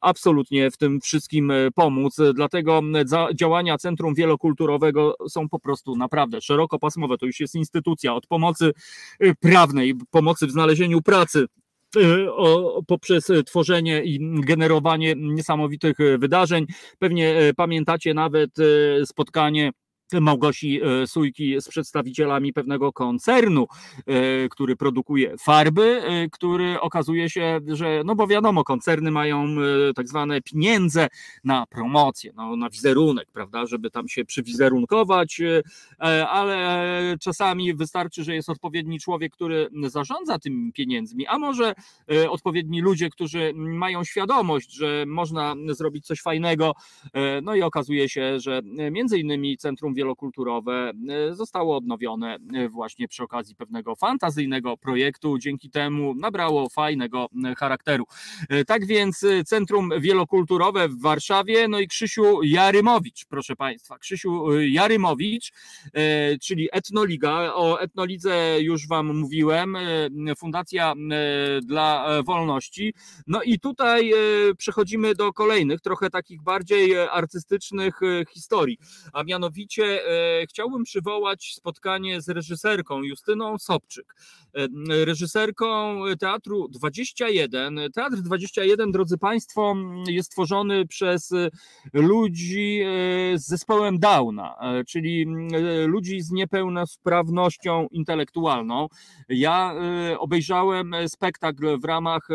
absolutnie 0.00 0.70
w 0.70 0.76
tym 0.76 1.00
wszystkim 1.00 1.52
pomóc. 1.74 2.16
Dlatego 2.34 2.82
działania 3.34 3.78
Centrum 3.78 4.14
Wielokulturowego 4.14 5.16
są 5.28 5.48
po 5.48 5.58
prostu 5.58 5.96
naprawdę 5.96 6.40
szerokopasmowe. 6.40 7.18
To 7.18 7.26
już 7.26 7.40
jest 7.40 7.54
instytucja 7.54 8.14
od 8.14 8.26
pomocy 8.26 8.72
prawnej, 9.40 9.94
pomocy 10.10 10.46
w 10.46 10.50
znalezieniu 10.50 11.02
pracy 11.02 11.46
poprzez 12.86 13.32
tworzenie 13.46 14.04
i 14.04 14.40
generowanie 14.40 15.14
niesamowitych 15.16 15.96
wydarzeń. 16.18 16.66
Pewnie 16.98 17.52
pamiętacie 17.56 18.14
nawet 18.14 18.50
spotkanie 19.04 19.70
Małgosi 20.20 20.80
e, 20.82 21.06
Sujki 21.06 21.60
z 21.60 21.68
przedstawicielami 21.68 22.52
pewnego 22.52 22.92
koncernu, 22.92 23.66
e, 24.06 24.48
który 24.48 24.76
produkuje 24.76 25.34
farby, 25.38 26.02
e, 26.04 26.28
który 26.28 26.80
okazuje 26.80 27.30
się, 27.30 27.60
że, 27.66 28.02
no 28.04 28.14
bo 28.14 28.26
wiadomo, 28.26 28.64
koncerny 28.64 29.10
mają 29.10 29.56
tak 29.94 30.08
zwane 30.08 30.40
pieniądze 30.42 31.08
na 31.44 31.66
promocję, 31.66 32.32
no, 32.36 32.56
na 32.56 32.70
wizerunek, 32.70 33.28
prawda, 33.32 33.66
żeby 33.66 33.90
tam 33.90 34.08
się 34.08 34.24
przywizerunkować, 34.24 35.40
ale 36.28 37.16
czasami 37.20 37.74
wystarczy, 37.74 38.24
że 38.24 38.34
jest 38.34 38.48
odpowiedni 38.48 39.00
człowiek, 39.00 39.32
który 39.32 39.68
zarządza 39.88 40.38
tymi 40.38 40.72
pieniędzmi, 40.72 41.26
a 41.26 41.38
może 41.38 41.74
odpowiedni 42.28 42.80
ludzie, 42.80 43.10
którzy 43.10 43.52
mają 43.54 44.04
świadomość, 44.04 44.72
że 44.72 45.04
można 45.06 45.54
zrobić 45.68 46.06
coś 46.06 46.20
fajnego, 46.20 46.72
no 47.42 47.54
i 47.54 47.62
okazuje 47.62 48.08
się, 48.08 48.40
że 48.40 48.62
między 48.90 49.18
innymi 49.18 49.56
Centrum 49.56 49.94
wielokulturowe 50.04 50.92
e, 51.08 51.34
zostało 51.34 51.76
odnowione 51.76 52.38
e, 52.54 52.68
właśnie 52.68 53.08
przy 53.08 53.22
okazji 53.22 53.56
pewnego 53.56 53.96
fantazyjnego 53.96 54.76
projektu. 54.76 55.38
Dzięki 55.38 55.70
temu 55.70 56.14
nabrało 56.14 56.68
fajnego 56.68 57.28
e, 57.44 57.54
charakteru. 57.54 58.04
Tak 58.66 58.86
więc 58.86 59.26
Centrum 59.46 59.90
Wielokulturowe 59.98 60.88
w 60.88 61.00
Warszawie, 61.00 61.68
no 61.68 61.80
i 61.80 61.88
Krzysiu 61.88 62.42
Jarymowicz, 62.42 63.24
proszę 63.28 63.56
Państwa. 63.56 63.98
Krzysiu 63.98 64.60
Jarymowicz, 64.60 65.52
czyli 66.42 66.68
Etnoliga. 66.72 67.54
O 67.54 67.80
Etnolidze 67.80 68.56
już 68.60 68.88
Wam 68.88 69.18
mówiłem. 69.18 69.76
Fundacja 70.38 70.94
dla 71.62 72.06
Wolności. 72.22 72.94
No 73.26 73.42
i 73.42 73.60
tutaj 73.60 74.12
przechodzimy 74.58 75.14
do 75.14 75.32
kolejnych, 75.32 75.80
trochę 75.80 76.10
takich 76.10 76.42
bardziej 76.42 76.98
artystycznych 76.98 78.00
historii, 78.30 78.78
a 79.12 79.22
mianowicie 79.22 79.83
E, 79.84 80.46
chciałbym 80.46 80.84
przywołać 80.84 81.54
spotkanie 81.54 82.20
z 82.20 82.28
reżyserką 82.28 83.02
Justyną 83.02 83.58
Sobczyk, 83.58 84.14
e, 84.54 84.68
reżyserką 85.04 86.00
Teatru 86.20 86.68
21. 86.68 87.80
Teatr 87.94 88.16
21, 88.16 88.92
drodzy 88.92 89.18
Państwo, 89.18 89.74
jest 90.08 90.30
tworzony 90.30 90.86
przez 90.86 91.32
ludzi 91.92 92.80
e, 92.82 93.38
z 93.38 93.46
zespołem 93.46 93.98
Downa, 93.98 94.56
czyli 94.88 95.26
ludzi 95.86 96.20
z 96.20 96.30
niepełnosprawnością 96.30 97.88
intelektualną. 97.90 98.88
Ja 99.28 99.74
obejrzałem 100.18 100.94
spektakl 101.06 101.78
w 101.78 101.84
ramach 101.84 102.28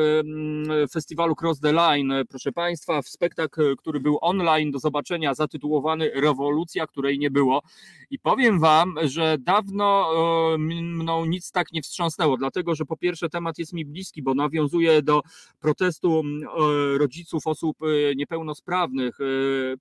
festiwalu 0.93 1.35
Cross 1.41 1.59
the 1.59 1.73
Line, 1.73 2.13
proszę 2.29 2.51
Państwa, 2.51 3.01
spektakl, 3.01 3.75
który 3.75 3.99
był 3.99 4.17
online 4.21 4.71
do 4.71 4.79
zobaczenia, 4.79 5.33
zatytułowany 5.33 6.11
Rewolucja, 6.15 6.87
której 6.87 7.19
nie 7.19 7.31
było 7.31 7.38
było. 7.39 7.61
I 8.09 8.19
powiem 8.19 8.59
Wam, 8.59 8.95
że 9.03 9.37
dawno 9.39 10.09
e, 10.53 10.57
mną 10.57 11.25
nic 11.25 11.51
tak 11.51 11.71
nie 11.71 11.81
wstrząsnęło, 11.81 12.37
dlatego 12.37 12.75
że 12.75 12.85
po 12.85 12.97
pierwsze 12.97 13.29
temat 13.29 13.57
jest 13.57 13.73
mi 13.73 13.85
bliski, 13.85 14.23
bo 14.23 14.33
nawiązuje 14.33 15.01
do 15.01 15.21
protestu 15.59 16.21
e, 16.23 16.97
rodziców 16.97 17.47
osób 17.47 17.77
e, 17.83 18.15
niepełnosprawnych. 18.15 19.17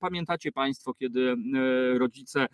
Pamiętacie 0.00 0.52
Państwo, 0.52 0.94
kiedy 0.94 1.36
rodzice 1.98 2.46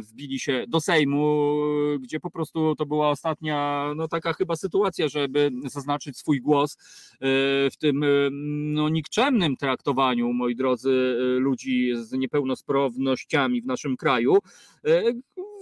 wbili 0.00 0.40
się 0.40 0.64
do 0.68 0.80
Sejmu, 0.80 1.56
gdzie 2.00 2.20
po 2.20 2.30
prostu 2.30 2.74
to 2.74 2.86
była 2.86 3.10
ostatnia, 3.10 3.86
no 3.96 4.08
taka 4.08 4.32
chyba 4.32 4.56
sytuacja, 4.56 5.08
żeby 5.08 5.50
zaznaczyć 5.64 6.18
swój 6.18 6.40
głos 6.40 6.76
w 7.70 7.76
tym 7.78 8.04
no, 8.74 8.88
nikczemnym 8.88 9.56
traktowaniu, 9.56 10.32
moi 10.32 10.56
drodzy, 10.56 11.16
ludzi 11.38 11.92
z 11.96 12.12
niepełnosprawnościami 12.12 13.62
w 13.62 13.66
naszym 13.66 13.96
kraju. 13.96 14.38
E, 14.84 15.02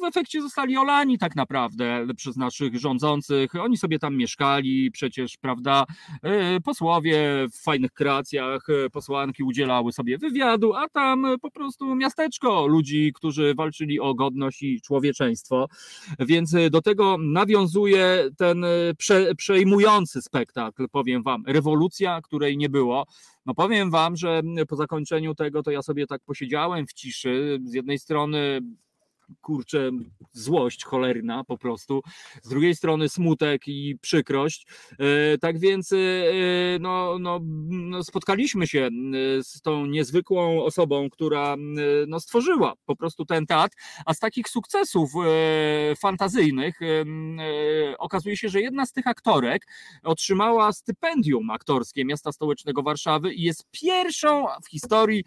w 0.01 0.05
efekcie 0.05 0.43
zostali 0.43 0.77
olani 0.77 1.19
tak 1.19 1.37
naprawdę 1.37 2.07
przez 2.17 2.37
naszych 2.37 2.79
rządzących. 2.79 3.55
Oni 3.55 3.77
sobie 3.77 3.99
tam 3.99 4.17
mieszkali, 4.17 4.91
przecież, 4.91 5.37
prawda, 5.37 5.85
e, 6.23 6.61
posłowie 6.61 7.47
w 7.53 7.63
fajnych 7.63 7.93
kreacjach, 7.93 8.67
e, 8.69 8.91
posłanki 8.91 9.43
udzielały 9.43 9.93
sobie 9.93 10.19
wywiadu, 10.19 10.75
a 10.75 10.89
tam 10.89 11.27
po 11.43 11.51
prostu 11.51 11.95
miasteczko 11.95 12.67
ludzi, 12.67 13.13
którzy 13.15 13.55
walczyli 13.55 14.01
o 14.01 14.15
godność 14.15 14.63
i 14.63 14.81
człowieczeństwo. 14.81 15.69
Więc 16.19 16.55
do 16.71 16.83
tego 16.83 17.17
nawiązuje 17.19 18.31
ten 18.37 18.65
prze, 18.99 19.35
przejmujący 19.35 20.23
spektakl, 20.23 20.89
powiem 20.89 21.23
wam, 21.23 21.45
rewolucja, 21.47 22.21
której 22.23 22.57
nie 22.57 22.69
było. 22.69 23.07
No 23.47 23.55
powiem 23.55 23.91
wam, 23.91 24.17
że 24.17 24.43
po 24.69 24.77
zakończeniu 24.77 25.35
tego 25.35 25.63
to 25.63 25.71
ja 25.71 25.83
sobie 25.83 26.07
tak 26.07 26.23
posiedziałem 26.27 26.87
w 26.87 26.93
ciszy. 26.93 27.59
Z 27.65 27.75
jednej 27.75 27.99
strony 27.99 28.61
kurczę, 29.41 29.91
złość 30.33 30.85
cholerna 30.85 31.45
po 31.45 31.59
prostu, 31.59 32.03
z 32.43 32.49
drugiej 32.49 32.75
strony 32.75 33.09
smutek 33.09 33.69
i 33.69 33.99
przykrość. 34.01 34.67
E, 34.99 35.39
tak 35.39 35.59
więc 35.59 35.93
e, 35.93 35.97
no, 36.81 37.19
no, 37.19 37.41
no, 37.69 38.05
spotkaliśmy 38.05 38.67
się 38.67 38.89
z 39.43 39.61
tą 39.61 39.87
niezwykłą 39.87 40.63
osobą, 40.63 41.11
która 41.11 41.57
no, 42.07 42.21
stworzyła 42.21 42.75
po 42.87 42.97
prostu 42.97 43.25
ten 43.25 43.47
teatr, 43.47 43.77
a 44.07 44.15
z 44.15 44.19
takich 44.19 44.49
sukcesów 44.49 45.11
e, 45.17 45.97
fantazyjnych 45.97 46.81
okazuje 47.99 48.37
się, 48.37 48.49
że 48.49 48.61
jedna 48.61 48.87
z 48.87 48.93
tych 48.93 49.07
aktorek 49.07 49.67
otrzymała 50.03 50.73
stypendium 50.73 51.51
aktorskie 51.51 52.05
Miasta 52.05 52.33
Stołecznego 52.33 52.83
Warszawy 52.83 53.35
i 53.35 53.43
jest 53.43 53.65
pierwszą 53.71 54.47
w 54.65 54.71
historii 54.71 55.25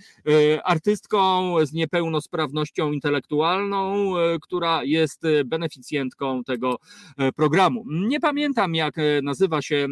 artystką 0.63 1.53
z 1.65 1.73
niepełnosprawnością 1.73 2.91
intelektualną, 2.91 3.86
E, 3.87 4.39
która 4.41 4.83
jest 4.83 5.25
e, 5.25 5.43
beneficjentką 5.45 6.43
tego 6.43 6.77
e, 7.17 7.31
programu. 7.31 7.85
Nie 7.87 8.19
pamiętam, 8.19 8.75
jak 8.75 8.95
nazywa 9.23 9.61
się 9.61 9.87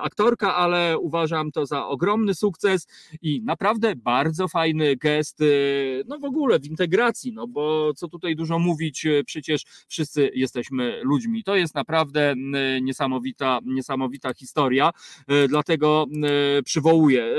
aktorka, 0.00 0.56
ale 0.56 0.98
uważam 0.98 1.52
to 1.52 1.66
za 1.66 1.86
ogromny 1.86 2.34
sukces 2.34 2.86
i 3.22 3.42
naprawdę 3.42 3.96
bardzo 3.96 4.48
fajny 4.48 4.96
gest, 4.96 5.38
no 6.06 6.18
w 6.18 6.24
ogóle 6.24 6.58
w 6.58 6.66
integracji, 6.66 7.32
no 7.32 7.46
bo 7.46 7.94
co 7.94 8.08
tutaj 8.08 8.36
dużo 8.36 8.58
mówić, 8.58 9.06
przecież 9.26 9.64
wszyscy 9.88 10.30
jesteśmy 10.34 11.00
ludźmi. 11.04 11.44
To 11.44 11.56
jest 11.56 11.74
naprawdę 11.74 12.34
niesamowita, 12.82 13.60
niesamowita 13.64 14.34
historia, 14.34 14.90
dlatego 15.48 16.06
przywołuję, 16.64 17.34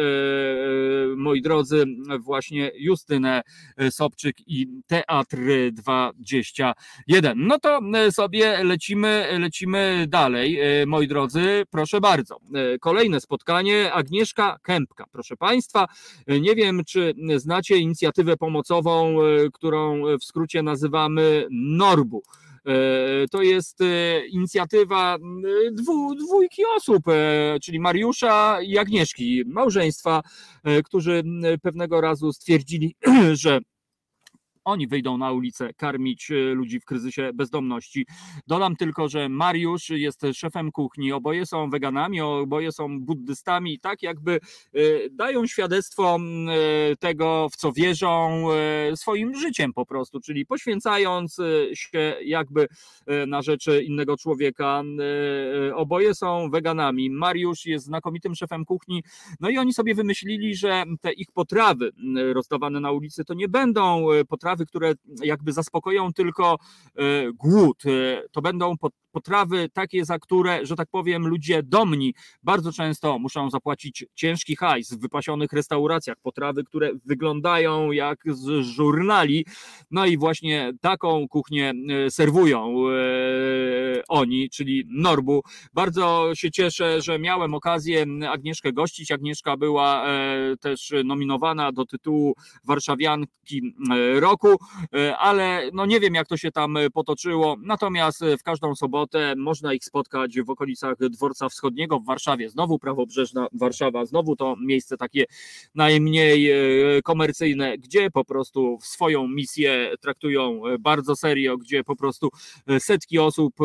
moi 1.15 1.41
drodzy, 1.41 1.85
właśnie 2.19 2.72
Justynę 2.76 3.41
Sobczyk 3.89 4.35
i 4.47 4.68
Teatr 4.88 5.38
21. 5.81 7.47
No 7.47 7.59
to 7.59 7.79
e, 7.93 8.11
sobie 8.11 8.63
lecimy, 8.63 9.27
lecimy 9.39 10.05
dalej, 10.09 10.59
e, 10.59 10.85
moi 10.85 11.07
drodzy, 11.07 11.63
proszę 11.69 12.01
bardzo. 12.01 12.37
E, 12.55 12.79
kolejne 12.79 13.21
spotkanie, 13.21 13.93
Agnieszka 13.93 14.57
Kępka, 14.63 15.05
proszę 15.11 15.37
Państwa. 15.37 15.87
Nie 16.27 16.55
wiem, 16.55 16.81
czy 16.87 17.13
znacie 17.35 17.77
inicjatywę 17.77 18.37
pomocową, 18.37 19.15
którą 19.53 20.03
w 20.17 20.23
skrócie 20.23 20.63
nazywamy 20.63 21.47
NORBU. 21.51 22.23
To 23.31 23.41
jest 23.41 23.79
inicjatywa 24.29 25.17
dwu, 25.71 26.15
dwójki 26.15 26.61
osób, 26.77 27.03
czyli 27.61 27.79
Mariusza 27.79 28.61
i 28.61 28.77
Agnieszki, 28.77 29.43
małżeństwa, 29.45 30.21
którzy 30.83 31.23
pewnego 31.61 32.01
razu 32.01 32.33
stwierdzili, 32.33 32.95
że 33.33 33.59
Oni 34.63 34.88
wyjdą 34.88 35.17
na 35.17 35.31
ulicę 35.31 35.73
karmić 35.73 36.31
e, 36.31 36.35
ludzi 36.35 36.79
w 36.79 36.85
kryzysie 36.85 37.31
bezdomności. 37.33 38.05
Dodam 38.47 38.75
tylko, 38.75 39.09
że 39.09 39.29
Mariusz 39.29 39.89
jest 39.89 40.21
szefem 40.33 40.71
kuchni, 40.71 41.11
oboje 41.11 41.45
są 41.45 41.69
weganami, 41.69 42.21
oboje 42.21 42.71
są 42.71 42.99
buddystami, 42.99 43.79
tak 43.79 44.03
jakby 44.03 44.39
e, 44.73 44.79
dają 45.11 45.47
świadectwo 45.47 46.17
e, 46.17 46.95
tego, 46.95 47.47
w 47.51 47.55
co 47.55 47.71
wierzą 47.71 48.47
swoim 48.95 49.35
życiem 49.35 49.73
po 49.73 49.85
prostu, 49.85 50.19
czyli 50.19 50.45
poświęcając 50.45 51.38
się 51.73 52.15
jakby 52.23 52.67
na 53.27 53.41
rzeczy 53.41 53.83
innego 53.83 54.17
człowieka. 54.17 54.83
Oboje 55.75 56.15
są 56.15 56.49
weganami. 56.49 57.09
Mariusz 57.09 57.65
jest 57.65 57.85
znakomitym 57.85 58.35
szefem 58.35 58.65
kuchni, 58.65 59.03
no 59.39 59.49
i 59.49 59.57
oni 59.57 59.73
sobie 59.73 59.95
wymyślili, 59.95 60.55
że 60.55 60.83
te 61.01 61.11
ich 61.11 61.31
potrawy 61.33 61.91
rozdawane 62.33 62.79
na 62.79 62.91
ulicy 62.91 63.25
to 63.25 63.33
nie 63.33 63.47
będą 63.47 64.05
potrawy, 64.29 64.51
które 64.65 64.94
jakby 65.23 65.53
zaspokoją 65.53 66.14
tylko 66.14 66.57
głód. 67.34 67.84
To 68.32 68.41
będą 68.41 68.78
potrawy 69.11 69.69
takie, 69.73 70.05
za 70.05 70.19
które, 70.19 70.65
że 70.65 70.75
tak 70.75 70.88
powiem, 70.91 71.27
ludzie 71.27 71.63
domni 71.63 72.13
bardzo 72.43 72.71
często 72.71 73.19
muszą 73.19 73.49
zapłacić 73.49 74.05
ciężki 74.15 74.55
hajs 74.55 74.93
w 74.93 74.99
wypasionych 74.99 75.53
restauracjach. 75.53 76.17
Potrawy, 76.21 76.63
które 76.63 76.91
wyglądają 77.05 77.91
jak 77.91 78.19
z 78.25 78.65
żurnali. 78.65 79.45
No 79.91 80.05
i 80.05 80.17
właśnie 80.17 80.71
taką 80.81 81.27
kuchnię 81.27 81.73
e, 82.05 82.11
serwują 82.11 82.75
e, 82.89 84.03
oni, 84.07 84.49
czyli 84.49 84.88
Norbu. 84.89 85.41
Bardzo 85.73 86.31
się 86.35 86.51
cieszę, 86.51 87.01
że 87.01 87.19
miałem 87.19 87.53
okazję 87.53 88.05
Agnieszkę 88.29 88.73
gościć. 88.73 89.11
Agnieszka 89.11 89.57
była 89.57 90.07
e, 90.07 90.57
też 90.57 90.93
nominowana 91.05 91.71
do 91.71 91.85
tytułu 91.85 92.33
Warszawianki 92.63 93.75
Roku, 94.15 94.47
ale 95.17 95.69
no 95.73 95.85
nie 95.85 95.99
wiem, 95.99 96.15
jak 96.15 96.27
to 96.27 96.38
się 96.38 96.51
tam 96.51 96.77
potoczyło. 96.93 97.55
Natomiast 97.61 98.23
w 98.39 98.43
każdą 98.43 98.75
sobotę 98.75 99.01
sobotę. 99.02 99.36
Można 99.36 99.73
ich 99.73 99.86
spotkać 99.86 100.41
w 100.41 100.49
okolicach 100.49 100.95
Dworca 101.10 101.49
Wschodniego 101.49 101.99
w 101.99 102.06
Warszawie. 102.06 102.49
Znowu 102.49 102.80
prawobrzeżna 102.80 103.48
Warszawa, 103.53 104.06
znowu 104.06 104.36
to 104.36 104.56
miejsce 104.61 104.98
takie 104.98 105.26
najmniej 105.76 106.52
e, 106.52 107.02
komercyjne, 107.02 107.78
gdzie 107.78 108.11
po 108.11 108.26
prostu 108.26 108.78
swoją 108.82 109.28
misję 109.28 109.91
traktują 110.02 110.68
e, 110.68 110.78
bardzo 110.80 111.15
serio, 111.15 111.57
gdzie 111.57 111.84
po 111.84 111.95
prostu 111.95 112.30
e, 112.68 112.80
setki 112.80 113.19
osób, 113.19 113.56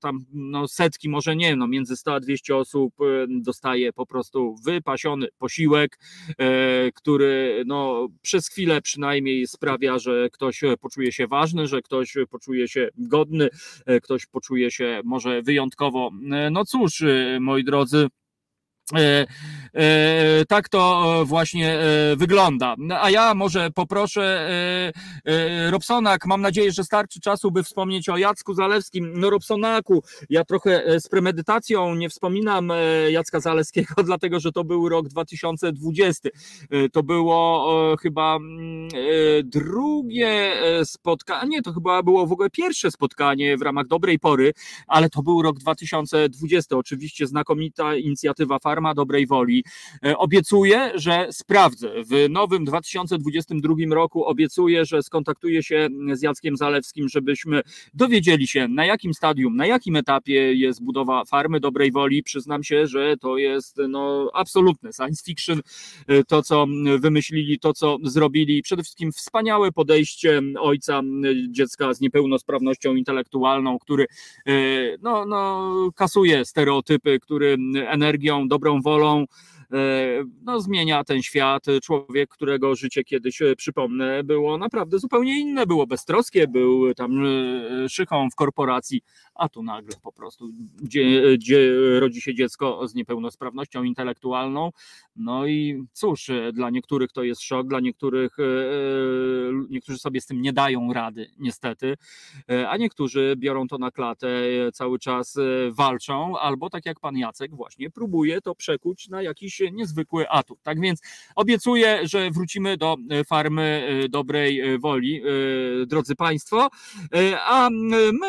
tam 0.00 0.24
no 0.32 0.68
setki 0.68 1.08
może 1.08 1.36
nie, 1.36 1.56
no 1.56 1.68
między 1.68 1.96
100 1.96 2.14
a 2.14 2.20
200 2.20 2.56
osób 2.56 2.94
dostaje 3.28 3.92
po 3.92 4.06
prostu 4.06 4.56
wypasiony 4.64 5.28
posiłek, 5.38 5.98
który 6.94 7.62
no 7.66 8.08
przez 8.22 8.48
chwilę 8.48 8.80
przynajmniej 8.82 9.46
sprawia, 9.46 9.98
że 9.98 10.28
ktoś 10.32 10.60
poczuje 10.80 11.12
się 11.12 11.26
ważny, 11.26 11.66
że 11.66 11.82
ktoś 11.82 12.16
poczuje 12.30 12.68
się 12.68 12.88
godny, 12.98 13.48
ktoś 14.02 14.26
poczuje 14.26 14.70
się 14.74 15.00
może 15.04 15.42
wyjątkowo. 15.42 16.10
No 16.50 16.64
cóż, 16.64 17.04
moi 17.40 17.64
drodzy, 17.64 17.96
E, 17.96 18.06
e, 18.06 18.23
tak 20.48 20.68
to 20.68 21.22
właśnie 21.26 21.72
e, 21.72 22.16
wygląda. 22.16 22.74
A 23.00 23.10
ja 23.10 23.34
może 23.34 23.70
poproszę 23.70 24.50
Robsonak, 25.70 26.26
mam 26.26 26.40
nadzieję, 26.40 26.72
że 26.72 26.84
starczy 26.84 27.20
czasu, 27.20 27.50
by 27.50 27.62
wspomnieć 27.62 28.08
o 28.08 28.16
Jacku 28.16 28.54
Zalewskim. 28.54 29.12
No 29.20 29.30
Robsonaku, 29.30 30.02
ja 30.30 30.44
trochę 30.44 31.00
z 31.00 31.08
premedytacją 31.08 31.94
nie 31.94 32.08
wspominam 32.08 32.72
Jacka 33.10 33.40
Zalewskiego, 33.40 33.94
dlatego 34.04 34.40
że 34.40 34.52
to 34.52 34.64
był 34.64 34.88
rok 34.88 35.08
2020. 35.08 36.28
To 36.92 37.02
było 37.02 37.96
chyba 38.02 38.36
mm, 38.36 38.88
drugie 39.44 40.52
spotkanie, 40.84 41.62
to 41.62 41.72
chyba 41.72 42.02
było 42.02 42.26
w 42.26 42.32
ogóle 42.32 42.50
pierwsze 42.50 42.90
spotkanie 42.90 43.56
w 43.56 43.62
ramach 43.62 43.86
dobrej 43.86 44.18
pory, 44.18 44.52
ale 44.86 45.10
to 45.10 45.22
był 45.22 45.42
rok 45.42 45.58
2020. 45.58 46.76
Oczywiście 46.76 47.26
znakomita 47.26 47.96
inicjatywa 47.96 48.58
Farma 48.74 48.94
Dobrej 48.94 49.26
Woli. 49.26 49.64
E, 50.04 50.18
obiecuję, 50.18 50.92
że 50.94 51.28
sprawdzę. 51.30 51.90
W 52.10 52.30
nowym 52.30 52.64
2022 52.64 53.74
roku 53.90 54.24
obiecuję, 54.24 54.84
że 54.84 55.02
skontaktuję 55.02 55.62
się 55.62 55.88
z 56.12 56.22
Jackiem 56.22 56.56
Zalewskim, 56.56 57.08
żebyśmy 57.08 57.62
dowiedzieli 57.94 58.46
się, 58.46 58.68
na 58.68 58.84
jakim 58.84 59.14
stadium, 59.14 59.56
na 59.56 59.66
jakim 59.66 59.96
etapie 59.96 60.54
jest 60.54 60.84
budowa 60.84 61.24
Farmy 61.24 61.60
Dobrej 61.60 61.92
Woli. 61.92 62.22
Przyznam 62.22 62.64
się, 62.64 62.86
że 62.86 63.16
to 63.16 63.38
jest 63.38 63.76
no, 63.88 64.30
absolutne 64.32 64.92
science 64.92 65.24
fiction, 65.24 65.60
e, 66.06 66.24
to 66.24 66.42
co 66.42 66.66
wymyślili, 66.98 67.58
to 67.58 67.72
co 67.72 67.96
zrobili. 68.02 68.62
Przede 68.62 68.82
wszystkim 68.82 69.12
wspaniałe 69.12 69.72
podejście 69.72 70.42
ojca 70.60 71.02
dziecka 71.50 71.94
z 71.94 72.00
niepełnosprawnością 72.00 72.94
intelektualną, 72.94 73.78
który 73.78 74.06
e, 74.46 74.52
no, 75.02 75.26
no, 75.26 75.72
kasuje 75.96 76.44
stereotypy, 76.44 77.20
który 77.20 77.56
energią, 77.86 78.48
dobrą 78.48 78.63
dobrą 78.64 78.82
wolą 78.82 79.26
E, 79.72 80.24
no, 80.42 80.60
zmienia 80.60 81.04
ten 81.04 81.22
świat. 81.22 81.64
Człowiek, 81.82 82.30
którego 82.30 82.74
życie 82.74 83.04
kiedyś, 83.04 83.42
e, 83.42 83.56
przypomnę, 83.56 84.24
było 84.24 84.58
naprawdę 84.58 84.98
zupełnie 84.98 85.40
inne, 85.40 85.66
było 85.66 85.86
beztroskie, 85.86 86.48
był 86.48 86.94
tam 86.94 87.26
e, 87.26 87.88
szychą 87.88 88.30
w 88.30 88.34
korporacji, 88.34 89.02
a 89.34 89.48
tu 89.48 89.62
nagle 89.62 89.96
po 90.02 90.12
prostu, 90.12 90.48
gdzie, 90.82 91.36
gdzie 91.38 91.72
rodzi 92.00 92.20
się 92.20 92.34
dziecko 92.34 92.88
z 92.88 92.94
niepełnosprawnością 92.94 93.82
intelektualną. 93.82 94.70
No 95.16 95.46
i 95.46 95.84
cóż, 95.92 96.30
dla 96.52 96.70
niektórych 96.70 97.12
to 97.12 97.22
jest 97.22 97.42
szok, 97.42 97.68
dla 97.68 97.80
niektórych 97.80 98.36
niektórzy 99.70 99.98
sobie 99.98 100.20
z 100.20 100.26
tym 100.26 100.42
nie 100.42 100.52
dają 100.52 100.92
rady, 100.92 101.30
niestety, 101.38 101.96
a 102.68 102.76
niektórzy 102.76 103.34
biorą 103.36 103.68
to 103.68 103.78
na 103.78 103.90
klatę, 103.90 104.28
cały 104.72 104.98
czas 104.98 105.38
walczą, 105.70 106.38
albo 106.38 106.70
tak 106.70 106.86
jak 106.86 107.00
pan 107.00 107.16
Jacek 107.16 107.54
właśnie 107.54 107.90
próbuje 107.90 108.40
to 108.40 108.54
przekuć 108.54 109.08
na 109.08 109.22
jakiś 109.22 109.62
niezwykły 109.72 110.28
atut. 110.28 110.58
Tak 110.62 110.80
więc 110.80 111.00
obiecuję, 111.36 112.00
że 112.02 112.30
wrócimy 112.30 112.76
do 112.76 112.96
e, 113.10 113.24
farmy 113.24 113.86
e, 114.04 114.08
dobrej 114.08 114.60
e, 114.60 114.78
woli, 114.78 115.22
drodzy 115.86 116.14
Państwo. 116.14 116.68
A 117.46 117.68
my, 118.12 118.28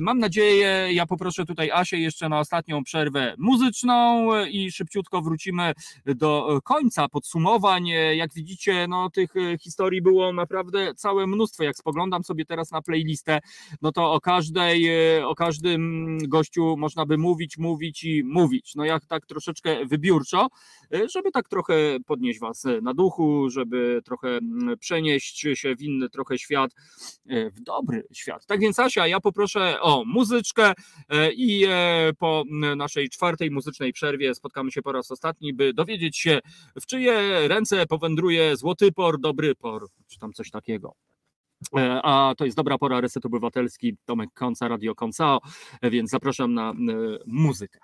mam 0.00 0.18
nadzieję, 0.18 0.43
ja 0.90 1.06
poproszę 1.06 1.44
tutaj 1.44 1.70
Asię 1.70 1.98
jeszcze 1.98 2.28
na 2.28 2.40
ostatnią 2.40 2.84
przerwę 2.84 3.34
muzyczną 3.38 4.28
i 4.44 4.72
szybciutko 4.72 5.22
wrócimy 5.22 5.72
do 6.06 6.60
końca 6.64 7.08
podsumowań. 7.08 7.86
Jak 8.14 8.34
widzicie, 8.34 8.86
no 8.88 9.10
tych 9.10 9.34
historii 9.60 10.02
było 10.02 10.32
naprawdę 10.32 10.94
całe 10.94 11.26
mnóstwo. 11.26 11.64
Jak 11.64 11.76
spoglądam 11.76 12.24
sobie 12.24 12.44
teraz 12.44 12.70
na 12.70 12.82
playlistę, 12.82 13.40
no 13.82 13.92
to 13.92 14.12
o 14.12 14.20
każdej, 14.20 14.90
o 15.24 15.34
każdym 15.34 16.18
gościu 16.28 16.76
można 16.76 17.06
by 17.06 17.18
mówić, 17.18 17.58
mówić 17.58 18.04
i 18.04 18.24
mówić. 18.24 18.74
No 18.74 18.84
jak 18.84 19.06
tak 19.06 19.26
troszeczkę 19.26 19.86
wybiórczo, 19.86 20.48
E, 20.94 21.08
żeby 21.08 21.30
tak 21.30 21.48
trochę 21.48 21.74
podnieść 22.06 22.40
Was 22.40 22.66
na 22.82 22.94
duchu, 22.94 23.50
żeby 23.50 24.02
trochę 24.04 24.38
przenieść 24.80 25.46
się 25.54 25.76
w 25.76 25.82
inny 25.82 26.08
trochę 26.08 26.38
świat, 26.38 26.70
e, 27.28 27.50
w 27.50 27.60
dobry 27.60 28.06
świat. 28.12 28.46
Tak 28.46 28.60
więc 28.60 28.78
Asia, 28.78 29.06
ja 29.06 29.20
poproszę 29.20 29.80
o 29.80 30.04
muzyczkę 30.34 30.72
e, 31.08 31.32
i 31.32 31.66
po 32.18 32.44
naszej 32.76 33.08
czwartej 33.08 33.50
muzycznej 33.50 33.92
przerwie 33.92 34.34
spotkamy 34.34 34.72
się 34.72 34.82
po 34.82 34.92
raz 34.92 35.10
ostatni, 35.10 35.54
by 35.54 35.74
dowiedzieć 35.74 36.18
się, 36.18 36.40
w 36.80 36.86
czyje 36.86 37.48
ręce 37.48 37.86
powędruje 37.86 38.56
złoty 38.56 38.92
por, 38.92 39.20
dobry 39.20 39.54
por, 39.54 39.88
czy 40.06 40.18
tam 40.18 40.32
coś 40.32 40.50
takiego. 40.50 40.94
A 42.02 42.34
to 42.38 42.44
jest 42.44 42.56
dobra 42.56 42.78
pora, 42.78 43.00
Reset 43.00 43.26
Obywatelski, 43.26 43.96
Tomek 44.04 44.30
Konca, 44.34 44.68
Radio 44.68 44.94
Koncao, 44.94 45.40
więc 45.82 46.10
zapraszam 46.10 46.54
na 46.54 46.72
muzykę. 47.26 47.78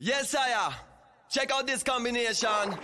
Yes, 0.00 0.34
I 0.34 0.98
Check 1.30 1.50
out 1.52 1.66
this 1.66 1.82
combination. 1.82 2.78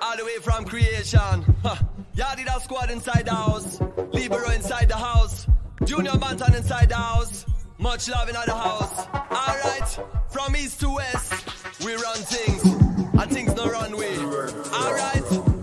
All 0.00 0.16
the 0.16 0.24
way 0.24 0.38
from 0.42 0.64
creation. 0.64 1.44
Huh. 1.62 1.76
Yardie 2.16 2.62
squad 2.62 2.90
inside 2.90 3.24
the 3.24 3.34
house. 3.34 3.80
Libero 4.12 4.50
inside 4.50 4.88
the 4.88 4.96
house. 4.96 5.46
Junior 5.84 6.12
Bantan 6.12 6.56
inside 6.56 6.88
the 6.88 6.96
house. 6.96 7.44
Much 7.84 8.08
love 8.08 8.28
in 8.30 8.34
the 8.34 8.40
house. 8.40 9.06
Alright, 9.30 9.98
from 10.30 10.56
east 10.56 10.80
to 10.80 10.88
west, 10.88 11.34
we 11.84 11.92
run 11.92 12.16
things. 12.16 12.64
And 12.64 13.30
things 13.30 13.54
no 13.54 13.66
run 13.66 13.94
way. 13.98 14.16
Alright. 14.72 15.53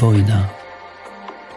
Wojna. 0.00 0.48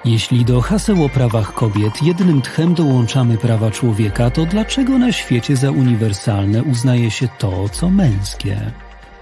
Jeśli 0.06 0.46
do 0.46 0.62
haseł 0.62 1.04
o 1.04 1.10
prawach 1.10 1.54
kobiet 1.54 2.04
jednym 2.04 2.42
tchem 2.42 2.74
dołączamy 2.74 3.38
prawa 3.38 3.72
człowieka, 3.72 4.30
to 4.30 4.46
dlaczego 4.46 4.98
na 4.98 5.12
świecie 5.12 5.56
za 5.56 5.72
uniwersalne 5.72 6.64
uznaje 6.64 7.12
się 7.12 7.28
to, 7.38 7.70
co 7.70 7.90
męskie? 7.90 8.72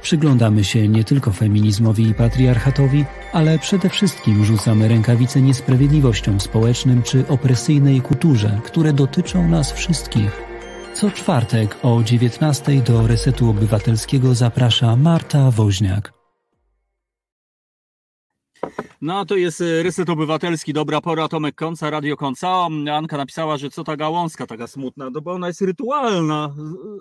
Przyglądamy 0.02 0.64
się 0.64 0.88
nie 0.88 1.04
tylko 1.04 1.32
feminizmowi 1.32 2.08
i 2.08 2.14
patriarchatowi, 2.14 3.06
ale 3.34 3.60
przede 3.60 3.90
wszystkim 3.90 4.46
rzucamy 4.46 4.88
rękawice 4.88 5.42
niesprawiedliwościom 5.42 6.40
społecznym 6.40 7.04
czy 7.04 7.28
opresyjnej 7.28 8.02
kulturze, 8.02 8.60
które 8.64 8.94
dotyczą 8.94 9.48
nas 9.48 9.72
wszystkich. 9.72 10.42
Co 10.94 11.12
czwartek 11.12 11.78
o 11.84 12.04
19 12.04 12.82
do 12.82 13.08
Resetu 13.08 13.50
Obywatelskiego 13.50 14.36
zaprasza 14.36 14.96
Marta 14.96 15.52
Woźniak. 15.52 16.21
No 19.02 19.26
to 19.26 19.36
jest 19.36 19.62
e, 19.62 19.84
Reset 19.84 20.10
Obywatelski, 20.10 20.74
dobra 20.74 21.02
pora, 21.02 21.28
Tomek 21.28 21.56
Konca, 21.56 21.90
Radio 21.90 22.18
Konca. 22.18 22.68
Anka 22.94 23.18
napisała, 23.18 23.58
że 23.58 23.70
co 23.70 23.84
ta 23.84 23.98
gałązka 23.98 24.48
taka 24.48 24.68
smutna, 24.68 25.10
no 25.10 25.22
bo 25.22 25.32
ona 25.32 25.48
jest 25.48 25.62
rytualna, 25.62 26.56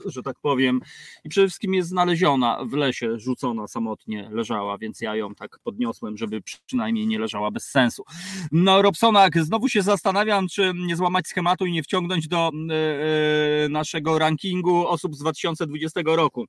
że 0.07 0.23
tak 0.23 0.37
powiem. 0.43 0.81
I 1.25 1.29
przede 1.29 1.47
wszystkim 1.47 1.75
jest 1.75 1.89
znaleziona 1.89 2.65
w 2.65 2.73
lesie, 2.73 3.19
rzucona 3.19 3.69
samotnie, 3.69 4.31
leżała, 4.33 4.79
więc 4.79 5.01
ja 5.01 5.17
ją 5.17 5.35
tak 5.35 5.59
podniosłem, 5.65 6.17
żeby 6.17 6.43
przynajmniej 6.67 7.07
nie 7.07 7.19
leżała 7.19 7.51
bez 7.51 7.65
sensu. 7.65 8.05
No 8.53 8.83
Robsonak, 8.83 9.45
znowu 9.45 9.69
się 9.69 9.83
zastanawiam, 9.83 10.49
czy 10.49 10.73
nie 10.75 10.97
złamać 10.97 11.29
schematu 11.29 11.67
i 11.67 11.73
nie 11.73 11.83
wciągnąć 11.83 12.29
do 12.29 12.51
e, 12.71 13.69
naszego 13.69 14.19
rankingu 14.19 14.89
osób 14.89 15.15
z 15.15 15.19
2020 15.19 16.01
roku. 16.05 16.47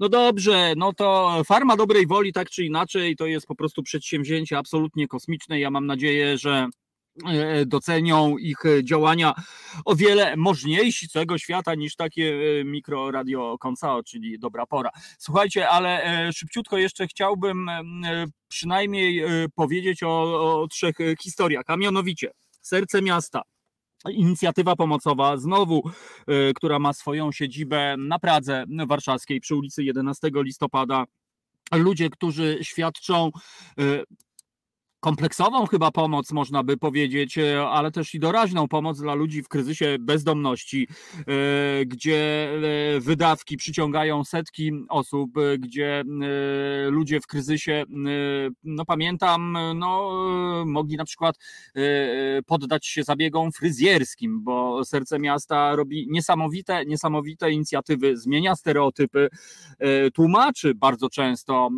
No 0.00 0.08
dobrze, 0.08 0.72
no 0.76 0.92
to 0.92 1.40
Farma 1.46 1.76
Dobrej 1.76 2.06
Woli, 2.06 2.32
tak 2.32 2.50
czy 2.50 2.64
inaczej, 2.64 3.16
to 3.16 3.26
jest 3.26 3.46
po 3.46 3.54
prostu 3.54 3.82
przedsięwzięcie 3.82 4.58
absolutnie 4.58 5.08
kosmiczne. 5.08 5.60
Ja 5.60 5.70
mam 5.70 5.86
nadzieję, 5.86 6.38
że 6.38 6.66
e, 7.26 7.66
docenią 7.66 8.38
ich 8.38 8.58
działania 8.82 9.34
o 9.84 9.96
wiele 9.96 10.36
możniejszego 10.36 11.38
świata 11.38 11.74
niż 11.74 11.96
takie 11.96 12.34
e, 12.60 12.64
mikroradio 12.64 13.56
Konsao, 13.58 14.02
czyli 14.02 14.38
dobra 14.38 14.66
pora. 14.66 14.90
Słuchajcie, 15.18 15.68
ale 15.68 16.04
e, 16.04 16.32
szybciutko 16.32 16.78
jeszcze 16.78 17.06
chciałbym 17.06 17.70
przynajmniej 18.48 19.24
powiedzieć 19.54 20.02
o, 20.02 20.62
o 20.62 20.68
trzech 20.68 20.96
historiach, 21.22 21.64
a 21.66 21.76
mianowicie 21.76 22.30
Serce 22.62 23.02
Miasta, 23.02 23.42
Inicjatywa 24.08 24.76
pomocowa, 24.76 25.36
znowu, 25.36 25.82
y, 26.30 26.52
która 26.54 26.78
ma 26.78 26.92
swoją 26.92 27.32
siedzibę 27.32 27.96
na 27.98 28.18
Pradze 28.18 28.64
Warszawskiej 28.86 29.40
przy 29.40 29.56
ulicy 29.56 29.84
11 29.84 30.30
listopada. 30.34 31.04
Ludzie, 31.72 32.10
którzy 32.10 32.58
świadczą 32.62 33.30
y, 33.80 34.04
kompleksową 35.00 35.66
chyba 35.66 35.90
pomoc, 35.90 36.32
można 36.32 36.62
by 36.62 36.76
powiedzieć, 36.76 37.38
e, 37.38 37.68
ale 37.68 37.90
też 37.90 38.14
i 38.14 38.20
doraźną 38.20 38.68
pomoc 38.68 39.00
dla 39.00 39.14
ludzi 39.14 39.42
w 39.42 39.48
kryzysie 39.48 39.96
bezdomności, 40.00 40.88
e, 41.18 41.24
gdzie 41.86 42.50
e, 42.96 43.00
wydawki 43.00 43.56
przyciągają 43.56 44.24
setki 44.24 44.72
osób, 44.88 45.30
gdzie 45.58 46.04
ludzie 46.90 47.20
w 47.20 47.26
kryzysie, 47.26 47.84
no 48.64 48.84
pamiętam, 48.84 49.58
no 49.74 50.10
mogli 50.66 50.96
na 50.96 51.04
przykład 51.04 51.36
poddać 52.46 52.86
się 52.86 53.02
zabiegom 53.02 53.52
fryzjerskim, 53.52 54.44
bo 54.44 54.84
Serce 54.84 55.18
Miasta 55.18 55.76
robi 55.76 56.06
niesamowite, 56.10 56.86
niesamowite 56.86 57.52
inicjatywy, 57.52 58.16
zmienia 58.16 58.56
stereotypy, 58.56 59.28
tłumaczy 60.14 60.74
bardzo 60.74 61.08
często 61.08 61.70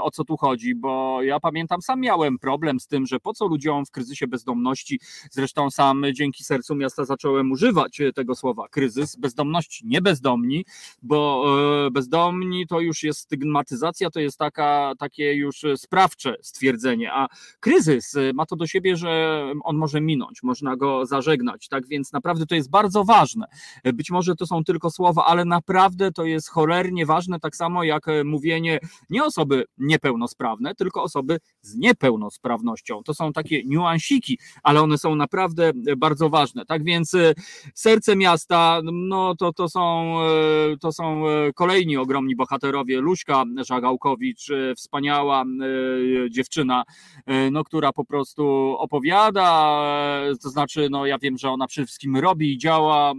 o 0.00 0.10
co 0.10 0.24
tu 0.24 0.36
chodzi, 0.36 0.74
bo 0.74 1.22
ja 1.22 1.40
pamiętam, 1.40 1.82
sam 1.82 2.00
miałem 2.00 2.38
problem 2.38 2.69
problem 2.70 2.80
z 2.80 2.86
tym, 2.86 3.06
że 3.06 3.20
po 3.20 3.32
co 3.32 3.46
ludziom 3.46 3.86
w 3.86 3.90
kryzysie 3.90 4.26
bezdomności, 4.26 5.00
zresztą 5.30 5.70
sam 5.70 6.04
dzięki 6.14 6.44
sercu 6.44 6.74
miasta 6.74 7.04
zacząłem 7.04 7.52
używać 7.52 8.00
tego 8.14 8.34
słowa 8.34 8.68
kryzys, 8.68 9.16
bezdomności, 9.16 9.86
nie 9.86 10.02
bezdomni, 10.02 10.64
bo 11.02 11.44
e, 11.86 11.90
bezdomni 11.90 12.66
to 12.66 12.80
już 12.80 13.02
jest 13.02 13.20
stygmatyzacja, 13.20 14.10
to 14.10 14.20
jest 14.20 14.38
taka, 14.38 14.92
takie 14.98 15.34
już 15.34 15.62
sprawcze 15.76 16.36
stwierdzenie, 16.42 17.12
a 17.12 17.26
kryzys 17.60 18.16
ma 18.34 18.46
to 18.46 18.56
do 18.56 18.66
siebie, 18.66 18.96
że 18.96 19.42
on 19.64 19.76
może 19.76 20.00
minąć, 20.00 20.42
można 20.42 20.76
go 20.76 21.06
zażegnać, 21.06 21.68
tak 21.68 21.86
więc 21.86 22.12
naprawdę 22.12 22.46
to 22.46 22.54
jest 22.54 22.70
bardzo 22.70 23.04
ważne. 23.04 23.46
Być 23.94 24.10
może 24.10 24.34
to 24.34 24.46
są 24.46 24.64
tylko 24.64 24.90
słowa, 24.90 25.24
ale 25.24 25.44
naprawdę 25.44 26.12
to 26.12 26.24
jest 26.24 26.48
cholernie 26.48 27.06
ważne, 27.06 27.40
tak 27.40 27.56
samo 27.56 27.84
jak 27.84 28.06
mówienie 28.24 28.78
nie 29.10 29.24
osoby 29.24 29.64
niepełnosprawne, 29.78 30.74
tylko 30.74 31.02
osoby 31.02 31.38
z 31.62 31.74
niepełnosprawnością 31.74 32.59
To 33.04 33.14
są 33.14 33.32
takie 33.32 33.64
niuansiki, 33.64 34.38
ale 34.62 34.80
one 34.82 34.98
są 34.98 35.14
naprawdę 35.14 35.72
bardzo 35.96 36.28
ważne. 36.28 36.66
Tak 36.66 36.84
więc 36.84 37.14
e, 37.14 37.34
serce 37.74 38.16
miasta, 38.16 38.80
no 38.92 39.34
to, 39.34 39.52
to, 39.52 39.68
są, 39.68 40.14
e, 40.20 40.76
to 40.76 40.92
są 40.92 41.28
e, 41.28 41.52
kolejni 41.52 41.96
ogromni 41.96 42.36
bohaterowie. 42.36 43.00
Luśka 43.00 43.44
Żagałkowicz, 43.66 44.48
wspaniała 44.76 45.44
dziewczyna, 46.30 46.84
no, 47.52 47.64
która 47.64 47.92
po 47.92 48.04
prostu 48.04 48.74
opowiada, 48.78 49.80
to 50.42 50.50
znaczy, 50.50 50.88
no 50.90 51.06
ja 51.06 51.18
wiem, 51.18 51.38
że 51.38 51.50
ona 51.50 51.66
przede 51.66 51.86
wszystkim 51.86 52.16
robi 52.16 52.52
i 52.52 52.58
działa 52.58 53.12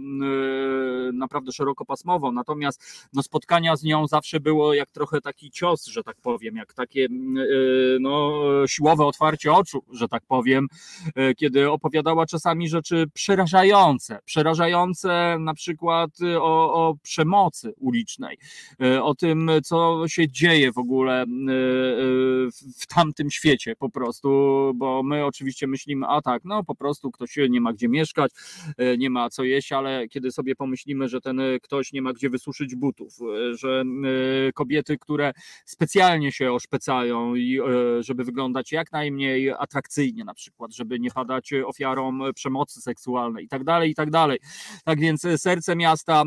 naprawdę 1.12 1.52
szerokopasmowo, 1.52 2.32
natomiast 2.32 3.08
no, 3.12 3.22
spotkania 3.22 3.76
z 3.76 3.82
nią 3.82 4.06
zawsze 4.06 4.40
było 4.40 4.74
jak 4.74 4.90
trochę 4.90 5.20
taki 5.20 5.50
cios, 5.50 5.86
że 5.86 6.02
tak 6.02 6.16
powiem, 6.16 6.56
jak 6.56 6.74
takie 6.74 7.08
no, 8.00 8.42
siłowe 8.66 9.06
otwarcie 9.06 9.31
otwarcie 9.32 9.52
oczu, 9.52 9.84
że 9.92 10.08
tak 10.08 10.22
powiem, 10.28 10.68
e, 11.14 11.34
kiedy 11.34 11.70
opowiadała 11.70 12.26
czasami 12.26 12.68
rzeczy 12.68 13.04
przerażające, 13.14 14.18
przerażające 14.24 15.36
na 15.40 15.54
przykład 15.54 16.10
e, 16.22 16.42
o, 16.42 16.74
o 16.74 16.94
przemocy 17.02 17.72
ulicznej, 17.78 18.38
e, 18.82 19.02
o 19.02 19.14
tym, 19.14 19.50
co 19.64 20.04
się 20.08 20.28
dzieje 20.28 20.72
w 20.72 20.78
ogóle 20.78 21.24
w 22.80 22.86
tamtym 22.94 23.30
świecie 23.30 23.76
po 23.76 23.90
prostu, 23.90 24.28
bo 24.74 25.02
my 25.02 25.24
oczywiście 25.24 25.66
myślimy, 25.66 26.06
a 26.08 26.22
tak, 26.22 26.44
no 26.44 26.64
po 26.64 26.74
prostu 26.74 27.10
ktoś 27.10 27.36
nie 27.50 27.60
ma 27.60 27.72
gdzie 27.72 27.88
mieszkać, 27.88 28.30
nie 28.98 29.10
ma 29.10 29.30
co 29.30 29.44
jeść, 29.44 29.72
ale 29.72 30.08
kiedy 30.08 30.32
sobie 30.32 30.54
pomyślimy, 30.56 31.08
że 31.08 31.20
ten 31.20 31.40
ktoś 31.62 31.92
nie 31.92 32.02
ma 32.02 32.12
gdzie 32.12 32.30
wysuszyć 32.30 32.74
butów, 32.74 33.18
że 33.52 33.84
kobiety, 34.54 34.98
które 34.98 35.32
specjalnie 35.64 36.32
się 36.32 36.52
oszpecają 36.52 37.34
i 37.34 37.58
żeby 38.00 38.24
wyglądać 38.24 38.72
jak 38.72 38.92
najmniej 38.92 39.21
mniej 39.22 39.50
atrakcyjnie 39.50 40.24
na 40.24 40.34
przykład, 40.34 40.74
żeby 40.74 41.00
nie 41.00 41.10
padać 41.10 41.52
ofiarą 41.66 42.18
przemocy 42.34 42.80
seksualnej 42.80 43.44
i 43.44 43.48
tak 43.48 43.64
dalej, 43.64 43.90
i 43.90 43.94
tak 43.94 44.10
dalej. 44.10 44.38
Tak 44.84 45.00
więc 45.00 45.26
serce 45.36 45.76
miasta 45.76 46.22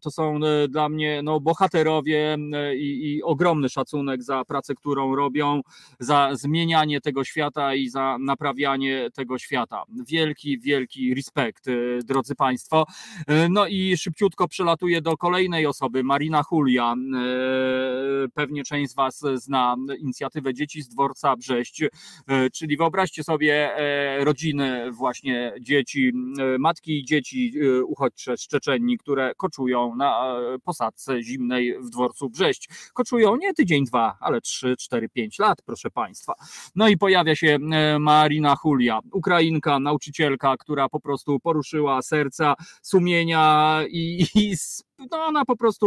to 0.00 0.10
są 0.10 0.40
dla 0.68 0.88
mnie 0.88 1.20
no, 1.24 1.40
bohaterowie 1.40 2.36
i, 2.76 3.14
i 3.14 3.22
ogromny 3.22 3.68
szacunek 3.68 4.22
za 4.22 4.44
pracę, 4.44 4.74
którą 4.74 5.16
robią, 5.16 5.60
za 6.00 6.30
zmienianie 6.32 7.00
tego 7.00 7.24
świata 7.24 7.74
i 7.74 7.88
za 7.88 8.16
naprawianie 8.20 9.08
tego 9.14 9.38
świata. 9.38 9.82
Wielki, 10.08 10.58
wielki 10.58 11.14
respekt, 11.14 11.64
drodzy 12.04 12.34
Państwo. 12.34 12.86
No 13.50 13.66
i 13.66 13.96
szybciutko 13.96 14.48
przelatuję 14.48 15.02
do 15.02 15.16
kolejnej 15.16 15.66
osoby, 15.66 16.04
Marina 16.04 16.42
Julia. 16.52 16.94
Pewnie 18.34 18.64
część 18.64 18.92
z 18.92 18.94
Was 18.94 19.24
zna 19.34 19.76
inicjatywę 19.98 20.54
Dzieci 20.54 20.82
z 20.82 20.88
Dworca 20.88 21.36
Brześć. 21.36 21.82
E, 22.32 22.50
czyli 22.50 22.76
wyobraźcie 22.76 23.24
sobie 23.24 23.76
e, 23.76 24.24
rodziny 24.24 24.92
właśnie 24.92 25.52
dzieci, 25.60 26.12
e, 26.38 26.58
matki 26.58 26.98
i 26.98 27.04
dzieci 27.04 27.52
uchodźcze 27.86 28.36
z 28.36 28.48
Czeczenii, 28.48 28.98
które 28.98 29.32
koczują 29.36 29.96
na 29.96 30.36
posadzce 30.64 31.22
zimnej 31.22 31.78
w 31.80 31.90
dworcu 31.90 32.30
Brześć. 32.30 32.68
Koczują 32.94 33.36
nie 33.36 33.54
tydzień, 33.54 33.84
dwa, 33.84 34.16
ale 34.20 34.40
trzy, 34.40 34.76
cztery, 34.78 35.08
pięć 35.08 35.38
lat, 35.38 35.62
proszę 35.66 35.90
Państwa. 35.90 36.34
No 36.74 36.88
i 36.88 36.96
pojawia 36.96 37.36
się 37.36 37.58
Marina 38.00 38.56
Julia, 38.64 39.00
Ukrainka, 39.12 39.78
nauczycielka, 39.78 40.56
która 40.56 40.88
po 40.88 41.00
prostu 41.00 41.40
poruszyła 41.40 42.02
serca, 42.02 42.54
sumienia 42.82 43.80
i, 43.88 44.26
i 44.34 44.56
no 45.10 45.24
ona 45.24 45.44
po 45.44 45.56
prostu 45.56 45.86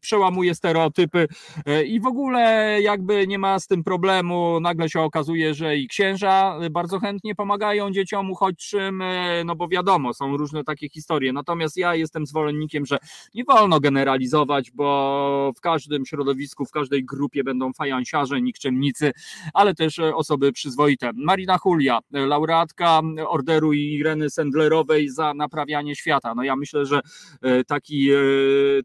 przełamuje 0.00 0.54
stereotypy 0.54 1.28
e, 1.66 1.84
i 1.84 2.00
w 2.00 2.06
ogóle 2.06 2.76
jakby 2.82 3.26
nie 3.26 3.38
ma 3.38 3.58
z 3.58 3.66
tym 3.66 3.84
problemu. 3.84 4.60
Nagle 4.60 4.88
się 4.88 5.00
okazuje, 5.00 5.54
że 5.54 5.76
i 5.76 5.88
księża 5.88 6.58
bardzo 6.70 7.00
chętnie 7.00 7.34
pomagają 7.34 7.90
dzieciom 7.90 8.30
uchodźczym, 8.30 9.02
e, 9.02 9.44
no 9.44 9.56
bo 9.56 9.68
wiadomo, 9.68 10.14
są 10.14 10.36
różne 10.36 10.64
takie 10.64 10.88
historie. 10.88 11.32
Natomiast 11.32 11.76
ja 11.76 11.94
jestem 11.94 12.26
zwolennikiem, 12.26 12.86
że 12.86 12.98
nie 13.34 13.44
wolno 13.44 13.80
generalizować, 13.80 14.70
bo 14.70 15.52
w 15.56 15.60
każdym 15.60 16.06
środowisku, 16.06 16.64
w 16.64 16.70
każdej 16.70 17.04
grupie 17.04 17.44
będą 17.44 17.72
fajansiarze, 17.72 18.40
nikczemnicy, 18.40 19.12
ale 19.54 19.74
też 19.74 19.98
osoby 19.98 20.52
przyzwoite. 20.52 21.10
Marina 21.14 21.58
Julia, 21.64 21.98
laureatka 22.10 23.00
orderu 23.28 23.72
Ireny 23.72 24.30
Sendlerowej 24.30 25.08
za 25.08 25.34
naprawianie 25.34 25.96
świata. 25.96 26.34
No 26.34 26.42
ja 26.42 26.56
myślę, 26.56 26.86
że 26.86 27.00
e, 27.42 27.64
taki 27.64 28.08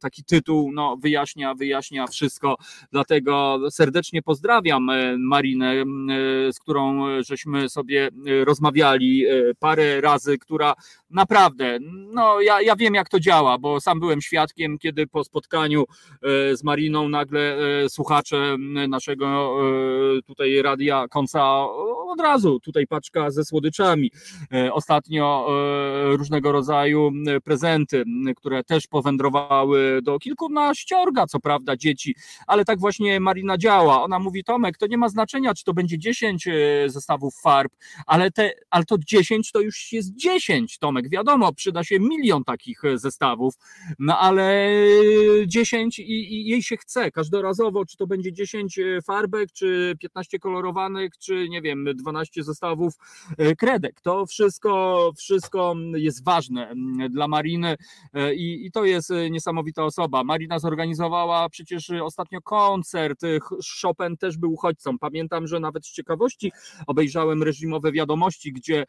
taki 0.02 0.24
tytuł 0.24 0.72
no, 0.72 0.98
wyjaśnia, 0.98 1.56
wyjaśnia 1.56 2.08
wszystko. 2.08 2.58
Dlatego 2.92 3.60
serdecznie 3.70 4.22
pozdrawiam 4.22 4.90
e, 4.90 5.18
Marinę, 5.18 5.74
e, 5.74 5.86
z 6.54 6.60
którą 6.60 7.06
żeśmy 7.24 7.70
sobie 7.70 8.08
e, 8.08 8.46
rozmawiali 8.46 9.26
parę 9.60 10.02
razy, 10.02 10.38
która 10.38 10.74
naprawdę, 11.10 11.78
no 12.14 12.42
ja, 12.42 12.62
ja 12.62 12.76
wiem 12.76 12.94
jak 12.94 13.10
to 13.10 13.20
działa, 13.20 13.58
bo 13.58 13.80
sam 13.82 14.00
byłem 14.00 14.22
świadkiem, 14.22 14.78
kiedy 14.78 15.08
po 15.08 15.24
spotkaniu 15.24 15.86
z 16.54 16.64
Mariną 16.64 17.10
nagle 17.10 17.58
słuchacze 17.90 18.56
naszego 18.88 19.58
tutaj 20.28 20.62
radia 20.62 21.08
końca 21.08 21.66
od 22.08 22.22
razu 22.22 22.60
tutaj 22.60 22.88
paczka 22.88 23.32
ze 23.32 23.46
słodyczami. 23.46 24.12
Ostatnio 24.72 25.48
różnego 26.04 26.52
rodzaju 26.52 27.12
prezenty, 27.44 28.04
które 28.36 28.64
też 28.64 28.88
powędrowały 28.88 30.02
do 30.04 30.20
kilkunaściorga, 30.20 31.28
co 31.28 31.40
prawda, 31.40 31.78
dzieci, 31.78 32.16
ale 32.48 32.66
tak 32.66 32.80
właśnie 32.80 33.20
Marina 33.20 33.58
działa. 33.58 34.04
Ona 34.04 34.20
mówi, 34.20 34.44
Tomek, 34.44 34.78
to 34.78 34.88
nie 34.88 34.98
ma 34.98 35.10
znaczenia, 35.10 35.54
czy 35.54 35.64
to 35.64 35.74
będzie 35.74 35.98
10 35.98 36.48
e, 36.48 36.54
zestawów 36.86 37.36
farb, 37.42 37.74
ale, 38.06 38.32
te, 38.32 38.52
ale 38.70 38.86
to 38.86 38.96
10 39.06 39.52
to 39.52 39.62
już 39.62 39.92
jest 39.92 40.16
10, 40.16 40.78
Tomek. 40.78 40.99
Wiadomo, 41.08 41.54
przyda 41.54 41.84
się 41.84 42.00
milion 42.00 42.44
takich 42.44 42.86
e, 42.86 42.98
zestawów, 42.98 43.54
no 44.00 44.20
ale 44.20 44.70
10 45.48 46.00
i, 46.00 46.04
i 46.04 46.46
jej 46.46 46.64
się 46.64 46.78
chce 46.78 47.12
każdorazowo, 47.12 47.86
czy 47.86 47.98
to 47.98 48.08
będzie 48.08 48.34
10 48.34 48.80
e, 48.80 49.02
farbek, 49.02 49.52
czy 49.52 49.96
15 50.00 50.40
kolorowanych, 50.40 51.18
czy 51.18 51.50
nie 51.50 51.62
wiem, 51.62 51.86
12 51.96 52.44
zestawów 52.44 52.94
kredek. 53.58 54.02
To 54.02 54.26
wszystko, 54.26 55.12
wszystko 55.18 55.76
jest 55.94 56.24
ważne 56.24 56.74
dla 57.10 57.28
Mariny 57.28 57.76
i, 58.36 58.66
i 58.66 58.72
to 58.72 58.86
jest 58.86 59.14
niesamowita 59.32 59.86
osoba. 59.86 60.24
Marina 60.24 60.60
zorganizowała 60.60 61.50
przecież 61.50 61.90
ostatnio 61.90 62.42
koncert, 62.42 63.22
Chopin 63.82 64.18
też 64.18 64.38
był 64.38 64.54
uchodźcą. 64.54 65.00
Pamiętam, 65.00 65.48
że 65.48 65.60
nawet 65.60 65.86
z 65.86 65.92
ciekawości 65.92 66.52
obejrzałem 66.88 67.44
reżimowe 67.44 67.92
wiadomości, 67.92 68.54
gdzie 68.54 68.86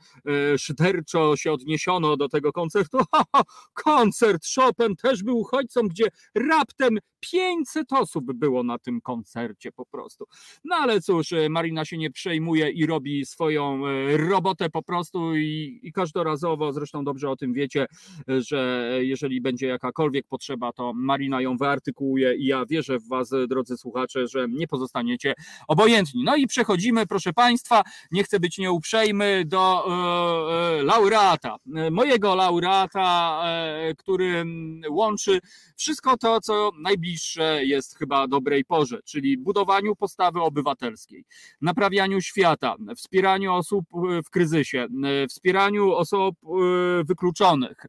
e, 0.52 0.58
szyderczo 0.58 1.36
się 1.36 1.52
odniesiono 1.52 1.99
do 2.00 2.28
tego 2.28 2.52
koncertu. 2.52 2.98
koncert 3.84 4.42
Chopin 4.54 4.96
też 4.96 5.22
był 5.22 5.38
uchodźcą, 5.38 5.80
gdzie 5.88 6.04
raptem 6.34 6.98
500 7.20 7.92
osób 7.92 8.32
było 8.32 8.62
na 8.62 8.78
tym 8.78 9.00
koncercie 9.00 9.72
po 9.72 9.86
prostu. 9.86 10.24
No 10.64 10.76
ale 10.76 11.00
cóż, 11.00 11.32
e, 11.32 11.48
Marina 11.48 11.84
się 11.84 11.98
nie 11.98 12.10
przejmuje 12.10 12.70
i 12.70 12.86
robi 12.86 13.26
swoją 13.26 13.86
e, 13.86 14.16
robotę 14.16 14.70
po 14.70 14.82
prostu 14.82 15.36
i, 15.36 15.80
i 15.82 15.92
każdorazowo, 15.92 16.72
zresztą 16.72 17.04
dobrze 17.04 17.30
o 17.30 17.36
tym 17.36 17.52
wiecie, 17.52 17.86
że 18.28 18.90
jeżeli 19.00 19.40
będzie 19.40 19.66
jakakolwiek 19.66 20.26
potrzeba, 20.26 20.72
to 20.72 20.92
Marina 20.94 21.40
ją 21.40 21.56
wyartykułuje 21.56 22.36
i 22.36 22.46
ja 22.46 22.66
wierzę 22.66 22.98
w 22.98 23.08
Was, 23.08 23.30
drodzy 23.48 23.76
słuchacze, 23.76 24.28
że 24.28 24.46
nie 24.48 24.68
pozostaniecie 24.68 25.34
obojętni. 25.68 26.24
No 26.24 26.36
i 26.36 26.46
przechodzimy, 26.46 27.06
proszę 27.06 27.32
Państwa, 27.32 27.82
nie 28.10 28.24
chcę 28.24 28.40
być 28.40 28.58
nieuprzejmy, 28.58 29.44
do 29.46 29.84
e, 29.86 30.78
e, 30.78 30.82
laureata. 30.82 31.56
Mojego 31.90 32.34
laureata, 32.34 33.42
e, 33.44 33.94
który 33.94 34.44
łączy 34.90 35.40
wszystko 35.76 36.16
to, 36.16 36.40
co 36.40 36.70
najbliższe 36.82 37.64
jest 37.64 37.98
chyba 37.98 38.28
dobrej 38.28 38.64
porze, 38.64 39.00
czyli 39.04 39.38
budowaniu 39.38 39.96
postawy 39.96 40.40
obywatelskiej, 40.40 41.24
naprawianiu 41.60 42.20
świata, 42.20 42.76
wspieraniu 42.96 43.54
osób 43.54 43.84
w 44.26 44.30
kryzysie, 44.30 44.86
wspieraniu 45.28 45.92
osób 45.92 46.36
wykluczonych, 47.04 47.86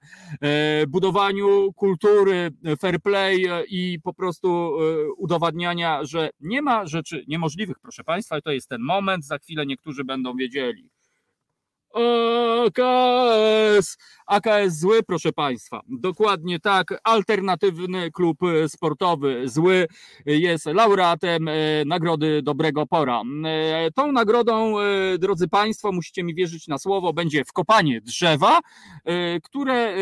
budowaniu 0.88 1.74
kultury, 1.74 2.52
fair 2.80 3.02
play 3.02 3.46
i 3.68 4.00
po 4.04 4.14
prostu 4.14 4.72
udowadniania, 5.18 6.04
że 6.04 6.30
nie 6.40 6.62
ma 6.62 6.88
rzeczy 6.88 7.26
niemożliwych, 7.28 7.80
proszę 7.82 8.04
Państwa, 8.04 8.42
to 8.42 8.52
jest 8.52 8.70
ten 8.70 8.82
moment, 8.82 9.26
za 9.26 9.38
chwilę 9.38 9.66
niektórzy 9.66 10.04
będą 10.04 10.36
wiedzieli. 10.36 10.90
AKS. 11.94 13.98
AKS 14.28 14.80
zły, 14.80 15.04
proszę 15.04 15.34
Państwa. 15.34 15.82
Dokładnie 15.88 16.60
tak. 16.60 17.00
Alternatywny 17.04 18.12
klub 18.12 18.38
sportowy 18.68 19.50
zły 19.50 19.88
jest 20.26 20.66
laureatem 20.66 21.48
e, 21.48 21.54
Nagrody 21.86 22.42
Dobrego 22.42 22.88
Pora. 22.88 23.22
E, 23.46 23.92
tą 23.92 24.12
nagrodą, 24.12 24.80
e, 24.80 25.18
drodzy 25.18 25.48
Państwo, 25.48 25.92
musicie 25.92 26.24
mi 26.24 26.36
wierzyć 26.36 26.68
na 26.68 26.78
słowo, 26.78 27.14
będzie 27.14 27.46
wkopanie 27.46 28.02
drzewa, 28.02 28.60
które 29.44 29.96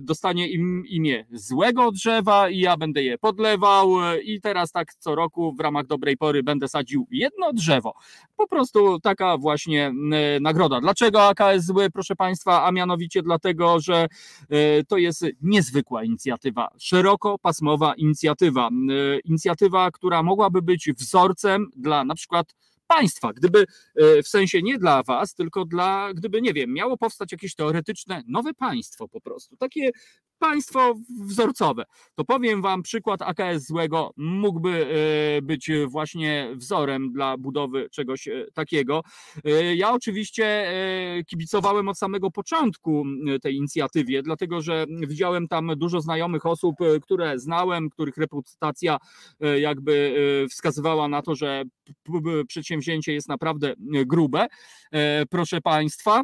dostanie 0.00 0.48
im 0.48 0.86
imię 0.86 1.26
złego 1.32 1.92
drzewa 1.92 2.48
i 2.48 2.58
ja 2.58 2.76
będę 2.76 3.02
je 3.02 3.18
podlewał 3.18 3.90
i 4.22 4.40
teraz 4.40 4.72
tak 4.72 4.94
co 4.94 5.14
roku 5.14 5.52
w 5.52 5.60
ramach 5.60 5.86
Dobrej 5.86 6.16
Pory 6.16 6.42
będę 6.42 6.68
sadził 6.68 7.06
jedno 7.10 7.52
drzewo. 7.52 7.94
Po 8.36 8.48
prostu 8.48 9.00
taka 9.00 9.38
właśnie 9.38 9.92
nagroda. 10.40 10.80
Dlaczego? 10.80 10.99
Dlaczego 11.00 11.28
AKS 11.28 11.64
zły, 11.64 11.90
proszę 11.90 12.16
Państwa? 12.16 12.64
A 12.66 12.72
mianowicie 12.72 13.22
dlatego, 13.22 13.80
że 13.80 14.06
e, 14.48 14.84
to 14.84 14.96
jest 14.96 15.26
niezwykła 15.42 16.04
inicjatywa, 16.04 16.70
szerokopasmowa 16.78 17.94
inicjatywa. 17.94 18.68
E, 18.68 19.18
inicjatywa, 19.18 19.90
która 19.90 20.22
mogłaby 20.22 20.62
być 20.62 20.90
wzorcem 20.92 21.66
dla 21.76 22.04
na 22.04 22.14
przykład 22.14 22.54
państwa. 22.86 23.32
Gdyby 23.32 23.64
e, 23.96 24.22
w 24.22 24.28
sensie 24.28 24.62
nie 24.62 24.78
dla 24.78 25.02
was, 25.02 25.34
tylko 25.34 25.64
dla, 25.64 26.14
gdyby, 26.14 26.42
nie 26.42 26.52
wiem, 26.52 26.72
miało 26.72 26.96
powstać 26.96 27.32
jakieś 27.32 27.54
teoretyczne 27.54 28.22
nowe 28.26 28.54
państwo 28.54 29.08
po 29.08 29.20
prostu, 29.20 29.56
takie 29.56 29.90
państwo 30.40 30.94
wzorcowe, 31.20 31.84
to 32.14 32.24
powiem 32.24 32.62
wam 32.62 32.82
przykład 32.82 33.22
AKS 33.22 33.66
złego 33.66 34.12
mógłby 34.16 34.86
e, 35.38 35.42
być 35.42 35.70
właśnie 35.88 36.50
wzorem 36.54 37.12
dla 37.12 37.36
budowy 37.36 37.88
czegoś 37.90 38.28
e, 38.28 38.46
takiego. 38.54 39.02
Ja 39.74 39.92
oczywiście 39.92 40.72
kibicowałem 41.26 41.88
od 41.88 41.98
samego 41.98 42.30
początku 42.30 43.04
tej 43.42 43.56
inicjatywie, 43.56 44.22
dlatego 44.22 44.60
że 44.60 44.86
widziałem 44.88 45.48
tam 45.48 45.72
dużo 45.76 46.00
znajomych 46.00 46.46
osób, 46.46 46.74
które 47.02 47.38
znałem, 47.38 47.90
których 47.90 48.16
reputacja 48.16 48.98
jakby 49.58 50.14
wskazywała 50.50 51.08
na 51.08 51.22
to, 51.22 51.34
że 51.34 51.64
przedsięwzięcie 52.48 53.12
jest 53.12 53.28
naprawdę 53.28 53.68
e, 53.68 53.74
grube, 54.06 54.46
e, 54.92 55.26
proszę 55.26 55.60
Państwa. 55.60 56.22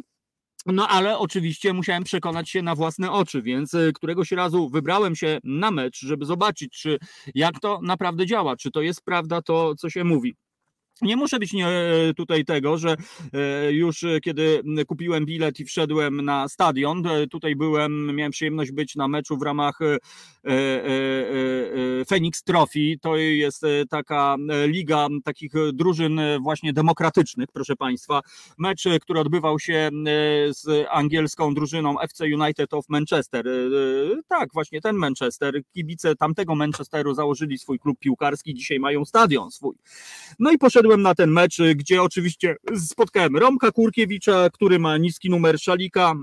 No 0.67 0.87
ale 0.87 1.17
oczywiście 1.17 1.73
musiałem 1.73 2.03
przekonać 2.03 2.49
się 2.49 2.61
na 2.61 2.75
własne 2.75 3.11
oczy, 3.11 3.41
więc 3.41 3.73
e, 3.73 3.91
któregoś 3.93 4.31
razu 4.31 4.69
wybrałem 4.69 5.15
się 5.15 5.39
na 5.43 5.71
mecz, 5.71 5.99
żeby 5.99 6.25
zobaczyć, 6.25 6.71
czy 6.81 6.97
jak 7.35 7.59
to 7.59 7.79
naprawdę 7.83 8.25
działa, 8.25 8.55
czy 8.55 8.71
to 8.71 8.81
jest 8.81 9.01
prawda 9.01 9.41
to, 9.41 9.75
co 9.75 9.89
się 9.89 10.03
mówi. 10.03 10.35
Nie 11.01 11.15
muszę 11.15 11.39
być 11.39 11.53
nie, 11.53 11.67
tutaj 12.17 12.45
tego, 12.45 12.77
że 12.77 12.95
e, 13.33 13.71
już 13.71 14.05
kiedy 14.23 14.61
kupiłem 14.87 15.25
bilet 15.25 15.59
i 15.59 15.65
wszedłem 15.65 16.25
na 16.25 16.47
stadion, 16.47 17.07
e, 17.07 17.27
tutaj 17.27 17.55
byłem, 17.55 18.15
miałem 18.15 18.31
przyjemność 18.31 18.71
być 18.71 18.95
na 18.95 19.07
meczu 19.07 19.37
w 19.37 19.41
ramach 19.41 19.79
e, 19.81 19.99
Phoenix 22.09 22.43
Trophy. 22.43 22.95
To 23.01 23.15
jest 23.17 23.61
taka 23.89 24.35
liga 24.67 25.07
takich 25.23 25.51
drużyn 25.73 26.21
właśnie 26.41 26.73
demokratycznych, 26.73 27.49
proszę 27.53 27.75
Państwa. 27.75 28.21
Mecz, 28.57 28.83
który 29.01 29.19
odbywał 29.19 29.59
się 29.59 29.89
z 30.49 30.87
angielską 30.89 31.53
drużyną 31.53 31.99
FC 31.99 32.25
United 32.25 32.73
of 32.73 32.85
Manchester. 32.89 33.45
Tak, 34.27 34.49
właśnie 34.53 34.81
ten 34.81 34.95
Manchester. 34.95 35.61
Kibice 35.73 36.15
tamtego 36.15 36.55
Manchesteru 36.55 37.13
założyli 37.13 37.57
swój 37.57 37.79
klub 37.79 37.99
piłkarski, 37.99 38.53
dzisiaj 38.53 38.79
mają 38.79 39.05
stadion 39.05 39.51
swój. 39.51 39.75
No 40.39 40.51
i 40.51 40.57
poszedłem 40.57 40.86
na 41.01 41.15
ten 41.15 41.31
mecz, 41.31 41.57
gdzie 41.75 42.01
oczywiście 42.01 42.55
spotkałem 42.75 43.37
Romka 43.37 43.71
Kurkiewicza, 43.71 44.49
który 44.49 44.79
ma 44.79 44.97
niski 44.97 45.29
numer 45.29 45.59
szalika. 45.59 46.13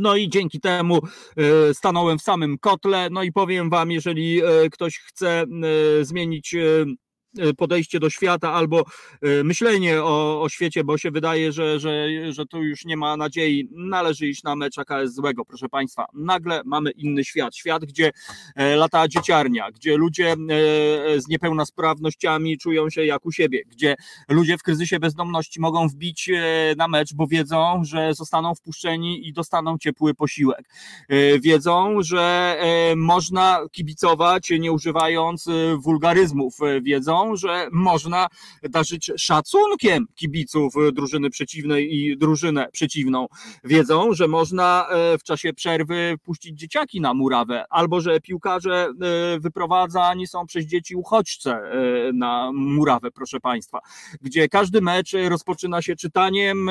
No 0.00 0.16
i 0.16 0.28
dzięki 0.28 0.60
temu 0.60 1.00
e, 1.36 1.74
stanąłem 1.74 2.18
w 2.18 2.22
samym 2.22 2.58
kotle. 2.58 3.08
No 3.10 3.22
i 3.22 3.32
powiem 3.32 3.70
Wam, 3.70 3.90
jeżeli 3.90 4.44
e, 4.44 4.70
ktoś 4.70 4.98
chce 4.98 5.44
zmienić 6.02 6.56
podejście 7.56 8.00
do 8.00 8.10
świata 8.10 8.52
albo 8.52 8.84
e, 9.22 9.44
myślenie 9.44 10.02
o, 10.02 10.42
o 10.42 10.48
świecie, 10.48 10.84
bo 10.84 10.98
się 10.98 11.10
wydaje, 11.10 11.52
że, 11.52 11.80
że, 11.80 12.08
że 12.32 12.46
tu 12.46 12.62
już 12.62 12.84
nie 12.84 12.96
ma 12.96 13.16
nadziei, 13.16 13.68
należy 13.72 14.26
iść 14.26 14.42
na 14.42 14.56
mecz 14.56 14.78
AKS 14.78 15.14
złego, 15.14 15.44
proszę 15.44 15.68
Państwa. 15.68 16.06
Nagle 16.14 16.62
mamy 16.64 16.90
inny 16.90 17.24
świat, 17.24 17.56
świat, 17.56 17.84
gdzie 17.84 18.10
e, 18.56 18.76
lata 18.76 19.08
dzieciarnia, 19.08 19.70
gdzie 19.70 19.96
ludzie 19.96 20.36
z 21.16 21.28
niepełnosprawnościami 21.28 22.58
czują 22.58 22.90
się 22.90 23.04
jak 23.04 23.26
u 23.26 23.32
siebie, 23.32 23.62
gdzie 23.66 23.96
ludzie 24.28 24.58
w 24.58 24.62
kryzysie 24.62 24.98
bezdomności 24.98 25.60
mogą 25.60 25.88
wbić 25.88 26.30
na 26.76 26.88
mecz, 26.88 27.14
bo 27.14 27.26
wiedzą, 27.26 27.82
że 27.84 28.14
zostaną 28.14 28.54
wpuszczeni 28.54 29.28
i 29.28 29.32
dostaną 29.32 29.78
ciepły 29.78 30.14
posiłek. 30.14 30.68
Wiedzą, 31.40 32.02
że 32.02 32.56
można 32.96 33.60
kibicować 33.72 34.50
nie 34.50 34.72
używając 34.72 35.48
wulgaryzmów, 35.78 36.58
wiedzą, 36.82 37.23
że 37.34 37.68
można 37.72 38.26
darzyć 38.62 39.10
szacunkiem 39.16 40.06
kibiców 40.14 40.74
drużyny 40.92 41.30
przeciwnej 41.30 41.94
i 41.94 42.16
drużynę 42.16 42.68
przeciwną. 42.72 43.26
Wiedzą, 43.64 44.14
że 44.14 44.28
można 44.28 44.86
e, 44.88 45.18
w 45.18 45.22
czasie 45.22 45.52
przerwy 45.52 46.14
puścić 46.22 46.58
dzieciaki 46.58 47.00
na 47.00 47.14
murawę, 47.14 47.64
albo 47.70 48.00
że 48.00 48.20
piłkarze 48.20 48.88
e, 48.88 49.40
wyprowadzani 49.40 50.26
są 50.26 50.46
przez 50.46 50.66
dzieci 50.66 50.96
uchodźce 50.96 51.52
e, 51.52 52.12
na 52.12 52.50
murawę, 52.54 53.10
proszę 53.10 53.40
Państwa, 53.40 53.78
gdzie 54.20 54.48
każdy 54.48 54.80
mecz 54.80 55.12
rozpoczyna 55.28 55.82
się 55.82 55.96
czytaniem 55.96 56.70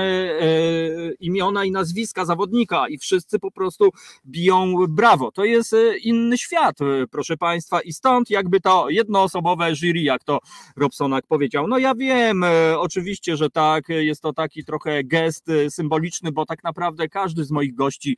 imiona 1.19 1.65
i 1.65 1.71
nazwiska 1.71 2.25
zawodnika 2.25 2.87
i 2.87 2.97
wszyscy 2.97 3.39
po 3.39 3.51
prostu 3.51 3.89
biją 4.25 4.73
brawo. 4.89 5.31
To 5.31 5.45
jest 5.45 5.75
inny 6.01 6.37
świat, 6.37 6.77
proszę 7.11 7.37
Państwa, 7.37 7.81
i 7.81 7.93
stąd 7.93 8.29
jakby 8.29 8.61
to 8.61 8.89
jednoosobowe 8.89 9.75
jury, 9.75 10.01
jak 10.01 10.23
to 10.23 10.39
Robsonak 10.75 11.27
powiedział. 11.27 11.67
No 11.67 11.77
ja 11.77 11.95
wiem, 11.95 12.45
oczywiście, 12.77 13.37
że 13.37 13.49
tak, 13.49 13.89
jest 13.89 14.21
to 14.21 14.33
taki 14.33 14.65
trochę 14.65 15.03
gest 15.03 15.47
symboliczny, 15.69 16.31
bo 16.31 16.45
tak 16.45 16.63
naprawdę 16.63 17.09
każdy 17.09 17.43
z 17.45 17.51
moich 17.51 17.75
gości, 17.75 18.17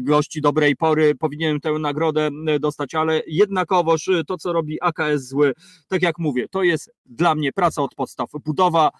gości 0.00 0.40
dobrej 0.40 0.76
pory 0.76 1.14
powinien 1.14 1.60
tę 1.60 1.72
nagrodę 1.72 2.28
dostać, 2.60 2.94
ale 2.94 3.22
jednakowoż 3.26 4.10
to, 4.26 4.38
co 4.38 4.52
robi 4.52 4.78
AKS 4.82 5.28
zły, 5.28 5.52
tak 5.88 6.02
jak 6.02 6.18
mówię, 6.18 6.48
to 6.48 6.62
jest 6.62 6.90
dla 7.06 7.34
mnie 7.34 7.52
praca 7.52 7.82
od 7.82 7.94
podstaw, 7.94 8.30
budowa 8.44 8.90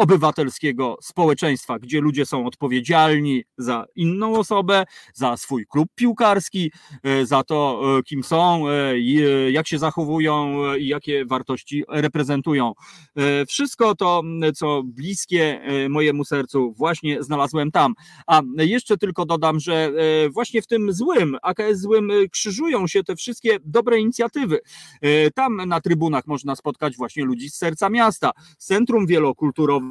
obywatelskiego 0.00 0.96
społeczeństwa, 1.02 1.78
gdzie 1.78 2.00
ludzie 2.00 2.26
są 2.26 2.46
odpowiedzialni 2.46 3.42
za 3.58 3.84
inną 3.96 4.34
osobę, 4.34 4.84
za 5.14 5.36
swój 5.36 5.66
klub 5.66 5.88
piłkarski, 5.94 6.72
e, 7.02 7.26
za 7.26 7.44
to, 7.44 7.82
e, 7.98 8.02
kim 8.02 8.24
są, 8.24 8.68
e, 8.68 9.00
jak 9.50 9.68
się 9.68 9.78
zachowują 9.78 10.56
i 10.74 10.86
jakie 10.86 11.24
wartości 11.24 11.84
reprezentują. 11.88 12.72
Wszystko 13.48 13.94
to, 13.94 14.22
co 14.54 14.82
bliskie 14.84 15.60
mojemu 15.88 16.24
sercu, 16.24 16.74
właśnie 16.76 17.22
znalazłem 17.22 17.70
tam. 17.70 17.94
A 18.26 18.42
jeszcze 18.56 18.96
tylko 18.96 19.26
dodam, 19.26 19.60
że 19.60 19.92
właśnie 20.30 20.62
w 20.62 20.66
tym 20.66 20.92
złym, 20.92 21.36
AKS 21.42 21.80
złym, 21.80 22.10
krzyżują 22.30 22.86
się 22.86 23.04
te 23.04 23.16
wszystkie 23.16 23.58
dobre 23.64 23.98
inicjatywy. 23.98 24.60
Tam 25.34 25.56
na 25.56 25.80
trybunach 25.80 26.26
można 26.26 26.56
spotkać 26.56 26.96
właśnie 26.96 27.24
ludzi 27.24 27.50
z 27.50 27.56
serca 27.56 27.90
miasta, 27.90 28.30
centrum 28.58 29.06
wielokulturowe, 29.06 29.89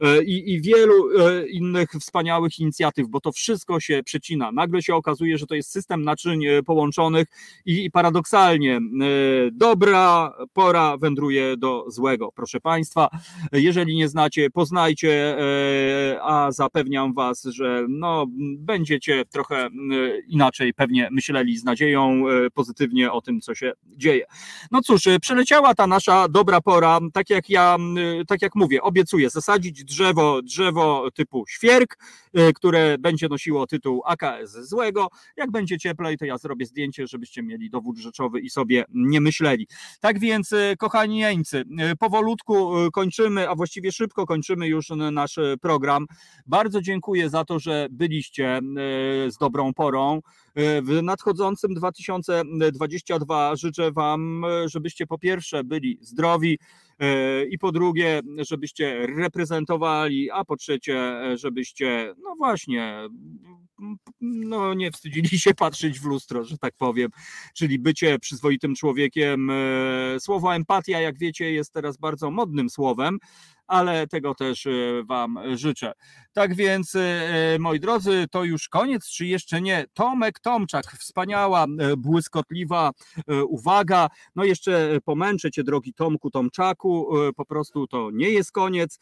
E, 0.00 0.22
i, 0.22 0.52
i 0.52 0.60
wielu 0.60 1.18
e, 1.18 1.48
innych 1.48 1.90
wspaniałych 2.00 2.58
inicjatyw, 2.58 3.08
bo 3.08 3.20
to 3.20 3.32
wszystko 3.32 3.80
się 3.80 4.02
przecina. 4.04 4.52
Nagle 4.52 4.82
się 4.82 4.94
okazuje, 4.94 5.38
że 5.38 5.46
to 5.46 5.54
jest 5.54 5.70
system 5.70 6.02
naczyń 6.02 6.46
e, 6.46 6.62
połączonych 6.62 7.26
i, 7.66 7.84
i 7.84 7.90
paradoksalnie 7.90 8.80
dobra 9.52 10.32
pora 10.52 10.96
wędruje 10.96 11.56
do 11.56 11.84
złego. 11.88 12.32
Proszę 12.34 12.60
Państwa, 12.60 13.08
jeżeli 13.52 13.96
nie 13.96 14.08
znacie, 14.08 14.50
poznajcie, 14.50 15.36
a 16.22 16.52
zapewniam 16.52 17.14
Was, 17.14 17.42
że 17.42 17.86
no, 17.88 18.26
będziecie 18.58 19.24
trochę 19.24 19.68
inaczej 20.28 20.74
pewnie 20.74 21.08
myśleli 21.12 21.56
z 21.56 21.64
nadzieją 21.64 22.24
pozytywnie 22.54 23.12
o 23.12 23.20
tym, 23.20 23.40
co 23.40 23.54
się 23.54 23.72
dzieje. 23.86 24.26
No 24.70 24.80
cóż, 24.80 25.02
przeleciała 25.20 25.74
ta 25.74 25.86
nasza 25.86 26.28
dobra 26.28 26.60
pora, 26.60 27.00
tak 27.12 27.30
jak 27.30 27.50
ja, 27.50 27.76
tak 28.28 28.42
jak 28.42 28.54
mówię, 28.54 28.82
obiecuję 28.82 29.13
obiecuję 29.14 29.30
zasadzić 29.30 29.84
drzewo, 29.84 30.42
drzewo 30.42 31.10
typu 31.10 31.44
świerk, 31.48 31.98
y, 32.38 32.52
które 32.52 32.98
będzie 32.98 33.28
nosiło 33.28 33.66
tytuł 33.66 34.02
AKS 34.04 34.52
złego. 34.68 35.08
Jak 35.36 35.50
będzie 35.50 35.78
cieplej, 35.78 36.18
to 36.18 36.24
ja 36.24 36.38
zrobię 36.38 36.66
zdjęcie, 36.66 37.06
żebyście 37.06 37.42
mieli 37.42 37.70
dowód 37.70 37.98
rzeczowy 37.98 38.40
i 38.40 38.50
sobie 38.50 38.84
nie 38.94 39.20
myśleli. 39.20 39.66
Tak 40.00 40.18
więc, 40.18 40.52
y, 40.52 40.74
kochani 40.78 41.18
jeńcy, 41.18 41.64
y, 41.92 41.96
powolutku 41.96 42.72
kończymy, 42.92 43.48
a 43.48 43.54
właściwie 43.54 43.92
szybko 43.92 44.26
kończymy 44.26 44.68
już 44.68 44.90
nasz 45.12 45.38
program. 45.60 46.06
Bardzo 46.46 46.80
dziękuję 46.80 47.30
za 47.30 47.44
to, 47.44 47.58
że 47.58 47.86
byliście 47.90 48.60
z 49.28 49.36
dobrą 49.36 49.74
porą. 49.74 50.20
W 50.82 51.02
nadchodzącym 51.02 51.74
2022 51.74 53.56
życzę 53.56 53.92
Wam, 53.92 54.44
żebyście 54.66 55.06
po 55.06 55.18
pierwsze 55.18 55.64
byli 55.64 55.98
zdrowi, 56.00 56.58
i 57.50 57.58
po 57.58 57.72
drugie, 57.72 58.20
żebyście 58.38 59.03
reprezentowali, 59.06 60.30
a 60.30 60.44
po 60.44 60.56
trzecie, 60.56 61.20
żebyście, 61.34 62.14
no 62.22 62.34
właśnie, 62.38 63.08
no 64.20 64.74
nie 64.74 64.90
wstydzili 64.90 65.38
się 65.38 65.54
patrzeć 65.54 66.00
w 66.00 66.04
lustro, 66.04 66.44
że 66.44 66.58
tak 66.58 66.74
powiem, 66.78 67.10
czyli 67.54 67.78
bycie 67.78 68.18
przyzwoitym 68.18 68.74
człowiekiem. 68.74 69.50
E, 69.50 70.20
słowo 70.20 70.54
empatia, 70.54 71.00
jak 71.00 71.18
wiecie, 71.18 71.52
jest 71.52 71.72
teraz 71.72 71.96
bardzo 71.96 72.30
modnym 72.30 72.70
słowem, 72.70 73.18
ale 73.66 74.06
tego 74.06 74.34
też 74.34 74.66
e, 74.66 74.70
Wam 75.04 75.38
życzę. 75.54 75.92
Tak 76.32 76.54
więc, 76.54 76.94
e, 76.94 77.56
moi 77.60 77.80
drodzy, 77.80 78.26
to 78.30 78.44
już 78.44 78.68
koniec, 78.68 79.08
czy 79.08 79.26
jeszcze 79.26 79.62
nie? 79.62 79.84
Tomek 79.94 80.40
Tomczak, 80.40 80.84
wspaniała, 80.86 81.66
e, 81.78 81.96
błyskotliwa 81.96 82.90
uwaga. 83.48 84.08
No 84.36 84.44
jeszcze 84.44 84.98
pomęczę 85.04 85.50
Cię, 85.50 85.64
drogi 85.64 85.94
Tomku 85.94 86.30
Tomczaku, 86.30 87.08
po 87.36 87.44
prostu 87.44 87.86
to 87.86 88.10
nie 88.12 88.30
jest 88.30 88.52
koniec. 88.52 88.98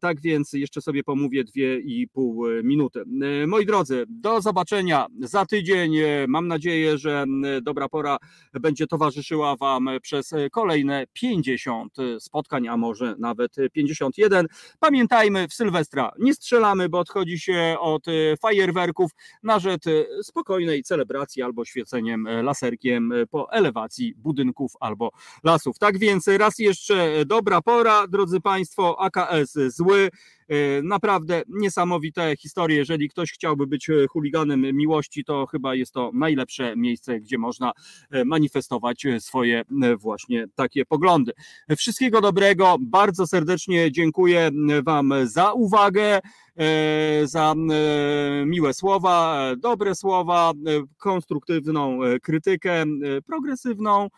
Tak 0.00 0.20
więc 0.20 0.52
jeszcze 0.52 0.80
sobie 0.80 1.04
pomówię 1.04 1.44
dwie 1.44 1.80
i 1.80 2.08
pół 2.08 2.46
minuty. 2.64 3.02
Moi 3.46 3.66
drodzy, 3.66 4.04
do 4.08 4.40
zobaczenia 4.40 5.06
za 5.20 5.46
tydzień. 5.46 5.96
Mam 6.28 6.48
nadzieję, 6.48 6.98
że 6.98 7.24
dobra 7.62 7.88
pora 7.88 8.16
będzie 8.52 8.86
towarzyszyła 8.86 9.56
Wam 9.56 9.88
przez 10.02 10.34
kolejne 10.52 11.06
50 11.12 11.96
spotkań, 12.18 12.68
a 12.68 12.76
może 12.76 13.14
nawet 13.18 13.56
50 13.72 13.97
61. 13.98 14.46
Pamiętajmy, 14.80 15.48
w 15.48 15.54
Sylwestra 15.54 16.12
nie 16.18 16.34
strzelamy, 16.34 16.88
bo 16.88 16.98
odchodzi 16.98 17.38
się 17.38 17.76
od 17.80 18.08
y, 18.08 18.34
fajerwerków 18.42 19.10
na 19.42 19.58
rzecz 19.58 19.86
y, 19.86 20.06
spokojnej 20.22 20.82
celebracji 20.82 21.42
albo 21.42 21.64
świeceniem 21.64 22.26
y, 22.26 22.42
laserkiem 22.42 23.12
po 23.30 23.52
elewacji 23.52 24.14
budynków 24.16 24.72
albo 24.80 25.10
lasów. 25.44 25.78
Tak 25.78 25.98
więc 25.98 26.28
raz 26.28 26.58
jeszcze 26.58 27.24
dobra 27.26 27.60
pora, 27.60 28.06
drodzy 28.06 28.40
Państwo, 28.40 29.00
AKS 29.00 29.58
zły. 29.68 30.10
E, 30.48 30.82
naprawdę 30.82 31.42
niesamowite 31.48 32.36
historie. 32.36 32.76
Jeżeli 32.76 33.08
ktoś 33.08 33.32
chciałby 33.32 33.66
być 33.66 33.90
e, 33.90 34.06
chuliganem 34.06 34.60
miłości, 34.60 35.24
to 35.24 35.46
chyba 35.46 35.74
jest 35.74 35.92
to 35.92 36.10
najlepsze 36.14 36.76
miejsce, 36.76 37.20
gdzie 37.20 37.38
można 37.38 37.72
e, 38.10 38.24
manifestować 38.24 39.06
swoje 39.18 39.62
właśnie 39.98 40.46
takie 40.54 40.84
poglądy. 40.84 41.32
Wszystkiego 41.76 42.20
dobrego. 42.20 42.76
Bardzo 42.80 43.26
serdecznie 43.26 43.92
dziękuję 43.92 44.50
Wam 44.84 45.14
za 45.24 45.52
uwagę. 45.52 46.20
E, 46.58 47.26
za 47.26 47.54
e, 47.54 48.46
miłe 48.46 48.74
słowa, 48.74 49.42
dobre 49.58 49.94
słowa, 49.94 50.52
e, 50.52 50.82
konstruktywną 50.96 51.98
krytykę, 52.22 52.84
progresywną 53.26 54.08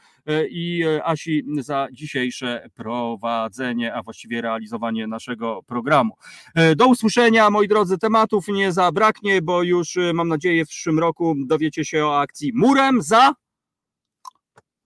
i 0.51 0.85
Asi 1.05 1.45
za 1.59 1.89
dzisiejsze 1.93 2.71
prowadzenie, 2.75 3.95
a 3.95 4.03
właściwie 4.03 4.41
realizowanie 4.41 5.07
naszego 5.07 5.63
programu. 5.63 6.15
Do 6.77 6.87
usłyszenia, 6.87 7.51
moi 7.51 7.69
drodzy, 7.69 7.99
tematów 7.99 8.49
nie 8.49 8.73
zabraknie, 8.73 9.43
bo 9.43 9.63
już 9.63 9.99
mam 10.15 10.29
nadzieję 10.29 10.65
w 10.65 10.69
przyszłym 10.69 10.99
roku 10.99 11.35
dowiecie 11.47 11.85
się 11.85 12.07
o 12.07 12.21
akcji 12.21 12.53
Murem 12.55 13.03
za 13.03 13.35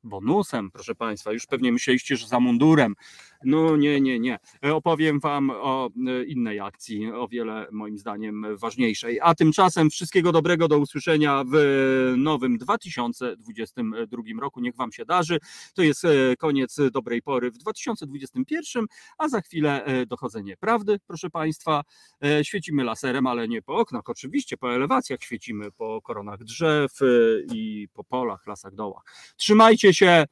bonusem, 0.05 0.71
proszę 0.71 0.95
Państwa. 0.95 1.33
Już 1.33 1.47
pewnie 1.47 1.73
myśleliście, 1.73 2.17
że 2.17 2.27
za 2.27 2.41
mundurem. 2.41 2.95
No 3.45 3.77
nie, 3.77 4.01
nie, 4.01 4.21
nie. 4.21 4.39
Opowiem 4.63 5.21
Wam 5.21 5.51
o 5.51 5.91
e, 6.07 6.25
innej 6.25 6.61
akcji, 6.61 7.13
o 7.13 7.29
wiele 7.29 7.67
moim 7.73 7.99
zdaniem 7.99 8.47
ważniejszej. 8.57 9.19
A 9.23 9.35
tymczasem 9.35 9.91
wszystkiego 9.91 10.33
dobrego 10.33 10.69
do 10.69 10.79
usłyszenia 10.79 11.45
w 11.53 11.55
nowym 12.17 12.59
2022 12.59 14.23
roku. 14.41 14.61
Niech 14.61 14.77
Wam 14.77 14.93
się 14.93 15.05
darzy. 15.05 15.39
To 15.75 15.83
jest 15.83 16.05
e, 16.05 16.37
koniec 16.39 16.77
dobrej 16.93 17.23
pory 17.23 17.51
w 17.51 17.59
2021, 17.59 18.87
a 19.19 19.29
za 19.29 19.41
chwilę 19.41 19.85
e, 19.85 20.07
dochodzenie 20.07 20.57
prawdy, 20.57 21.01
proszę 21.07 21.31
Państwa. 21.31 21.83
Świecimy 22.43 22.85
laserem, 22.85 23.27
ale 23.27 23.49
nie 23.49 23.63
po 23.63 23.77
oknach, 23.77 24.03
oczywiście 24.07 24.57
po 24.57 24.75
elewacjach 24.75 25.23
świecimy, 25.23 25.73
po 25.73 26.03
koronach 26.03 26.45
drzew 26.45 26.91
i 27.55 27.89
po 27.93 28.05
polach, 28.05 28.47
lasach, 28.47 28.75
dołach. 28.75 29.03
Trzymajcie 29.37 29.95
się, 29.95 30.25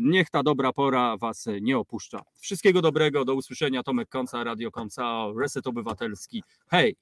niech 0.00 0.30
ta 0.30 0.42
dobra 0.42 0.72
pora 0.72 1.16
Was 1.16 1.48
nie 1.60 1.78
opuszcza. 1.78 2.19
Wszystkiego 2.40 2.82
dobrego, 2.82 3.24
do 3.24 3.34
usłyszenia. 3.34 3.82
Tomek 3.82 4.08
Konca, 4.08 4.44
Radio 4.44 4.70
Konca, 4.70 5.26
Reset 5.40 5.66
Obywatelski. 5.66 6.42
Hej! 6.70 6.96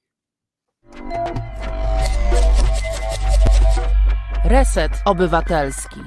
Reset 4.45 4.91
Obywatelski. 5.05 5.99